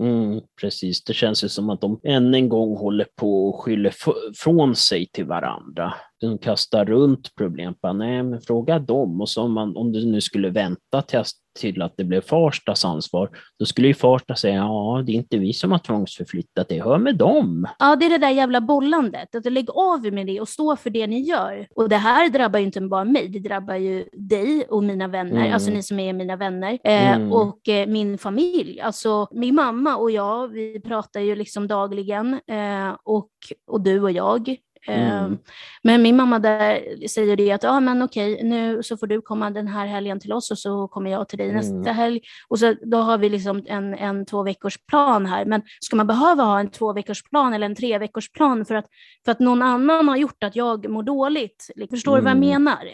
Mm, 0.00 0.40
precis, 0.60 1.04
det 1.04 1.12
känns 1.12 1.44
ju 1.44 1.48
som 1.48 1.70
att 1.70 1.80
de 1.80 2.00
än 2.02 2.34
en 2.34 2.48
gång 2.48 2.76
håller 2.76 3.06
på 3.16 3.48
och 3.48 3.60
skyller 3.60 3.94
från 4.36 4.76
sig 4.76 5.06
till 5.12 5.24
varandra. 5.24 5.94
De 6.20 6.38
kastar 6.38 6.84
runt 6.84 7.34
problem. 7.34 7.74
Bara, 7.82 7.92
Nej, 7.92 8.22
men 8.22 8.40
fråga 8.40 8.78
dem. 8.78 9.20
Och 9.20 9.28
så 9.28 9.42
om, 9.42 9.52
man, 9.52 9.76
om 9.76 9.92
du 9.92 10.06
nu 10.06 10.20
skulle 10.20 10.50
vänta 10.50 11.02
till, 11.02 11.18
till 11.58 11.82
att 11.82 11.94
det 11.96 12.04
blev 12.04 12.20
Farstas 12.20 12.84
ansvar, 12.84 13.30
då 13.58 13.64
skulle 13.64 13.88
ju 13.88 13.94
Farsta 13.94 14.34
säga 14.36 14.54
ja, 14.54 15.02
det 15.06 15.12
är 15.12 15.16
inte 15.16 15.38
vi 15.38 15.52
som 15.52 15.72
har 15.72 15.78
tvångsförflyttat 15.78 16.68
det, 16.68 16.82
hör 16.82 16.98
med 16.98 17.16
dem. 17.16 17.66
Ja, 17.78 17.96
det 17.96 18.06
är 18.06 18.10
det 18.10 18.18
där 18.18 18.30
jävla 18.30 18.60
bollandet. 18.60 19.34
Att 19.34 19.52
lägg 19.52 19.70
av 19.70 20.12
med 20.12 20.26
det 20.26 20.40
och 20.40 20.48
stå 20.48 20.76
för 20.76 20.90
det 20.90 21.06
ni 21.06 21.20
gör. 21.20 21.66
Och 21.74 21.88
det 21.88 21.96
här 21.96 22.28
drabbar 22.28 22.58
ju 22.58 22.64
inte 22.64 22.80
bara 22.80 23.04
mig, 23.04 23.28
det 23.28 23.38
drabbar 23.38 23.74
ju 23.74 24.04
dig 24.12 24.64
och 24.70 24.84
mina 24.84 25.08
vänner, 25.08 25.40
Mm. 25.40 25.52
alltså 25.52 25.70
ni 25.70 25.82
som 25.82 25.98
är 26.00 26.12
mina 26.12 26.36
vänner, 26.36 26.78
eh, 26.84 27.12
Mm. 27.12 27.32
och 27.32 27.68
eh, 27.68 27.86
min 27.86 28.18
familj. 28.18 28.80
Alltså 28.80 29.28
min 29.32 29.54
mamma 29.54 29.96
och 29.96 30.10
jag, 30.10 30.48
vi 30.48 30.80
pratar 30.80 31.20
ju 31.20 31.36
liksom 31.36 31.68
dagligen, 31.68 32.32
eh, 32.46 32.96
och, 33.04 33.28
och 33.66 33.80
du 33.80 34.00
och 34.00 34.10
jag. 34.12 34.56
Mm. 34.88 35.38
Men 35.82 36.02
min 36.02 36.16
mamma 36.16 36.38
där 36.38 36.82
säger 37.08 37.36
det 37.36 37.50
att, 37.52 37.62
ja 37.62 37.80
men 37.80 38.02
okej, 38.02 38.42
nu 38.44 38.82
så 38.82 38.96
får 38.96 39.06
du 39.06 39.20
komma 39.20 39.50
den 39.50 39.68
här 39.68 39.86
helgen 39.86 40.20
till 40.20 40.32
oss 40.32 40.50
och 40.50 40.58
så 40.58 40.88
kommer 40.88 41.10
jag 41.10 41.28
till 41.28 41.38
dig 41.38 41.50
Mm. 41.50 41.56
nästa 41.56 41.92
helg. 41.92 42.20
Och 42.48 42.58
så, 42.58 42.74
då 42.82 42.96
har 42.96 43.18
vi 43.18 43.28
liksom 43.28 43.62
en, 43.66 43.94
en 43.94 44.26
två 44.26 44.42
veckors 44.42 44.78
plan 44.86 45.26
här. 45.26 45.44
Men 45.44 45.62
ska 45.80 45.96
man 45.96 46.06
behöva 46.06 46.42
ha 46.42 46.60
en 46.60 46.70
två 46.70 46.92
veckors 46.92 47.22
plan 47.22 47.52
eller 47.52 47.66
en 47.66 47.74
tre 47.74 47.98
veckors 47.98 48.32
plan 48.32 48.64
för 48.64 48.74
att, 48.74 48.86
för 49.24 49.32
att 49.32 49.40
någon 49.40 49.62
annan 49.62 50.08
har 50.08 50.16
gjort 50.16 50.42
att 50.44 50.56
jag 50.56 50.88
mår 50.90 51.02
dåligt? 51.02 51.70
Liksom, 51.76 51.96
Förstår 51.96 52.16
du 52.16 52.22
vad 52.22 52.30
jag 52.30 52.36
Mm. 52.44 52.62
menar? 52.64 52.84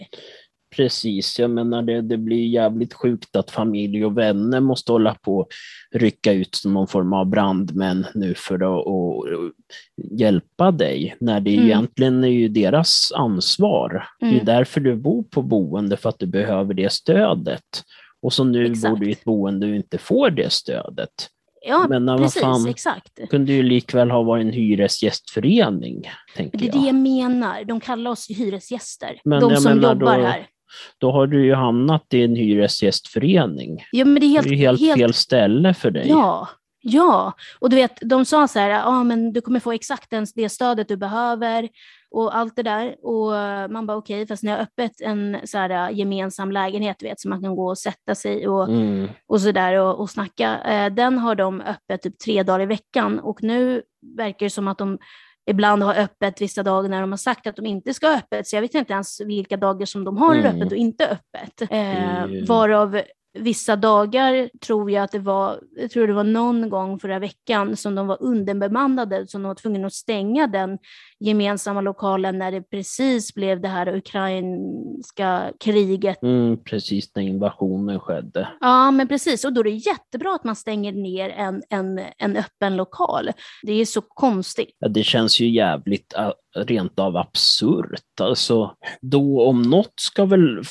Precis, 0.77 1.39
jag 1.39 1.51
menar 1.51 1.83
det, 1.83 2.01
det 2.01 2.17
blir 2.17 2.47
jävligt 2.47 2.95
sjukt 2.95 3.37
att 3.37 3.51
familj 3.51 4.05
och 4.05 4.19
vänner 4.19 4.61
måste 4.61 4.93
hålla 4.93 5.15
på 5.15 5.37
och 5.39 5.49
rycka 5.95 6.33
ut 6.33 6.55
som 6.55 6.75
någon 6.75 6.87
form 6.89 7.13
av 7.13 7.27
brandmän 7.27 8.07
nu 8.15 8.35
för 8.35 8.55
att 8.55 8.87
och, 8.87 9.19
och 9.19 9.51
hjälpa 10.19 10.71
dig, 10.71 11.17
när 11.21 11.41
det 11.41 11.55
Mm. 11.55 11.65
egentligen 11.67 12.25
är 12.25 12.29
ju 12.29 12.49
deras 12.49 13.13
ansvar. 13.15 14.05
Det 14.21 14.27
är 14.27 14.33
Mm. 14.33 14.45
därför 14.45 14.81
du 14.81 14.97
bor 14.97 15.23
på 15.23 15.43
boende, 15.43 15.97
för 15.97 16.09
att 16.09 16.19
du 16.19 16.27
behöver 16.27 16.75
det 16.75 16.93
stödet. 16.93 17.83
Och 18.23 18.33
så 18.33 18.45
nu 18.45 18.67
Exakt. 18.67 18.91
bor 18.95 18.97
du 19.05 19.09
i 19.09 19.13
ett 19.13 19.25
boende 19.25 19.67
och 19.67 19.75
inte 19.77 19.99
får 19.99 20.31
det 20.31 20.53
stödet. 20.53 21.11
Ja, 21.67 21.87
Men 21.89 22.07
vad 22.07 22.19
precis, 22.19 22.43
fan. 22.43 22.69
exakt. 22.69 23.19
Kunde 23.31 23.53
ju 23.53 23.63
likväl 23.63 24.11
ha 24.11 24.23
varit 24.23 24.45
en 24.45 24.53
hyresgästförening, 24.53 26.03
tänker 26.37 26.59
Det 26.59 26.65
är 26.65 26.67
jag. 26.75 26.83
det 26.83 26.87
jag 26.87 26.95
menar. 26.95 27.65
De 27.65 27.81
kallar 27.81 28.11
oss 28.11 28.27
hyresgäster. 28.31 29.21
Men 29.25 29.41
de 29.41 29.57
som 29.57 29.73
menar 29.79 29.89
jobbar 29.95 30.19
då- 30.19 30.25
här. 30.25 30.47
Då 30.99 31.13
har 31.13 31.27
du 31.27 31.45
ju 31.45 31.55
hamnat 31.55 32.07
i 32.15 32.23
en 32.23 32.37
hyresgästförening. 32.37 33.85
Ja, 33.93 34.05
men 34.05 34.21
det 34.21 34.27
är 34.27 34.29
helt, 34.29 34.49
det 34.49 34.55
är 34.55 34.57
helt, 34.57 34.81
helt 34.81 34.99
fel 34.99 35.15
ställe 35.15 35.75
för 35.75 35.91
dig. 35.91 36.09
Ja, 36.09 36.49
ja. 36.81 37.33
Och 37.59 37.71
du 37.71 37.77
vet, 37.77 37.99
de 38.01 38.25
sa 38.25 38.49
så 38.49 38.59
här, 38.59 38.71
ja 38.71 39.05
men 39.05 39.33
du 39.33 39.41
kommer 39.41 39.61
få 39.61 39.73
exakt 39.73 40.13
det 40.35 40.49
stödet 40.49 40.89
du 40.89 40.97
behöver 40.97 41.69
och 42.11 42.37
allt 42.37 42.57
det 42.57 42.63
där. 42.63 42.97
Och 43.03 43.31
man 43.71 43.87
bara 43.87 43.97
okej, 43.97 44.27
fast 44.27 44.43
ni 44.43 44.51
har 44.51 44.59
öppet 44.59 45.01
en 45.01 45.37
så 45.45 45.59
här, 45.59 45.91
gemensam 45.91 46.53
lägenhet, 46.53 47.03
vet, 47.03 47.21
så 47.21 47.29
man 47.29 47.43
kan 47.43 47.57
gå 47.57 47.69
och 47.69 47.79
sätta 47.79 48.15
sig 48.15 48.49
och, 48.49 48.69
Mm. 48.69 49.09
och 49.27 49.41
så 49.41 49.53
där 49.53 49.75
och, 49.75 50.01
och 50.01 50.11
snacka. 50.11 50.59
Eh, 50.61 50.93
den 50.95 51.19
har 51.19 51.35
de 51.35 51.61
öppet 51.61 52.03
typ 52.03 52.19
tre 52.19 52.43
dagar 52.43 52.61
i 52.61 52.67
veckan 52.67 53.19
och 53.19 53.43
nu 53.43 53.83
verkar 54.17 54.47
det 54.47 54.51
som 54.51 54.69
att 54.69 54.79
de 54.79 54.99
ibland 55.49 55.83
har 55.83 55.95
öppet 55.95 56.41
vissa 56.41 56.63
dagar 56.63 56.89
när 56.89 57.01
de 57.01 57.13
har 57.13 57.17
sagt 57.17 57.47
att 57.47 57.57
de 57.57 57.67
inte 57.67 57.95
ska 57.95 58.07
ha 58.07 58.17
öppet, 58.17 58.47
så 58.49 58.57
jag 58.57 58.61
vet 58.61 58.75
inte 58.75 58.93
ens 58.93 59.21
vilka 59.21 59.57
dagar 59.57 59.87
som 59.87 60.05
de 60.05 60.17
har 60.17 60.35
Mm. 60.35 60.47
öppet 60.57 60.73
och 60.73 60.79
inte 60.79 61.05
öppet. 61.09 61.71
Eh, 61.71 62.23
Mm. 62.25 62.45
varav 62.45 63.01
vissa 63.35 63.77
dagar 63.77 64.51
tror 64.67 64.91
jag 64.91 65.05
att 65.05 65.13
det 65.13 65.19
var, 65.19 65.61
jag 65.77 65.91
tror 65.91 66.07
det 66.07 66.13
var 66.13 66.25
någon 66.25 66.69
gång 66.69 66.99
förra 66.99 67.19
veckan 67.19 67.77
som 67.77 67.95
de 67.95 68.07
var 68.07 68.23
underbemannade, 68.23 69.27
så 69.27 69.39
de 69.39 69.43
var 69.43 69.55
tvungna 69.55 69.87
att 69.87 69.93
stänga 69.93 70.47
den 70.47 70.79
gemensamma 71.21 71.81
lokalen 71.81 72.39
när 72.39 72.53
det 72.53 72.63
precis 72.63 73.35
blev 73.35 73.61
det 73.61 73.69
här 73.69 73.97
ukrainska 73.97 75.53
kriget. 75.61 76.23
Mm, 76.23 76.65
precis 76.65 77.11
när 77.15 77.23
invasionen 77.23 78.01
skedde. 78.01 78.49
Ja, 78.61 78.91
men 78.91 79.09
precis. 79.09 79.45
Och 79.45 79.53
då 79.53 79.61
är 79.61 79.65
det 79.65 79.71
jättebra 79.71 80.35
att 80.35 80.45
man 80.45 80.57
stänger 80.57 80.93
ner 80.93 81.31
en, 81.31 81.63
en, 81.71 82.01
en 82.19 82.37
öppen 82.37 82.77
lokal. 82.77 83.31
Det 83.63 83.73
är 83.73 83.85
så 83.85 84.01
konstigt. 84.01 84.77
Ja, 84.79 84.89
det 84.89 85.03
känns 85.03 85.41
ju 85.41 85.51
jävligt 85.51 86.15
äh, 86.15 86.31
rent 86.57 86.99
av 86.99 87.17
absurt. 87.17 88.21
Alltså, 88.21 88.75
då 89.01 89.47
om 89.47 89.63
något 89.63 89.93
ska 90.01 90.25
väl 90.25 90.63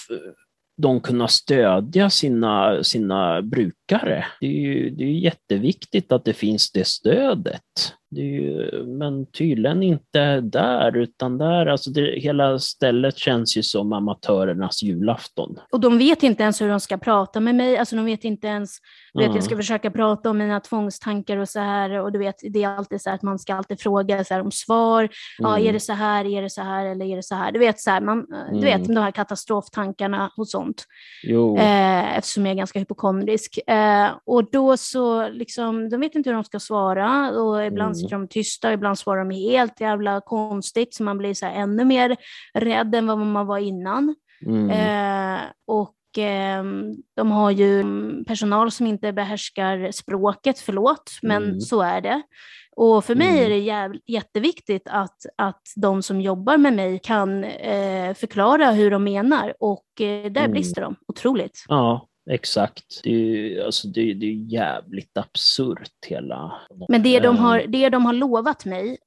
de 0.78 1.02
kunna 1.02 1.28
stödja 1.28 2.10
sina, 2.10 2.84
sina 2.84 3.42
brukare. 3.42 4.26
Det 4.42 4.48
är 4.48 4.52
ju 4.52 4.90
det 4.90 5.04
är 5.04 5.08
ju 5.08 5.20
jätteviktigt 5.20 6.12
att 6.12 6.26
det 6.26 6.34
finns 6.34 6.72
det 6.72 6.88
stödet. 6.88 7.94
Ju, 8.12 8.72
men 8.88 9.26
tydligen 9.32 9.84
inte 9.84 10.42
där, 10.42 10.98
utan 10.98 11.38
där, 11.38 11.66
alltså 11.66 11.90
det, 11.90 12.20
hela 12.20 12.60
stället 12.60 13.18
känns 13.18 13.58
ju 13.58 13.64
som 13.64 13.94
amatörernas 13.94 14.84
julafton. 14.84 15.60
Och 15.72 15.80
de 15.80 15.98
vet 15.98 16.24
inte 16.24 16.44
ens 16.44 16.62
hur 16.62 16.70
de 16.70 16.80
ska 16.80 16.98
prata 16.98 17.40
med 17.40 17.56
mig, 17.56 17.78
alltså 17.78 17.96
de 17.96 18.06
vet 18.06 18.24
inte 18.24 18.48
ens, 18.48 18.70
du 19.14 19.20
vet, 19.20 19.30
Ja. 19.30 19.36
jag 19.36 19.44
ska 19.44 19.56
försöka 19.58 19.92
prata 19.92 20.30
om 20.30 20.38
mina 20.38 20.60
tvångstankar 20.60 21.38
och 21.38 21.50
så 21.50 21.60
här, 21.60 21.92
och 22.02 22.12
du 22.12 22.20
vet, 22.20 22.36
det 22.54 22.64
är 22.64 22.68
alltid 22.70 23.02
så 23.02 23.10
här 23.10 23.16
att 23.16 23.22
man 23.24 23.40
ska 23.40 23.56
alltid 23.56 23.80
fråga 23.82 24.24
så 24.24 24.34
här, 24.34 24.42
om 24.42 24.52
svar, 24.52 25.10
ja, 25.38 25.56
Mm. 25.58 25.68
är 25.70 25.74
det 25.74 25.80
så 25.80 25.94
här, 25.94 26.26
är 26.26 26.42
det 26.42 26.50
så 26.50 26.62
här, 26.62 26.86
eller 26.86 27.06
är 27.06 27.16
det 27.16 27.24
så 27.24 27.36
här, 27.36 27.52
du 27.52 27.60
vet, 27.60 27.80
så 27.80 27.92
här, 27.92 28.02
man, 28.02 28.26
du 28.52 28.60
vet, 28.60 28.76
Mm. 28.76 28.96
de 28.96 29.02
här 29.02 29.12
katastroftankarna 29.12 30.32
och 30.38 30.48
sånt. 30.48 30.84
Jo, 31.24 31.58
eh, 31.58 32.18
eftersom 32.18 32.46
jag 32.46 32.54
är 32.54 32.58
ganska 32.58 32.80
hypokondrisk. 32.80 33.60
Eh, 33.68 34.08
och 34.26 34.52
då 34.52 34.78
så, 34.78 35.30
liksom, 35.30 35.90
de 35.90 36.00
vet 36.02 36.16
inte 36.16 36.30
hur 36.30 36.36
de 36.36 36.44
ska 36.44 36.60
svara 36.60 37.32
och 37.32 37.66
ibland 37.66 37.88
Mm. 37.97 37.97
Sitter 37.98 38.16
de 38.18 38.28
tysta 38.28 38.74
ibland 38.74 39.00
svarar 39.00 39.26
de 39.26 39.36
helt 39.36 39.82
jävla 39.82 40.22
konstigt 40.22 40.94
så 40.96 41.04
man 41.04 41.18
blir 41.18 41.34
så 41.34 41.46
ännu 41.46 41.86
mer 41.86 42.16
rädd 42.54 42.96
än 42.96 43.08
vad 43.08 43.18
man 43.18 43.48
var 43.48 43.58
innan. 43.58 44.16
mm. 44.46 44.70
Eh, 44.70 45.42
och 45.68 45.94
ehm, 46.18 46.94
de 47.16 47.32
har 47.32 47.52
ju 47.52 47.80
mm, 47.82 48.26
personal 48.26 48.72
som 48.72 48.88
inte 48.88 49.14
behärskar 49.14 49.92
språket, 49.92 50.60
förlåt, 50.60 51.12
men 51.22 51.44
Mm. 51.44 51.60
så 51.62 51.82
är 51.82 52.02
det. 52.02 52.22
Och 52.76 53.06
för 53.06 53.16
mig 53.16 53.28
Mm. 53.30 53.44
är 53.46 53.50
det 53.50 53.60
jäv- 53.60 54.00
jätteviktigt 54.06 54.88
att, 54.90 55.26
att 55.38 55.62
de 55.76 56.04
som 56.04 56.22
jobbar 56.22 56.58
med 56.58 56.74
mig 56.74 57.00
kan 57.04 57.44
eh, 57.44 58.14
förklara 58.14 58.72
hur 58.72 58.92
de 58.92 59.04
menar 59.04 59.54
och 59.60 59.86
eh, 60.02 60.32
där 60.32 60.42
Mm. 60.42 60.52
brister 60.52 60.82
de 60.82 60.96
otroligt. 61.08 61.66
Ja, 61.68 62.08
exakt. 62.30 63.02
Det 63.04 63.10
är, 63.10 63.14
ju- 63.20 63.62
alltså, 63.64 63.88
det, 63.88 64.02
är- 64.12 64.16
det 64.16 64.26
är 64.26 64.34
jävligt 64.54 65.18
absurt 65.18 66.06
hela... 66.08 66.52
Men 66.90 67.04
det 67.04 67.20
de 67.20 67.36
Eh, 67.36 67.42
har, 67.42 67.64
det 67.68 67.90
de 67.90 68.06
har 68.06 68.14
lovat 68.14 68.66
mig 68.66 68.98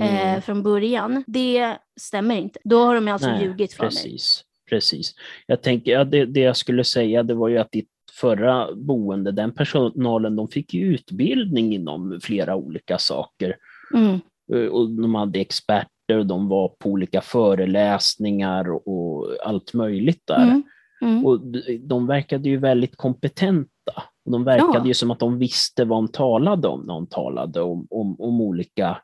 eh, 0.00 0.28
mm, 0.28 0.42
från 0.42 0.62
början, 0.62 1.24
det 1.26 1.76
stämmer 2.00 2.36
inte. 2.36 2.58
Då 2.64 2.78
har 2.84 2.94
de 2.94 3.08
alltså 3.08 3.28
Nej, 3.28 3.44
ljugit 3.44 3.72
för 3.72 3.82
mig. 3.84 3.90
precis, 3.90 4.44
precis. 4.70 5.14
Jag 5.46 5.62
tänker, 5.62 5.92
ja, 5.92 6.04
det, 6.04 6.24
det 6.24 6.40
jag 6.40 6.56
skulle 6.56 6.84
säga 6.84 7.22
det 7.22 7.34
var 7.34 7.48
ju 7.48 7.58
att 7.58 7.72
ditt 7.72 7.88
förra 8.12 8.74
boende, 8.74 9.32
den 9.32 9.52
personalen, 9.54 10.36
de 10.36 10.48
fick 10.48 10.74
ju 10.74 10.94
utbildning 10.94 11.74
inom 11.74 12.20
flera 12.22 12.56
olika 12.56 12.98
saker. 12.98 13.56
Mm. 13.94 14.20
Eh, 14.54 14.68
Och 14.70 14.90
de 14.90 15.14
hade 15.14 15.38
experter 15.40 16.18
och 16.18 16.26
de 16.26 16.48
var 16.48 16.68
på 16.68 16.90
olika 16.90 17.20
föreläsningar 17.20 18.70
och, 18.72 18.88
och 18.88 19.36
allt 19.44 19.74
möjligt 19.74 20.22
där. 20.26 20.42
Mm. 20.42 20.62
Mm. 21.00 21.26
Och 21.26 21.40
de 21.80 22.06
verkade 22.06 22.48
ju 22.48 22.56
väldigt 22.56 22.96
kompetenta. 22.96 24.02
Och 24.24 24.32
de 24.32 24.44
verkade 24.44 24.78
Ja. 24.78 24.86
ju 24.86 24.94
som 24.94 25.10
att 25.10 25.18
de 25.18 25.38
visste 25.38 25.84
vad 25.84 25.98
de 25.98 26.08
talade 26.08 26.68
om 26.68 26.80
när 26.80 26.94
de 26.94 27.06
talade 27.06 27.60
om, 27.60 27.86
om, 27.90 28.20
om 28.20 28.40
olika 28.40 28.98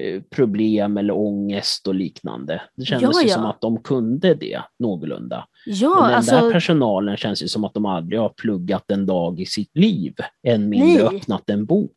eh, 0.00 0.22
problem 0.22 0.96
eller 0.96 1.16
ångest 1.16 1.86
och 1.86 1.94
liknande. 1.94 2.62
Det 2.76 2.84
kändes 2.84 3.10
Ja, 3.14 3.22
ju 3.22 3.28
ja. 3.28 3.34
som 3.34 3.44
att 3.44 3.60
de 3.60 3.82
kunde 3.82 4.34
det 4.34 4.60
någorlunda. 4.78 5.46
Ja, 5.66 5.94
Men 5.94 6.04
den 6.08 6.14
alltså, 6.14 6.34
där 6.40 6.52
personalen 6.52 7.16
känns 7.16 7.42
ju 7.42 7.48
som 7.48 7.64
att 7.64 7.74
de 7.74 7.86
aldrig 7.86 8.20
har 8.20 8.28
pluggat 8.28 8.90
en 8.90 9.06
dag 9.06 9.40
i 9.40 9.46
sitt 9.46 9.76
liv, 9.76 10.14
än 10.46 10.68
mindre 10.68 11.04
Nej. 11.04 11.16
öppnat 11.16 11.50
en 11.50 11.66
bok. 11.66 11.92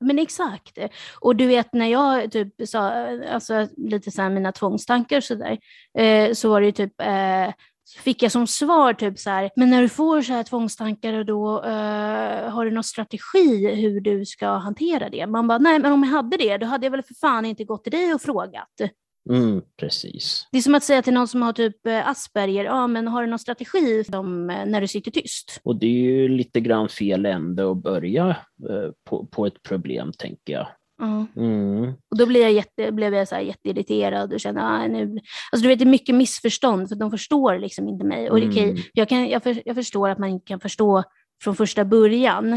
men 0.00 0.18
exakt. 0.18 0.78
Och 1.20 1.36
du 1.36 1.46
vet 1.46 1.72
när 1.72 1.86
jag 1.86 2.30
typ 2.32 2.54
sa, 2.66 2.90
alltså 3.32 3.66
lite 3.76 4.10
så 4.10 4.22
här 4.22 4.30
mina 4.30 4.52
tvångstankar 4.52 5.16
och 5.16 5.24
sådär, 5.24 5.58
eh, 5.98 6.32
så 6.32 6.48
var 6.48 6.60
det 6.60 6.66
ju 6.66 6.72
typ, 6.72 7.00
eh, 7.00 7.52
så 7.84 8.00
fick 8.00 8.22
jag 8.22 8.32
som 8.32 8.46
svar 8.46 8.92
typ 8.92 9.18
så 9.18 9.30
här, 9.30 9.50
men 9.56 9.70
när 9.70 9.82
du 9.82 9.88
får 9.88 10.22
så 10.22 10.32
här 10.32 10.42
tvångstankar 10.42 11.24
då 11.24 11.62
eh, 11.62 12.50
har 12.50 12.64
du 12.64 12.70
någon 12.70 12.84
strategi 12.84 13.74
hur 13.74 14.00
du 14.00 14.24
ska 14.24 14.48
hantera 14.48 15.08
det? 15.08 15.26
Man 15.26 15.48
bara, 15.48 15.58
nej 15.58 15.78
men 15.78 15.92
om 15.92 16.04
jag 16.04 16.10
hade 16.10 16.36
det, 16.36 16.56
då 16.56 16.66
hade 16.66 16.86
jag 16.86 16.90
väl 16.90 17.02
för 17.02 17.14
fan 17.14 17.44
inte 17.44 17.64
gått 17.64 17.84
till 17.84 17.92
dig 17.92 18.14
och 18.14 18.22
frågat. 18.22 18.80
Mm, 19.30 19.62
precis. 19.80 20.48
Det 20.52 20.58
är 20.58 20.62
som 20.62 20.74
att 20.74 20.84
säga 20.84 21.02
till 21.02 21.14
någon 21.14 21.28
som 21.28 21.42
har 21.42 21.52
typ 21.52 21.86
eh, 21.86 22.08
Asperger, 22.08 22.64
ja 22.64 22.86
men 22.86 23.08
har 23.08 23.22
du 23.22 23.30
någon 23.30 23.38
strategi 23.38 24.02
dem, 24.08 24.50
eh, 24.50 24.66
när 24.66 24.80
du 24.80 24.88
sitter 24.88 25.10
tyst? 25.10 25.60
Och 25.64 25.76
det 25.76 25.86
är 25.86 26.10
ju 26.10 26.28
lite 26.28 26.60
grann 26.60 26.88
fel 26.88 27.26
ände 27.26 27.70
att 27.70 27.82
börja 27.82 28.36
på, 29.04 29.26
på 29.26 29.46
ett 29.46 29.62
problem, 29.62 30.12
tänker 30.18 30.52
jag. 30.52 30.66
Mm. 31.36 31.84
Och 32.10 32.18
då 32.18 32.26
blir 32.26 32.40
jag 32.40 32.52
jätte, 32.52 32.92
blev 32.92 33.14
jag 33.14 33.28
så 33.28 33.34
här 33.34 33.42
jätteirriterad 33.42 34.32
och 34.32 34.40
kände, 34.40 34.62
ah, 34.62 34.86
nu... 34.86 35.18
Alltså 35.52 35.62
du 35.62 35.68
vet, 35.68 35.78
det 35.78 35.84
är 35.84 35.86
mycket 35.86 36.14
missförstånd 36.14 36.88
för 36.88 36.96
de 36.96 37.10
förstår 37.10 37.58
liksom 37.58 37.88
inte 37.88 38.04
mig. 38.04 38.30
Och 38.30 38.38
Mm. 38.38 38.76
jag, 38.92 39.08
kan, 39.08 39.28
jag, 39.28 39.42
för, 39.42 39.62
jag 39.64 39.76
förstår 39.76 40.08
att 40.08 40.18
man 40.18 40.28
inte 40.28 40.46
kan 40.46 40.60
förstå 40.60 41.02
från 41.42 41.56
första 41.56 41.84
början. 41.84 42.52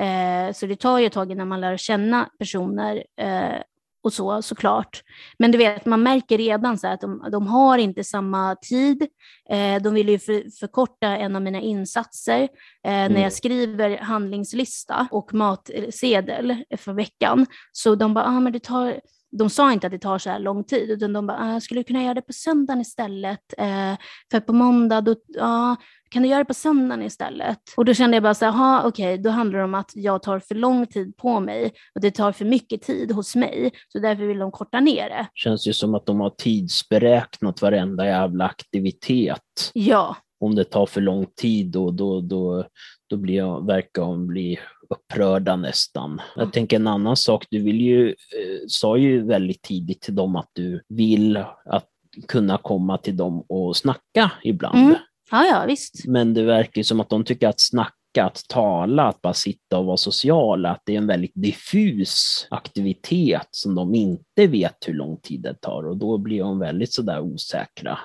Eh, 0.00 0.52
så 0.54 0.66
det 0.66 0.76
tar 0.76 0.98
ju 0.98 1.06
ett 1.06 1.12
tag 1.12 1.32
innan 1.32 1.48
man 1.48 1.60
lär 1.60 1.76
känna 1.76 2.28
personer 2.38 3.04
eh, 3.20 3.62
och 4.02 4.12
så 4.12 4.42
såklart. 4.42 5.02
Men 5.38 5.50
du 5.52 5.58
vet, 5.58 5.86
man 5.86 6.02
märker 6.02 6.38
redan 6.38 6.78
så 6.78 6.86
att 6.88 7.00
de, 7.00 7.28
de 7.32 7.46
har 7.46 7.78
inte 7.78 8.04
samma 8.04 8.56
tid. 8.56 9.02
Eh, 9.50 9.82
de 9.82 9.94
vill 9.94 10.08
ju 10.08 10.18
för, 10.18 10.58
förkorta 10.60 11.06
en 11.06 11.36
av 11.36 11.42
mina 11.42 11.60
insatser. 11.60 12.42
Eh, 12.42 12.48
När 12.90 13.06
Mm. 13.10 13.22
jag 13.22 13.32
skriver 13.32 13.98
handlingslista 13.98 15.08
och 15.10 15.34
matsedel 15.34 16.64
för 16.76 16.92
veckan, 16.92 17.46
så 17.72 17.94
de 17.94 18.14
bara, 18.14 18.24
ah, 18.24 18.40
men 18.40 18.52
det 18.52 18.62
tar, 18.62 19.00
de 19.32 19.50
sa 19.50 19.72
inte 19.72 19.86
att 19.86 19.92
det 19.92 19.98
tar 19.98 20.18
så 20.18 20.30
här 20.30 20.38
lång 20.38 20.64
tid, 20.64 20.90
utan 20.90 21.12
de 21.12 21.26
bara, 21.26 21.38
ah, 21.38 21.52
jag 21.52 21.62
skulle 21.62 21.82
kunna 21.82 22.02
göra 22.02 22.14
det 22.14 22.22
på 22.22 22.32
söndagen 22.32 22.80
istället, 22.80 23.54
eh, 23.58 23.94
för 24.30 24.40
på 24.40 24.52
måndag, 24.52 25.00
då, 25.00 25.14
ja, 25.26 25.76
kan 26.10 26.22
du 26.22 26.28
göra 26.28 26.38
det 26.38 26.44
på 26.44 26.54
söndagen 26.54 27.02
istället? 27.02 27.58
Och 27.76 27.84
då 27.84 27.94
kände 27.94 28.16
jag 28.16 28.22
bara 28.22 28.34
så 28.34 28.44
här, 28.44 28.52
"Aha, 28.52 28.82
okej, 28.86 29.18
då 29.18 29.30
handlar 29.30 29.58
det 29.58 29.64
om 29.64 29.74
att 29.74 29.90
jag 29.94 30.22
tar 30.22 30.38
för 30.38 30.54
lång 30.54 30.86
tid 30.86 31.16
på 31.16 31.40
mig 31.40 31.72
och 31.94 32.00
det 32.00 32.10
tar 32.10 32.32
för 32.32 32.44
mycket 32.44 32.82
tid 32.82 33.12
hos 33.12 33.36
mig, 33.36 33.70
så 33.88 33.98
därför 33.98 34.24
vill 34.24 34.38
de 34.38 34.50
korta 34.52 34.80
ner 34.80 35.08
det. 35.08 35.26
Känns 35.34 35.66
ju 35.66 35.72
som 35.72 35.94
att 35.94 36.06
de 36.06 36.20
har 36.20 36.30
tidsberäknat 36.30 37.62
varenda 37.62 38.06
jävla 38.06 38.44
aktivitet. 38.44 39.70
Ja, 39.72 40.16
Om 40.40 40.54
det 40.54 40.64
tar 40.64 40.86
för 40.86 41.00
lång 41.00 41.26
tid 41.36 41.66
då, 41.66 41.90
då, 41.90 42.20
då, 42.20 42.64
då 43.10 43.16
blir 43.16 43.34
jag, 43.34 43.66
verkar 43.66 44.02
de 44.02 44.26
bli 44.26 44.58
upprörda 44.90 45.56
nästan. 45.56 46.20
Jag 46.36 46.52
tänker 46.52 46.76
en 46.76 46.86
annan 46.86 47.16
sak, 47.16 47.46
du 47.50 47.62
vill 47.62 47.80
ju, 47.80 48.08
eh, 48.08 48.60
sa 48.68 48.96
ju 48.96 49.26
väldigt 49.26 49.62
tidigt 49.62 50.00
till 50.00 50.14
dem 50.14 50.36
att 50.36 50.50
du 50.52 50.82
vill 50.88 51.36
att 51.64 51.88
kunna 52.28 52.58
komma 52.58 52.98
till 52.98 53.16
dem 53.16 53.44
och 53.48 53.76
snacka 53.76 54.32
ibland. 54.42 54.78
Mm. 54.78 54.94
ja, 55.30 55.44
ja 55.44 55.64
visst. 55.66 56.06
Men 56.06 56.34
det 56.34 56.42
verkar 56.42 56.82
som 56.82 57.00
att 57.00 57.08
de 57.08 57.24
tycker 57.24 57.48
att 57.48 57.60
snacka, 57.60 58.24
att 58.24 58.44
tala, 58.48 59.02
att 59.08 59.22
bara 59.22 59.34
sitta 59.34 59.78
och 59.78 59.84
vara 59.84 59.96
sociala, 59.96 60.70
att 60.70 60.82
det 60.86 60.94
är 60.94 60.98
en 60.98 61.06
väldigt 61.06 61.34
diffus 61.34 62.46
aktivitet 62.50 63.48
som 63.50 63.74
de 63.74 63.94
inte 63.94 64.46
vet 64.46 64.76
hur 64.86 64.94
lång 64.94 65.20
tid 65.20 65.40
det 65.40 65.54
tar 65.54 65.88
och 65.88 65.96
då 65.96 66.18
blir 66.18 66.40
de 66.40 66.58
väldigt 66.58 66.92
sådär 66.92 67.20
osäkra. 67.20 67.98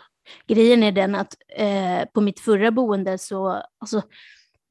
Grejen 0.47 0.83
är 0.83 0.91
den 0.91 1.15
att 1.15 1.33
eh, 1.57 2.05
på 2.13 2.21
mitt 2.21 2.39
förra 2.39 2.71
boende 2.71 3.17
så, 3.17 3.61
alltså, 3.79 4.01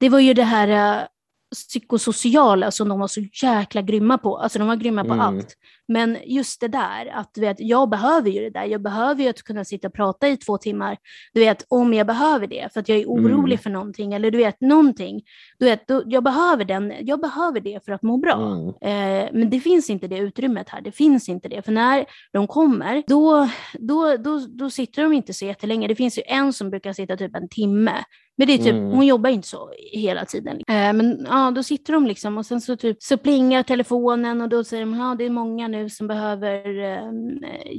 det 0.01 0.09
var 0.09 0.19
ju 0.21 0.35
det 0.35 0.45
här 0.45 0.69
eh, 1.03 1.07
psykosociala 1.55 2.71
som 2.71 2.89
de 2.89 3.01
var 3.01 3.09
så 3.09 3.21
jäkla 3.43 3.83
grymma 3.83 4.19
på. 4.19 4.39
Alltså 4.39 4.59
de 4.59 4.69
var 4.69 4.77
grymma 4.77 5.05
på 5.05 5.13
Mm. 5.13 5.21
allt. 5.21 5.55
Men 5.89 6.19
just 6.25 6.61
det 6.61 6.69
där, 6.69 7.07
att 7.15 7.31
du 7.35 7.41
vet, 7.41 7.57
jag 7.61 7.89
behöver 7.91 8.31
ju 8.31 8.41
det 8.41 8.51
där. 8.51 8.65
Jag 8.65 8.83
behöver 8.83 9.23
ju 9.23 9.29
att 9.29 9.43
kunna 9.43 9.65
sitta 9.65 9.89
och 9.89 9.95
prata 9.95 10.29
i 10.29 10.37
två 10.37 10.59
timmar. 10.59 10.97
Du 11.33 11.41
vet, 11.41 11.67
om 11.69 11.95
jag 11.95 12.07
behöver 12.07 12.47
det, 12.47 12.73
för 12.73 12.81
att 12.81 12.89
jag 12.89 12.99
är 12.99 13.07
orolig 13.07 13.55
Mm. 13.55 13.59
för 13.59 13.71
någonting, 13.71 14.13
eller 14.15 14.31
du 14.31 14.39
vet, 14.39 14.61
någonting. 14.61 15.23
Du 15.59 15.65
vet, 15.65 15.89
då, 15.89 16.03
jag, 16.07 16.25
behöver 16.25 16.65
den, 16.65 16.93
jag 17.01 17.21
behöver 17.21 17.61
det 17.61 17.85
för 17.85 17.93
att 17.93 18.03
må 18.03 18.17
bra. 18.17 18.35
Mm. 18.35 18.69
Eh, 18.69 19.29
men 19.33 19.51
det 19.51 19.61
finns 19.61 19.91
inte 19.91 20.07
det 20.09 20.19
utrymmet 20.19 20.69
här. 20.69 20.81
Det 20.81 20.93
finns 20.93 21.29
inte 21.29 21.49
det. 21.49 21.63
För 21.65 21.73
när 21.73 22.05
de 22.33 22.47
kommer, 22.47 23.03
då, 23.07 23.49
då, 23.79 24.17
då, 24.17 24.39
då 24.49 24.71
sitter 24.71 25.03
de 25.03 25.13
inte 25.13 25.33
så 25.33 25.45
jättelänge. 25.45 25.89
Det 25.89 25.95
finns 25.97 26.19
ju 26.19 26.23
en 26.27 26.53
som 26.53 26.71
brukar 26.71 26.93
sitta 26.93 27.17
typ 27.17 27.37
en 27.37 27.49
timme. 27.49 28.05
Men 28.37 28.47
det 28.47 28.53
är 28.55 28.59
typ, 28.59 28.75
Mm. 28.75 28.91
hon 28.91 29.07
jobbar 29.07 29.31
inte 29.31 29.49
så 29.49 29.71
hela 29.93 30.25
tiden. 30.25 30.57
Eh, 30.57 30.93
men 30.93 31.27
ja, 31.31 31.51
då 31.51 31.63
sitter 31.63 31.93
de 31.93 32.07
liksom 32.07 32.39
och 32.39 32.47
sen 32.47 32.61
så, 32.61 32.77
typ, 32.77 33.03
så 33.03 33.17
plingar 33.17 33.63
telefonen 33.63 34.41
och 34.41 34.49
då 34.49 34.65
säger 34.65 34.83
de 34.87 34.95
ja, 34.99 35.15
det 35.19 35.25
är 35.25 35.31
många 35.31 35.69
nu 35.69 35.74
som 35.89 36.07
behöver 36.07 36.79
eh, 36.79 37.13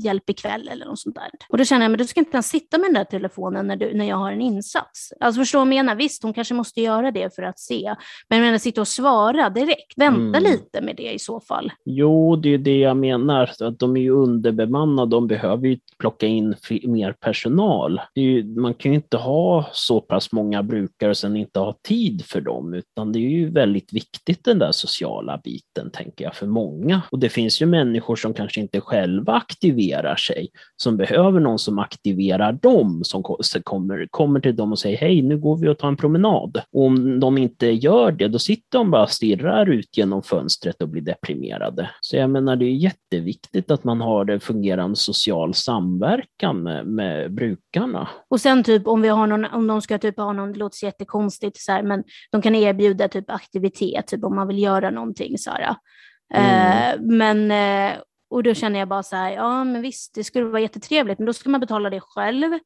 hjälp 0.04 0.30
ikväll 0.30 0.70
eller 0.72 0.86
något 0.86 1.00
sånt 1.00 1.16
där. 1.16 1.30
Och 1.50 1.58
då 1.58 1.66
känner 1.66 1.86
jag, 1.86 1.92
men 1.92 1.98
du 1.98 2.06
ska 2.06 2.20
inte 2.20 2.34
ens 2.34 2.48
sitta 2.48 2.78
med 2.78 2.88
den 2.88 2.94
där 2.94 3.04
telefonen 3.04 3.68
när, 3.68 3.76
du, 3.76 3.94
när 3.94 4.06
jag 4.06 4.16
har 4.18 4.32
en 4.32 4.42
insats. 4.42 5.14
Alltså 5.20 5.42
förstå 5.42 5.58
vad 5.58 5.68
jag 5.68 5.76
menar? 5.76 5.96
Visst, 5.96 6.24
hon 6.24 6.34
kanske 6.34 6.54
måste 6.54 6.82
göra 6.82 7.12
det 7.12 7.36
för 7.36 7.44
att 7.44 7.60
se. 7.60 7.96
Men 8.30 8.40
jag 8.40 8.46
menar, 8.46 8.58
sitta 8.58 8.82
och 8.82 8.88
svara 8.88 9.50
direkt. 9.50 9.94
Vänta 9.98 10.38
Mm. 10.38 10.44
lite 10.44 10.82
med 10.82 10.96
det 10.96 11.14
i 11.14 11.20
så 11.20 11.40
fall. 11.40 11.72
Jo, 11.86 12.36
det 12.36 12.54
är 12.54 12.58
det 12.58 12.80
jag 12.80 12.98
menar. 12.98 13.52
Att 13.60 13.80
de 13.80 13.98
är 13.98 14.02
ju 14.02 14.10
underbemannade. 14.10 15.12
De 15.12 15.28
behöver 15.28 15.68
ju 15.68 15.78
plocka 16.00 16.26
in 16.28 16.56
mer 16.84 17.12
personal. 17.12 18.02
Ju, 18.16 18.44
man 18.44 18.74
kan 18.74 18.92
ju 18.92 18.96
inte 18.96 19.18
ha 19.18 19.70
så 19.72 20.02
pass 20.02 20.32
många 20.32 20.64
brukare 20.64 21.10
och 21.10 21.18
sen 21.18 21.36
inte 21.38 21.60
ha 21.60 21.78
tid 21.84 22.26
för 22.26 22.42
dem, 22.42 22.74
utan 22.74 23.12
det 23.12 23.20
är 23.20 23.30
ju 23.30 23.50
väldigt 23.52 23.94
viktigt 23.94 24.44
den 24.44 24.60
där 24.60 24.72
sociala 24.72 25.42
biten, 25.44 25.92
tänker 25.92 26.26
jag, 26.26 26.36
för 26.36 26.48
många. 26.48 27.02
Och 27.12 27.20
det 27.20 27.30
finns 27.30 27.62
ju 27.62 27.66
människor 27.66 27.85
människor 27.86 28.16
som 28.16 28.34
kanske 28.34 28.62
inte 28.62 28.82
själva 28.82 29.34
aktiverar 29.34 30.16
sig, 30.16 30.50
som 30.78 30.98
behöver 30.98 31.40
någon 31.40 31.60
som 31.60 31.80
aktiverar 31.80 32.54
dem, 32.54 33.02
som 33.04 33.24
kommer, 33.64 34.08
kommer 34.12 34.40
till 34.40 34.56
dem 34.56 34.72
och 34.72 34.80
säger 34.80 34.98
hej, 34.98 35.22
nu 35.22 35.38
går 35.38 35.58
vi 35.58 35.68
och 35.68 35.78
tar 35.78 35.88
en 35.88 35.98
promenad. 35.98 36.62
Och 36.72 36.86
om 36.86 37.20
de 37.20 37.38
inte 37.38 37.68
gör 37.68 38.12
det, 38.12 38.28
då 38.28 38.40
sitter 38.40 38.78
de 38.78 38.92
bara 38.92 39.04
och 39.04 39.10
stirrar 39.10 39.70
ut 39.70 39.98
genom 39.98 40.24
fönstret 40.24 40.82
och 40.82 40.90
blir 40.90 41.02
deprimerade. 41.02 41.90
Så 42.02 42.16
jag 42.16 42.30
menar, 42.30 42.56
det 42.56 42.66
är 42.66 42.76
jätteviktigt 42.76 43.72
att 43.72 43.84
man 43.84 44.02
har 44.02 44.30
en 44.30 44.40
fungerande 44.40 44.96
social 44.96 45.54
samverkan 45.54 46.64
med, 46.64 46.88
med 46.88 47.34
brukarna. 47.34 48.08
Och 48.30 48.42
sen 48.42 48.64
typ 48.64 48.88
om 48.88 49.02
vi 49.02 49.08
har 49.08 49.28
någon, 49.28 49.46
om 49.46 49.68
de 49.68 49.82
ska 49.82 49.98
typ 49.98 50.18
ha 50.18 50.34
någon, 50.34 50.54
det 50.54 50.60
låter 50.60 50.86
jättekonstigt, 50.86 51.58
så 51.58 51.72
här, 51.72 51.84
men 51.84 52.04
de 52.32 52.42
kan 52.42 52.56
erbjuda 52.56 53.08
typ 53.08 53.30
aktivitet, 53.30 54.08
typ 54.08 54.24
om 54.24 54.36
man 54.36 54.48
vill 54.48 54.60
göra 54.60 54.90
någonting. 54.90 55.38
Så 55.38 55.52
här. 55.52 55.76
Mm. 56.34 56.94
Eh, 56.94 57.02
men, 57.18 57.52
eh, 57.52 58.00
och 58.30 58.44
då 58.44 58.54
känner 58.54 58.80
jag 58.80 58.88
bara 58.88 59.04
så 59.04 59.16
här, 59.16 59.32
ja 59.32 59.64
men 59.64 59.82
visst, 59.82 60.16
det 60.16 60.24
skulle 60.24 60.46
vara 60.46 60.62
jättetrevligt, 60.62 61.20
men 61.20 61.26
då 61.26 61.34
ska 61.34 61.50
man 61.50 61.60
betala 61.60 61.90
det 61.90 62.00
själv. 62.00 62.60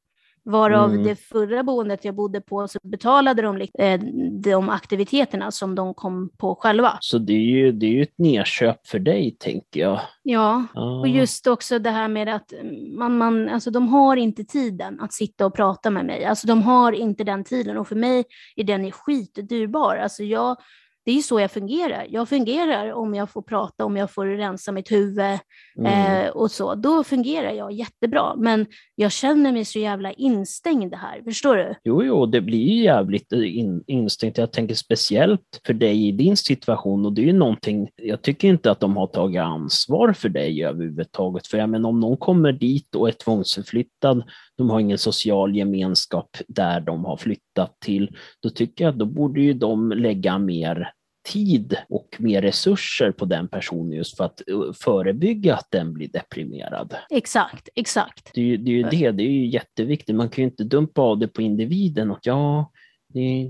Varav 0.44 0.92
mm. 0.92 1.04
det 1.04 1.16
förra 1.16 1.64
boendet 1.64 2.06
jag 2.06 2.16
bodde 2.16 2.42
på 2.42 2.68
så 2.68 2.80
betalade 2.84 3.42
de 3.42 3.62
eh, 3.80 4.00
de 4.44 4.70
aktiviteterna 4.70 5.52
som 5.52 5.76
de 5.76 5.94
kom 5.94 6.30
på 6.38 6.56
själva. 6.56 6.98
Så 7.00 7.18
det 7.18 7.34
är 7.34 7.38
ju, 7.38 7.72
det 7.72 7.86
är 7.86 7.92
ju 7.92 8.02
ett 8.02 8.18
nedköp 8.18 8.88
för 8.88 9.00
dig, 9.00 9.36
tänker 9.40 9.80
jag. 9.80 10.00
Ja, 10.24 10.66
ah. 10.74 11.00
och 11.00 11.08
just 11.08 11.48
också 11.48 11.80
det 11.80 11.90
här 11.90 12.08
med 12.08 12.36
att 12.36 12.54
man, 12.98 13.18
man, 13.18 13.50
alltså 13.50 13.72
de 13.72 13.88
har 13.88 14.18
inte 14.18 14.44
tiden 14.44 15.00
att 15.00 15.14
sitta 15.14 15.46
och 15.46 15.56
prata 15.56 15.90
med 15.90 16.06
mig. 16.06 16.26
Alltså 16.26 16.48
de 16.48 16.62
har 16.62 16.92
inte 16.92 17.24
den 17.24 17.44
tiden 17.44 17.78
och 17.78 17.88
för 17.88 17.96
mig 17.96 18.24
är 18.56 18.64
den 18.64 18.92
skitdyrbar. 18.92 19.98
Alltså 19.98 20.24
jag 20.24 20.58
det 21.06 21.12
är 21.12 21.22
så 21.22 21.40
jag 21.40 21.52
fungerar. 21.52 22.08
Jag 22.10 22.30
fungerar 22.30 22.94
om 22.94 23.16
jag 23.16 23.30
får 23.30 23.42
prata, 23.42 23.86
om 23.86 23.98
jag 23.98 24.12
får 24.12 24.26
rensa 24.26 24.72
mitt 24.72 24.92
huvud 24.92 25.40
mm. 25.80 26.26
eh, 26.26 26.30
och 26.30 26.52
så. 26.52 26.76
Då 26.76 27.04
fungerar 27.04 27.52
jag 27.52 27.72
jättebra. 27.72 28.36
Men 28.36 28.66
jag 28.96 29.12
känner 29.12 29.52
mig 29.52 29.66
så 29.66 29.80
jävla 29.80 30.12
instängd 30.12 30.96
här, 30.96 31.22
förstår 31.24 31.56
du? 31.56 31.76
Jo, 31.84 32.04
jo, 32.04 32.26
det 32.26 32.42
blir 32.42 32.84
jävligt 32.84 33.32
in, 33.32 33.84
instängt. 33.88 34.38
Jag 34.38 34.52
tänker 34.52 34.76
speciellt 34.76 35.62
för 35.66 35.74
dig 35.74 36.08
i 36.08 36.12
din 36.12 36.38
situation 36.38 37.06
och 37.06 37.14
det 37.14 37.22
är 37.22 37.26
ju 37.26 37.34
någonting, 37.34 37.90
jag 37.96 38.22
tycker 38.22 38.48
inte 38.48 38.72
att 38.72 38.80
de 38.80 38.98
har 38.98 39.08
tagit 39.08 39.42
ansvar 39.42 40.14
för 40.14 40.30
dig 40.30 40.66
överhuvudtaget. 40.66 41.48
För 41.48 41.58
jag 41.58 41.70
menar, 41.70 41.90
om 41.90 42.00
någon 42.00 42.18
kommer 42.18 42.52
dit 42.52 42.96
och 42.96 43.08
är 43.08 43.14
tvångsförflyttad, 43.14 44.24
de 44.60 44.70
har 44.70 44.80
ingen 44.80 44.98
social 44.98 45.56
gemenskap 45.56 46.38
där 46.48 46.80
de 46.80 47.06
har 47.06 47.18
flyttat 47.18 47.80
till, 47.80 48.18
då 48.40 48.50
tycker 48.50 48.84
jag 48.84 48.92
att 48.92 49.00
då 49.00 49.06
borde 49.06 49.42
ju 49.42 49.54
de 49.54 49.92
lägga 49.92 50.38
mer 50.38 50.94
tid 51.28 51.78
och 51.90 52.16
mer 52.20 52.42
resurser 52.42 53.12
på 53.12 53.26
den 53.26 53.48
personen 53.48 53.92
just 53.92 54.18
för 54.18 54.24
att 54.24 54.42
uh, 54.52 54.72
förebygga 54.74 55.56
att 55.56 55.68
den 55.72 55.94
blir 55.94 56.08
deprimerad. 56.08 56.96
Exakt, 57.10 57.70
exakt. 57.76 58.32
Det 58.34 58.42
är 58.42 58.46
ju 58.46 58.58
det, 58.58 58.72
är 58.72 58.76
ju 58.76 58.84
det, 58.84 59.12
det 59.12 59.24
är 59.24 59.32
ju 59.32 59.48
jätteviktigt. 59.48 60.16
Man 60.16 60.30
kan 60.30 60.44
ju 60.44 60.50
inte 60.50 60.64
dumpa 60.64 61.02
av 61.02 61.20
det 61.20 61.28
på 61.28 61.42
individen 61.42 62.12
och 62.12 62.20
ja, 62.22 62.72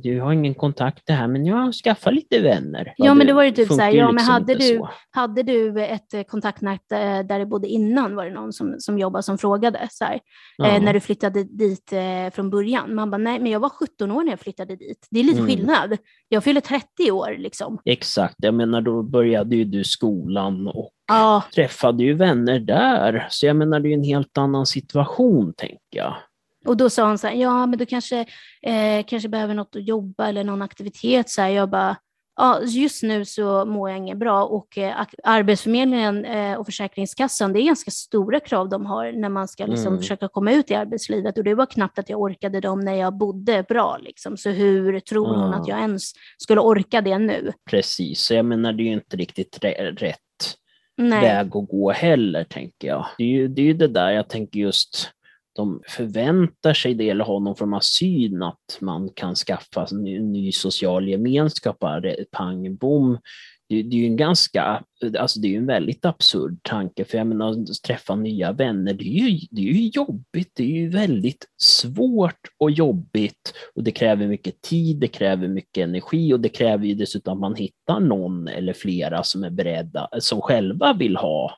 du 0.04 0.22
har 0.22 0.34
ingen 0.34 0.54
kontakt 0.54 1.04
det 1.06 1.14
här, 1.14 1.28
men 1.28 1.46
jag 1.46 1.74
skaffar 1.74 2.12
lite 2.12 2.40
vänner. 2.40 2.94
Ja, 2.98 3.14
men 3.14 3.28
det 3.28 3.34
var 3.34 3.44
ju 3.44 3.52
typ 3.52 3.68
så 3.68 3.82
här, 3.82 3.92
ja, 3.92 4.06
men 4.06 4.16
liksom 4.16 4.34
hade 4.34 4.56
du, 4.56 4.82
hade 5.12 5.44
du 5.44 5.84
ett 5.84 6.14
eh, 6.14 6.24
kontaktnät 6.24 6.92
eh, 6.92 6.98
där 7.00 7.40
du 7.40 7.46
bodde 7.46 7.68
innan, 7.68 8.16
var 8.16 8.26
det 8.26 8.32
någon 8.32 8.54
som, 8.54 8.76
som 8.80 9.00
jobbade 9.00 9.24
som 9.24 9.38
frågade, 9.38 9.88
så 9.92 10.06
här, 10.06 10.20
ja. 10.58 10.68
eh, 10.68 10.82
när 10.82 10.94
du 10.94 11.00
flyttade 11.00 11.44
dit 11.44 11.94
eh, 11.94 12.34
från 12.34 12.50
början. 12.50 12.96
Man 12.96 13.12
bara, 13.12 13.18
nej, 13.18 13.40
men 13.40 13.52
jag 13.52 13.60
var 13.60 13.70
17 13.70 14.12
år 14.12 14.24
när 14.24 14.32
jag 14.32 14.40
flyttade 14.40 14.76
dit. 14.76 15.08
Det 15.12 15.20
är 15.20 15.24
lite 15.24 15.40
mm. 15.40 15.50
skillnad. 15.50 15.98
Jag 16.30 16.44
fyller 16.44 16.62
30 16.62 17.12
år 17.12 17.36
liksom. 17.38 17.80
Exakt, 17.86 18.36
jag 18.38 18.54
menar 18.54 18.82
då 18.82 19.04
började 19.04 19.56
ju 19.56 19.64
du 19.64 19.84
skolan 19.84 20.68
och 20.68 20.92
ja. 21.08 21.44
träffade 21.56 22.04
ju 22.04 22.14
vänner 22.14 22.60
där. 22.60 23.28
Så 23.30 23.46
jag 23.46 23.56
menar, 23.56 23.80
det 23.80 23.90
är 23.90 23.94
en 23.94 24.04
helt 24.04 24.38
annan 24.38 24.66
situation, 24.66 25.54
tänker 25.58 25.78
jag. 25.90 26.16
Och 26.66 26.78
då 26.78 26.90
sa 26.90 27.08
hon 27.08 27.18
så 27.18 27.28
här, 27.28 27.36
ja 27.36 27.66
men 27.66 27.80
du 27.80 27.86
kanske, 27.86 28.20
eh, 28.62 29.06
kanske 29.08 29.30
behöver 29.30 29.54
något 29.54 29.76
att 29.76 29.88
jobba 29.88 30.28
eller 30.28 30.44
någon 30.44 30.62
aktivitet. 30.62 31.30
Så 31.30 31.42
här, 31.42 31.50
jag 31.50 31.70
bara, 31.70 31.96
ja 32.36 32.62
just 32.64 33.04
nu 33.04 33.26
så 33.26 33.66
mår 33.66 33.90
jag 33.90 33.98
inget 33.98 34.18
bra 34.18 34.46
och 34.46 34.78
eh, 34.78 35.06
Arbetsförmedlingen 35.24 36.26
eh, 36.26 36.54
och 36.54 36.66
Försäkringskassan, 36.66 37.54
det 37.54 37.60
är 37.60 37.66
ganska 37.66 37.92
stora 37.92 38.40
krav 38.40 38.70
de 38.70 38.86
har 38.86 39.12
när 39.12 39.30
man 39.30 39.48
ska 39.48 39.66
liksom, 39.66 39.88
mm. 39.88 40.00
försöka 40.00 40.28
komma 40.28 40.52
ut 40.52 40.72
i 40.72 40.76
arbetslivet 40.76 41.38
och 41.38 41.44
det 41.44 41.56
var 41.56 41.66
knappt 41.66 42.00
att 42.00 42.10
jag 42.10 42.22
orkade 42.22 42.60
dem 42.60 42.80
när 42.80 42.94
jag 42.94 43.18
bodde 43.18 43.64
bra. 43.70 43.98
Liksom. 44.02 44.38
Så 44.38 44.50
hur 44.50 45.00
tror 45.00 45.28
hon 45.28 45.48
mm. 45.48 45.62
att 45.62 45.68
jag 45.68 45.80
ens 45.80 46.12
skulle 46.38 46.62
orka 46.62 47.02
det 47.02 47.18
nu? 47.18 47.54
Precis, 47.70 48.32
jag 48.32 48.46
menar 48.46 48.74
det 48.74 48.84
är 48.84 48.86
ju 48.86 48.94
inte 48.94 49.18
riktigt 49.18 49.58
rätt 49.62 50.20
Nej. 50.98 51.22
väg 51.22 51.48
att 51.48 51.70
gå 51.70 51.92
heller, 51.92 52.44
tänker 52.44 52.88
jag. 52.88 53.06
Det 53.18 53.24
är 53.24 53.28
ju 53.28 53.48
det, 53.48 53.62
är 53.62 53.66
ju 53.66 53.74
det 53.74 53.88
där 53.88 54.10
jag 54.10 54.30
tänker 54.30 54.60
just 54.60 55.12
de 55.60 55.82
förväntar 55.88 56.74
sig 56.74 56.94
det 56.94 57.10
eller 57.10 57.26
har 57.26 57.40
någon 57.40 57.56
form 57.56 57.74
av 57.74 57.80
syn 57.80 58.44
att 58.44 58.78
man 58.82 59.10
kan 59.16 59.36
skaffa 59.36 59.88
en 59.92 60.04
ny, 60.04 60.20
ny 60.20 60.52
social 60.52 61.08
gemenskap, 61.08 61.80
bara 61.80 62.14
pang 62.32 62.76
bom. 62.76 63.18
Det, 63.70 63.84
det, 63.84 63.96
är 63.96 64.00
ju 64.00 64.06
en 64.06 64.18
ganska, 64.18 64.84
alltså 65.20 65.40
det 65.40 65.56
är 65.56 65.58
en 65.58 65.66
väldigt 65.66 66.06
absurd 66.06 66.60
tanke, 66.64 67.06
för 67.06 67.18
jag 67.18 67.28
menar, 67.28 67.82
träffa 67.88 68.16
nya 68.16 68.52
vänner, 68.52 68.94
det 68.94 69.04
är, 69.04 69.30
ju, 69.30 69.40
det 69.52 69.62
är 69.62 69.74
ju 69.74 69.88
jobbigt, 69.88 70.52
det 70.56 70.64
är 70.64 70.82
ju 70.82 70.90
väldigt 70.90 71.46
svårt 71.62 72.48
och 72.60 72.72
jobbigt 72.72 73.54
och 73.76 73.84
det 73.84 73.92
kräver 73.92 74.28
mycket 74.28 74.62
tid, 74.62 75.00
det 75.00 75.08
kräver 75.08 75.48
mycket 75.48 75.84
energi 75.84 76.34
och 76.34 76.40
det 76.40 76.50
kräver 76.50 76.86
ju 76.86 76.94
dessutom 76.94 77.34
att 77.34 77.40
man 77.40 77.56
hittar 77.56 78.00
någon 78.00 78.48
eller 78.48 78.74
flera 78.74 79.24
som 79.24 79.44
är 79.44 79.50
beredda, 79.50 80.10
som 80.20 80.42
själva 80.42 80.94
vill 80.94 81.18
ha 81.18 81.52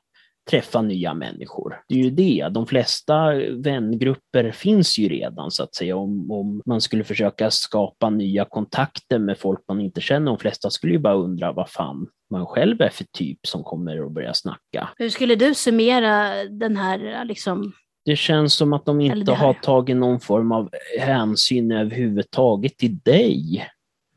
träffa 0.50 0.82
nya 0.82 1.14
människor. 1.14 1.80
Det 1.88 1.94
är 1.94 1.98
ju 1.98 2.10
det. 2.10 2.48
De 2.50 2.66
flesta 2.66 3.34
vängrupper 3.50 4.50
finns 4.50 4.98
ju 4.98 5.08
redan 5.08 5.50
så 5.50 5.62
att 5.62 5.74
säga. 5.74 5.96
Om, 5.96 6.30
om 6.30 6.62
man 6.66 6.80
skulle 6.80 7.04
försöka 7.04 7.50
skapa 7.50 8.10
nya 8.10 8.44
kontakter 8.44 9.18
med 9.18 9.38
folk 9.38 9.60
man 9.68 9.80
inte 9.80 10.00
känner, 10.00 10.26
de 10.26 10.38
flesta 10.38 10.70
skulle 10.70 10.92
ju 10.92 10.98
bara 10.98 11.14
undra 11.14 11.52
vad 11.52 11.70
fan 11.70 12.06
man 12.30 12.46
själv 12.46 12.80
är 12.80 12.88
för 12.88 13.06
typ 13.18 13.38
som 13.46 13.62
kommer 13.62 14.02
och 14.02 14.10
börjar 14.10 14.32
snacka. 14.32 14.88
Hur 14.96 15.08
skulle 15.08 15.34
du 15.34 15.54
summera 15.54 16.44
den 16.44 16.76
här 16.76 17.24
liksom 17.24 17.72
det 18.04 18.16
känns 18.16 18.54
som 18.54 18.72
att 18.72 18.86
de 18.86 19.00
inte 19.00 19.32
har 19.32 19.54
tagit 19.54 19.96
någon 19.96 20.20
form 20.20 20.52
av 20.52 20.70
hänsyn 21.00 21.72
överhuvudtaget 21.72 22.78
till 22.78 22.98
dig. 22.98 23.68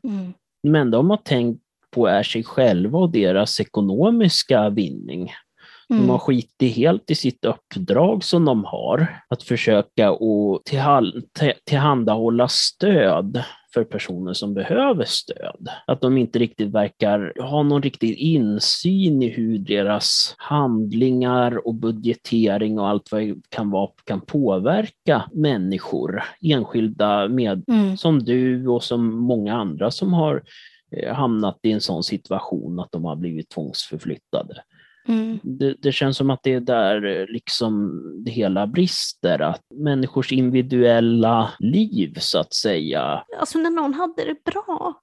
Mm. 0.04 0.32
Men 0.62 0.90
de 0.90 1.10
har 1.10 1.16
tänkt 1.16 1.62
på 1.90 2.06
är 2.06 2.22
sig 2.22 2.44
själva 2.44 2.98
och 2.98 3.10
deras 3.10 3.60
ekonomiska 3.60 4.70
vinning. 4.70 5.32
Mm. 5.90 6.02
De 6.02 6.10
har 6.10 6.18
skitit 6.18 6.76
helt 6.76 7.10
i 7.10 7.14
sitt 7.14 7.44
uppdrag 7.44 8.24
som 8.24 8.44
de 8.44 8.64
har, 8.64 9.20
att 9.28 9.42
försöka 9.42 10.16
tillhandahålla 11.64 12.48
stöd 12.48 13.42
för 13.74 13.84
personer 13.84 14.32
som 14.32 14.54
behöver 14.54 15.04
stöd. 15.04 15.68
Att 15.86 16.00
de 16.00 16.18
inte 16.18 16.38
riktigt 16.38 16.68
verkar 16.68 17.42
ha 17.42 17.62
någon 17.62 17.82
riktig 17.82 18.18
insyn 18.18 19.22
i 19.22 19.28
hur 19.28 19.58
deras 19.58 20.34
handlingar 20.38 21.66
och 21.66 21.74
budgetering 21.74 22.78
och 22.78 22.88
allt 22.88 23.12
vad 23.12 23.22
det 23.22 23.36
kan 23.48 23.70
vara 23.70 23.90
kan 24.04 24.20
påverka 24.20 25.30
människor, 25.32 26.22
enskilda 26.40 27.28
med, 27.28 27.64
mm. 27.68 27.96
som 27.96 28.24
du 28.24 28.68
och 28.68 28.82
som 28.82 29.18
många 29.18 29.54
andra 29.54 29.90
som 29.90 30.12
har 30.12 30.42
eh, 30.90 31.14
hamnat 31.14 31.58
i 31.62 31.72
en 31.72 31.80
sån 31.80 32.02
situation 32.02 32.80
att 32.80 32.92
de 32.92 33.04
har 33.04 33.16
blivit 33.16 33.48
tvångsförflyttade. 33.48 34.62
Mm. 35.06 35.38
Det, 35.42 35.74
det, 35.82 35.92
känns 35.92 36.16
som 36.16 36.30
att 36.30 36.42
det 36.42 36.54
är 36.54 36.60
där 36.60 37.04
eh, 37.04 37.26
liksom 37.26 38.02
det 38.24 38.30
hela 38.30 38.66
brister, 38.66 39.42
att 39.42 39.62
människors 39.74 40.32
individuella 40.32 41.50
liv 41.58 42.14
så 42.18 42.38
att 42.38 42.54
säga. 42.54 43.24
Alltså 43.38 43.58
när 43.58 43.70
någon 43.70 43.94
hade 43.94 44.24
det 44.24 44.44
bra. 44.44 45.00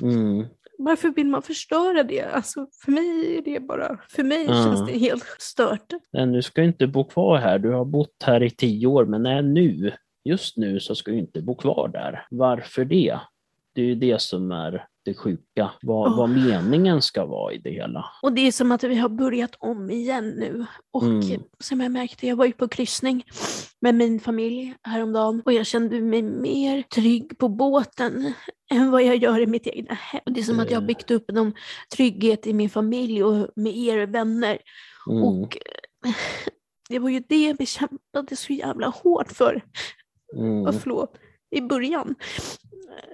Mm. 0.00 0.46
Varför 0.78 1.08
vill 1.08 1.26
man 1.26 1.42
förstöra 1.42 2.02
det? 2.02 2.22
Alltså 2.22 2.66
för 2.84 2.92
mig 2.92 3.36
är 3.36 3.42
det 3.42 3.60
bara, 3.60 3.98
för 4.08 4.22
mig 4.22 4.44
ja. 4.44 4.64
känns 4.64 4.86
det 4.86 4.98
helt 4.98 5.36
stört. 5.38 5.92
Nej, 6.12 6.26
du 6.26 6.42
ska 6.42 6.62
inte 6.62 6.86
bo 6.86 7.04
kvar 7.04 7.38
här, 7.38 7.58
du 7.58 7.72
har 7.72 7.84
bott 7.84 8.22
här 8.24 8.42
i 8.42 8.50
tio 8.50 8.86
år, 8.86 9.04
men 9.04 9.22
nej, 9.22 9.42
nu, 9.42 9.92
just 10.24 10.56
nu 10.56 10.80
så 10.80 10.94
ska 10.94 11.10
du 11.10 11.18
inte 11.18 11.42
bo 11.42 11.54
kvar 11.54 11.88
där. 11.88 12.26
Varför 12.30 12.84
det? 12.84 13.18
Det 13.78 13.82
är 13.82 13.86
ju 13.86 13.94
det 13.94 14.22
som 14.22 14.52
är 14.52 14.86
det 15.04 15.14
sjuka, 15.14 15.70
vad, 15.82 16.12
oh. 16.12 16.16
vad 16.16 16.30
meningen 16.30 17.02
ska 17.02 17.26
vara 17.26 17.52
i 17.52 17.58
det 17.58 17.70
hela. 17.70 18.04
Och 18.22 18.32
det 18.32 18.40
är 18.40 18.52
som 18.52 18.72
att 18.72 18.84
vi 18.84 18.94
har 18.94 19.08
börjat 19.08 19.54
om 19.58 19.90
igen 19.90 20.28
nu. 20.28 20.66
Och 20.92 21.02
mm. 21.02 21.42
som 21.58 21.80
jag 21.80 21.92
märkte, 21.92 22.26
jag 22.26 22.36
var 22.36 22.44
ju 22.44 22.52
på 22.52 22.68
kryssning 22.68 23.24
med 23.80 23.94
min 23.94 24.20
familj 24.20 24.74
häromdagen 24.82 25.42
och 25.44 25.52
jag 25.52 25.66
kände 25.66 26.00
mig 26.00 26.22
mer 26.22 26.82
trygg 26.82 27.38
på 27.38 27.48
båten 27.48 28.32
än 28.70 28.90
vad 28.90 29.02
jag 29.02 29.16
gör 29.16 29.40
i 29.40 29.46
mitt 29.46 29.66
egna 29.66 29.94
hem. 29.94 30.22
Det 30.26 30.40
är 30.40 30.44
som 30.44 30.60
att 30.60 30.70
jag 30.70 30.80
har 30.80 30.86
byggt 30.86 31.10
upp 31.10 31.30
någon 31.32 31.52
trygghet 31.96 32.46
i 32.46 32.52
min 32.52 32.70
familj 32.70 33.24
och 33.24 33.48
med 33.56 33.76
er 33.76 34.06
vänner. 34.06 34.58
Mm. 35.10 35.22
Och 35.22 35.58
det 36.88 36.98
var 36.98 37.10
ju 37.10 37.22
det 37.28 37.56
vi 37.58 37.66
kämpade 37.66 38.36
så 38.36 38.52
jävla 38.52 38.88
hårt 38.88 39.32
för. 39.32 39.62
Mm. 40.36 40.72
förlåt, 40.72 41.18
i 41.50 41.60
början 41.60 42.14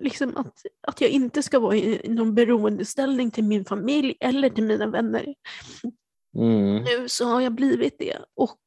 liksom 0.01 0.37
att, 0.37 0.63
att 0.81 1.01
jag 1.01 1.11
inte 1.11 1.43
ska 1.43 1.59
vara 1.59 1.77
i 1.77 2.09
någon 2.09 2.35
beroendeställning 2.35 3.31
till 3.31 3.45
min 3.45 3.65
familj 3.65 4.17
eller 4.21 4.51
till 4.51 4.65
mina 4.65 4.87
vänner. 4.87 5.35
Mm. 6.37 6.83
Nu 6.83 7.09
så 7.09 7.25
har 7.25 7.41
jag 7.41 7.53
blivit 7.53 7.99
det 7.99 8.17
och 8.35 8.59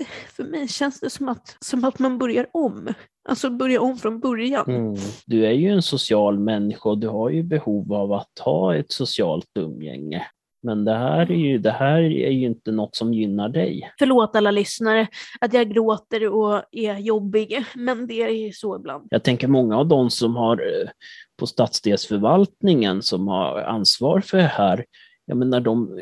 eh, 0.00 0.06
för 0.28 0.44
mig 0.44 0.68
känns 0.68 1.00
det 1.00 1.10
som 1.10 1.28
att, 1.28 1.56
som 1.60 1.84
att 1.84 1.98
man 1.98 2.18
börjar 2.18 2.46
om. 2.52 2.94
Alltså 3.28 3.50
börja 3.50 3.80
om 3.80 3.96
från 3.96 4.20
början. 4.20 4.70
Mm. 4.70 4.94
Du 5.26 5.46
är 5.46 5.52
ju 5.52 5.68
en 5.68 5.82
social 5.82 6.38
människa 6.38 6.88
och 6.88 6.98
du 6.98 7.08
har 7.08 7.30
ju 7.30 7.42
behov 7.42 7.92
av 7.92 8.12
att 8.12 8.38
ha 8.38 8.76
ett 8.76 8.92
socialt 8.92 9.50
umgänge. 9.58 10.26
Men 10.64 10.84
det 10.84 10.94
här 10.94 11.30
är 11.30 11.36
ju, 11.36 11.58
det 11.58 11.70
här 11.70 12.00
är 12.00 12.30
ju 12.30 12.46
inte 12.46 12.72
något 12.72 12.96
som 12.96 13.14
gynnar 13.14 13.48
dig. 13.48 13.92
Förlåt 13.98 14.36
alla 14.36 14.50
lyssnare 14.50 15.06
att 15.40 15.52
jag 15.52 15.70
gråter 15.70 16.28
och 16.28 16.62
är 16.72 16.98
jobbig, 16.98 17.64
men 17.74 18.06
det 18.06 18.22
är 18.22 18.52
så 18.52 18.76
ibland. 18.76 19.06
Jag 19.10 19.22
tänker 19.24 19.48
många 19.48 19.78
av 19.78 19.88
de 19.88 20.10
som 20.10 20.36
har 20.36 20.56
eh, 20.56 20.88
på 21.36 21.46
stadsdelsförvaltningen 21.46 23.02
som 23.02 23.28
har 23.28 23.62
ansvar 23.62 24.20
för 24.20 24.38
det 24.38 24.42
här, 24.42 24.84
jag 25.24 25.36
menar 25.36 25.60
de, 25.60 26.00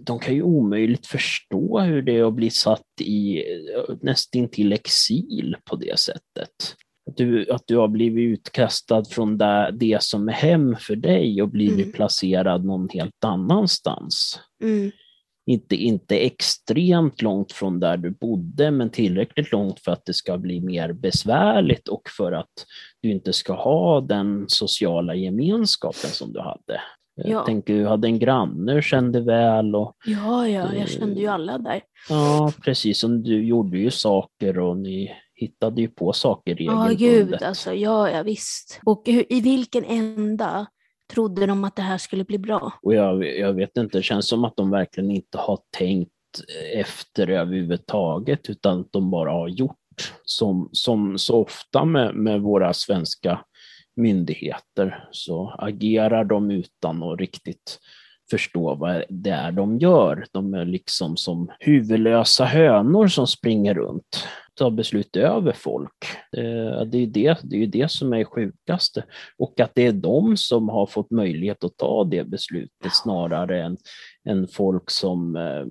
de 0.00 0.18
kan 0.18 0.34
ju 0.34 0.42
omöjligt 0.42 1.06
förstå 1.06 1.80
hur 1.80 2.02
det 2.02 2.16
är 2.16 2.24
att 2.24 2.34
bli 2.34 2.50
satt 2.50 3.00
i 3.00 3.38
eh, 3.38 3.94
nästintill 4.02 4.72
exil 4.72 5.56
på 5.64 5.76
det 5.76 5.98
sättet. 5.98 6.76
Att 7.10 7.16
du, 7.16 7.50
att 7.50 7.62
du 7.66 7.76
har 7.76 7.88
blivit 7.88 8.38
utkastad 8.38 9.04
från 9.04 9.38
det, 9.38 9.70
det 9.72 10.02
som 10.02 10.28
är 10.28 10.32
hem 10.32 10.76
för 10.78 10.96
dig 10.96 11.42
och 11.42 11.48
blivit 11.48 11.86
Mm. 11.86 11.92
placerad 11.92 12.64
någon 12.64 12.88
helt 12.88 13.24
annanstans. 13.24 14.40
Mm. 14.62 14.90
Inte, 15.50 15.76
inte 15.76 16.16
extremt 16.18 17.22
långt 17.22 17.52
från 17.52 17.80
där 17.80 17.96
du 17.96 18.10
bodde, 18.10 18.70
men 18.70 18.90
tillräckligt 18.90 19.52
långt 19.52 19.80
för 19.80 19.92
att 19.92 20.04
det 20.04 20.14
ska 20.14 20.38
bli 20.38 20.60
mer 20.60 20.92
besvärligt 20.92 21.88
och 21.88 22.02
för 22.16 22.32
att 22.32 22.52
du 23.02 23.10
inte 23.10 23.32
ska 23.32 23.52
ha 23.52 24.00
den 24.00 24.44
sociala 24.48 25.14
gemenskapen 25.14 26.10
som 26.10 26.32
du 26.32 26.40
hade. 26.40 26.80
Ja. 27.14 27.30
Jag 27.30 27.46
tänker, 27.46 27.74
du 27.74 27.86
hade 27.86 28.08
en 28.08 28.18
granne 28.18 28.74
du 28.74 28.82
kände 28.82 29.20
väl 29.20 29.74
och 29.74 29.96
Ja, 30.06 30.48
ja, 30.48 30.74
jag 30.74 30.88
kände 30.88 31.20
ju 31.20 31.26
alla 31.26 31.58
där. 31.58 31.80
ja, 32.08 32.52
precis 32.64 33.00
som 33.00 33.22
du 33.22 33.44
gjorde 33.46 33.78
ju 33.78 33.90
saker 33.90 34.58
och 34.58 34.76
ni 34.76 35.12
hittade 35.36 35.80
ju 35.80 35.88
på 35.88 36.12
saker 36.12 36.56
Ja, 36.58 36.72
regelbundet. 36.72 36.98
gud 36.98 37.42
alltså. 37.42 37.74
Ja, 37.74 38.10
ja, 38.10 38.22
visst. 38.22 38.80
Och 38.86 39.02
hur, 39.06 39.32
i 39.32 39.40
vilken 39.40 39.84
ända 39.84 40.66
trodde 41.12 41.46
de 41.46 41.64
att 41.64 41.76
det 41.76 41.82
här 41.82 41.98
skulle 41.98 42.24
bli 42.24 42.38
bra? 42.38 42.72
Och 42.82 42.94
jag, 42.94 43.38
jag 43.38 43.52
vet 43.52 43.76
inte, 43.76 43.98
det 43.98 44.02
känns 44.02 44.28
som 44.28 44.44
att 44.44 44.56
de 44.56 44.70
verkligen 44.70 45.10
inte 45.10 45.38
har 45.38 45.58
tänkt 45.78 46.10
efter 46.74 47.30
överhuvudtaget, 47.30 48.50
utan 48.50 48.80
att 48.80 48.92
de 48.92 49.10
bara 49.10 49.30
har 49.32 49.48
gjort 49.48 49.76
som, 50.24 50.68
som 50.72 51.18
så 51.18 51.42
ofta 51.42 51.84
med, 51.84 52.14
med 52.14 52.40
våra 52.40 52.72
svenska 52.74 53.40
myndigheter, 53.96 55.08
så 55.10 55.54
agerar 55.58 56.24
de 56.24 56.50
utan 56.50 57.02
att 57.02 57.20
riktigt 57.20 57.78
förstå 58.30 58.74
vad 58.74 59.04
det 59.08 59.30
är 59.30 59.52
de 59.52 59.78
gör. 59.78 60.26
De 60.32 60.54
är 60.54 60.64
liksom 60.64 61.16
som 61.16 61.50
huvudlösa 61.60 62.44
hönor 62.44 63.06
som 63.06 63.26
springer 63.26 63.74
runt, 63.74 64.26
tar 64.54 64.70
beslut 64.70 65.16
över 65.16 65.52
folk. 65.52 66.04
Eh, 66.36 66.84
Det 66.86 66.96
är 66.96 67.00
ju 67.00 67.06
det, 67.06 67.38
det, 67.42 67.62
är 67.62 67.66
det 67.66 67.90
som 67.90 68.12
är 68.12 68.24
sjukaste. 68.24 69.04
Och 69.38 69.60
att 69.60 69.74
det 69.74 69.86
är 69.86 69.92
de 69.92 70.36
som 70.36 70.68
har 70.68 70.86
fått 70.86 71.10
möjlighet 71.10 71.64
att 71.64 71.76
ta 71.76 72.04
det 72.04 72.24
beslutet 72.24 72.92
snarare 72.92 73.62
än, 73.62 73.76
än 74.28 74.48
folk 74.48 74.90
som 74.90 75.36
eh, 75.36 75.64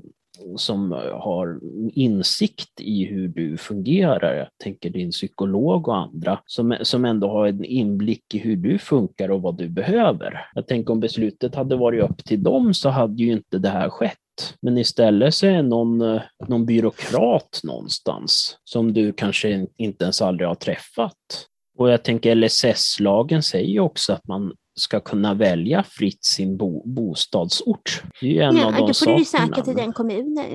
som 0.57 0.93
eh, 0.93 1.19
har 1.19 1.59
insikt 1.93 2.81
i 2.81 3.05
hur 3.05 3.27
du 3.27 3.57
fungerar. 3.57 4.35
Jag 4.35 4.47
tänker 4.63 4.89
din 4.89 5.11
psykolog 5.11 5.87
och 5.87 5.97
andra 5.97 6.39
som, 6.45 6.77
som 6.81 7.05
ändå 7.05 7.29
har 7.29 7.47
en 7.47 7.65
inblick 7.65 8.33
i 8.33 8.37
hur 8.37 8.55
du 8.55 8.79
funkar 8.79 9.31
och 9.31 9.41
vad 9.41 9.57
du 9.57 9.69
behöver. 9.69 10.47
Jag 10.55 10.67
tänker 10.67 10.93
om 10.93 10.99
beslutet 10.99 11.55
hade 11.55 11.75
varit 11.75 12.03
upp 12.03 12.25
till 12.25 12.43
dem 12.43 12.73
så 12.73 12.89
hade 12.89 13.23
ju 13.23 13.31
inte 13.31 13.57
det 13.57 13.69
här 13.69 13.89
skett. 13.89 14.17
Men 14.61 14.77
istället 14.77 15.33
så 15.33 15.45
är 15.45 15.63
någon, 15.63 16.01
eh, 16.01 16.21
någon 16.47 16.65
byråkrat 16.65 17.59
någonstans 17.63 18.57
som 18.63 18.93
du 18.93 19.13
kanske 19.13 19.67
inte 19.77 20.03
ens 20.03 20.21
aldrig 20.21 20.47
har 20.47 20.55
träffat. 20.55 21.47
Och 21.77 21.89
jag 21.89 22.03
tänker 22.03 22.35
LSS-lagen 22.35 23.43
säger 23.43 23.67
ju 23.67 23.79
också 23.79 24.13
att 24.13 24.27
man 24.27 24.53
ska 24.79 24.99
kunna 24.99 25.33
välja 25.33 25.83
fritt 25.83 26.23
sin 26.25 26.57
bo, 26.57 26.83
bostadsort. 26.95 28.03
Det 28.21 28.27
är 28.27 28.31
ju 28.31 28.41
en 28.41 28.57
Ja, 28.57 28.65
av 28.67 28.71
då 28.73 28.87
de 28.87 28.93
får 28.93 29.05
du 29.05 29.17
ju 29.17 29.25
sakerna. 29.25 29.47
söka 29.55 29.61
till 29.61 29.75
den 29.75 29.93
kommunen. 29.93 30.45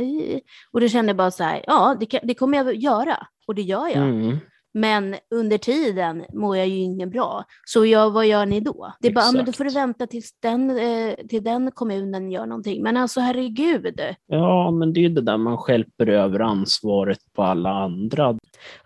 Och 0.73 0.81
då 0.81 0.89
kände 0.89 1.11
jag 1.11 1.17
bara 1.17 1.31
så 1.31 1.45
här, 1.45 1.65
ja, 1.67 1.97
det, 2.01 2.07
kan, 2.07 2.21
det 2.23 2.35
kommer 2.35 2.59
jag 2.59 2.75
göra. 2.77 3.17
Och 3.47 3.55
det 3.55 3.63
gör 3.63 3.87
jag. 3.89 3.97
Mm. 4.09 4.37
Men 4.75 5.17
under 5.35 5.59
tiden 5.59 6.25
mår 6.35 6.57
jag 6.57 6.69
ju 6.69 6.77
inget 6.77 7.11
bra. 7.11 7.45
Så 7.67 7.85
jag, 7.87 8.11
vad 8.11 8.27
gör 8.27 8.47
ni 8.47 8.61
då? 8.61 8.93
Det 9.01 9.09
är 9.09 9.13
bara, 9.13 9.25
"Ja, 9.25 9.33
men 9.33 9.45
då 9.45 9.53
får 9.53 9.65
du 9.65 9.71
vänta 9.71 10.07
tills 10.07 10.31
den, 10.43 10.71
eh, 10.79 11.15
till 11.29 11.45
den 11.45 11.71
kommunen 11.71 12.31
gör 12.31 12.47
någonting. 12.47 12.83
Men 12.83 12.97
alltså 12.97 13.21
herregud. 13.21 14.01
Ja, 14.27 14.71
men 14.71 14.93
det 14.93 15.01
är 15.01 15.03
ju 15.03 15.09
det 15.09 15.21
där 15.21 15.37
man 15.37 15.59
stjälper 15.59 16.07
över 16.07 16.41
ansvaret 16.41 17.19
på 17.37 17.43
alla 17.43 17.71
andra. 17.71 18.29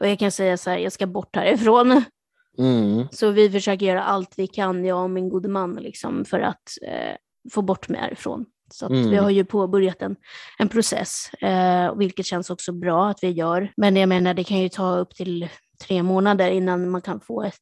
Och 0.01 0.09
jag 0.09 0.19
kan 0.19 0.31
säga 0.31 0.56
så 0.56 0.70
här, 0.70 0.78
jag 0.78 0.93
ska 0.93 1.06
bort 1.06 1.36
härifrån. 1.36 2.02
Mm. 2.59 3.06
Så 3.12 3.31
vi 3.31 3.51
försöker 3.51 3.86
göra 3.86 4.02
allt 4.02 4.35
vi 4.36 4.47
kan, 4.47 4.85
jag 4.85 5.02
och 5.02 5.10
min 5.10 5.28
gode 5.28 5.48
man, 5.48 5.74
liksom, 5.74 6.24
för 6.24 6.40
att 6.40 6.62
eh, 6.86 7.16
få 7.52 7.62
bort 7.62 7.89
mig 7.89 8.01
härifrån. 8.01 8.47
Så 8.72 8.86
Mm. 8.86 9.10
vi 9.10 9.16
har 9.16 9.31
ju 9.31 9.44
påbörjat 9.44 10.02
en, 10.02 10.16
en 10.59 10.68
process, 10.68 11.31
eh, 11.35 11.94
vilket 11.94 12.26
känns 12.26 12.51
också 12.51 12.72
bra 12.72 13.09
att 13.09 13.18
vi 13.22 13.28
gör. 13.31 13.72
Men 13.76 13.97
jag 13.97 14.09
menar, 14.09 14.35
det 14.35 14.44
kan 14.44 14.59
ju 14.59 14.68
ta 14.68 14.97
upp 14.97 15.14
till 15.14 15.48
tre 15.86 16.02
månader 16.02 16.51
innan 16.51 16.90
man 16.90 17.02
kan 17.02 17.20
få 17.20 17.43
ett 17.43 17.55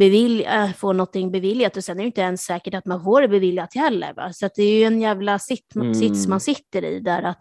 bevilj, 0.00 0.42
äh, 0.44 0.72
få 0.72 0.92
någonting 0.92 1.30
beviljat 1.32 1.76
och 1.76 1.84
sen 1.84 1.96
är 1.98 2.02
det 2.02 2.06
inte 2.06 2.20
ens 2.20 2.42
säkert 2.42 2.74
att 2.74 2.86
man 2.86 3.04
får 3.04 3.20
det 3.22 3.28
beviljat 3.28 3.74
heller. 3.74 4.14
Va? 4.14 4.32
Så 4.32 4.48
det 4.56 4.62
är 4.62 4.78
ju 4.78 4.84
en 4.84 5.00
jävla 5.00 5.38
sitt, 5.38 5.74
Mm. 5.76 5.94
sits 5.94 6.26
man 6.26 6.40
sitter 6.40 6.84
i 6.84 7.00
där 7.00 7.22
att 7.22 7.40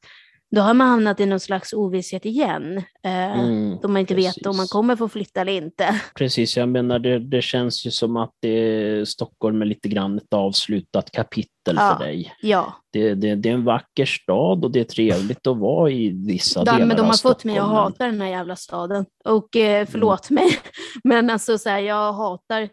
då 0.56 0.62
har 0.62 0.74
man 0.74 0.88
hamnat 0.88 1.20
i 1.20 1.26
någon 1.26 1.40
slags 1.40 1.74
ovisshet 1.74 2.26
igen. 2.26 2.78
Eh, 3.04 3.26
Mm. 3.40 3.78
Då 3.82 3.88
man 3.88 3.98
inte 3.98 4.16
vet 4.16 4.46
om 4.46 4.56
man 4.58 4.64
precis. 4.64 4.72
kommer 4.72 4.96
få 4.96 5.10
flytta 5.10 5.42
eller 5.42 5.52
inte. 5.54 6.02
Precis, 6.16 6.58
jag 6.58 6.70
menar 6.70 7.00
det, 7.00 7.20
det 7.20 7.42
känns 7.42 7.86
ju 7.86 7.92
som 7.92 8.18
att 8.18 8.32
det, 8.42 9.08
Stockholm 9.10 9.62
är 9.62 9.66
lite 9.66 9.90
grann 9.90 10.18
ett 10.18 10.34
avslutat 10.34 11.12
kapitel 11.12 11.50
Ja. 11.76 11.96
för 12.00 12.06
dig. 12.06 12.34
Ja, 12.42 12.74
Det, 12.94 13.14
det, 13.14 13.36
det 13.36 13.50
är 13.50 13.54
en 13.54 13.64
vacker 13.64 14.06
stad 14.06 14.66
och 14.66 14.72
det 14.72 14.80
är 14.80 14.84
trevligt 14.84 15.48
att 15.48 15.58
vara 15.58 15.92
i 15.92 16.10
vissa 16.28 16.64
de, 16.64 16.72
delar 16.72 16.86
men 16.86 16.98
de 16.98 17.02
av 17.02 17.08
har 17.08 17.18
fått 17.18 17.44
mig 17.44 17.58
att 17.58 17.68
hata 17.68 18.06
den 18.06 18.22
här 18.22 18.30
jävla 18.30 18.56
staden. 18.56 19.06
Och 19.26 19.56
eh, 19.56 19.88
förlåt 19.92 20.30
mig, 20.30 20.48
men 21.04 21.30
alltså 21.30 21.58
så 21.58 21.70
här, 21.70 21.80
jag 21.80 22.14
hatar, 22.14 22.70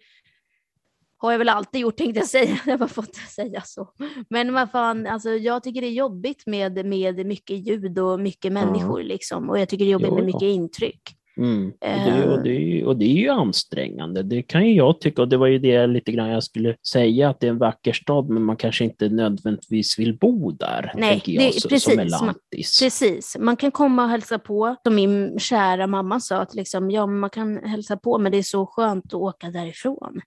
har 1.22 1.32
jag 1.32 1.38
väl 1.38 1.48
alltid 1.48 1.80
gjort 1.80 1.96
tänkte 1.96 2.20
jag 2.20 2.28
säga, 2.28 2.58
jag 2.66 2.78
bara 2.78 2.88
fått 2.88 3.14
säga 3.14 3.60
så. 3.64 3.88
Men 4.30 4.52
vad 4.52 4.70
fan, 4.70 5.06
alltså 5.06 5.30
jag 5.30 5.62
tycker 5.62 5.80
det 5.80 5.86
är 5.86 5.92
jobbigt 5.92 6.42
med, 6.46 6.86
med 6.86 7.26
mycket 7.26 7.66
ljud 7.68 7.98
och 7.98 8.20
mycket 8.20 8.52
människor 8.52 9.02
liksom. 9.02 9.50
Och 9.50 9.58
jag 9.58 9.68
tycker 9.68 9.84
det 9.84 9.90
är 9.90 9.92
jobbigt 9.92 10.08
Jo, 10.10 10.14
med 10.16 10.24
mycket 10.24 10.42
intryck. 10.42 11.00
Mm. 11.36 11.66
Och, 11.70 11.74
det, 11.80 11.88
Eh. 12.10 12.30
och, 12.32 12.42
det 12.42 12.84
och 12.84 12.96
det 12.96 13.04
är 13.04 13.16
ju 13.16 13.28
ansträngande, 13.28 14.22
det 14.22 14.42
kan 14.42 14.66
ju 14.66 14.74
jag 14.74 15.00
tycka. 15.00 15.22
Och 15.22 15.28
det 15.28 15.36
var 15.36 15.46
ju 15.46 15.58
det 15.58 15.86
lite 15.86 16.12
grann 16.12 16.28
jag 16.28 16.42
skulle 16.42 16.76
säga, 16.88 17.28
att 17.28 17.40
det 17.40 17.46
är 17.46 17.50
en 17.50 17.58
vacker 17.58 17.92
stad, 17.92 18.28
men 18.30 18.42
man 18.44 18.56
kanske 18.56 18.84
inte 18.84 19.08
nödvändigtvis 19.08 19.98
vill 19.98 20.18
bo 20.18 20.50
där, 20.50 20.92
Nej, 20.96 21.22
jag, 21.26 21.44
det- 21.44 21.60
så, 21.60 21.68
precis. 21.68 21.88
är 21.98 22.24
Man-. 22.26 22.34
Precis, 22.80 23.36
man 23.40 23.56
kan 23.56 23.70
komma 23.70 24.04
och 24.04 24.10
hälsa 24.10 24.38
på. 24.38 24.76
Som 24.84 24.94
min 24.94 25.38
kära 25.38 25.86
mamma 25.86 26.20
sa, 26.20 26.36
att 26.36 26.54
liksom, 26.54 26.90
ja, 26.90 27.06
man 27.06 27.30
kan 27.30 27.56
hälsa 27.64 27.96
på, 27.96 28.18
men 28.18 28.32
det 28.32 28.38
är 28.38 28.42
så 28.42 28.66
skönt 28.66 29.04
att 29.06 29.14
åka 29.14 29.50
därifrån. 29.50 30.20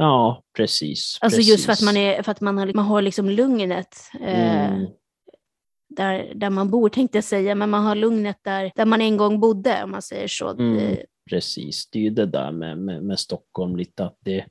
Ja, 0.00 0.42
precis. 0.56 1.18
Alltså 1.20 1.38
precis. 1.38 1.52
just 1.52 1.66
för 1.66 1.72
att 1.72 1.82
man, 1.82 1.96
är, 1.96 2.22
för 2.22 2.32
att 2.32 2.40
man, 2.40 2.58
har, 2.58 2.72
man 2.74 2.84
har 2.84 3.02
liksom 3.02 3.30
lugnet 3.30 3.96
eh, 4.20 4.66
Mm. 4.72 4.86
där, 5.88 6.32
där 6.34 6.50
man 6.50 6.70
bor, 6.70 6.88
tänkte 6.88 7.18
jag 7.18 7.24
säga, 7.24 7.54
men 7.54 7.70
man 7.70 7.84
har 7.84 7.94
lugnet 7.94 8.36
där, 8.42 8.72
där 8.76 8.86
man 8.86 9.00
en 9.00 9.16
gång 9.16 9.40
bodde, 9.40 9.84
om 9.84 9.90
man 9.90 10.02
säger 10.02 10.28
så. 10.28 10.48
Mm. 10.48 10.96
Precis, 11.30 11.88
det 11.92 11.98
är 11.98 12.02
ju 12.02 12.10
det 12.10 12.26
där 12.26 12.52
med, 12.52 12.78
med, 12.78 13.02
med 13.02 13.18
Stockholm 13.18 13.76
lite 13.76 14.04
att 14.04 14.16
det, 14.24 14.44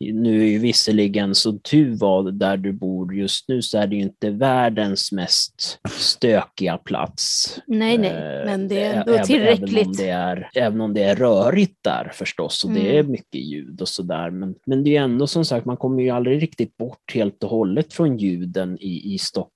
nu 0.00 0.40
är 0.42 0.46
ju 0.48 0.58
visserligen 0.58 1.34
så 1.34 1.52
tur 1.58 1.96
var 1.96 2.30
där 2.30 2.56
du 2.56 2.72
bor 2.72 3.14
just 3.14 3.48
nu 3.48 3.62
så 3.62 3.78
är 3.78 3.86
det 3.86 3.96
ju 3.96 4.02
inte 4.02 4.30
världens 4.30 5.12
mest 5.12 5.78
stökiga 5.90 6.78
plats. 6.78 7.58
nej, 7.66 7.98
nej, 7.98 8.10
Eh, 8.10 8.44
men 8.46 8.68
det 8.68 8.82
är 8.82 8.94
ändå 8.94 9.12
även- 9.12 9.14
Även 9.14 9.20
om, 9.20 9.26
tillräckligt. 9.26 9.98
det 9.98 10.08
är, 10.08 10.50
även 10.54 10.80
om 10.80 10.94
det 10.94 11.02
är 11.02 11.16
rörigt 11.16 11.78
där 11.84 12.10
förstås 12.14 12.64
och 12.64 12.70
det 12.70 12.80
Mm. 12.80 12.98
är 12.98 13.02
mycket 13.10 13.40
ljud 13.40 13.80
och 13.80 13.88
sådär. 13.88 14.30
Men, 14.30 14.54
men 14.66 14.84
det 14.84 14.96
är 14.96 15.02
ändå 15.02 15.26
som 15.26 15.44
sagt, 15.44 15.66
man 15.66 15.76
kommer 15.76 16.02
ju 16.02 16.10
aldrig 16.10 16.42
riktigt 16.42 16.76
bort 16.76 17.14
helt 17.14 17.42
och 17.44 17.50
hållet 17.50 17.92
från 17.92 18.18
ljuden 18.18 18.78
i, 18.80 19.14
i 19.14 19.18
Stockholm. 19.18 19.50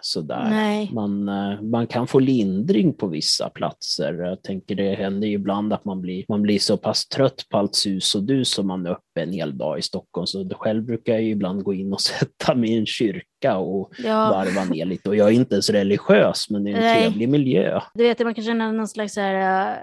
Sådär. 0.00 0.46
Nej. 0.50 0.90
Man, 0.92 1.28
eh, 1.28 1.62
man 1.62 1.86
kan 1.86 2.06
få 2.06 2.18
lindring 2.18 2.94
på 2.94 3.06
vissa 3.06 3.50
platser. 3.50 4.14
Jag 4.14 4.42
tänker 4.42 4.74
det 4.74 4.94
händer 4.94 5.28
ju 5.28 5.34
ibland 5.34 5.72
att 5.72 5.84
man 5.84 6.00
blir, 6.00 6.24
man 6.28 6.42
blir 6.42 6.58
så 6.58 6.76
pass 6.76 7.08
trött 7.08 7.46
på 7.50 7.58
allt 7.58 7.74
sus 7.74 8.14
och 8.14 8.22
dus 8.22 8.50
som 8.50 8.66
man 8.66 8.86
är 8.86 8.90
uppe 8.90 9.22
en 9.22 9.32
hel 9.32 9.58
dag 9.58 9.78
i 9.78 9.82
Stockholm. 9.82 10.26
Så 10.26 10.48
själv 10.54 10.84
brukar 10.84 11.12
jag 11.12 11.22
ju 11.22 11.30
ibland 11.30 11.62
gå 11.62 11.74
in 11.74 11.92
och 11.92 12.00
sätta 12.18 12.54
mig 12.54 12.70
i 12.70 12.78
en 12.78 12.86
kyrka 12.86 13.56
och 13.56 13.92
Ja, 14.04 14.30
varva 14.30 14.64
ner 14.64 14.84
lite. 14.84 15.08
Och 15.08 15.16
jag 15.16 15.28
är 15.28 15.32
inte 15.32 15.54
ens 15.54 15.70
religiös, 15.70 16.50
men 16.50 16.64
det 16.64 16.70
är 16.70 16.74
en 16.74 16.80
Nej. 16.80 17.02
trevlig 17.02 17.28
miljö. 17.28 17.80
du 17.94 18.02
vet, 18.02 18.18
man 18.18 18.34
kan 18.34 18.44
känna 18.44 18.72
någon 18.72 18.88
slags 18.88 19.14
så 19.14 19.20
här, 19.20 19.70
eh, 19.70 19.76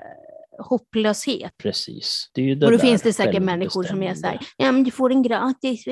hopplöshet. 0.60 1.52
Precis. 1.64 2.30
Det 2.34 2.42
ju 2.42 2.66
Och 2.66 2.72
då 2.72 2.78
finns 2.78 3.02
det 3.02 3.14
säkert 3.14 3.42
människor 3.44 3.84
som 3.84 4.04
är 4.04 4.14
så 4.14 4.28
här, 4.28 4.40
ja 4.58 4.72
men 4.72 4.84
du 4.84 4.92
får 4.92 5.10
den 5.10 5.24
gratis. 5.24 5.84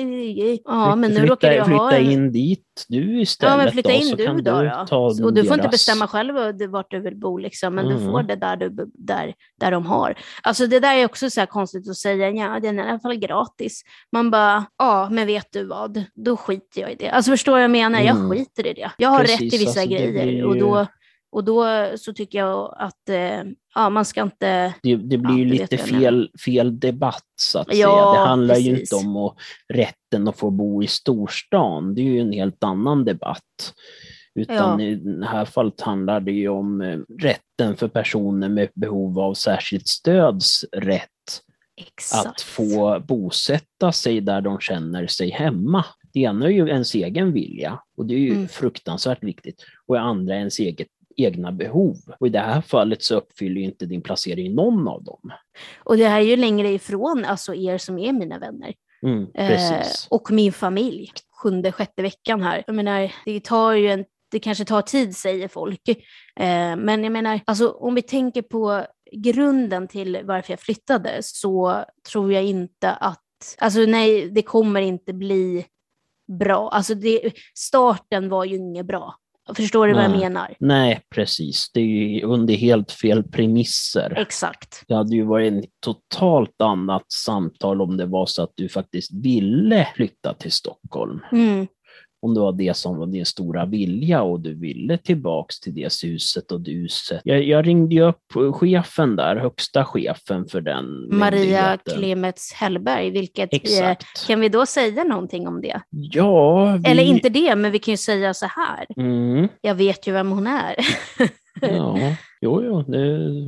Ja, 0.64 0.96
men 0.96 1.10
nu 1.10 1.16
flytta, 1.16 1.32
råkar 1.32 1.52
jag 1.52 1.66
flytta 1.66 1.82
ha... 1.82 1.96
in 1.96 2.32
dit 2.32 2.84
du 2.88 3.20
istället. 3.20 3.50
Ja, 3.52 3.56
men 3.56 3.72
flytta 3.72 3.88
då, 3.88 3.94
in 3.94 4.16
du 4.16 4.26
då. 4.26 4.32
du 4.32 4.42
då. 4.42 4.86
ta 4.88 4.96
och 4.96 5.34
du 5.34 5.44
får 5.44 5.54
inte 5.54 5.56
deras- 5.66 5.70
bestämma 5.70 6.08
själv 6.08 6.34
vart 6.70 6.90
du 6.90 7.00
vill 7.00 7.16
bo, 7.16 7.38
liksom, 7.38 7.74
men 7.74 7.86
du 7.88 7.94
Mm. 7.94 8.04
får 8.12 8.22
det 8.22 8.36
där, 8.36 8.56
du, 8.56 8.70
där, 8.94 9.34
där 9.60 9.70
de 9.70 9.86
har. 9.86 10.14
Alltså 10.42 10.66
det 10.66 10.80
där 10.80 10.96
är 10.96 11.04
också 11.04 11.30
så 11.30 11.46
konstigt 11.46 11.88
att 11.88 11.96
säga, 11.96 12.30
ja 12.30 12.60
den 12.60 12.78
är 12.78 12.86
i 12.86 12.90
alla 12.90 13.00
fall 13.00 13.16
gratis. 13.16 13.82
Man 14.12 14.30
bara, 14.30 14.64
ja 14.78 15.08
men 15.10 15.26
vet 15.26 15.46
du 15.52 15.64
vad, 15.64 16.04
då 16.14 16.36
skiter 16.36 16.80
jag 16.80 16.92
i 16.92 16.94
det. 16.94 17.08
Alltså 17.10 17.30
förstår 17.30 17.56
du 17.56 17.62
jag 17.62 17.70
menar? 17.70 18.00
Jag 18.00 18.16
Mm. 18.16 18.30
skiter 18.30 18.66
i 18.66 18.72
det. 18.72 18.90
Jag 18.98 19.08
har 19.08 19.20
rätt 19.20 19.26
Precis, 19.30 19.50
till 19.50 19.60
vissa 19.60 19.80
alltså, 19.80 19.94
grejer 19.94 20.12
blir 20.24 20.44
och, 20.44 20.54
ju- 20.56 20.60
då, 20.60 20.86
och 21.34 21.44
då 21.44 21.64
så 21.96 22.12
tycker 22.12 22.38
jag 22.38 22.74
att 22.78 23.08
eh, 23.08 23.42
ja, 23.74 23.90
man 23.90 24.04
ska 24.04 24.22
inte... 24.22 24.74
Det, 24.82 24.96
det 24.96 25.18
blir 25.18 25.36
ju 25.38 25.44
lite 25.44 25.76
fel, 25.76 26.30
fel 26.44 26.80
debatt 26.80 27.24
så 27.40 27.58
att 27.58 27.66
Ja, 27.74 27.74
säga. 27.74 28.22
Det 28.22 28.28
handlar 28.28 28.56
ju 28.56 28.70
precis. 28.74 28.92
inte 28.92 29.06
om 29.06 29.16
att, 29.16 29.36
rätten 29.74 30.28
att 30.28 30.38
få 30.38 30.50
bo 30.50 30.82
i 30.82 30.86
storstan. 30.86 31.94
Det 31.94 32.00
är 32.00 32.04
ju 32.04 32.20
en 32.20 32.32
helt 32.32 32.64
annan 32.64 33.04
debatt. 33.04 33.74
Utan 34.34 34.80
Ja. 34.80 34.86
i 34.86 34.94
det 34.94 35.26
här 35.26 35.44
fallet 35.44 35.80
handlar 35.80 36.20
det 36.20 36.32
ju 36.32 36.48
om 36.48 36.80
eh, 36.80 36.98
rätten 37.18 37.76
för 37.76 37.88
personer 37.88 38.48
med 38.48 38.68
behov 38.74 39.18
av 39.18 39.34
särskilt 39.34 39.88
stöds 39.88 40.64
rätt 40.72 41.08
Exakt. 41.76 42.26
att 42.26 42.40
få 42.40 43.00
bosätta 43.00 43.92
sig 43.92 44.20
där 44.20 44.40
de 44.40 44.60
känner 44.60 45.06
sig 45.06 45.30
hemma. 45.30 45.84
Det 46.12 46.20
ena 46.20 46.46
är 46.46 46.50
ju 46.50 46.68
ens 46.68 46.94
egen 46.94 47.32
vilja 47.32 47.80
och 47.96 48.06
det 48.06 48.14
är 48.14 48.18
ju 48.18 48.32
Mm. 48.32 48.48
fruktansvärt 48.48 49.22
viktigt. 49.24 49.64
Och 49.86 49.94
det 49.94 50.00
andra 50.00 50.34
är 50.34 50.38
ens 50.38 50.58
eget, 50.58 50.88
egna 51.16 51.52
behov. 51.52 51.96
Och 52.20 52.26
i 52.26 52.30
det 52.30 52.38
här 52.38 52.60
fallet 52.60 53.02
så 53.02 53.16
uppfyller 53.16 53.60
ju 53.60 53.66
inte 53.66 53.86
din 53.86 54.02
placering 54.02 54.54
någon 54.54 54.88
av 54.88 55.04
dem. 55.04 55.32
Och 55.78 55.96
det 55.96 56.08
här 56.08 56.20
är 56.20 56.24
ju 56.24 56.36
längre 56.36 56.68
ifrån 56.68 57.24
alltså 57.24 57.54
er 57.54 57.78
som 57.78 57.98
är 57.98 58.12
mina 58.12 58.38
vänner. 58.38 58.74
Mm, 59.02 59.26
Eh, 59.34 59.86
och 60.10 60.30
min 60.30 60.52
familj, 60.52 61.12
sjunde, 61.42 61.72
sjätte 61.72 62.02
veckan 62.02 62.42
här. 62.42 62.64
Jag 62.66 62.76
menar, 62.76 63.12
det 63.24 63.40
tar 63.40 63.72
ju 63.72 63.88
en, 63.88 64.04
det 64.30 64.38
kanske 64.38 64.64
tar 64.64 64.82
tid 64.82 65.16
säger 65.16 65.48
folk. 65.48 65.88
Eh, 66.40 66.76
men 66.76 67.04
jag 67.04 67.12
menar, 67.12 67.40
alltså 67.44 67.70
om 67.70 67.94
vi 67.94 68.02
tänker 68.02 68.42
på 68.42 68.86
grunden 69.12 69.88
till 69.88 70.20
varför 70.24 70.52
jag 70.52 70.60
flyttade 70.60 71.18
så 71.22 71.84
tror 72.10 72.32
jag 72.32 72.44
inte 72.44 72.92
att, 72.92 73.20
alltså 73.58 73.80
nej, 73.80 74.30
det 74.30 74.42
kommer 74.42 74.80
inte 74.80 75.12
bli 75.12 75.66
bra. 76.38 76.68
Alltså 76.68 76.94
det, 76.94 77.32
starten 77.54 78.28
var 78.28 78.44
ju 78.44 78.56
inget 78.56 78.86
bra. 78.86 79.14
Förstår 79.56 79.86
du 79.86 79.94
vad 79.94 80.04
jag 80.04 80.10
Nej. 80.10 80.20
menar? 80.20 80.54
Nej, 80.58 81.00
precis. 81.14 81.70
Det 81.74 81.80
är 81.80 81.84
ju 81.84 82.22
under 82.22 82.54
helt 82.54 82.92
fel 82.92 83.22
premisser. 83.22 84.14
Exakt. 84.16 84.84
Det 84.88 84.94
hade 84.94 85.16
ju 85.16 85.22
varit 85.22 85.52
en 85.52 85.64
totalt 85.80 86.60
annat 86.62 87.12
samtal 87.12 87.82
om 87.82 87.96
det 87.96 88.06
var 88.06 88.26
så 88.26 88.42
att 88.42 88.52
du 88.54 88.68
faktiskt 88.68 89.12
ville 89.12 89.88
flytta 89.96 90.34
till 90.34 90.52
Stockholm. 90.52 91.20
Mm. 91.32 91.66
Om 92.24 92.34
det 92.34 92.40
var 92.40 92.52
det 92.52 92.76
som 92.76 92.96
var 92.96 93.06
din 93.06 93.26
stora 93.26 93.64
vilja 93.64 94.22
och 94.22 94.40
du 94.40 94.54
ville 94.54 94.98
tillbaks 94.98 95.60
till 95.60 95.74
det 95.74 96.02
huset 96.04 96.52
och 96.52 96.60
duset. 96.60 97.20
Jag, 97.24 97.42
jag 97.42 97.66
ringde 97.66 97.94
ju 97.94 98.02
upp 98.02 98.54
chefen 98.54 99.16
där, 99.16 99.36
högsta 99.36 99.84
chefen 99.84 100.46
för 100.48 100.60
den 100.60 101.08
Maria. 101.10 101.78
Klemets 101.96 102.52
Hellberg, 102.52 103.10
vilket 103.10 103.54
Exakt. 103.54 104.26
kan 104.26 104.40
vi 104.40 104.48
då 104.48 104.66
säga 104.66 105.04
någonting 105.04 105.48
om 105.48 105.60
det? 105.60 105.80
Ja, 105.90 106.78
vi... 106.84 106.90
Eller 106.90 107.02
inte 107.02 107.28
det, 107.28 107.56
men 107.56 107.70
vi 107.70 107.78
kan 107.78 107.92
ju 107.92 107.98
säga 107.98 108.34
så 108.34 108.46
här. 108.46 108.86
Mm, 108.96 109.48
Jag 109.60 109.74
vet 109.74 110.06
ju 110.06 110.12
vem 110.12 110.30
hon 110.30 110.46
är. 110.46 110.76
ja, 111.60 111.98
jo, 112.40 112.62
jo. 112.64 112.74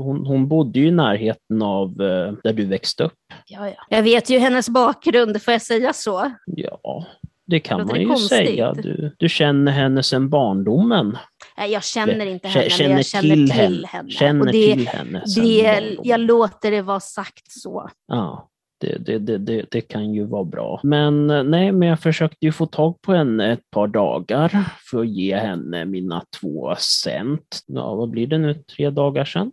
Hon, 0.03 0.27
hon 0.27 0.49
bodde 0.49 0.79
ju 0.79 0.87
i 0.89 0.91
närheten 0.91 1.63
av 1.63 1.89
eh, 1.89 2.33
där 2.45 2.53
du 2.53 2.65
växte 2.67 3.05
upp. 3.05 3.13
Ja, 3.47 3.69
ja. 3.69 3.87
Jag 3.89 4.03
vet 4.03 4.31
ju 4.31 4.39
hennes 4.39 4.69
bakgrund, 4.69 5.43
får 5.43 5.53
jag 5.53 5.63
säga 5.63 5.93
så? 5.93 6.33
Ja, 6.47 7.07
det 7.47 7.61
kan 7.61 7.79
Låter 7.79 7.87
man 7.93 7.95
det 7.95 8.03
ju 8.03 8.09
konstigt? 8.09 8.29
säga. 8.29 8.73
Du, 8.73 9.17
du 9.19 9.29
känner 9.29 9.73
henne 9.73 10.03
sedan 10.03 10.29
barndomen. 10.29 11.19
Nej, 11.57 11.73
jag 11.73 11.85
känner 11.85 12.27
inte 12.27 12.49
henne, 12.49 12.69
men 12.79 12.91
jag 12.91 13.07
känner 13.07 13.33
till 13.33 13.87
henne. 13.87 14.11
Känner 14.11 14.47
det, 14.47 14.53
till 14.53 14.89
henne 14.89 15.23
det, 15.37 15.97
jag 16.03 16.21
låter 16.21 16.71
det 16.71 16.83
vara 16.83 17.01
sagt 17.01 17.53
så. 17.53 17.91
Ja, 18.09 18.49
det, 18.81 18.99
det, 18.99 19.19
det, 19.19 19.39
det, 19.39 19.67
det 19.71 19.81
kan 19.81 20.15
ju 20.15 20.25
vara 20.25 20.45
bra. 20.45 20.81
Men 20.83 21.31
eh, 21.31 21.43
nej, 21.43 21.73
men 21.73 21.89
jag 21.89 22.01
försökte 22.01 22.47
ju 22.47 22.53
få 22.53 22.67
tag 22.67 23.03
på 23.03 23.13
henne 23.13 23.53
ett 23.53 23.71
par 23.71 23.87
dagar 23.87 24.65
för 24.91 25.01
att 25.01 25.09
ge 25.09 25.37
henne 25.37 25.85
mina 25.85 26.23
två 26.41 26.75
cent. 26.79 27.61
Ja, 27.67 27.95
vad 27.95 28.11
blir 28.11 28.27
det 28.27 28.39
nu? 28.39 28.55
Tre 28.55 28.91
dagar 28.91 29.25
sedan? 29.25 29.53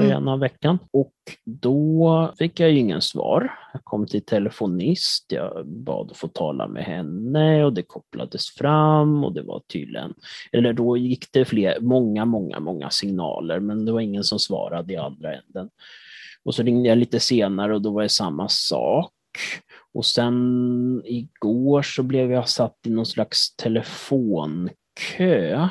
Mm. 0.00 0.08
Början 0.08 0.28
av 0.28 0.38
veckan. 0.38 0.78
Och 0.90 1.12
då 1.44 2.32
fick 2.38 2.60
jag 2.60 2.70
ju 2.70 2.78
ingen 2.78 3.00
svar. 3.00 3.54
Jag 3.72 3.84
kom 3.84 4.06
till 4.06 4.24
telefonist, 4.24 5.32
jag 5.32 5.66
bad 5.66 6.10
att 6.10 6.16
få 6.16 6.28
tala 6.28 6.68
med 6.68 6.84
henne 6.84 7.64
och 7.64 7.72
det 7.72 7.82
kopplades 7.82 8.50
fram 8.50 9.24
och 9.24 9.34
det 9.34 9.42
var 9.42 9.62
tydligen, 9.72 10.14
eller 10.52 10.72
då 10.72 10.96
gick 10.96 11.32
det 11.32 11.44
fler, 11.44 11.80
många, 11.80 12.24
många, 12.24 12.60
många 12.60 12.90
signaler 12.90 13.60
men 13.60 13.84
det 13.84 13.92
var 13.92 14.00
ingen 14.00 14.24
som 14.24 14.38
svarade 14.38 14.92
i 14.92 14.96
andra 14.96 15.34
änden. 15.34 15.68
Och 16.44 16.54
så 16.54 16.62
ringde 16.62 16.88
jag 16.88 16.98
lite 16.98 17.20
senare 17.20 17.74
och 17.74 17.82
då 17.82 17.90
var 17.90 18.02
det 18.02 18.08
samma 18.08 18.48
sak. 18.48 19.12
Och 19.94 20.06
sen 20.06 21.02
igår 21.04 21.82
så 21.82 22.02
blev 22.02 22.32
jag 22.32 22.48
satt 22.48 22.76
i 22.86 22.90
någon 22.90 23.06
slags 23.06 23.56
telefonkö. 23.56 25.68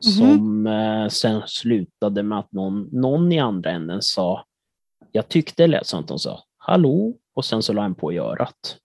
Som 0.00 0.66
eh, 0.66 1.08
sen 1.08 1.42
slutade 1.46 2.22
med 2.22 2.38
att 2.38 2.52
någon, 2.52 2.88
någon 2.92 3.32
i 3.32 3.38
andra 3.38 3.70
änden 3.70 4.02
sa, 4.02 4.44
jag 5.12 5.28
tyckte 5.28 5.62
det 5.62 5.66
lät 5.66 5.86
som 5.86 6.00
att 6.00 6.08
de 6.08 6.18
sa 6.18 6.40
hallå 6.58 7.14
och 7.34 7.44
sen 7.44 7.62
så 7.62 7.72
la 7.72 7.82
han 7.82 7.94
på 7.94 8.12
i 8.12 8.18
örat. 8.18 8.76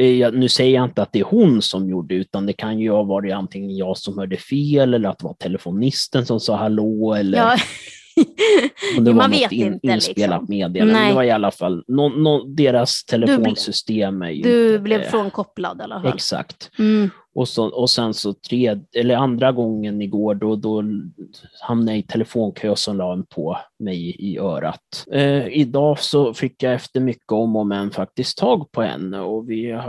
Eh, 0.00 0.10
jag- 0.10 0.34
Nu 0.34 0.48
säger 0.48 0.74
jag 0.74 0.84
inte 0.84 1.02
att 1.02 1.12
det 1.12 1.18
är 1.20 1.24
hon 1.24 1.62
som 1.62 1.88
gjorde 1.90 2.14
utan 2.14 2.46
det 2.46 2.52
kan 2.52 2.78
ju 2.78 2.90
ha 2.90 3.02
varit 3.02 3.32
antingen 3.34 3.76
jag 3.76 3.98
som 3.98 4.18
hörde 4.18 4.36
fel 4.36 4.94
eller 4.94 5.08
att 5.08 5.18
det 5.18 5.24
var 5.24 5.34
telefonisten 5.34 6.26
som 6.26 6.40
sa 6.40 6.56
hallå 6.56 7.14
eller 7.14 7.38
Ja. 7.38 7.56
om 8.98 9.04
det 9.04 9.10
Jo, 9.10 9.16
var 9.16 9.22
man 9.22 9.30
något 9.30 9.40
vet 9.40 9.52
in, 9.52 9.72
inte. 9.74 9.86
inspelat 9.86 10.40
Liksom. 10.40 10.46
meddelande. 10.48 10.92
Men. 10.94 11.08
Det 11.08 11.14
var 11.14 11.22
i 11.22 11.30
alla 11.30 11.50
fall, 11.50 11.84
nå 11.88 12.08
nå 12.08 12.44
deras 12.44 13.04
telefonsystem 13.04 14.22
är 14.22 14.30
ju 14.30 14.42
Du 14.42 14.70
inte, 14.72 14.82
blev 14.82 15.00
eh, 15.00 15.08
frånkopplad 15.10 15.80
i 15.80 15.82
alla 15.82 16.02
fall. 16.02 16.12
Exakt. 16.14 16.70
Mm. 16.78 17.10
Och, 17.38 17.48
så, 17.48 17.68
och 17.68 17.90
sen 17.90 18.14
så 18.14 18.32
tre, 18.32 18.78
eller 18.94 19.16
andra 19.16 19.52
gången 19.52 20.02
igår 20.02 20.34
då, 20.34 20.56
då 20.56 20.84
hamnade 21.60 21.92
jag 21.92 21.98
i 21.98 22.02
telefonkö 22.02 22.76
som 22.76 22.96
la 22.96 23.12
en 23.12 23.26
på 23.26 23.58
mig 23.78 24.16
i 24.18 24.38
örat. 24.38 25.06
Eh, 25.12 25.48
idag 25.48 25.98
så 25.98 26.34
fick 26.34 26.62
jag 26.62 26.74
efter 26.74 27.00
mycket 27.00 27.32
om 27.32 27.56
och 27.56 27.66
men 27.66 27.90
faktiskt 27.90 28.38
tag 28.38 28.72
på 28.72 28.82
henne 28.82 29.20
och 29.20 29.50
vi 29.50 29.80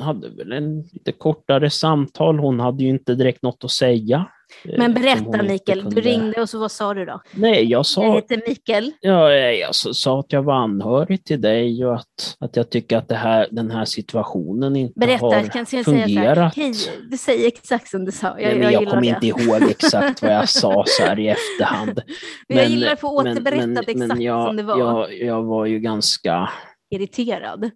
hade 0.00 0.28
väl 0.28 0.52
en 0.52 0.82
lite 0.82 1.12
kortare 1.12 1.70
samtal. 1.70 2.38
Hon 2.38 2.60
hade 2.60 2.82
ju 2.82 2.90
inte 2.90 3.14
direkt 3.14 3.42
något 3.42 3.64
att 3.64 3.70
säga 3.70 4.26
eh, 4.64 4.78
Men 4.78 4.94
berätta 4.94 5.42
Mikael, 5.42 5.90
du 5.90 6.00
ringde 6.00 6.40
och 6.42 6.48
så 6.48 6.58
vad 6.58 6.72
sa 6.72 6.94
du 6.94 7.04
då? 7.04 7.20
Nej, 7.32 7.64
jag 7.64 7.78
Jag 7.80 7.86
sa 7.86 8.14
heter 8.14 8.42
Mikael. 8.48 8.92
Ja, 9.00 9.32
jag 9.32 9.70
s- 9.70 9.98
sa 10.00 10.20
att 10.20 10.32
jag 10.32 10.42
var 10.42 10.54
anhörig 10.54 11.24
till 11.24 11.40
dig 11.40 11.84
och 11.86 11.94
att, 11.94 12.36
att 12.40 12.56
jag 12.56 12.70
tycker 12.70 12.96
att 12.96 13.12
här, 13.12 13.48
den 13.50 13.70
här 13.70 13.84
situationen 13.84 14.76
inte 14.76 14.92
Berätta, 15.00 15.24
har 15.26 15.32
kan 15.42 15.50
jag 15.58 15.68
säga 15.68 15.84
så 15.84 15.92
här, 15.92 16.04
fungerat. 16.04 16.54
du 17.10 17.16
säger 17.16 17.46
exakt 17.46 17.88
som 17.88 18.04
du 18.04 18.12
sa. 18.12 18.26
Jag, 18.26 18.36
Nej, 18.58 18.58
jag, 18.62 18.72
jag 18.82 18.88
kommer 18.88 19.02
det. 19.02 19.08
inte 19.08 19.26
ihåg 19.26 19.62
exakt 19.70 20.22
vad 20.22 20.32
jag 20.34 20.48
sa 20.48 20.84
så 20.86 21.02
här 21.02 21.18
i 21.18 21.28
efterhand. 21.28 22.00
Men 22.48 22.58
jag 22.58 22.66
gillar 22.68 22.92
att 22.92 23.00
få 23.00 23.08
återberättat 23.20 23.66
men, 23.68 23.78
exakt 23.78 24.08
men 24.08 24.20
jag, 24.22 24.46
som 24.46 24.56
det 24.56 24.62
var. 24.62 24.78
Jag, 24.78 25.18
jag 25.18 25.42
var 25.42 25.66
ju 25.66 25.78
ganska 25.78 26.50
Irriterad. 26.90 27.70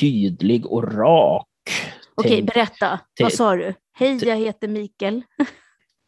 tydlig 0.00 0.66
och 0.66 0.94
rak. 0.94 1.46
Okej, 2.14 2.42
berätta. 2.42 3.00
Vad 3.20 3.32
sa 3.32 3.56
du? 3.56 3.74
Hej, 3.98 4.24
jag 4.28 4.36
heter 4.36 4.68
Mikael. 4.68 5.22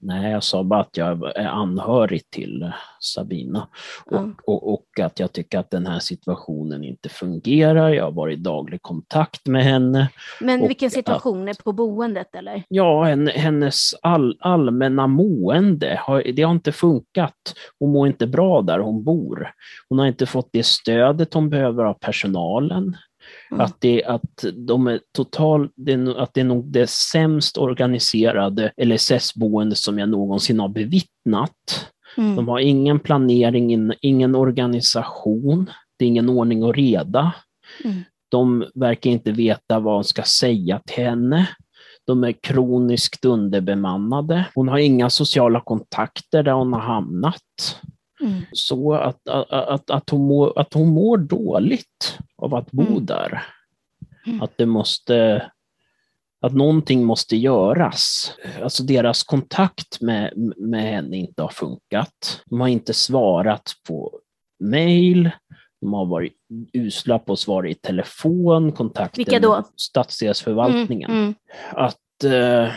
Nej, 0.05 0.33
jag 0.33 0.43
sa 0.43 0.63
bara 0.65 0.81
att 0.81 0.97
jag 0.97 1.37
är 1.37 1.47
anhörig 1.47 2.31
till 2.31 2.73
Sabina 3.01 3.69
och, 4.07 4.13
Ja. 4.17 4.29
och, 4.47 4.73
och 4.75 5.01
att 5.01 5.21
jag 5.21 5.33
tycker 5.33 5.59
att 5.59 5.71
den 5.71 5.87
här 5.87 5.99
situationen 5.99 6.85
inte 6.85 7.09
fungerar. 7.09 7.91
Jag 7.91 8.05
har 8.05 8.13
varit 8.13 8.39
i 8.39 8.43
daglig 8.43 8.83
kontakt 8.83 9.47
med 9.47 9.65
henne. 9.65 10.09
Men 10.41 10.69
vilken 10.69 10.91
situation? 10.91 11.49
Är 11.49 11.55
på 11.65 11.73
boendet 11.73 12.35
eller? 12.35 12.63
Ja, 12.69 13.03
hen- 13.05 13.29
hennes 13.35 13.95
all, 14.03 14.37
allmänna 14.41 15.07
mående, 15.07 16.01
har, 16.03 16.23
det 16.33 16.43
har 16.43 16.53
inte 16.53 16.73
funkat. 16.73 17.55
Hon 17.79 17.93
mår 17.93 18.07
inte 18.07 18.27
bra 18.27 18.63
där 18.63 18.79
hon 18.79 19.05
bor. 19.05 19.51
Hon 19.89 19.99
har 19.99 20.07
inte 20.07 20.27
fått 20.27 20.49
det 20.53 20.67
stödet 20.67 21.35
hon 21.35 21.51
behöver 21.51 21.85
av 21.85 21.95
personalen. 21.95 22.97
Mm. 23.53 23.65
Att, 23.65 23.77
det, 23.81 24.05
att, 24.05 24.45
de 24.55 24.87
är 24.87 25.01
total, 25.17 25.69
det 25.77 25.93
är, 25.93 25.97
nog- 25.97 26.17
att 26.19 26.35
det 26.35 26.41
är 26.41 26.45
nog 26.45 26.65
det 26.65 26.91
sämst 26.91 27.59
organiserade 27.59 28.73
LSS-boende 28.77 29.77
som 29.77 29.99
jag 29.99 30.09
någonsin 30.09 30.61
har 30.61 30.69
bevittnat. 30.69 31.87
Mm. 32.17 32.37
De 32.37 32.49
har 32.49 32.59
ingen 32.59 33.01
planering, 33.01 33.73
in- 33.73 33.95
ingen 34.01 34.35
organisation, 34.35 35.71
det 35.99 36.05
är 36.05 36.09
ingen 36.09 36.29
ordning 36.29 36.65
och 36.65 36.75
reda. 36.75 37.33
Mm. 37.85 37.97
De 38.31 38.65
verkar 38.75 39.11
inte 39.11 39.33
veta 39.33 39.81
vad 39.81 39.95
de 39.95 40.05
ska 40.05 40.23
säga 40.23 40.81
till 40.87 41.05
henne. 41.05 41.49
De 42.07 42.25
är 42.25 42.33
kroniskt 42.33 43.25
underbemannade. 43.25 44.45
Hon 44.55 44.69
har 44.69 44.79
inga 44.79 45.11
sociala 45.11 45.61
kontakter 45.61 46.43
där 46.43 46.53
hon 46.53 46.73
har 46.73 46.81
hamnat. 46.81 47.81
Mm. 48.23 48.43
Så 48.53 48.95
att, 48.95 49.29
att, 49.29 49.91
att, 49.91 50.11
hon 50.11 50.27
mår, 50.27 50.59
att 50.59 50.75
hon 50.75 50.89
mår 50.89 51.19
dåligt 51.19 52.19
av 52.37 52.55
att 52.55 52.71
bo 52.71 52.87
Mm. 52.87 53.07
där. 53.07 53.43
Mm. 54.27 54.43
Att 54.43 54.53
det 54.57 54.67
måste 54.67 55.47
att 56.43 56.53
någonting 56.53 57.05
måste 57.05 57.37
göras. 57.37 58.33
Alltså 58.63 58.83
deras 58.83 59.23
kontakt 59.23 60.01
med, 60.01 60.33
med 60.57 60.83
henne 60.83 61.17
inte 61.17 61.43
har 61.43 61.49
funkat. 61.49 62.43
De 62.47 62.61
har 62.61 62.69
inte 62.69 62.95
svarat 62.95 63.73
på 63.89 64.21
mejl. 64.59 65.31
De 65.81 65.93
har 65.93 66.07
varit 66.07 66.37
usla 66.73 67.19
på 67.19 67.33
att 67.33 67.39
svara 67.39 67.69
i 67.69 67.75
telefon, 67.75 68.73
då? 69.41 69.55
med 69.55 69.65
stadsdelsförvaltningen. 69.77 71.11
Mm, 71.11 71.23
mm. 71.23 71.35
Att 71.73 72.25
eh, 72.25 72.73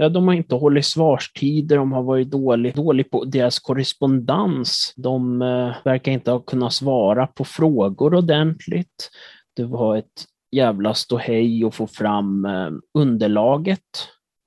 ja, 0.00 0.08
de 0.08 0.28
har 0.28 0.34
inte 0.34 0.54
hållit 0.54 0.86
svarstider, 0.86 1.76
de 1.76 1.92
har 1.92 2.02
varit 2.02 2.30
dåligt 2.30 2.74
dålig 2.74 3.10
på 3.10 3.24
deras 3.24 3.58
korrespondens. 3.58 4.94
De 4.96 5.42
eh, 5.42 5.72
verkar 5.84 6.12
inte 6.12 6.30
ha 6.30 6.38
kunnat 6.38 6.72
svara 6.72 7.26
på 7.26 7.44
frågor 7.44 8.14
ordentligt. 8.14 9.10
Det 9.56 9.64
var 9.64 9.96
ett 9.96 10.24
jävla 10.56 10.94
ståhej 10.94 11.64
att 11.64 11.74
få 11.74 11.86
fram 11.86 12.44
eh, 12.44 12.70
underlaget 12.98 13.80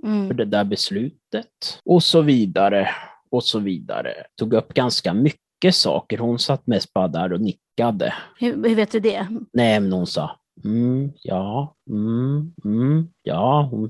för 0.01 0.07
Mm. 0.07 0.37
det 0.37 0.45
där 0.45 0.63
beslutet 0.63 1.79
och 1.85 2.03
så 2.03 2.21
vidare 2.21 2.89
och 3.31 3.43
så 3.43 3.59
vidare. 3.59 4.13
Tog 4.39 4.53
upp 4.53 4.73
ganska 4.73 5.13
mycket 5.13 5.75
saker. 5.75 6.17
Hon 6.17 6.39
satt 6.39 6.67
mest 6.67 6.93
bara 6.93 7.07
där 7.07 7.33
och 7.33 7.41
nickade. 7.41 8.13
Hur, 8.39 8.67
hur 8.67 8.75
vet 8.75 8.91
du 8.91 8.99
det? 8.99 9.27
Nej, 9.53 9.79
men 9.79 9.93
hon 9.93 10.07
sa 10.07 10.39
mm, 10.63 11.11
ja, 11.21 11.75
mm, 11.89 12.53
mm, 12.65 13.07
ja. 13.23 13.67
Hon, 13.71 13.89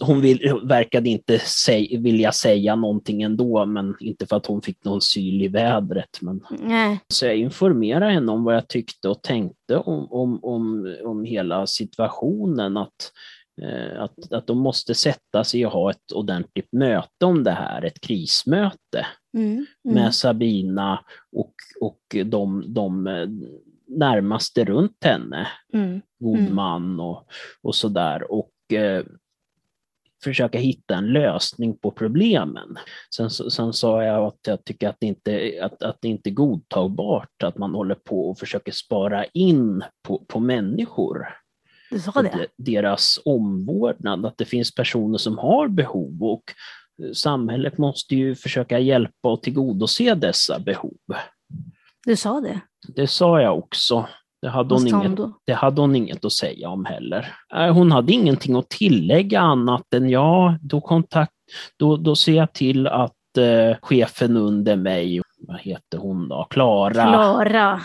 hon 0.00 0.20
vill, 0.20 0.60
verkade 0.64 1.08
inte 1.08 1.38
säg, 1.38 1.96
vilja 1.96 2.32
säga 2.32 2.76
någonting 2.76 3.22
ändå, 3.22 3.66
men 3.66 3.94
inte 4.00 4.26
för 4.26 4.36
att 4.36 4.46
hon 4.46 4.62
fick 4.62 4.84
någon 4.84 5.00
syl 5.00 5.42
i 5.42 5.48
vädret. 5.48 6.18
Men 6.20 6.40
Nej. 6.60 7.00
så 7.08 7.26
jag 7.26 7.36
informerade 7.36 8.12
henne 8.12 8.32
om 8.32 8.44
vad 8.44 8.56
jag 8.56 8.68
tyckte 8.68 9.08
och 9.08 9.22
tänkte 9.22 9.76
om, 9.76 10.12
om, 10.12 10.44
om, 10.44 10.96
om 11.04 11.24
hela 11.24 11.66
situationen. 11.66 12.76
Att, 12.76 13.12
eh, 13.62 14.02
att, 14.02 14.32
att 14.32 14.46
de 14.46 14.58
måste 14.58 14.94
sätta 14.94 15.44
sig 15.44 15.66
och 15.66 15.72
ha 15.72 15.90
ett 15.90 16.12
ordentligt 16.14 16.72
möte 16.72 17.24
om 17.24 17.44
det 17.44 17.52
här, 17.52 17.82
ett 17.84 18.00
krismöte 18.00 19.06
Mm. 19.34 19.50
Mm. 19.52 19.66
med 19.82 20.14
Sabina 20.14 21.04
och, 21.32 21.54
och 21.80 22.00
de, 22.24 22.64
de 22.74 23.06
närmaste 23.86 24.64
runt 24.64 25.04
henne, 25.04 25.48
Mm. 25.72 26.00
god 26.20 26.38
Mm. 26.38 26.54
man 26.54 27.00
och, 27.00 27.26
och 27.62 27.74
sådär. 27.74 28.32
Och 28.32 28.72
eh, 28.72 29.04
försöka 30.24 30.58
hitta 30.58 30.94
en 30.94 31.06
lösning 31.12 31.78
på 31.78 31.90
problemen. 31.90 32.78
Sen, 33.16 33.30
sen 33.30 33.72
sa 33.72 34.04
jag 34.04 34.24
att 34.26 34.38
jag 34.46 34.64
tycker 34.64 34.88
att 34.88 34.96
det, 35.00 35.06
inte, 35.06 35.58
att, 35.62 35.82
att 35.82 35.98
det 36.00 36.08
inte 36.08 36.28
är 36.30 36.34
godtagbart 36.34 37.42
att 37.42 37.58
man 37.58 37.74
håller 37.74 37.94
på 37.94 38.30
och 38.30 38.38
försöker 38.38 38.72
spara 38.72 39.24
in 39.24 39.84
på, 40.08 40.24
på 40.28 40.40
människor 40.40 41.26
Du 41.90 41.98
sa 42.00 42.22
det? 42.22 42.46
de- 42.56 42.72
deras 42.72 43.18
omvårdnad, 43.24 44.26
att 44.26 44.38
det 44.38 44.44
finns 44.44 44.74
personer 44.74 45.18
som 45.18 45.38
har 45.38 45.68
behov 45.68 46.22
och 46.22 46.42
eh, 47.02 47.12
samhället 47.12 47.78
måste 47.78 48.14
ju 48.16 48.34
försöka 48.34 48.78
hjälpa 48.78 49.28
och 49.32 49.42
tillgodose 49.42 50.14
dessa 50.14 50.58
behov. 50.58 50.96
Du 52.06 52.16
sa 52.16 52.40
det? 52.40 52.60
Det 52.88 53.06
sa 53.06 53.40
jag 53.40 53.58
också. 53.58 54.06
Det 54.42 54.48
hade, 54.48 54.74
hon 54.74 54.88
inget, 54.88 55.20
det 55.44 55.52
hade 55.52 55.80
hon 55.80 55.96
inget 55.96 56.24
att 56.24 56.32
säga 56.32 56.68
om 56.68 56.84
heller. 56.84 57.34
Hon 57.72 57.92
hade 57.92 58.12
ingenting 58.12 58.56
att 58.56 58.68
tillägga 58.68 59.40
annat 59.40 59.94
än 59.94 60.10
ja, 60.10 60.58
då, 60.60 60.80
kontakt, 60.80 61.32
då, 61.76 61.96
då 61.96 62.16
ser 62.16 62.32
jag 62.32 62.52
till 62.52 62.86
att 62.86 63.38
eh, 63.38 63.76
chefen 63.82 64.36
under 64.36 64.76
mig, 64.76 65.22
vad 65.38 65.60
heter 65.60 65.98
hon 65.98 66.28
då, 66.28 66.46
Klara, 66.50 66.92
Klara. 66.92 67.80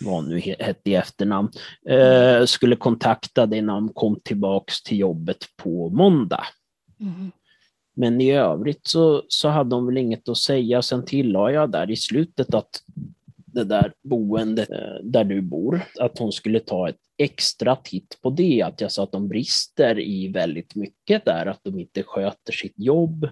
vad 0.00 0.24
nu 0.28 0.38
he- 0.38 0.62
hette 0.62 0.90
i 0.90 0.94
efternamn, 0.94 1.48
eh, 1.88 2.44
skulle 2.44 2.76
kontakta 2.76 3.46
dig 3.46 3.62
när 3.62 3.72
hon 3.74 3.88
kom 3.88 4.20
tillbaks 4.24 4.82
till 4.82 4.98
jobbet 4.98 5.44
på 5.62 5.90
måndag. 5.90 6.44
Mm. 7.00 7.30
Men 7.96 8.20
i 8.20 8.32
övrigt 8.32 8.86
så, 8.86 9.22
så 9.28 9.48
hade 9.48 9.74
hon 9.74 9.86
väl 9.86 9.96
inget 9.96 10.28
att 10.28 10.38
säga. 10.38 10.82
Sen 10.82 11.04
tillade 11.04 11.52
jag 11.52 11.70
där 11.70 11.90
i 11.90 11.96
slutet 11.96 12.54
att 12.54 12.70
det 13.56 13.64
där 13.64 13.92
boendet 14.02 14.70
eh, 14.70 14.76
där 15.02 15.24
du 15.24 15.40
bor, 15.42 15.80
att 16.00 16.18
hon 16.18 16.32
skulle 16.32 16.60
ta 16.60 16.88
ett 16.88 16.96
extra 17.18 17.76
titt 17.76 18.18
på 18.22 18.30
det. 18.30 18.62
Att 18.62 18.80
jag 18.80 18.92
sa 18.92 19.02
att 19.02 19.12
de 19.12 19.28
brister 19.28 19.98
i 20.00 20.28
väldigt 20.28 20.74
mycket 20.74 21.24
där, 21.24 21.46
att 21.46 21.60
de 21.62 21.78
inte 21.80 22.02
sköter 22.02 22.52
sitt 22.52 22.74
jobb, 22.76 23.24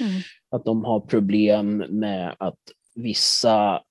Mm. 0.00 0.20
att 0.50 0.64
de 0.64 0.84
har 0.84 1.00
problem 1.00 1.76
med 1.88 2.34
att 2.38 2.58
vissa, 2.94 3.82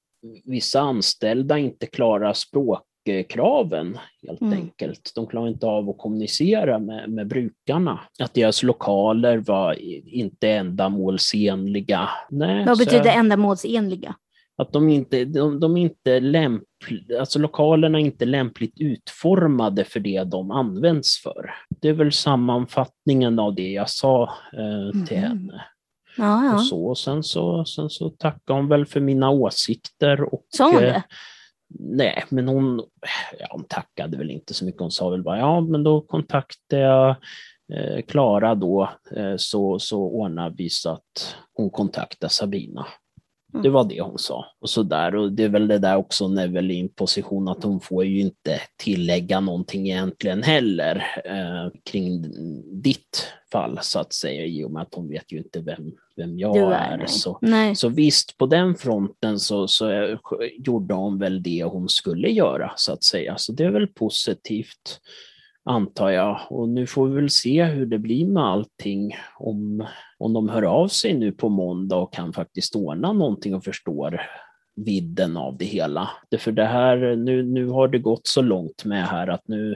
vissa 0.44 0.80
anställda 0.80 1.58
inte 1.58 1.86
klarar 1.86 2.34
språkkraven 2.34 3.98
helt 4.28 4.42
Mm. 4.42 4.54
enkelt. 4.54 5.12
De 5.16 5.28
klarar 5.28 5.48
inte 5.48 5.66
av 5.66 5.90
att 5.90 5.98
kommunicera 5.98 6.80
med, 6.80 7.10
med 7.10 7.28
brukarna. 7.28 8.00
Att 8.20 8.34
deras 8.34 8.64
lokaler 8.64 9.38
var 9.38 9.74
inte 10.14 10.50
ändamålsenliga. 10.50 12.10
Nej, 12.30 12.66
Vad 12.66 12.78
betyder 12.78 13.06
jag- 13.06 13.16
ändamålsenliga? 13.18 14.16
Att 14.58 14.74
de 14.74 14.90
inte, 14.90 15.26
de, 15.26 15.60
de 15.60 15.78
inte 15.78 16.20
lämp, 16.20 16.64
alltså 17.20 17.40
lokalerna 17.40 17.98
är 18.00 18.06
inte 18.06 18.26
lämpligt 18.26 18.74
utformade 18.80 19.84
för 19.84 20.00
det 20.00 20.24
de 20.24 20.52
används 20.52 21.22
för. 21.24 21.52
Det 21.82 21.90
är 21.90 21.94
väl 21.94 22.12
sammanfattningen 22.12 23.40
av 23.40 23.56
det 23.56 23.72
jag 23.72 23.90
sa 23.90 24.24
eh, 24.54 25.06
till 25.06 25.18
Mhm. 25.18 25.28
henne. 25.30 25.66
Ja, 26.18 26.46
ja. 26.46 26.54
Och 26.56 26.64
så, 26.64 26.86
och 26.86 26.98
sen 26.98 27.24
så, 27.24 27.66
sen 27.66 27.90
så 27.90 28.10
tackade 28.10 28.60
hon 28.60 28.68
väl 28.68 28.86
för 28.86 29.00
mina 29.00 29.30
åsikter. 29.30 30.34
Och, 30.34 30.46
Sa 30.50 30.66
hon 30.72 30.76
eh, 30.76 30.82
det? 30.82 31.04
Nej, 31.80 32.24
men 32.30 32.48
hon, 32.48 32.84
ja, 33.40 33.48
hon 33.50 33.64
tackade 33.64 34.18
väl 34.18 34.32
inte 34.32 34.54
så 34.54 34.66
mycket. 34.66 34.82
Hon 34.82 34.92
sa 34.92 35.10
väl 35.10 35.24
bara, 35.24 35.38
ja, 35.40 35.62
men 35.62 35.84
då 35.84 36.02
kontaktade 36.02 36.82
jag 36.82 37.10
eh, 37.74 38.02
Klara 38.08 38.56
då, 38.56 38.90
eh, 39.16 39.34
så, 39.38 39.80
så 39.80 40.02
ordnar 40.02 40.50
vi 40.50 40.70
så 40.70 40.90
att 40.90 41.36
hon 41.54 41.70
kontaktar 41.70 42.28
Sabina. 42.28 42.86
Mm. 43.58 43.64
Det 43.64 43.70
var 43.70 43.84
det 43.84 44.02
hon 44.02 44.20
sa. 44.20 44.46
Och 44.62 44.70
så 44.70 44.84
där. 44.84 45.16
Och 45.16 45.32
det 45.32 45.44
är 45.44 45.50
väl 45.50 45.68
det 45.68 45.80
där 45.80 45.98
också, 45.98 46.26
en 46.26 46.90
position 46.96 47.48
att 47.48 47.64
hon 47.64 47.80
får 47.80 48.06
ju 48.06 48.20
inte 48.20 48.60
tillägga 48.76 49.40
någonting 49.40 49.90
egentligen 49.90 50.44
heller 50.44 50.96
eh, 51.26 51.80
kring 51.92 52.26
ditt 52.82 53.28
fall 53.52 53.80
så 53.82 54.00
att 54.00 54.14
säga, 54.14 54.46
i 54.46 54.64
och 54.64 54.72
med 54.72 54.82
att 54.82 54.96
hon 54.96 55.10
vet 55.10 55.32
ju 55.32 55.38
inte 55.38 55.60
vem, 55.60 55.92
vem 56.16 56.40
jag 56.40 56.58
är. 56.58 56.98
är, 56.98 57.06
så. 57.06 57.38
Nej. 57.42 57.76
Så 57.76 57.90
visst, 57.90 58.38
på 58.38 58.46
den 58.46 58.76
fronten 58.76 59.40
så, 59.40 59.68
så 59.68 60.18
gjorde 60.58 60.94
hon 60.94 61.20
väl 61.20 61.44
det 61.44 61.64
hon 61.64 61.90
skulle 61.90 62.30
göra, 62.30 62.72
så 62.76 62.94
att 62.94 63.04
säga. 63.04 63.38
Så 63.38 63.52
det 63.52 63.64
är 63.64 63.72
väl 63.72 63.88
positivt, 63.88 65.00
antar 65.68 66.10
jag. 66.10 66.40
Och 66.50 66.70
nu 66.70 66.88
får 66.88 67.08
vi 67.08 67.16
väl 67.16 67.30
se 67.30 67.64
hur 67.64 67.86
det 67.86 67.98
blir 68.00 68.26
med 68.28 68.44
allting. 68.44 69.16
Om, 69.36 69.86
om 70.18 70.34
de 70.34 70.50
hör 70.50 70.64
av 70.64 70.88
sig 70.88 71.14
nu 71.14 71.32
på 71.32 71.50
måndag 71.50 71.96
och 71.96 72.14
kan 72.14 72.34
faktiskt 72.34 72.76
ordna 72.76 73.14
någonting 73.14 73.56
och 73.56 73.64
förstår 73.64 74.22
vidden 74.86 75.38
av 75.38 75.58
det 75.58 75.66
hela. 75.66 76.10
För 76.40 76.52
det 76.52 76.66
här, 76.66 77.16
nu, 77.16 77.44
nu 77.44 77.68
har 77.68 77.88
det 77.88 78.00
gått 78.00 78.28
så 78.28 78.42
långt 78.42 78.86
med 78.86 79.08
här 79.08 79.28
att 79.28 79.48
nu... 79.48 79.76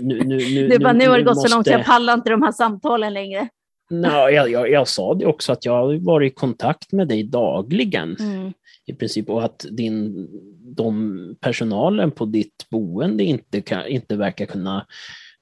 nu, 0.00 0.18
nu, 0.24 0.36
nu 0.36 0.66
är 0.74 0.78
bara, 0.78 0.92
nu 0.92 1.08
har 1.08 1.18
det 1.18 1.24
gått 1.24 1.36
så 1.36 1.40
långt 1.42 1.50
så 1.50 1.56
måste- 1.56 1.70
jag 1.70 1.84
pallar 1.84 2.14
inte 2.14 2.30
de 2.30 2.42
här 2.42 2.52
samtalen 2.52 3.14
längre. 3.14 3.48
Nej, 3.90 4.34
jag, 4.34 4.50
jag, 4.50 4.70
jag 4.70 4.88
sa 4.88 5.14
det 5.14 5.26
också 5.26 5.52
att 5.52 5.64
jag 5.64 5.72
har 5.72 6.04
varit 6.06 6.32
i 6.32 6.34
kontakt 6.34 6.92
med 6.92 7.08
dig 7.08 7.22
dagligen 7.22 8.16
Mm. 8.20 8.52
I 8.86 8.94
princip 8.94 9.30
och 9.30 9.44
att 9.44 9.66
din, 9.70 10.28
de 10.76 11.36
personalen 11.40 12.10
på 12.10 12.24
ditt 12.24 12.66
boende 12.70 13.24
inte, 13.24 13.60
kan, 13.60 13.86
inte 13.86 14.16
verkar 14.16 14.46
kunna 14.46 14.86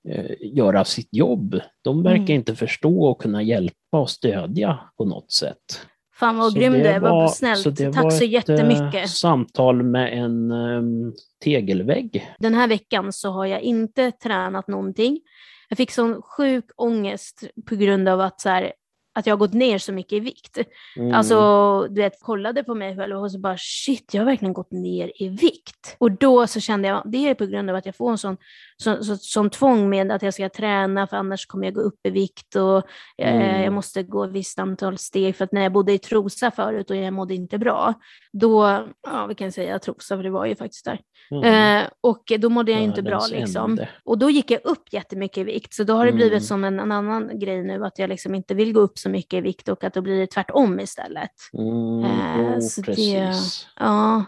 eh, 0.08 0.30
göra 0.40 0.84
sitt 0.84 1.08
jobb. 1.10 1.60
De 1.82 2.02
verkar 2.02 2.18
Mm. 2.22 2.30
inte 2.34 2.54
förstå 2.56 3.04
och 3.04 3.20
kunna 3.22 3.42
hjälpa 3.42 3.98
och 4.00 4.10
stödja 4.10 4.78
på 4.96 5.04
något 5.04 5.32
sätt. 5.32 5.86
Fan 6.14 6.36
vad 6.36 6.52
Så 6.52 6.58
grym 6.58 6.72
du 6.72 6.78
det 6.82 6.98
vad 6.98 7.10
var- 7.10 7.28
snällt. 7.28 7.60
så 7.60 7.70
det 7.70 7.92
Tack 7.92 8.02
var 8.04 8.10
så 8.10 8.24
ett, 8.24 8.30
jättemycket. 8.30 8.94
eh, 8.94 9.04
samtal 9.04 9.82
med 9.82 10.18
en 10.18 10.50
um, 10.52 11.12
tegelvägg. 11.44 12.26
Den 12.38 12.54
här 12.54 12.68
veckan 12.68 13.12
så 13.12 13.30
har 13.30 13.46
jag 13.46 13.60
inte 13.60 14.10
tränat 14.10 14.68
någonting. 14.68 15.20
Jag 15.68 15.76
fick 15.76 15.90
sån 15.90 16.22
sjuk 16.22 16.64
ångest 16.76 17.44
på 17.68 17.74
grund 17.76 18.08
av 18.08 18.20
att, 18.20 18.40
så 18.40 18.48
här, 18.48 18.72
att 19.14 19.26
jag 19.26 19.32
har 19.32 19.38
gått 19.38 19.52
ner 19.52 19.78
så 19.78 19.92
mycket 19.92 20.12
i 20.12 20.20
vikt. 20.20 20.58
Mm. 20.96 21.14
Alltså, 21.14 21.86
du 21.90 22.02
vet, 22.02 22.20
kollade 22.20 22.64
på 22.64 22.74
mig 22.74 22.96
själv 22.96 23.16
och 23.16 23.32
så 23.32 23.38
bara 23.38 23.56
shit, 23.58 24.14
jag 24.14 24.20
har 24.20 24.26
verkligen 24.26 24.52
gått 24.52 24.72
ner 24.72 25.12
i 25.22 25.28
vikt. 25.28 25.96
Och 25.98 26.12
då 26.12 26.46
så 26.46 26.60
kände 26.60 26.88
jag, 26.88 27.02
det 27.04 27.28
är 27.28 27.34
på 27.34 27.46
grund 27.46 27.70
av 27.70 27.76
att 27.76 27.86
jag 27.86 27.96
får 27.96 28.10
en 28.10 28.18
sån 28.18 28.36
som, 28.82 29.16
som, 29.18 29.50
tvång 29.50 29.88
med 29.90 30.12
att 30.12 30.22
jag 30.22 30.34
ska 30.34 30.48
träna 30.48 31.06
för 31.06 31.16
annars 31.16 31.46
kommer 31.46 31.64
jag 31.64 31.74
gå 31.74 31.80
upp 31.80 32.06
i 32.06 32.10
vikt 32.10 32.56
och 32.56 32.76
eh, 33.18 33.34
Mm. 33.36 33.62
jag 33.62 33.72
måste 33.72 34.02
gå 34.02 34.24
ett 34.24 34.30
visst 34.30 34.58
antal 34.58 34.98
steg. 34.98 35.36
För 35.36 35.44
att 35.44 35.52
när 35.52 35.62
jag 35.62 35.72
bodde 35.72 35.92
i 35.92 35.98
Trosa 35.98 36.50
förut 36.50 36.90
och 36.90 36.96
jag 36.96 37.12
mådde 37.12 37.34
inte 37.34 37.58
bra, 37.58 37.94
då, 38.32 38.86
ja 39.10 39.26
vi 39.26 39.34
kan 39.34 39.52
säga 39.52 39.78
Trosa 39.78 40.16
för 40.16 40.22
det 40.22 40.30
var 40.30 40.46
ju 40.46 40.56
faktiskt 40.56 40.84
där, 40.84 41.00
Mm. 41.30 41.78
eh, 41.82 41.88
och 42.00 42.32
då 42.38 42.48
mådde 42.48 42.72
jag 42.72 42.80
inte 42.80 43.02
bra 43.02 43.20
liksom. 43.30 43.70
ände. 43.70 43.88
Och 44.04 44.18
då 44.18 44.30
gick 44.30 44.50
jag 44.50 44.60
upp 44.64 44.92
jättemycket 44.92 45.38
i 45.38 45.44
vikt, 45.44 45.74
så 45.74 45.84
då 45.84 45.92
har 45.94 46.06
det 46.06 46.12
blivit 46.12 46.32
Mm. 46.32 46.40
som 46.42 46.64
en, 46.64 46.80
en 46.80 46.92
annan 46.92 47.38
grej 47.38 47.62
nu, 47.62 47.84
att 47.84 47.98
jag 47.98 48.08
liksom 48.08 48.34
inte 48.34 48.54
vill 48.54 48.72
gå 48.72 48.80
upp 48.80 48.98
så 48.98 49.08
mycket 49.10 49.38
i 49.38 49.40
vikt 49.40 49.68
och 49.68 49.84
att 49.84 49.94
då 49.94 50.00
blir 50.00 50.18
det 50.20 50.26
tvärtom 50.26 50.80
istället. 50.80 51.30
Mm, 51.58 52.10
jo, 52.54 52.60
så 52.60 52.80
det- 52.80 52.86
precis. 52.86 53.66
Ja, 53.76 54.24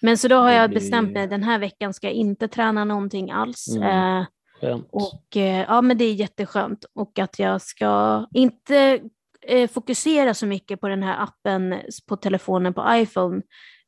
men 0.00 0.18
så 0.18 0.28
då 0.28 0.36
har 0.36 0.50
jag 0.50 0.70
bestämt 0.70 1.12
mig, 1.12 1.26
den 1.26 1.42
här 1.42 1.58
veckan 1.58 1.94
ska 1.94 2.06
jag 2.06 2.14
inte 2.14 2.48
träna 2.48 2.84
någonting 2.84 3.30
alls. 3.30 3.76
Mm. 3.76 4.18
Eh, 4.18 4.26
Skönt. 4.60 4.88
och 4.92 5.36
eh, 5.36 5.64
ja, 5.68 5.82
men 5.82 5.98
det 5.98 6.04
är 6.04 6.14
jätteskönt. 6.14 6.84
Och 6.94 7.18
att 7.18 7.38
jag 7.38 7.62
ska 7.62 8.26
inte 8.34 9.00
eh, 9.46 9.70
fokusera 9.70 10.34
så 10.34 10.46
mycket 10.46 10.80
på 10.80 10.88
den 10.88 11.02
här 11.02 11.22
appen 11.22 11.74
på 12.08 12.16
telefonen 12.16 12.74
på 12.74 12.84
iPhone. 12.90 13.42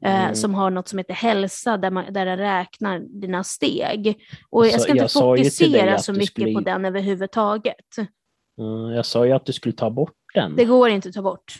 Eh, 0.04 0.22
Mm. 0.22 0.34
som 0.34 0.54
har 0.54 0.70
något 0.70 0.88
som 0.88 0.98
heter 0.98 1.14
hälsa 1.14 1.76
där, 1.76 1.90
man, 1.90 2.12
där 2.12 2.26
den 2.26 2.38
räknar 2.38 2.98
dina 2.98 3.44
steg. 3.44 4.24
Och 4.50 4.66
jag 4.66 4.72
Så 4.72 4.78
ska 4.78 4.92
inte 4.92 5.04
jag 5.14 5.36
dig 5.36 5.44
fokusera 5.44 5.98
så 5.98 6.12
mycket 6.12 6.26
skulle 6.26 6.54
på 6.54 6.60
den 6.60 6.84
överhuvudtaget. 6.84 7.96
Mm, 8.58 8.94
jag 8.96 9.06
sa 9.06 9.26
ju 9.26 9.32
att 9.32 9.46
du 9.46 9.52
skulle 9.52 9.72
ta 9.74 9.90
bort 9.90 10.14
den. 10.34 10.56
Det 10.56 10.64
går 10.64 10.90
inte 10.90 11.08
att 11.08 11.14
ta 11.14 11.22
bort. 11.22 11.54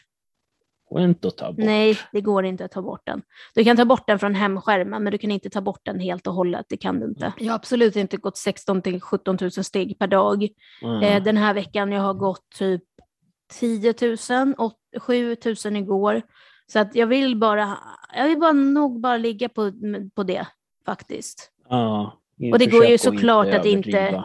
Går 0.93 1.03
inte 1.03 1.29
att 1.29 1.37
ta 1.37 1.53
bort. 1.53 1.65
Nej, 1.65 1.99
det 2.13 2.21
går 2.21 2.45
inte 2.45 2.65
att 2.65 2.71
ta 2.71 2.83
bort 2.83 3.03
den. 3.07 3.23
Du 3.55 3.65
kan 3.65 3.77
ta 3.77 3.85
bort 3.85 4.07
den 4.07 4.19
från 4.19 4.35
hemskärmen, 4.35 5.03
men 5.03 5.13
du 5.13 5.19
kan 5.19 5.31
inte 5.31 5.51
ta 5.51 5.61
bort 5.61 5.81
den 5.83 6.01
helt 6.01 6.27
och 6.27 6.35
hållet. 6.35 6.67
Det 6.69 6.77
kan 6.77 7.01
du 7.01 7.07
inte. 7.07 7.33
Jag 7.39 7.47
har 7.47 7.55
absolut 7.55 7.97
inte 7.97 8.17
gått 8.17 8.37
16 8.37 8.83
till 8.83 9.01
17 9.01 9.39
000 9.41 9.51
steg 9.51 9.99
per 9.99 10.07
dag. 10.07 10.49
Mm. 10.83 11.03
Eh, 11.03 11.23
den 11.23 11.37
här 11.37 11.55
veckan 11.55 11.93
jag 11.93 12.03
har 12.03 12.15
gått 12.15 12.49
typ 12.59 12.83
10 13.61 13.95
000, 14.31 14.55
och 14.59 14.79
7 15.03 15.37
000 15.65 15.77
igår. 15.77 16.23
Så 16.67 16.79
att 16.79 16.95
jag 16.95 17.07
vill 17.07 17.37
bara, 17.37 17.79
jag 18.17 18.29
vill 18.29 18.39
bara 18.39 18.53
nog 18.53 19.01
bara 19.01 19.17
ligga 19.17 19.49
på, 19.49 19.73
på 20.15 20.23
det 20.23 20.47
faktiskt. 20.87 21.51
ja, 21.69 22.19
och 22.53 22.59
det 22.59 22.67
går 22.67 22.85
ju 22.85 22.99
såklart 22.99 23.47
att 23.55 23.67
inte-. 23.67 24.25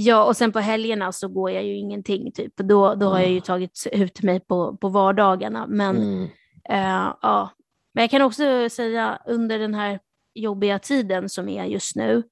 Ja, 0.00 0.24
och 0.24 0.36
sen 0.36 0.52
på 0.52 0.58
helgerna 0.58 1.12
så 1.12 1.28
går 1.28 1.50
jag 1.50 1.64
ju 1.64 1.76
ingenting 1.76 2.32
typ. 2.32 2.56
Då, 2.56 2.94
då 2.94 3.06
har 3.06 3.18
jag 3.18 3.26
ju 3.28 3.32
Mm. 3.32 3.40
tagit 3.42 3.86
ut 3.92 4.22
mig 4.22 4.40
på, 4.40 4.76
på 4.76 4.88
vardagarna. 4.88 5.66
Men 5.68 5.96
Mm. 5.96 6.24
Eh, 6.70 7.14
ja. 7.22 7.50
Men 7.94 8.02
jag 8.02 8.10
kan 8.10 8.22
också 8.22 8.68
säga 8.70 9.18
under 9.26 9.58
den 9.58 9.74
här 9.74 9.98
jobbiga 10.34 10.78
tiden 10.78 11.28
som 11.28 11.48
är 11.48 11.64
just 11.64 11.96
nu 11.96 12.22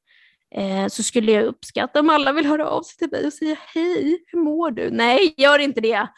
så 0.88 1.02
skulle 1.02 1.32
jag 1.32 1.44
uppskatta 1.44 2.00
om 2.00 2.10
alla 2.10 2.32
vill 2.32 2.46
höra 2.46 2.68
av 2.68 2.82
sig 2.82 2.96
till 2.98 3.08
mig 3.10 3.26
och 3.26 3.32
säga 3.32 3.56
hej, 3.74 4.24
hur 4.26 4.38
mår 4.38 4.70
du? 4.70 4.90
Nej, 4.90 5.34
gör 5.36 5.58
inte 5.58 5.80
det. 5.80 6.08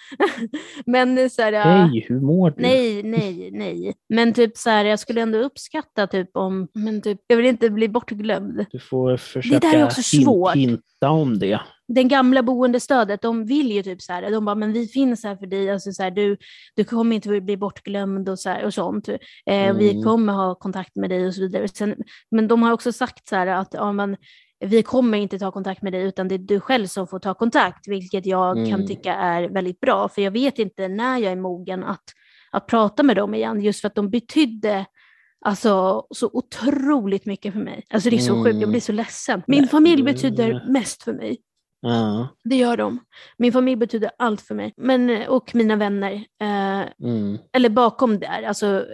Men 0.86 1.18
eh, 1.18 1.28
så 1.28 1.42
här, 1.42 1.52
Hej, 1.52 2.06
hur 2.08 2.20
mår 2.20 2.50
du? 2.50 2.62
nej, 2.62 3.02
nej, 3.02 3.50
nej. 3.52 3.94
Men 4.08 4.32
typ 4.32 4.56
så 4.56 4.70
här, 4.70 4.84
jag 4.84 4.98
skulle 4.98 5.20
ändå 5.20 5.38
uppskatta 5.38 6.06
typ 6.06 6.36
om, 6.36 6.68
men 6.74 7.02
typ, 7.02 7.20
jag 7.26 7.36
vill 7.36 7.46
inte 7.46 7.70
bli 7.70 7.88
bortglömd. 7.88 8.66
Du 8.70 8.78
får 8.78 9.16
försöka 9.16 9.58
där 9.58 9.78
är 9.78 9.84
också 9.84 10.02
svårt. 10.02 10.54
hinta 10.54 11.10
om 11.10 11.38
det. 11.38 11.60
Den 11.88 12.08
gamla 12.08 12.42
boendestödet, 12.42 13.22
de 13.22 13.44
vill 13.46 13.72
ju 13.72 13.82
typ 13.82 14.02
så 14.02 14.12
här, 14.12 14.30
de 14.30 14.44
bara, 14.44 14.54
men 14.54 14.72
vi 14.72 14.86
finns 14.86 15.24
här 15.24 15.36
för 15.36 15.46
dig, 15.46 15.70
alltså 15.70 15.92
så 15.92 16.02
här, 16.02 16.10
du, 16.10 16.36
du 16.76 16.84
kommer 16.84 17.16
inte 17.16 17.40
bli 17.40 17.56
bortglömd 17.56 18.28
och, 18.28 18.38
så 18.38 18.48
här, 18.50 18.64
och 18.64 18.74
sånt. 18.74 19.08
Eh, 19.08 19.16
Vi 19.76 19.90
Mm. 19.90 20.02
kommer 20.02 20.32
ha 20.32 20.54
kontakt 20.54 20.96
med 20.96 21.10
dig 21.10 21.26
och 21.26 21.34
så 21.34 21.40
vidare. 21.40 21.68
Sen, 21.68 21.94
men 22.30 22.48
de 22.48 22.62
har 22.62 22.72
också 22.72 22.92
sagt 22.92 23.28
så 23.28 23.36
här 23.36 23.46
att 23.46 23.68
ja, 23.74 23.92
men, 23.92 24.16
vi 24.60 24.82
kommer 24.82 25.18
inte 25.18 25.38
ta 25.38 25.50
kontakt 25.52 25.82
med 25.82 25.92
dig, 25.92 26.02
utan 26.02 26.28
det 26.28 26.34
är 26.34 26.38
du 26.38 26.60
själv 26.60 26.86
som 26.86 27.06
får 27.08 27.18
ta 27.18 27.34
kontakt, 27.34 27.88
vilket 27.88 28.26
jag 28.26 28.54
kan 28.56 28.66
Mm. 28.74 28.86
tycka 28.86 29.14
är 29.14 29.48
väldigt 29.48 29.80
bra, 29.80 30.08
för 30.08 30.22
jag 30.22 30.30
vet 30.30 30.58
inte 30.58 30.88
när 30.88 31.18
jag 31.18 31.32
är 31.32 31.36
mogen 31.36 31.84
att, 31.84 32.04
att 32.50 32.66
prata 32.66 33.02
med 33.02 33.16
dem 33.16 33.34
igen, 33.34 33.60
just 33.60 33.80
för 33.80 33.88
att 33.88 33.94
de 33.94 34.10
betydde 34.10 34.86
Alltså 35.40 36.06
så 36.10 36.30
otroligt 36.32 37.26
mycket 37.26 37.52
för 37.52 37.60
mig. 37.60 37.84
Alltså 37.90 38.10
det 38.10 38.16
är 38.16 38.20
så 38.20 38.34
sjukt, 38.34 38.46
jag 38.54 38.56
Mm. 38.56 38.70
blir 38.70 38.80
så 38.80 38.92
ledsen. 38.92 39.42
Min 39.46 39.68
familj 39.68 40.02
betyder 40.02 40.64
mest 40.72 41.02
för 41.02 41.12
mig. 41.12 41.38
Ja. 41.80 42.28
Det 42.44 42.56
gör 42.56 42.76
de. 42.76 42.98
Min 43.36 43.52
familj 43.52 43.76
betyder 43.76 44.10
allt 44.18 44.40
för 44.40 44.54
mig. 44.54 44.74
Men, 44.76 45.28
och 45.28 45.54
mina 45.54 45.76
vänner. 45.76 46.12
Eh, 46.40 46.82
Mm. 47.04 47.38
eller 47.52 47.68
bakom 47.68 48.18
där, 48.18 48.42
alltså 48.42 48.86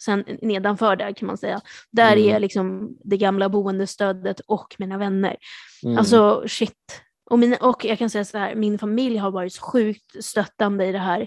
sen 0.00 0.24
nedanför 0.42 0.96
där 0.96 1.12
kan 1.12 1.26
man 1.26 1.38
säga. 1.38 1.60
Där 1.92 2.16
Mm. 2.16 2.34
är 2.36 2.40
liksom 2.40 2.96
det 3.04 3.16
gamla 3.16 3.48
boendestödet 3.48 4.40
och 4.40 4.74
mina 4.78 4.98
vänner. 4.98 5.36
Mm. 5.84 5.98
Alltså 5.98 6.42
shit. 6.46 6.74
Och, 7.30 7.38
mina, 7.38 7.56
och 7.56 7.84
jag 7.84 7.98
kan 7.98 8.10
säga 8.10 8.24
så 8.24 8.38
här, 8.38 8.54
min 8.54 8.78
familj 8.78 9.16
har 9.16 9.30
varit 9.30 9.52
så 9.52 9.62
sjukt 9.62 10.24
stöttande 10.24 10.86
i 10.86 10.92
det 10.92 10.98
här. 10.98 11.20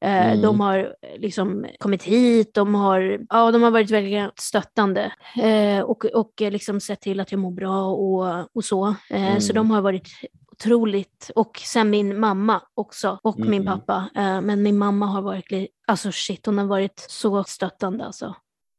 Eh, 0.00 0.26
Mm. 0.30 0.42
De 0.42 0.60
har 0.60 0.94
liksom 1.18 1.66
kommit 1.78 2.02
hit, 2.02 2.54
de 2.54 2.74
har, 2.74 3.20
ja, 3.28 3.50
de 3.50 3.62
har 3.62 3.70
varit 3.70 3.90
väldigt 3.90 4.40
stöttande 4.40 5.12
eh, 5.42 5.80
och, 5.80 6.04
och 6.04 6.32
liksom 6.38 6.80
sett 6.80 7.00
till 7.00 7.20
att 7.20 7.32
jag 7.32 7.38
mår 7.38 7.50
bra 7.50 7.84
och, 7.86 8.56
och 8.56 8.64
så. 8.64 8.88
Eh, 9.10 9.38
Så 9.38 9.52
Mm. 9.52 9.54
de 9.54 9.70
har 9.70 9.80
varit 9.80 10.08
otroligt. 10.62 11.30
Och 11.34 11.60
sen 11.64 11.90
min 11.90 12.20
mamma 12.20 12.60
också 12.74 13.18
och 13.22 13.38
min 13.38 13.62
Mm. 13.62 13.66
pappa. 13.66 14.08
Eh, 14.14 14.40
Men 14.40 14.62
min 14.62 14.78
mamma 14.78 15.06
har 15.06 15.22
varit, 15.22 15.68
alltså 15.86 16.12
shit, 16.12 16.46
hon 16.46 16.58
har 16.58 16.66
varit 16.66 17.06
så 17.08 17.44
stöttande 17.44 18.04
alltså. 18.04 18.34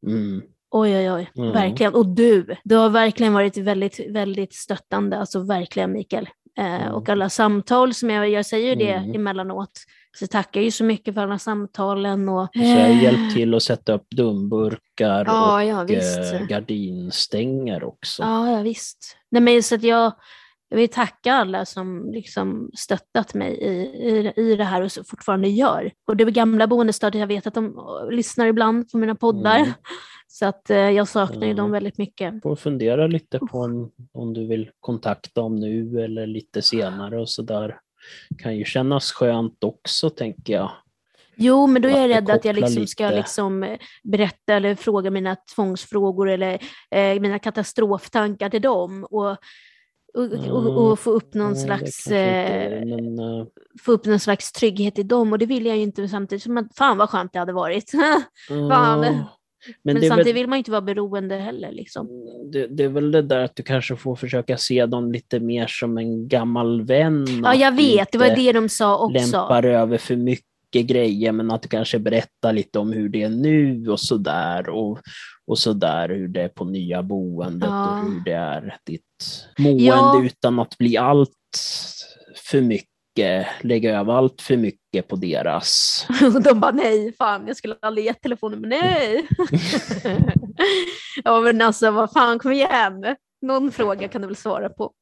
Mm. 0.08 0.42
Oj, 0.72 0.98
oj, 0.98 1.12
oj, 1.12 1.30
Mm. 1.38 1.52
verkligen. 1.52 1.94
Och 1.94 2.06
du, 2.06 2.56
du 2.64 2.76
har 2.76 2.90
verkligen 2.90 3.34
varit 3.34 3.58
väldigt, 3.58 4.00
väldigt 4.10 4.54
stöttande, 4.54 5.18
alltså 5.20 5.40
verkligen 5.40 5.92
Mikael. 5.92 6.30
Eh, 6.58 6.66
Mm. 6.82 6.94
Och 6.94 7.10
alla 7.10 7.30
samtal 7.30 7.94
som 7.94 8.10
jag, 8.10 8.30
jag 8.30 8.46
säger 8.46 8.76
det 8.76 8.92
Mm. 8.94 9.16
emellanåt, 9.16 9.72
så 10.18 10.28
tackar 10.28 10.62
ju 10.62 10.72
så 10.72 10.84
mycket 10.84 11.14
för 11.14 11.22
alla 11.22 11.40
samtalen. 11.40 12.30
Och, 12.30 12.48
Så 12.54 12.60
jag 12.60 12.82
har 12.96 13.02
hjälpt 13.04 13.36
till 13.36 13.54
att 13.56 13.64
sätta 13.64 13.94
upp 13.94 14.08
dumburkar 14.16 15.26
Ja, 15.26 15.64
ja 15.64 15.82
och 15.82 15.90
visst. 15.90 16.34
eh, 16.34 16.42
gardinstänger 16.48 17.84
också. 17.84 18.24
Ja, 18.24 18.52
ja 18.52 18.62
visst. 18.62 19.18
Nej, 19.32 19.42
men 19.42 19.64
så 19.64 19.76
att 19.76 19.84
jag, 19.84 20.14
jag 20.70 20.78
vill 20.78 20.90
tacka 20.90 21.34
alla 21.34 21.66
som 21.66 22.12
liksom 22.12 22.72
stöttat 22.78 23.34
mig 23.34 23.54
i, 23.54 23.72
i, 24.10 24.34
i 24.36 24.56
det 24.56 24.64
här 24.64 24.82
och 24.82 24.92
så 24.92 25.04
fortfarande 25.04 25.48
gör. 25.48 25.92
Och 26.08 26.18
det 26.18 26.32
gamla 26.32 26.68
boendestödet, 26.68 27.20
jag 27.20 27.28
vet 27.28 27.48
att 27.48 27.54
de 27.54 27.66
eh, 27.66 28.12
lyssnar 28.12 28.46
ibland 28.46 28.92
på 28.92 28.98
mina 28.98 29.16
poddar. 29.16 29.58
Mm. 29.60 29.72
Så 30.28 30.46
att 30.46 30.70
eh, 30.70 30.78
jag 30.78 31.08
saknar 31.08 31.48
ju 31.48 31.54
dem 31.54 31.72
väldigt 31.72 31.98
mycket. 31.98 32.42
Får 32.44 32.56
fundera 32.56 33.08
lite 33.08 33.40
på 33.40 33.60
om, 33.60 33.92
om 34.12 34.34
du 34.34 34.48
vill 34.48 34.70
kontakta 34.80 35.42
dem 35.42 35.56
nu 35.56 36.04
eller 36.04 36.28
lite 36.28 36.62
senare 36.62 37.22
och 37.22 37.30
sådär. 37.30 37.80
Kan 38.38 38.58
ju 38.58 38.66
kännas 38.66 39.12
skönt 39.12 39.64
också 39.64 40.10
tänker 40.10 40.54
jag. 40.54 40.72
Jo, 41.36 41.68
men 41.68 41.82
då 41.82 41.90
är 41.90 42.02
jag 42.02 42.10
rädd 42.10 42.30
att 42.30 42.46
jag 42.46 42.56
liksom 42.56 42.88
ska 42.88 43.10
liksom 43.10 43.64
eh, 43.64 43.78
berätta 44.04 44.54
eller 44.54 44.76
fråga 44.76 45.12
mina 45.12 45.36
tvångsfrågor 45.56 46.30
eller 46.30 46.54
eh, 46.92 47.20
mina 47.20 47.40
katastroftankar 47.40 48.50
till 48.50 48.62
dem 48.62 49.04
och, 49.04 49.38
och, 50.14 50.34
och, 50.50 50.92
och 50.92 51.00
få 51.00 51.12
upp 51.12 51.34
någon 51.34 51.54
det 51.54 51.60
slags 51.60 52.04
kanske 52.04 52.20
eh, 52.20 52.82
inte, 52.82 52.96
men, 52.96 53.20
eh, 53.20 53.46
få 53.82 53.92
upp 53.92 54.06
någon 54.06 54.20
slags 54.20 54.52
trygghet 54.52 55.00
i 55.00 55.04
dem 55.04 55.32
och 55.34 55.40
det 55.40 55.46
vill 55.46 55.66
jag 55.66 55.78
ju 55.78 55.84
inte 55.84 56.08
samtidigt 56.08 56.44
som 56.44 56.58
att 56.58 56.76
fan 56.76 56.98
vad 56.98 57.10
skönt 57.10 57.34
det 57.34 57.40
hade 57.40 57.54
varit. 57.54 57.92
Fan. 58.48 59.04
ja. 59.04 59.26
Men, 59.84 59.94
Men, 59.94 60.04
samtidigt 60.04 60.28
väl, 60.28 60.34
vill 60.34 60.48
man 60.48 60.58
ju 60.58 60.60
inte 60.60 60.72
vara 60.72 60.82
beroende 60.82 61.36
heller 61.36 61.72
liksom. 61.72 62.08
det, 62.52 62.68
det 62.68 62.84
är 62.84 62.90
väl 62.90 63.12
det 63.12 63.22
där 63.22 63.40
att 63.40 63.56
du 63.56 63.64
kanske 63.64 63.96
får 63.96 64.16
försöka 64.16 64.58
se 64.58 64.86
dem 64.86 65.12
lite 65.12 65.40
mer 65.40 65.68
som 65.68 65.98
en 65.98 66.28
gammal 66.28 66.82
vän. 66.82 67.26
Ja, 67.44 67.56
jag 67.56 67.76
vet, 67.76 68.12
det 68.12 68.18
var 68.18 68.26
inte 68.26 68.42
det 68.42 68.52
de 68.52 68.70
sa 68.70 68.98
också. 68.98 69.14
lämpar 69.14 69.66
över 69.66 69.98
för 69.98 70.16
mycket 70.16 70.49
grejer, 70.72 71.32
men 71.32 71.52
att 71.52 71.62
du 71.62 71.68
kanske 71.70 72.00
berättar 72.00 72.54
lite 72.54 72.80
om 72.80 72.92
hur 72.94 73.10
det 73.10 73.24
är 73.24 73.30
nu 73.30 73.90
och 73.90 74.00
sådär. 74.00 74.70
Och, 74.70 75.00
och 75.48 75.60
sådär 75.60 76.10
hur 76.10 76.28
det 76.28 76.42
är 76.42 76.48
på 76.50 76.66
nya 76.66 77.04
boendet 77.04 77.70
Ja. 77.70 77.90
och 77.90 78.06
hur 78.06 78.20
det 78.26 78.32
är 78.34 78.78
ditt 78.86 79.02
mående 79.58 79.84
Ja. 79.84 80.22
utan 80.26 80.60
att 80.60 80.78
bli 80.78 80.98
allt 80.98 81.30
för 82.50 82.62
mycket, 82.62 83.48
lägga 83.62 84.00
över 84.00 84.14
allt 84.14 84.42
för 84.42 84.58
mycket 84.58 85.08
på 85.08 85.16
deras. 85.16 86.06
De 86.44 86.60
bara 86.60 86.72
nej, 86.72 87.14
fan 87.18 87.48
jag 87.48 87.58
skulle 87.58 87.76
aldrig 87.82 88.06
gett 88.06 88.22
telefonen, 88.22 88.60
men 88.62 88.70
nej. 88.70 89.28
ja 91.24 91.42
men 91.42 91.62
alltså 91.62 91.92
vad 91.92 92.12
fan, 92.12 92.40
kom 92.40 92.52
igen. 92.52 93.16
Någon 93.42 93.72
fråga 93.72 94.08
kan 94.08 94.22
du 94.22 94.28
väl 94.28 94.36
svara 94.36 94.70
på? 94.70 94.94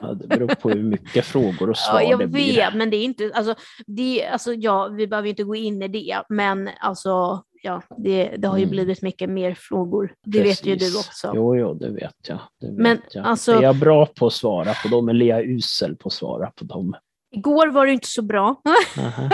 Ja, 0.00 0.14
det 0.14 0.26
beror 0.26 0.48
på 0.48 0.68
hur 0.70 0.82
mycket 0.82 1.24
frågor 1.24 1.70
och 1.70 1.76
svar 1.76 2.00
Ja, 2.00 2.10
jag 2.10 2.18
det 2.18 2.24
vet, 2.24 2.32
blir. 2.32 2.70
men 2.74 2.90
det 2.90 2.96
är 2.96 3.04
inte, 3.04 3.30
alltså, 3.34 3.54
det, 3.86 4.26
alltså 4.26 4.52
ja, 4.54 4.88
vi 4.88 5.06
behöver 5.06 5.28
inte 5.28 5.44
gå 5.44 5.54
in 5.54 5.82
i 5.82 5.88
det, 5.88 6.22
men 6.28 6.70
alltså, 6.80 7.42
ja, 7.62 7.82
det, 7.96 8.24
det 8.38 8.48
har 8.48 8.56
ju 8.58 8.62
Mm. 8.64 8.70
blivit 8.70 9.02
mycket 9.02 9.30
mer 9.30 9.54
frågor. 9.60 10.12
Det 10.26 10.42
vet 10.42 10.66
ju 10.66 10.72
du 10.72 10.78
Precis. 10.78 10.96
också. 11.08 11.32
Jo, 11.34 11.56
jo, 11.56 11.74
det 11.74 11.90
vet 11.90 12.14
jag. 12.28 12.38
Det 12.60 12.66
vet 12.66 12.76
Men, 12.76 12.98
jag. 13.10 13.26
alltså- 13.26 13.52
Är 13.52 13.62
jag 13.62 13.76
bra 13.76 14.06
på 14.06 14.26
att 14.26 14.32
svara 14.32 14.72
på 14.82 14.88
dem 14.88 15.08
eller 15.08 15.26
är 15.26 15.28
jag 15.28 15.44
usel 15.46 15.96
på 15.96 16.06
att 16.06 16.12
svara 16.12 16.50
på 16.50 16.64
dem? 16.64 16.94
Igår 17.30 17.66
var 17.68 17.86
du 17.86 17.92
inte 17.92 18.08
så 18.08 18.22
bra. 18.22 18.60
Aha. 18.98 19.30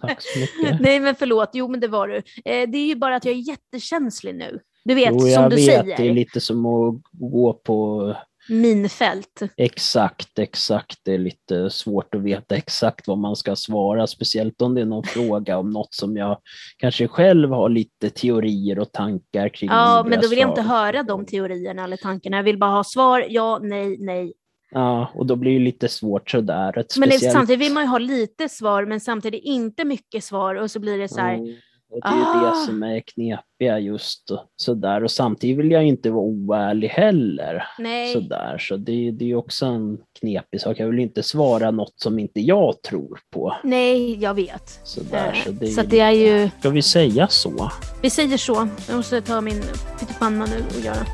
Tack 0.00 0.22
så 0.22 0.38
mycket. 0.40 0.80
Nej, 0.80 1.00
men 1.00 1.14
förlåt. 1.14 1.50
Jo, 1.52 1.68
men 1.68 1.80
det 1.80 1.88
var 1.88 2.08
du. 2.08 2.16
Eh, 2.16 2.22
det 2.70 2.78
är 2.78 2.86
ju 2.86 2.94
bara 2.96 3.16
att 3.16 3.24
jag 3.24 3.34
är 3.34 3.38
jättekänslig 3.48 4.34
nu. 4.34 4.58
Du 4.84 4.94
vet, 4.94 5.10
jo, 5.12 5.18
som 5.18 5.28
jag 5.30 5.50
du 5.50 5.56
vet. 5.56 5.64
säger. 5.64 5.96
Det 5.96 6.08
är 6.08 6.12
lite 6.14 6.40
som 6.40 6.66
att 6.66 6.94
gå 7.12 7.52
på 7.52 8.14
minfält. 8.48 9.42
Exakt, 9.56 10.38
exakt. 10.38 10.98
Det 11.02 11.14
är 11.14 11.18
lite 11.18 11.70
svårt 11.70 12.14
att 12.14 12.22
veta 12.22 12.56
exakt 12.56 13.08
vad 13.08 13.18
man 13.18 13.36
ska 13.36 13.56
svara, 13.56 14.06
speciellt 14.06 14.62
om 14.62 14.74
det 14.74 14.80
är 14.80 14.84
någon 14.84 15.04
fråga 15.04 15.58
om 15.58 15.70
något 15.70 15.94
som 15.94 16.16
jag 16.16 16.38
kanske 16.76 17.08
själv 17.08 17.50
har 17.50 17.68
lite 17.68 18.10
teorier 18.10 18.78
och 18.78 18.92
tankar 18.92 19.48
kring. 19.48 19.70
Ja, 19.70 20.06
men 20.08 20.20
då 20.20 20.28
vill 20.28 20.38
jag 20.38 20.50
inte 20.50 20.62
höra 20.62 21.02
de 21.02 21.26
teorierna 21.26 21.84
eller 21.84 21.96
tankarna. 21.96 22.36
Jag 22.36 22.44
vill 22.44 22.58
bara 22.58 22.70
ha 22.70 22.84
svar, 22.84 23.26
ja, 23.28 23.58
nej, 23.62 23.96
nej. 23.98 24.32
Ja, 24.70 25.10
och 25.14 25.26
då 25.26 25.36
blir 25.36 25.52
det 25.52 25.64
lite 25.64 25.88
svårt 25.88 26.30
sådär. 26.30 26.78
Ett 26.78 26.92
speciellt... 26.92 27.22
Men 27.22 27.28
det, 27.28 27.32
samtidigt 27.32 27.66
vill 27.66 27.72
man 27.72 27.82
ju 27.82 27.88
ha 27.88 27.98
lite 27.98 28.48
svar, 28.48 28.84
men 28.84 29.00
samtidigt 29.00 29.44
inte 29.44 29.84
mycket 29.84 30.24
svar 30.24 30.54
och 30.54 30.70
så 30.70 30.80
blir 30.80 30.98
det 30.98 31.08
så 31.08 31.20
här. 31.20 31.34
Mm. 31.34 31.54
Och 31.94 32.00
det 32.00 32.08
är 32.08 32.44
ah. 32.46 32.50
det 32.50 32.66
som 32.66 32.82
är 32.82 33.00
knepiga 33.00 33.78
just 33.78 34.30
sådär. 34.56 35.04
Och 35.04 35.10
samtidigt 35.10 35.58
vill 35.58 35.70
jag 35.70 35.84
inte 35.84 36.10
vara 36.10 36.24
oärlig 36.24 36.88
heller. 36.88 37.66
Nej. 37.78 38.12
Sådär. 38.12 38.58
Så 38.58 38.76
det, 38.76 39.10
det 39.10 39.30
är 39.30 39.34
också 39.34 39.66
en 39.66 39.98
knepig 40.20 40.60
sak. 40.60 40.80
Jag 40.80 40.86
vill 40.86 40.98
inte 40.98 41.22
svara 41.22 41.70
något 41.70 41.94
som 41.96 42.18
inte 42.18 42.40
jag 42.40 42.82
tror 42.82 43.18
på. 43.30 43.56
Nej, 43.64 44.22
jag 44.22 44.34
vet. 44.34 44.80
Sådär, 44.84 45.42
så 45.44 45.50
det, 45.50 45.66
så 45.66 45.82
det 45.82 46.00
är 46.00 46.10
ju... 46.10 46.50
Ska 46.60 46.70
vi 46.70 46.82
säga 46.82 47.28
så? 47.28 47.70
Vi 48.02 48.10
säger 48.10 48.36
så. 48.36 48.68
Jag 48.88 48.96
måste 48.96 49.20
ta 49.20 49.40
min 49.40 49.62
pyttipanna 50.00 50.46
nu 50.46 50.64
och 50.78 50.84
göra. 50.84 51.06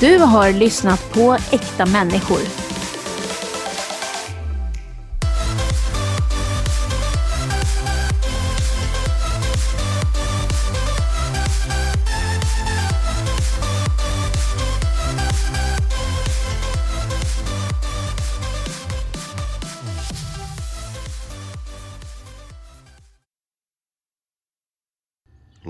Du 0.00 0.18
har 0.18 0.52
lyssnat 0.52 1.12
på 1.14 1.36
Äkta 1.52 1.86
människor 1.86 2.65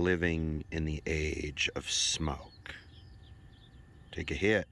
living 0.07 0.63
in 0.71 0.85
the 0.85 1.03
age 1.05 1.69
of 1.75 1.91
smoke. 1.91 2.77
Take 4.13 4.31
a 4.31 4.35
hit, 4.35 4.69